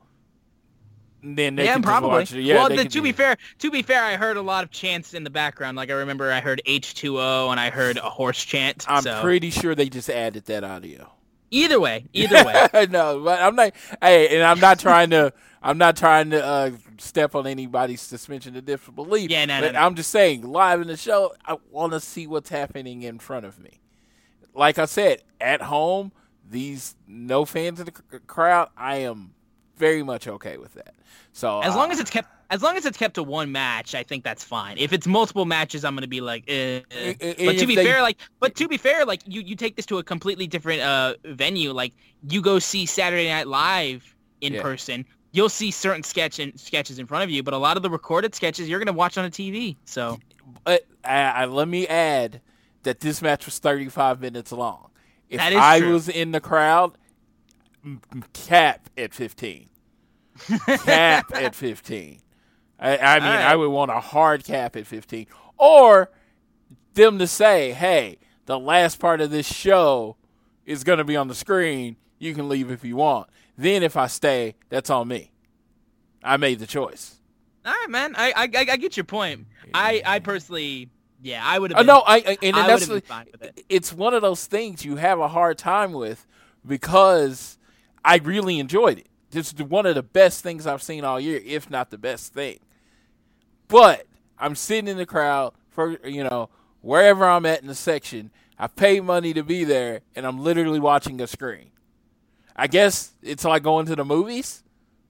and 1.23 1.37
then 1.37 1.57
they 1.57 1.65
yeah, 1.65 1.79
probably. 1.79 2.41
Yeah, 2.41 2.55
well, 2.55 2.69
the, 2.69 2.85
to 2.85 3.03
be 3.03 3.13
fair, 3.13 3.37
to 3.59 3.71
be 3.71 3.83
fair, 3.83 4.03
I 4.03 4.17
heard 4.17 4.37
a 4.37 4.43
lot 4.43 4.63
of 4.63 4.71
chants 4.71 5.13
in 5.13 5.25
the 5.25 5.31
background. 5.31 5.77
Like 5.77 5.91
I 5.91 5.95
remember, 5.95 6.31
I 6.31 6.41
heard 6.41 6.63
H2O 6.67 7.51
and 7.51 7.59
I 7.59 7.71
heard 7.71 7.97
a 7.99 8.09
horse 8.09 8.43
chant. 8.45 8.85
I'm 8.89 9.03
so. 9.03 9.21
pretty 9.21 9.51
sure 9.51 9.75
they 9.75 9.89
just 9.89 10.09
added 10.09 10.45
that 10.47 10.63
audio. 10.63 11.11
Either 11.51 11.81
way, 11.81 12.07
either 12.13 12.45
way. 12.45 12.87
no, 12.91 13.21
but 13.25 13.41
I'm 13.41 13.57
not. 13.57 13.73
Hey, 14.01 14.37
and 14.37 14.45
I'm 14.45 14.61
not 14.61 14.79
trying 14.79 15.11
to. 15.11 15.33
I'm 15.63 15.77
not 15.77 15.97
trying 15.97 16.31
to 16.31 16.43
uh, 16.43 16.71
step 16.99 17.35
on 17.35 17.47
anybody's 17.47 18.01
suspension 18.01 18.57
of 18.57 18.65
disbelief. 18.65 19.31
Yeah, 19.31 19.45
no, 19.45 19.61
no, 19.61 19.67
but 19.67 19.73
no. 19.75 19.81
I'm 19.81 19.95
just 19.95 20.11
saying, 20.11 20.43
live 20.43 20.81
in 20.81 20.87
the 20.89 20.97
show, 20.97 21.35
I 21.45 21.59
want 21.71 21.93
to 21.93 22.01
see 22.01 22.27
what's 22.27 22.49
happening 22.49 23.03
in 23.03 23.19
front 23.19 23.45
of 23.45 23.59
me. 23.59 23.81
Like 24.55 24.79
I 24.79 24.87
said, 24.87 25.23
at 25.39 25.61
home, 25.61 26.13
these 26.49 26.95
no 27.07 27.45
fans 27.45 27.79
in 27.79 27.87
the 27.87 27.93
c- 27.95 28.19
crowd, 28.27 28.71
I 28.77 28.97
am 28.99 29.35
very 29.77 30.03
much 30.03 30.27
okay 30.27 30.57
with 30.57 30.73
that. 30.75 30.95
So 31.33 31.61
As 31.61 31.75
uh, 31.75 31.77
long 31.77 31.91
as 31.93 32.01
it's 32.01 32.11
kept, 32.11 32.29
as 32.51 32.63
long 32.63 32.77
as 32.77 32.85
it's 32.85 32.99
kept 32.99 33.15
to 33.15 33.23
one 33.23 33.53
match, 33.53 33.95
I 33.95 34.03
think 34.03 34.25
that's 34.25 34.43
fine. 34.45 34.77
If 34.79 34.93
it's 34.93 35.07
multiple 35.07 35.45
matches, 35.45 35.85
I'm 35.85 35.95
gonna 35.95 36.07
be 36.09 36.21
like, 36.21 36.45
eh. 36.49 36.81
and 36.91 37.17
But 37.39 37.59
to 37.59 37.67
be 37.67 37.77
they- 37.77 37.85
fair, 37.85 38.03
like, 38.03 38.19
but 38.41 38.55
to 38.57 38.69
be 38.69 38.77
fair, 38.77 39.05
like, 39.05 39.23
you 39.27 39.41
you 39.41 39.55
take 39.57 39.77
this 39.77 39.87
to 39.87 39.99
a 39.99 40.03
completely 40.03 40.47
different 40.47 40.83
uh 40.83 41.15
venue. 41.25 41.73
Like, 41.73 41.93
you 42.29 42.43
go 42.43 42.59
see 42.59 42.87
Saturday 42.87 43.29
Night 43.29 43.47
Live 43.47 44.15
in 44.41 44.55
Yeah. 44.55 44.63
person. 44.63 45.07
You'll 45.33 45.49
see 45.49 45.71
certain 45.71 46.03
sketch 46.03 46.41
and 46.41 46.59
sketches 46.59 46.99
in 46.99 47.07
front 47.07 47.23
of 47.25 47.31
you, 47.31 47.43
but 47.45 47.55
a 47.55 47.59
lot 47.59 47.77
of 47.77 47.83
the 47.85 47.91
recorded 47.91 48.35
sketches 48.35 48.69
you're 48.69 48.81
gonna 48.81 48.93
watch 48.93 49.17
on 49.17 49.25
a 49.25 49.31
TV. 49.31 49.77
So 49.85 50.19
But 50.65 50.87
let 51.05 51.69
me 51.69 51.87
add 51.87 52.41
that 52.83 53.01
this 53.01 53.23
match 53.23 53.47
was 53.47 53.59
35 53.61 54.21
minutes 54.21 54.51
long. 54.51 54.91
If 55.29 55.41
I 55.41 55.79
true. 55.79 55.93
was 55.93 56.09
in 56.09 56.33
the 56.33 56.41
crowd, 56.41 56.97
cap 58.33 58.91
at 58.99 59.15
15. 59.15 59.69
cap 60.85 61.27
at 61.35 61.55
15. 61.55 62.21
I, 62.81 62.97
I 62.97 63.21
mean, 63.21 63.29
right. 63.29 63.45
I 63.45 63.57
would 63.57 63.69
want 63.69 63.91
a 63.91 64.01
hard 64.01 64.43
cap 64.43 64.75
at 64.75 64.87
15. 64.87 65.27
Or 65.59 66.11
them 66.95 67.19
to 67.19 67.27
say, 67.27 67.73
hey, 67.73 68.19
the 68.47 68.59
last 68.59 68.99
part 68.99 69.21
of 69.21 69.31
this 69.31 69.47
show 69.47 70.17
is 70.65 70.83
going 70.83 70.99
to 70.99 71.05
be 71.05 71.17
on 71.17 71.29
the 71.29 71.35
screen. 71.35 71.97
You 72.19 72.35
can 72.35 72.49
leave 72.49 72.71
if 72.71 72.85
you 72.85 72.97
want. 72.97 73.29
Then 73.57 73.83
if 73.83 73.97
I 73.97 74.07
stay, 74.07 74.55
that's 74.71 74.89
on 74.89 75.09
me. 75.09 75.31
I 76.25 76.37
made 76.39 76.59
the 76.59 76.67
choice. 76.67 77.17
all 77.65 77.73
right, 77.73 77.91
man. 77.91 78.15
I 78.17 78.33
I, 78.35 78.43
I 78.43 78.77
get 78.77 78.97
your 78.97 79.05
point. 79.05 79.47
I 79.73 80.03
I 80.05 80.19
personally, 80.19 80.91
yeah, 81.23 81.43
I 81.45 81.59
would 81.59 81.71
have. 81.71 81.81
Uh, 81.81 81.83
no, 81.83 82.01
I, 82.01 82.17
I 82.17 82.39
and 82.43 82.57
I 82.57 82.67
that's 82.67 82.87
been 82.87 83.01
fine 83.03 83.27
with 83.33 83.43
it. 83.43 83.65
it's 83.69 83.93
one 83.93 84.15
of 84.15 84.23
those 84.23 84.47
things 84.47 84.85
you 84.85 84.97
have 84.97 85.19
a 85.19 85.29
hard 85.29 85.59
time 85.59 85.93
with 85.93 86.27
because 86.67 87.59
I 88.05 88.17
really 88.17 88.59
enjoyed 88.59 88.99
it. 88.99 89.07
It's 89.33 89.53
one 89.55 89.87
of 89.87 89.95
the 89.95 90.03
best 90.03 90.43
things 90.43 90.67
I've 90.67 90.83
seen 90.83 91.05
all 91.05 91.21
year, 91.21 91.41
if 91.45 91.71
not 91.71 91.91
the 91.91 91.99
best 91.99 92.35
thing. 92.35 92.59
But 93.71 94.07
I'm 94.39 94.57
sitting 94.57 94.89
in 94.89 94.97
the 94.97 95.07
crowd 95.07 95.55
for 95.71 95.97
you 96.07 96.25
know 96.25 96.51
wherever 96.81 97.25
I'm 97.25 97.47
at 97.47 97.63
in 97.63 97.69
the 97.69 97.75
section. 97.75 98.31
I 98.59 98.67
paid 98.67 99.05
money 99.05 99.33
to 99.33 99.43
be 99.43 99.65
there, 99.65 100.03
and 100.15 100.27
I'm 100.27 100.41
literally 100.41 100.81
watching 100.81 101.21
a 101.23 101.27
screen. 101.27 101.71
I 102.55 102.67
guess 102.67 103.15
it's 103.23 103.45
like 103.45 103.63
going 103.63 103.87
to 103.87 103.97
the 103.97 104.05
movies, 104.05 104.63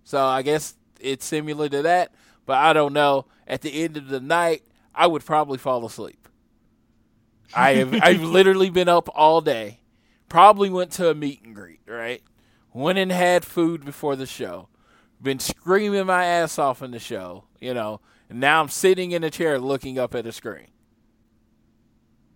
so 0.04 0.24
I 0.24 0.42
guess 0.42 0.74
it's 1.00 1.24
similar 1.24 1.68
to 1.68 1.82
that. 1.82 2.12
But 2.46 2.58
I 2.58 2.72
don't 2.72 2.92
know. 2.92 3.26
At 3.48 3.62
the 3.62 3.82
end 3.82 3.96
of 3.96 4.08
the 4.08 4.20
night, 4.20 4.62
I 4.94 5.08
would 5.08 5.24
probably 5.24 5.58
fall 5.58 5.84
asleep. 5.84 6.28
I 7.54 7.72
have 7.74 7.94
I've 8.02 8.22
literally 8.22 8.70
been 8.70 8.88
up 8.88 9.08
all 9.14 9.40
day. 9.40 9.80
Probably 10.28 10.70
went 10.70 10.92
to 10.92 11.11
a 11.11 11.14
meet 11.14 11.42
and 11.42 11.54
greet, 11.54 11.80
right? 11.88 12.22
Went 12.72 12.98
and 12.98 13.11
had 13.11 13.44
food 13.44 13.84
before 13.84 14.14
the 14.14 14.26
show. 14.26 14.68
Been 15.20 15.40
screaming 15.40 16.06
my 16.06 16.24
ass 16.24 16.56
off 16.58 16.82
in 16.82 16.92
the 16.92 17.00
show, 17.00 17.44
you 17.61 17.74
know. 17.74 18.00
And 18.30 18.38
now 18.40 18.62
I'm 18.62 18.68
sitting 18.68 19.10
in 19.10 19.24
a 19.24 19.30
chair 19.30 19.58
looking 19.58 19.98
up 19.98 20.14
at 20.14 20.24
a 20.24 20.32
screen. 20.32 20.68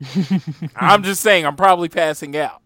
I'm 0.76 1.04
just 1.04 1.22
saying 1.22 1.46
I'm 1.46 1.56
probably 1.56 1.88
passing 1.88 2.36
out. 2.36 2.60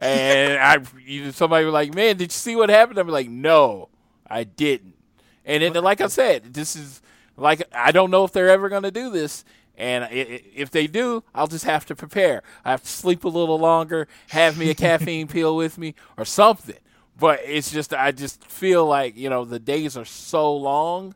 And 0.00 0.58
I 0.58 0.78
you, 1.06 1.30
somebody 1.32 1.64
was 1.64 1.72
like, 1.72 1.94
"Man, 1.94 2.16
did 2.16 2.24
you 2.24 2.36
see 2.36 2.56
what 2.56 2.68
happened?" 2.68 2.98
I'm 2.98 3.08
like, 3.08 3.30
"No, 3.30 3.88
I 4.28 4.44
didn't." 4.44 4.96
And 5.46 5.62
then, 5.62 5.82
like 5.82 6.00
I 6.02 6.08
said, 6.08 6.52
this 6.52 6.76
is 6.76 7.00
like 7.36 7.62
I 7.72 7.92
don't 7.92 8.10
know 8.10 8.24
if 8.24 8.32
they're 8.32 8.50
ever 8.50 8.68
going 8.68 8.82
to 8.82 8.90
do 8.90 9.08
this. 9.08 9.44
And 9.74 10.06
if 10.12 10.70
they 10.70 10.86
do, 10.86 11.24
I'll 11.34 11.46
just 11.46 11.64
have 11.64 11.86
to 11.86 11.96
prepare. 11.96 12.42
I 12.64 12.72
have 12.72 12.82
to 12.82 12.88
sleep 12.88 13.24
a 13.24 13.28
little 13.28 13.58
longer, 13.58 14.06
have 14.28 14.58
me 14.58 14.68
a 14.68 14.74
caffeine 14.74 15.26
pill 15.28 15.56
with 15.56 15.78
me, 15.78 15.94
or 16.18 16.26
something. 16.26 16.76
But 17.18 17.40
it's 17.46 17.70
just, 17.70 17.94
I 17.94 18.12
just 18.12 18.44
feel 18.44 18.84
like 18.84 19.16
you 19.16 19.30
know 19.30 19.44
the 19.46 19.58
days 19.58 19.96
are 19.96 20.04
so 20.04 20.54
long 20.54 21.14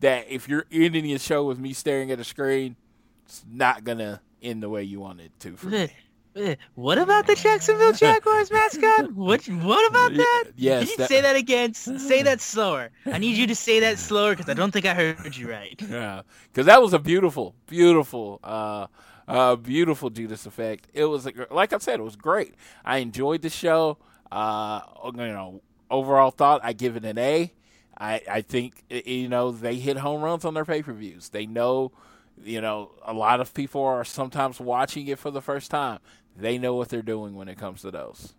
that 0.00 0.26
if 0.28 0.48
you're 0.48 0.64
ending 0.70 1.06
your 1.06 1.18
show 1.18 1.44
with 1.44 1.58
me 1.58 1.72
staring 1.72 2.10
at 2.10 2.20
a 2.20 2.24
screen, 2.24 2.76
it's 3.24 3.44
not 3.50 3.84
gonna 3.84 4.20
end 4.42 4.62
the 4.62 4.68
way 4.68 4.82
you 4.82 5.00
want 5.00 5.20
it 5.20 5.32
to. 5.40 5.56
For 5.56 5.66
me. 5.68 5.88
Eh, 6.36 6.54
What 6.74 6.98
about 6.98 7.26
the 7.26 7.34
Jacksonville 7.34 7.92
Jaguars 8.04 8.50
mascot? 8.52 9.12
What 9.12 9.44
what 9.48 9.88
about 9.90 10.14
that? 10.14 10.44
yes, 10.56 10.82
Can 10.82 10.90
you 10.90 10.96
that- 10.98 11.08
say 11.08 11.20
that 11.20 11.36
again? 11.36 11.74
Say 11.74 12.22
that 12.22 12.40
slower. 12.40 12.90
I 13.06 13.18
need 13.18 13.36
you 13.36 13.46
to 13.48 13.54
say 13.56 13.80
that 13.80 13.98
slower 14.08 14.32
because 14.36 14.48
I 14.48 14.54
don't 14.54 14.70
think 14.70 14.86
I 14.86 14.94
heard 14.94 15.36
you 15.36 15.50
right. 15.50 15.80
Yeah, 15.90 16.22
because 16.52 16.66
that 16.66 16.80
was 16.80 16.92
a 16.92 16.98
beautiful, 16.98 17.54
beautiful, 17.66 18.38
uh, 18.44 18.86
uh, 19.26 19.56
beautiful 19.56 20.10
Judas 20.10 20.46
effect. 20.46 20.86
It 20.94 21.06
was 21.06 21.26
like 21.50 21.72
I 21.72 21.78
said, 21.78 21.98
it 21.98 22.04
was 22.04 22.14
great. 22.16 22.54
I 22.84 22.98
enjoyed 22.98 23.42
the 23.42 23.50
show. 23.50 23.98
Uh, 24.30 24.80
you 25.06 25.12
know, 25.12 25.60
overall 25.90 26.30
thought 26.30 26.60
I 26.62 26.72
give 26.72 26.96
it 26.96 27.04
an 27.04 27.18
A. 27.18 27.52
I, 27.98 28.22
I 28.30 28.40
think 28.42 28.84
you 28.88 29.28
know 29.28 29.50
they 29.50 29.76
hit 29.76 29.96
home 29.98 30.22
runs 30.22 30.44
on 30.44 30.54
their 30.54 30.64
pay 30.64 30.82
per 30.82 30.92
views. 30.92 31.30
They 31.30 31.46
know, 31.46 31.92
you 32.42 32.60
know, 32.60 32.92
a 33.04 33.12
lot 33.12 33.40
of 33.40 33.52
people 33.52 33.82
are 33.82 34.04
sometimes 34.04 34.60
watching 34.60 35.08
it 35.08 35.18
for 35.18 35.30
the 35.30 35.42
first 35.42 35.70
time. 35.70 35.98
They 36.36 36.58
know 36.58 36.74
what 36.74 36.88
they're 36.88 37.02
doing 37.02 37.34
when 37.34 37.48
it 37.48 37.58
comes 37.58 37.82
to 37.82 37.90
those. 37.90 38.34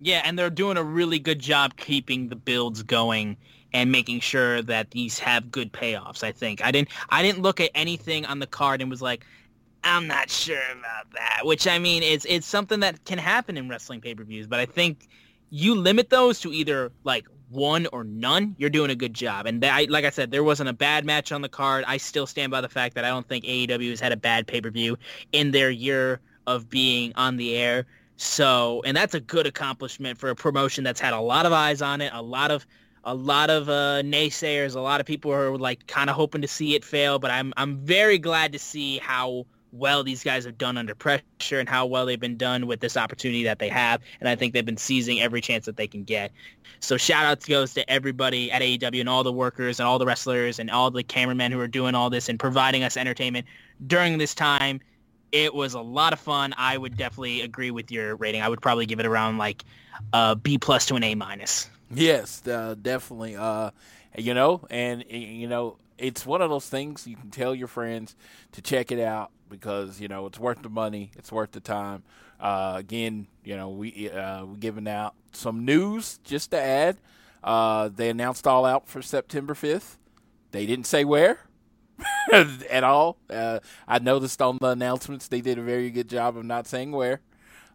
Yeah, 0.00 0.22
and 0.24 0.36
they're 0.36 0.50
doing 0.50 0.76
a 0.76 0.82
really 0.82 1.20
good 1.20 1.38
job 1.38 1.76
keeping 1.76 2.28
the 2.28 2.34
builds 2.34 2.82
going 2.82 3.36
and 3.72 3.92
making 3.92 4.18
sure 4.20 4.60
that 4.62 4.90
these 4.90 5.20
have 5.20 5.52
good 5.52 5.72
payoffs. 5.72 6.24
I 6.24 6.32
think 6.32 6.64
I 6.64 6.72
didn't 6.72 6.88
I 7.10 7.22
didn't 7.22 7.42
look 7.42 7.60
at 7.60 7.70
anything 7.76 8.26
on 8.26 8.40
the 8.40 8.46
card 8.48 8.80
and 8.80 8.90
was 8.90 9.00
like, 9.00 9.24
I'm 9.84 10.08
not 10.08 10.28
sure 10.30 10.60
about 10.72 11.12
that. 11.12 11.40
Which 11.44 11.68
I 11.68 11.78
mean, 11.78 12.02
it's 12.02 12.26
it's 12.28 12.46
something 12.46 12.80
that 12.80 13.04
can 13.04 13.18
happen 13.18 13.56
in 13.56 13.68
wrestling 13.68 14.00
pay 14.00 14.16
per 14.16 14.24
views, 14.24 14.48
but 14.48 14.58
I 14.58 14.66
think 14.66 15.08
you 15.50 15.74
limit 15.74 16.10
those 16.10 16.40
to 16.40 16.52
either 16.52 16.90
like 17.04 17.26
one 17.52 17.86
or 17.92 18.04
none. 18.04 18.56
You're 18.58 18.70
doing 18.70 18.90
a 18.90 18.94
good 18.94 19.14
job. 19.14 19.46
And 19.46 19.62
like 19.62 20.04
I 20.04 20.10
said, 20.10 20.30
there 20.30 20.44
wasn't 20.44 20.68
a 20.68 20.72
bad 20.72 21.04
match 21.04 21.32
on 21.32 21.42
the 21.42 21.48
card. 21.48 21.84
I 21.86 21.96
still 21.96 22.26
stand 22.26 22.50
by 22.50 22.60
the 22.60 22.68
fact 22.68 22.94
that 22.94 23.04
I 23.04 23.08
don't 23.08 23.28
think 23.28 23.44
AEW 23.44 23.90
has 23.90 24.00
had 24.00 24.12
a 24.12 24.16
bad 24.16 24.46
pay 24.46 24.60
per 24.60 24.70
view 24.70 24.96
in 25.32 25.50
their 25.50 25.70
year 25.70 26.20
of 26.46 26.68
being 26.68 27.12
on 27.16 27.36
the 27.36 27.56
air. 27.56 27.86
So, 28.16 28.82
and 28.84 28.96
that's 28.96 29.14
a 29.14 29.20
good 29.20 29.46
accomplishment 29.46 30.18
for 30.18 30.30
a 30.30 30.36
promotion 30.36 30.84
that's 30.84 31.00
had 31.00 31.12
a 31.12 31.20
lot 31.20 31.46
of 31.46 31.52
eyes 31.52 31.82
on 31.82 32.00
it, 32.00 32.12
a 32.14 32.22
lot 32.22 32.50
of 32.50 32.66
a 33.04 33.14
lot 33.14 33.50
of 33.50 33.68
uh, 33.68 34.02
naysayers, 34.02 34.76
a 34.76 34.80
lot 34.80 35.00
of 35.00 35.06
people 35.06 35.32
are 35.32 35.58
like 35.58 35.86
kind 35.88 36.08
of 36.08 36.14
hoping 36.14 36.40
to 36.42 36.48
see 36.48 36.74
it 36.74 36.84
fail. 36.84 37.18
But 37.18 37.30
I'm 37.30 37.52
I'm 37.56 37.78
very 37.78 38.18
glad 38.18 38.52
to 38.52 38.58
see 38.58 38.98
how 38.98 39.46
well 39.72 40.04
these 40.04 40.22
guys 40.22 40.44
have 40.44 40.58
done 40.58 40.76
under 40.76 40.94
pressure 40.94 41.58
and 41.58 41.68
how 41.68 41.86
well 41.86 42.06
they've 42.06 42.20
been 42.20 42.36
done 42.36 42.66
with 42.66 42.80
this 42.80 42.96
opportunity 42.96 43.42
that 43.44 43.58
they 43.58 43.68
have. 43.68 44.00
And 44.20 44.28
I 44.28 44.36
think 44.36 44.52
they've 44.52 44.64
been 44.64 44.76
seizing 44.76 45.20
every 45.20 45.40
chance 45.40 45.66
that 45.66 45.76
they 45.76 45.86
can 45.86 46.04
get. 46.04 46.30
So 46.80 46.96
shout 46.96 47.24
out 47.24 47.44
goes 47.46 47.74
to 47.74 47.90
everybody 47.90 48.52
at 48.52 48.62
AEW 48.62 49.00
and 49.00 49.08
all 49.08 49.24
the 49.24 49.32
workers 49.32 49.80
and 49.80 49.86
all 49.86 49.98
the 49.98 50.06
wrestlers 50.06 50.58
and 50.58 50.70
all 50.70 50.90
the 50.90 51.02
cameramen 51.02 51.50
who 51.50 51.60
are 51.60 51.68
doing 51.68 51.94
all 51.94 52.10
this 52.10 52.28
and 52.28 52.38
providing 52.38 52.84
us 52.84 52.96
entertainment 52.96 53.46
during 53.86 54.18
this 54.18 54.34
time. 54.34 54.80
It 55.32 55.54
was 55.54 55.72
a 55.72 55.80
lot 55.80 56.12
of 56.12 56.20
fun. 56.20 56.54
I 56.58 56.76
would 56.76 56.96
definitely 56.96 57.40
agree 57.40 57.70
with 57.70 57.90
your 57.90 58.16
rating. 58.16 58.42
I 58.42 58.48
would 58.48 58.60
probably 58.60 58.84
give 58.84 59.00
it 59.00 59.06
around 59.06 59.38
like 59.38 59.64
a 60.12 60.36
B 60.36 60.58
plus 60.58 60.86
to 60.86 60.94
an 60.96 61.04
A 61.04 61.14
minus. 61.14 61.70
Yes, 61.90 62.46
uh, 62.46 62.74
definitely. 62.80 63.36
Uh, 63.36 63.70
you 64.16 64.34
know, 64.34 64.60
and 64.68 65.04
you 65.08 65.48
know, 65.48 65.78
it's 65.96 66.26
one 66.26 66.42
of 66.42 66.50
those 66.50 66.68
things 66.68 67.06
you 67.06 67.16
can 67.16 67.30
tell 67.30 67.54
your 67.54 67.68
friends 67.68 68.14
to 68.52 68.60
check 68.60 68.92
it 68.92 69.00
out 69.00 69.30
because 69.52 70.00
you 70.00 70.08
know 70.08 70.26
it's 70.26 70.40
worth 70.40 70.62
the 70.62 70.68
money, 70.68 71.12
it's 71.16 71.30
worth 71.30 71.52
the 71.52 71.60
time. 71.60 72.02
Uh, 72.40 72.74
again, 72.76 73.28
you 73.44 73.56
know, 73.56 73.70
we 73.70 74.10
uh, 74.10 74.44
we 74.46 74.56
giving 74.56 74.88
out 74.88 75.14
some 75.30 75.64
news 75.64 76.18
just 76.24 76.50
to 76.50 76.60
add. 76.60 76.96
Uh, 77.44 77.88
they 77.94 78.08
announced 78.08 78.46
All 78.48 78.64
Out 78.64 78.88
for 78.88 79.00
September 79.02 79.54
fifth. 79.54 79.98
They 80.50 80.66
didn't 80.66 80.86
say 80.86 81.04
where 81.04 81.38
at 82.32 82.82
all. 82.84 83.18
Uh, 83.30 83.60
I 83.86 83.98
noticed 84.00 84.42
on 84.42 84.58
the 84.60 84.68
announcements 84.68 85.28
they 85.28 85.40
did 85.40 85.58
a 85.58 85.62
very 85.62 85.90
good 85.90 86.08
job 86.08 86.36
of 86.36 86.44
not 86.44 86.66
saying 86.66 86.90
where. 86.92 87.20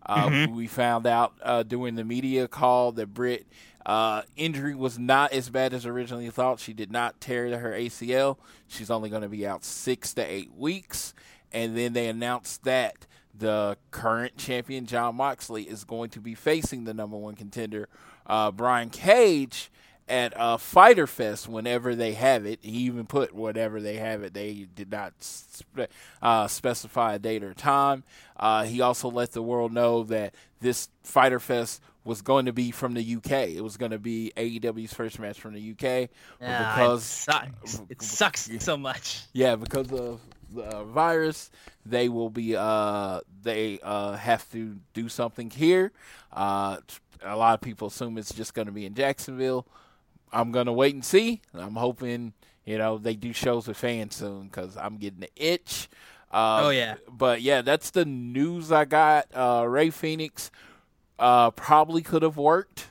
Uh, 0.06 0.48
We 0.52 0.68
found 0.68 1.06
out 1.06 1.34
uh, 1.44 1.64
during 1.64 1.96
the 1.96 2.04
media 2.06 2.48
call 2.48 2.92
that 2.94 3.08
Britt 3.08 3.46
uh, 3.86 4.22
injury 4.36 4.76
was 4.76 4.98
not 5.00 5.34
as 5.34 5.50
bad 5.50 5.74
as 5.74 5.86
originally 5.86 6.30
thought. 6.30 6.60
She 6.60 6.74
did 6.74 6.92
not 6.92 7.20
tear 7.20 7.58
her 7.58 7.72
ACL. 7.72 8.38
She's 8.68 8.90
only 8.90 9.10
going 9.10 9.22
to 9.22 9.30
be 9.30 9.46
out 9.48 9.64
six 9.64 10.14
to 10.16 10.22
eight 10.24 10.54
weeks. 10.54 11.14
And 11.52 11.78
then 11.78 11.94
they 11.94 12.08
announced 12.08 12.64
that 12.64 13.08
the 13.38 13.78
current 13.92 14.38
champion 14.38 14.86
Jon 14.86 15.16
Moxley 15.16 15.64
is 15.64 15.84
going 15.84 16.10
to 16.12 16.20
be 16.20 16.36
facing 16.36 16.84
the 16.86 16.94
number 16.94 17.18
one 17.18 17.36
contender 17.36 17.88
uh, 18.26 18.52
Brian 18.52 18.90
Cage 18.90 19.72
at 20.10 20.38
uh, 20.40 20.58
Fyter 20.58 21.06
Fest 21.08 21.48
whenever 21.48 21.94
they 21.94 22.14
have 22.14 22.46
it. 22.46 22.60
He 22.62 22.72
even 22.80 23.06
put 23.06 23.34
whatever 23.34 23.82
they 23.82 23.96
have 23.98 24.24
it. 24.24 24.34
They 24.34 24.68
did 24.74 24.90
not 24.92 25.14
spe- 25.20 25.92
uh, 26.22 26.48
specify 26.48 27.16
a 27.16 27.20
date 27.20 27.44
or 27.44 27.54
time. 27.54 28.04
Uh, 28.38 28.64
he 28.64 28.82
also 28.82 29.10
let 29.12 29.32
the 29.34 29.42
world 29.42 29.72
know 29.74 30.04
that 30.04 30.34
this 30.62 30.90
Fyter 31.04 31.40
Fest 31.40 31.82
was 32.06 32.22
going 32.22 32.46
to 32.46 32.54
be 32.54 32.72
from 32.72 32.94
the 32.94 33.16
UK. 33.18 33.50
It 33.50 33.62
was 33.62 33.76
going 33.76 33.92
to 33.92 34.00
be 34.00 34.32
AEW's 34.38 34.94
first 34.94 35.20
match 35.20 35.40
from 35.40 35.54
the 35.54 35.72
UK. 35.72 36.10
because 36.40 37.04
it 37.04 37.32
sucks. 37.32 37.82
It 37.90 38.02
sucks 38.50 38.50
so 38.64 38.78
much. 38.78 39.24
yeah, 39.34 39.58
because 39.58 39.92
of 39.92 40.22
the 40.54 40.84
virus, 40.84 41.50
they 41.86 42.10
will 42.10 42.30
be 42.30 42.56
uh 42.56 43.22
they 43.44 43.80
uh 43.84 44.14
have 44.14 44.50
to 44.52 44.78
do 44.94 45.10
something 45.10 45.50
here. 45.50 45.92
Uh 46.32 46.78
a 47.24 47.36
lot 47.36 47.56
of 47.56 47.62
people 47.62 47.88
assume 47.88 48.18
it's 48.18 48.34
just 48.34 48.54
going 48.54 48.68
to 48.68 48.72
be 48.72 48.86
in 48.86 48.94
Jacksonville. 48.94 49.68
I'm 50.32 50.52
going 50.52 50.68
to 50.68 50.74
wait 50.74 50.94
and 50.94 51.04
see. 51.04 51.42
I'm 51.54 51.76
hoping, 51.76 52.34
you 52.66 52.78
know, 52.78 52.98
they 53.00 53.16
do 53.16 53.34
shows 53.34 53.68
with 53.68 53.78
fans 53.78 54.16
soon 54.16 54.50
cuz 54.50 54.78
I'm 54.78 54.98
getting 54.98 55.22
the 55.22 55.30
itch. 55.36 55.90
Uh, 56.32 56.62
Oh, 56.66 56.70
yeah. 56.70 56.96
But 57.10 57.42
yeah, 57.42 57.62
that's 57.62 57.90
the 57.92 58.06
news 58.06 58.72
I 58.72 58.86
got. 58.86 59.28
Uh 59.34 59.66
Rey 59.68 59.90
Fenix 59.90 60.52
uh 61.20 61.52
probably 61.52 62.02
could 62.04 62.22
have 62.22 62.38
worked. 62.38 62.90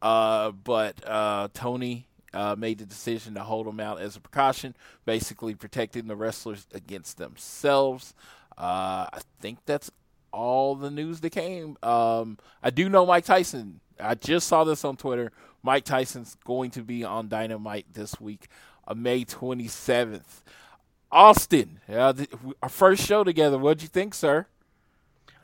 Uh, 0.00 0.50
but 0.50 0.96
uh, 1.06 1.46
Tony 1.54 2.08
uh, 2.34 2.56
made 2.56 2.78
the 2.78 2.86
decision 2.86 3.34
to 3.34 3.40
hold 3.40 3.66
him 3.66 3.80
out 3.80 4.00
as 4.00 4.16
a 4.16 4.20
precaution, 4.20 4.74
basically 5.04 5.54
protecting 5.54 6.06
the 6.06 6.16
wrestlers 6.16 6.66
against 6.72 7.18
themselves. 7.18 8.14
Uh, 8.56 9.06
I 9.12 9.20
think 9.40 9.58
that's 9.66 9.90
all 10.32 10.74
the 10.74 10.90
news 10.90 11.20
that 11.20 11.30
came. 11.30 11.76
Um, 11.82 12.38
I 12.62 12.70
do 12.70 12.88
know 12.88 13.06
Mike 13.06 13.24
Tyson. 13.24 13.80
I 14.00 14.14
just 14.14 14.48
saw 14.48 14.64
this 14.64 14.84
on 14.84 14.96
Twitter. 14.96 15.32
Mike 15.62 15.84
Tyson's 15.84 16.36
going 16.44 16.70
to 16.72 16.82
be 16.82 17.04
on 17.04 17.28
Dynamite 17.28 17.86
this 17.92 18.20
week, 18.20 18.48
uh, 18.86 18.94
May 18.94 19.24
27th. 19.24 20.42
Austin, 21.10 21.78
uh, 21.90 22.14
th- 22.14 22.30
our 22.62 22.70
first 22.70 23.06
show 23.06 23.22
together. 23.22 23.58
What'd 23.58 23.82
you 23.82 23.88
think, 23.88 24.14
sir? 24.14 24.46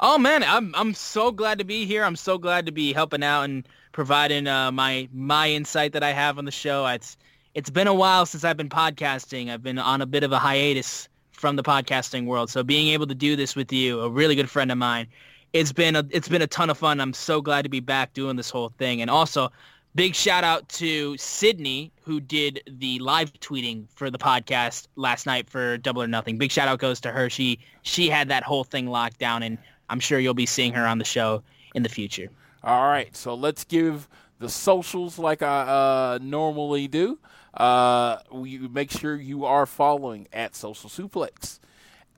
Oh 0.01 0.17
man, 0.17 0.43
I'm 0.43 0.75
I'm 0.75 0.95
so 0.95 1.31
glad 1.31 1.59
to 1.59 1.65
be 1.65 1.85
here. 1.85 2.05
I'm 2.05 2.17
so 2.17 2.39
glad 2.39 2.67
to 2.67 2.73
be 2.73 2.93
helping 2.93 3.23
out 3.23 3.43
and 3.43 3.69
providing 3.93 4.47
uh, 4.47 4.73
my 4.73 5.09
my 5.13 5.51
insight 5.51 5.93
that 5.93 6.03
I 6.03 6.13
have 6.13 6.39
on 6.39 6.45
the 6.45 6.51
show. 6.51 6.87
It's 6.87 7.17
it's 7.55 7.71
been 7.71 7.87
a 7.87 7.95
while 7.95 8.27
since 8.27 8.45
I've 8.45 8.57
been 8.57 8.69
podcasting. 8.69 9.51
I've 9.51 9.63
been 9.63 9.79
on 9.79 10.01
a 10.01 10.07
bit 10.07 10.23
of 10.23 10.33
a 10.33 10.39
hiatus 10.39 11.09
from 11.33 11.57
the 11.57 11.63
podcasting 11.63 12.27
world. 12.27 12.51
So 12.51 12.63
being 12.63 12.89
able 12.89 13.07
to 13.07 13.15
do 13.15 13.37
this 13.37 13.57
with 13.57 13.73
you, 13.73 14.01
a 14.01 14.11
really 14.11 14.35
good 14.35 14.51
friend 14.51 14.71
of 14.71 14.79
mine, 14.79 15.07
it's 15.53 15.73
been 15.73 15.97
a 15.97 16.07
it's 16.11 16.29
been 16.29 16.43
a 16.43 16.47
ton 16.47 16.71
of 16.71 16.79
fun. 16.79 17.01
I'm 17.01 17.13
so 17.13 17.41
glad 17.41 17.63
to 17.63 17.69
be 17.69 17.81
back 17.81 18.13
doing 18.13 18.37
this 18.37 18.51
whole 18.51 18.69
thing. 18.71 19.01
And 19.01 19.11
also, 19.11 19.51
big 19.95 20.15
shout 20.15 20.45
out 20.45 20.69
to 20.71 21.17
Sydney 21.17 21.91
who 22.03 22.21
did 22.21 22.63
the 22.67 22.99
live 23.01 23.33
tweeting 23.35 23.87
for 23.95 24.11
the 24.11 24.19
podcast 24.19 24.89
last 24.97 25.27
night 25.27 25.49
for 25.49 25.77
Double 25.79 26.03
or 26.03 26.07
Nothing. 26.07 26.39
Big 26.39 26.51
shout 26.51 26.69
out 26.69 26.79
goes 26.79 27.01
to 27.01 27.11
her. 27.11 27.29
She 27.31 27.59
she 27.83 28.09
had 28.09 28.29
that 28.29 28.43
whole 28.43 28.65
thing 28.65 28.87
locked 28.89 29.19
down, 29.19 29.43
and 29.43 29.59
I'm 29.91 30.01
sure 30.01 30.19
you'll 30.19 30.35
be 30.35 30.47
seeing 30.47 30.73
her 30.75 30.87
on 30.87 30.99
the 30.99 31.05
show 31.05 31.43
in 31.75 31.83
the 31.83 31.89
future. 31.89 32.29
All 32.69 32.87
right, 32.87 33.17
so 33.17 33.35
let's 33.35 33.65
give 33.65 34.11
the 34.41 34.51
socials 34.51 35.19
like 35.19 35.41
I 35.41 35.61
uh, 35.63 36.19
normally 36.21 36.87
do. 36.87 37.19
Uh, 37.55 38.19
we 38.31 38.59
make 38.59 38.91
sure 38.91 39.17
you 39.17 39.47
are 39.47 39.65
following 39.65 40.29
at 40.35 40.55
Social 40.55 40.91
Suplex, 40.91 41.61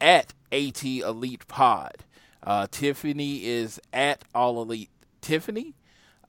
at 0.01 0.35
AT 0.51 0.85
Elite 0.85 1.47
Pod. 1.47 1.99
Uh, 2.43 2.67
Tiffany 2.69 3.45
is 3.45 3.81
at 3.93 4.25
All 4.35 4.61
Elite 4.61 4.91
Tiffany. 5.21 5.77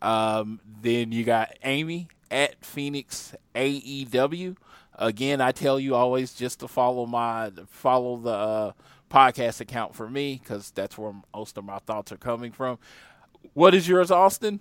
Um, 0.04 0.60
then 0.84 1.12
you 1.12 1.24
got 1.24 1.56
Amy 1.64 2.08
at 2.30 2.64
Phoenix 2.64 3.34
AEW. 3.56 4.56
Again, 5.00 5.42
I 5.42 5.52
tell 5.52 5.80
you 5.80 5.96
always 5.96 6.36
just 6.36 6.60
to 6.60 6.68
follow 6.68 7.08
my 7.08 7.52
follow 7.72 8.18
the 8.18 8.30
uh, 8.30 8.72
podcast 9.10 9.62
account 9.62 9.96
for 9.96 10.08
me 10.08 10.40
because 10.44 10.70
that's 10.70 10.96
where 10.96 11.14
most 11.36 11.58
of 11.58 11.66
my 11.66 11.80
thoughts 11.80 12.12
are 12.12 12.18
coming 12.18 12.52
from. 12.52 12.78
What 13.54 13.74
is 13.76 13.88
yours, 13.88 14.12
Austin? 14.12 14.60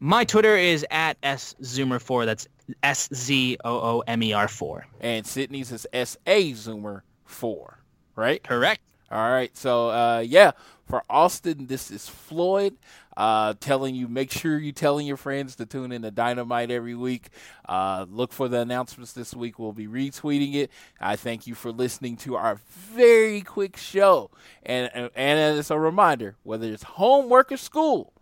My 0.00 0.24
Twitter 0.24 0.56
is 0.56 0.86
at 0.90 1.20
szoomer4. 1.20 2.26
That's 2.26 2.48
S 2.82 3.08
Z 3.12 3.56
O 3.64 3.70
O 3.70 4.04
M 4.06 4.22
E 4.22 4.32
R 4.32 4.48
four. 4.48 4.86
And 5.00 5.26
Sydney's 5.26 5.72
is 5.72 5.86
S 5.92 6.16
A 6.26 6.52
Zoomer 6.52 7.02
four, 7.24 7.78
right? 8.14 8.42
Correct. 8.42 8.82
All 9.10 9.30
right. 9.30 9.56
So 9.56 9.88
uh, 9.90 10.24
yeah, 10.26 10.52
for 10.86 11.02
Austin, 11.08 11.66
this 11.66 11.90
is 11.90 12.08
Floyd. 12.08 12.76
Uh, 13.18 13.54
telling 13.58 13.96
you, 13.96 14.06
make 14.06 14.30
sure 14.30 14.60
you're 14.60 14.72
telling 14.72 15.04
your 15.04 15.16
friends 15.16 15.56
to 15.56 15.66
tune 15.66 15.90
in 15.90 16.02
to 16.02 16.10
Dynamite 16.12 16.70
every 16.70 16.94
week. 16.94 17.30
Uh, 17.68 18.06
look 18.08 18.32
for 18.32 18.46
the 18.46 18.60
announcements 18.60 19.12
this 19.12 19.34
week. 19.34 19.58
We'll 19.58 19.72
be 19.72 19.88
retweeting 19.88 20.54
it. 20.54 20.70
I 21.00 21.16
thank 21.16 21.48
you 21.48 21.56
for 21.56 21.72
listening 21.72 22.16
to 22.18 22.36
our 22.36 22.60
very 22.94 23.40
quick 23.40 23.76
show. 23.76 24.30
And 24.62 24.88
and, 24.94 25.10
and 25.16 25.58
as 25.58 25.68
a 25.72 25.78
reminder, 25.80 26.36
whether 26.44 26.72
it's 26.72 26.84
homework 26.84 27.50
or 27.50 27.56
school, 27.56 28.12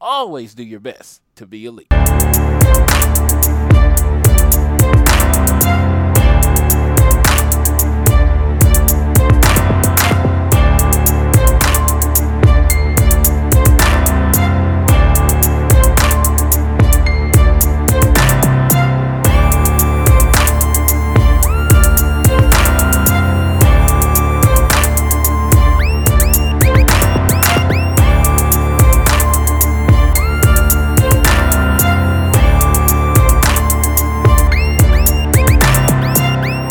always 0.00 0.54
do 0.54 0.64
your 0.64 0.80
best 0.80 1.20
to 1.34 1.44
be 1.44 1.66
elite. 1.66 1.92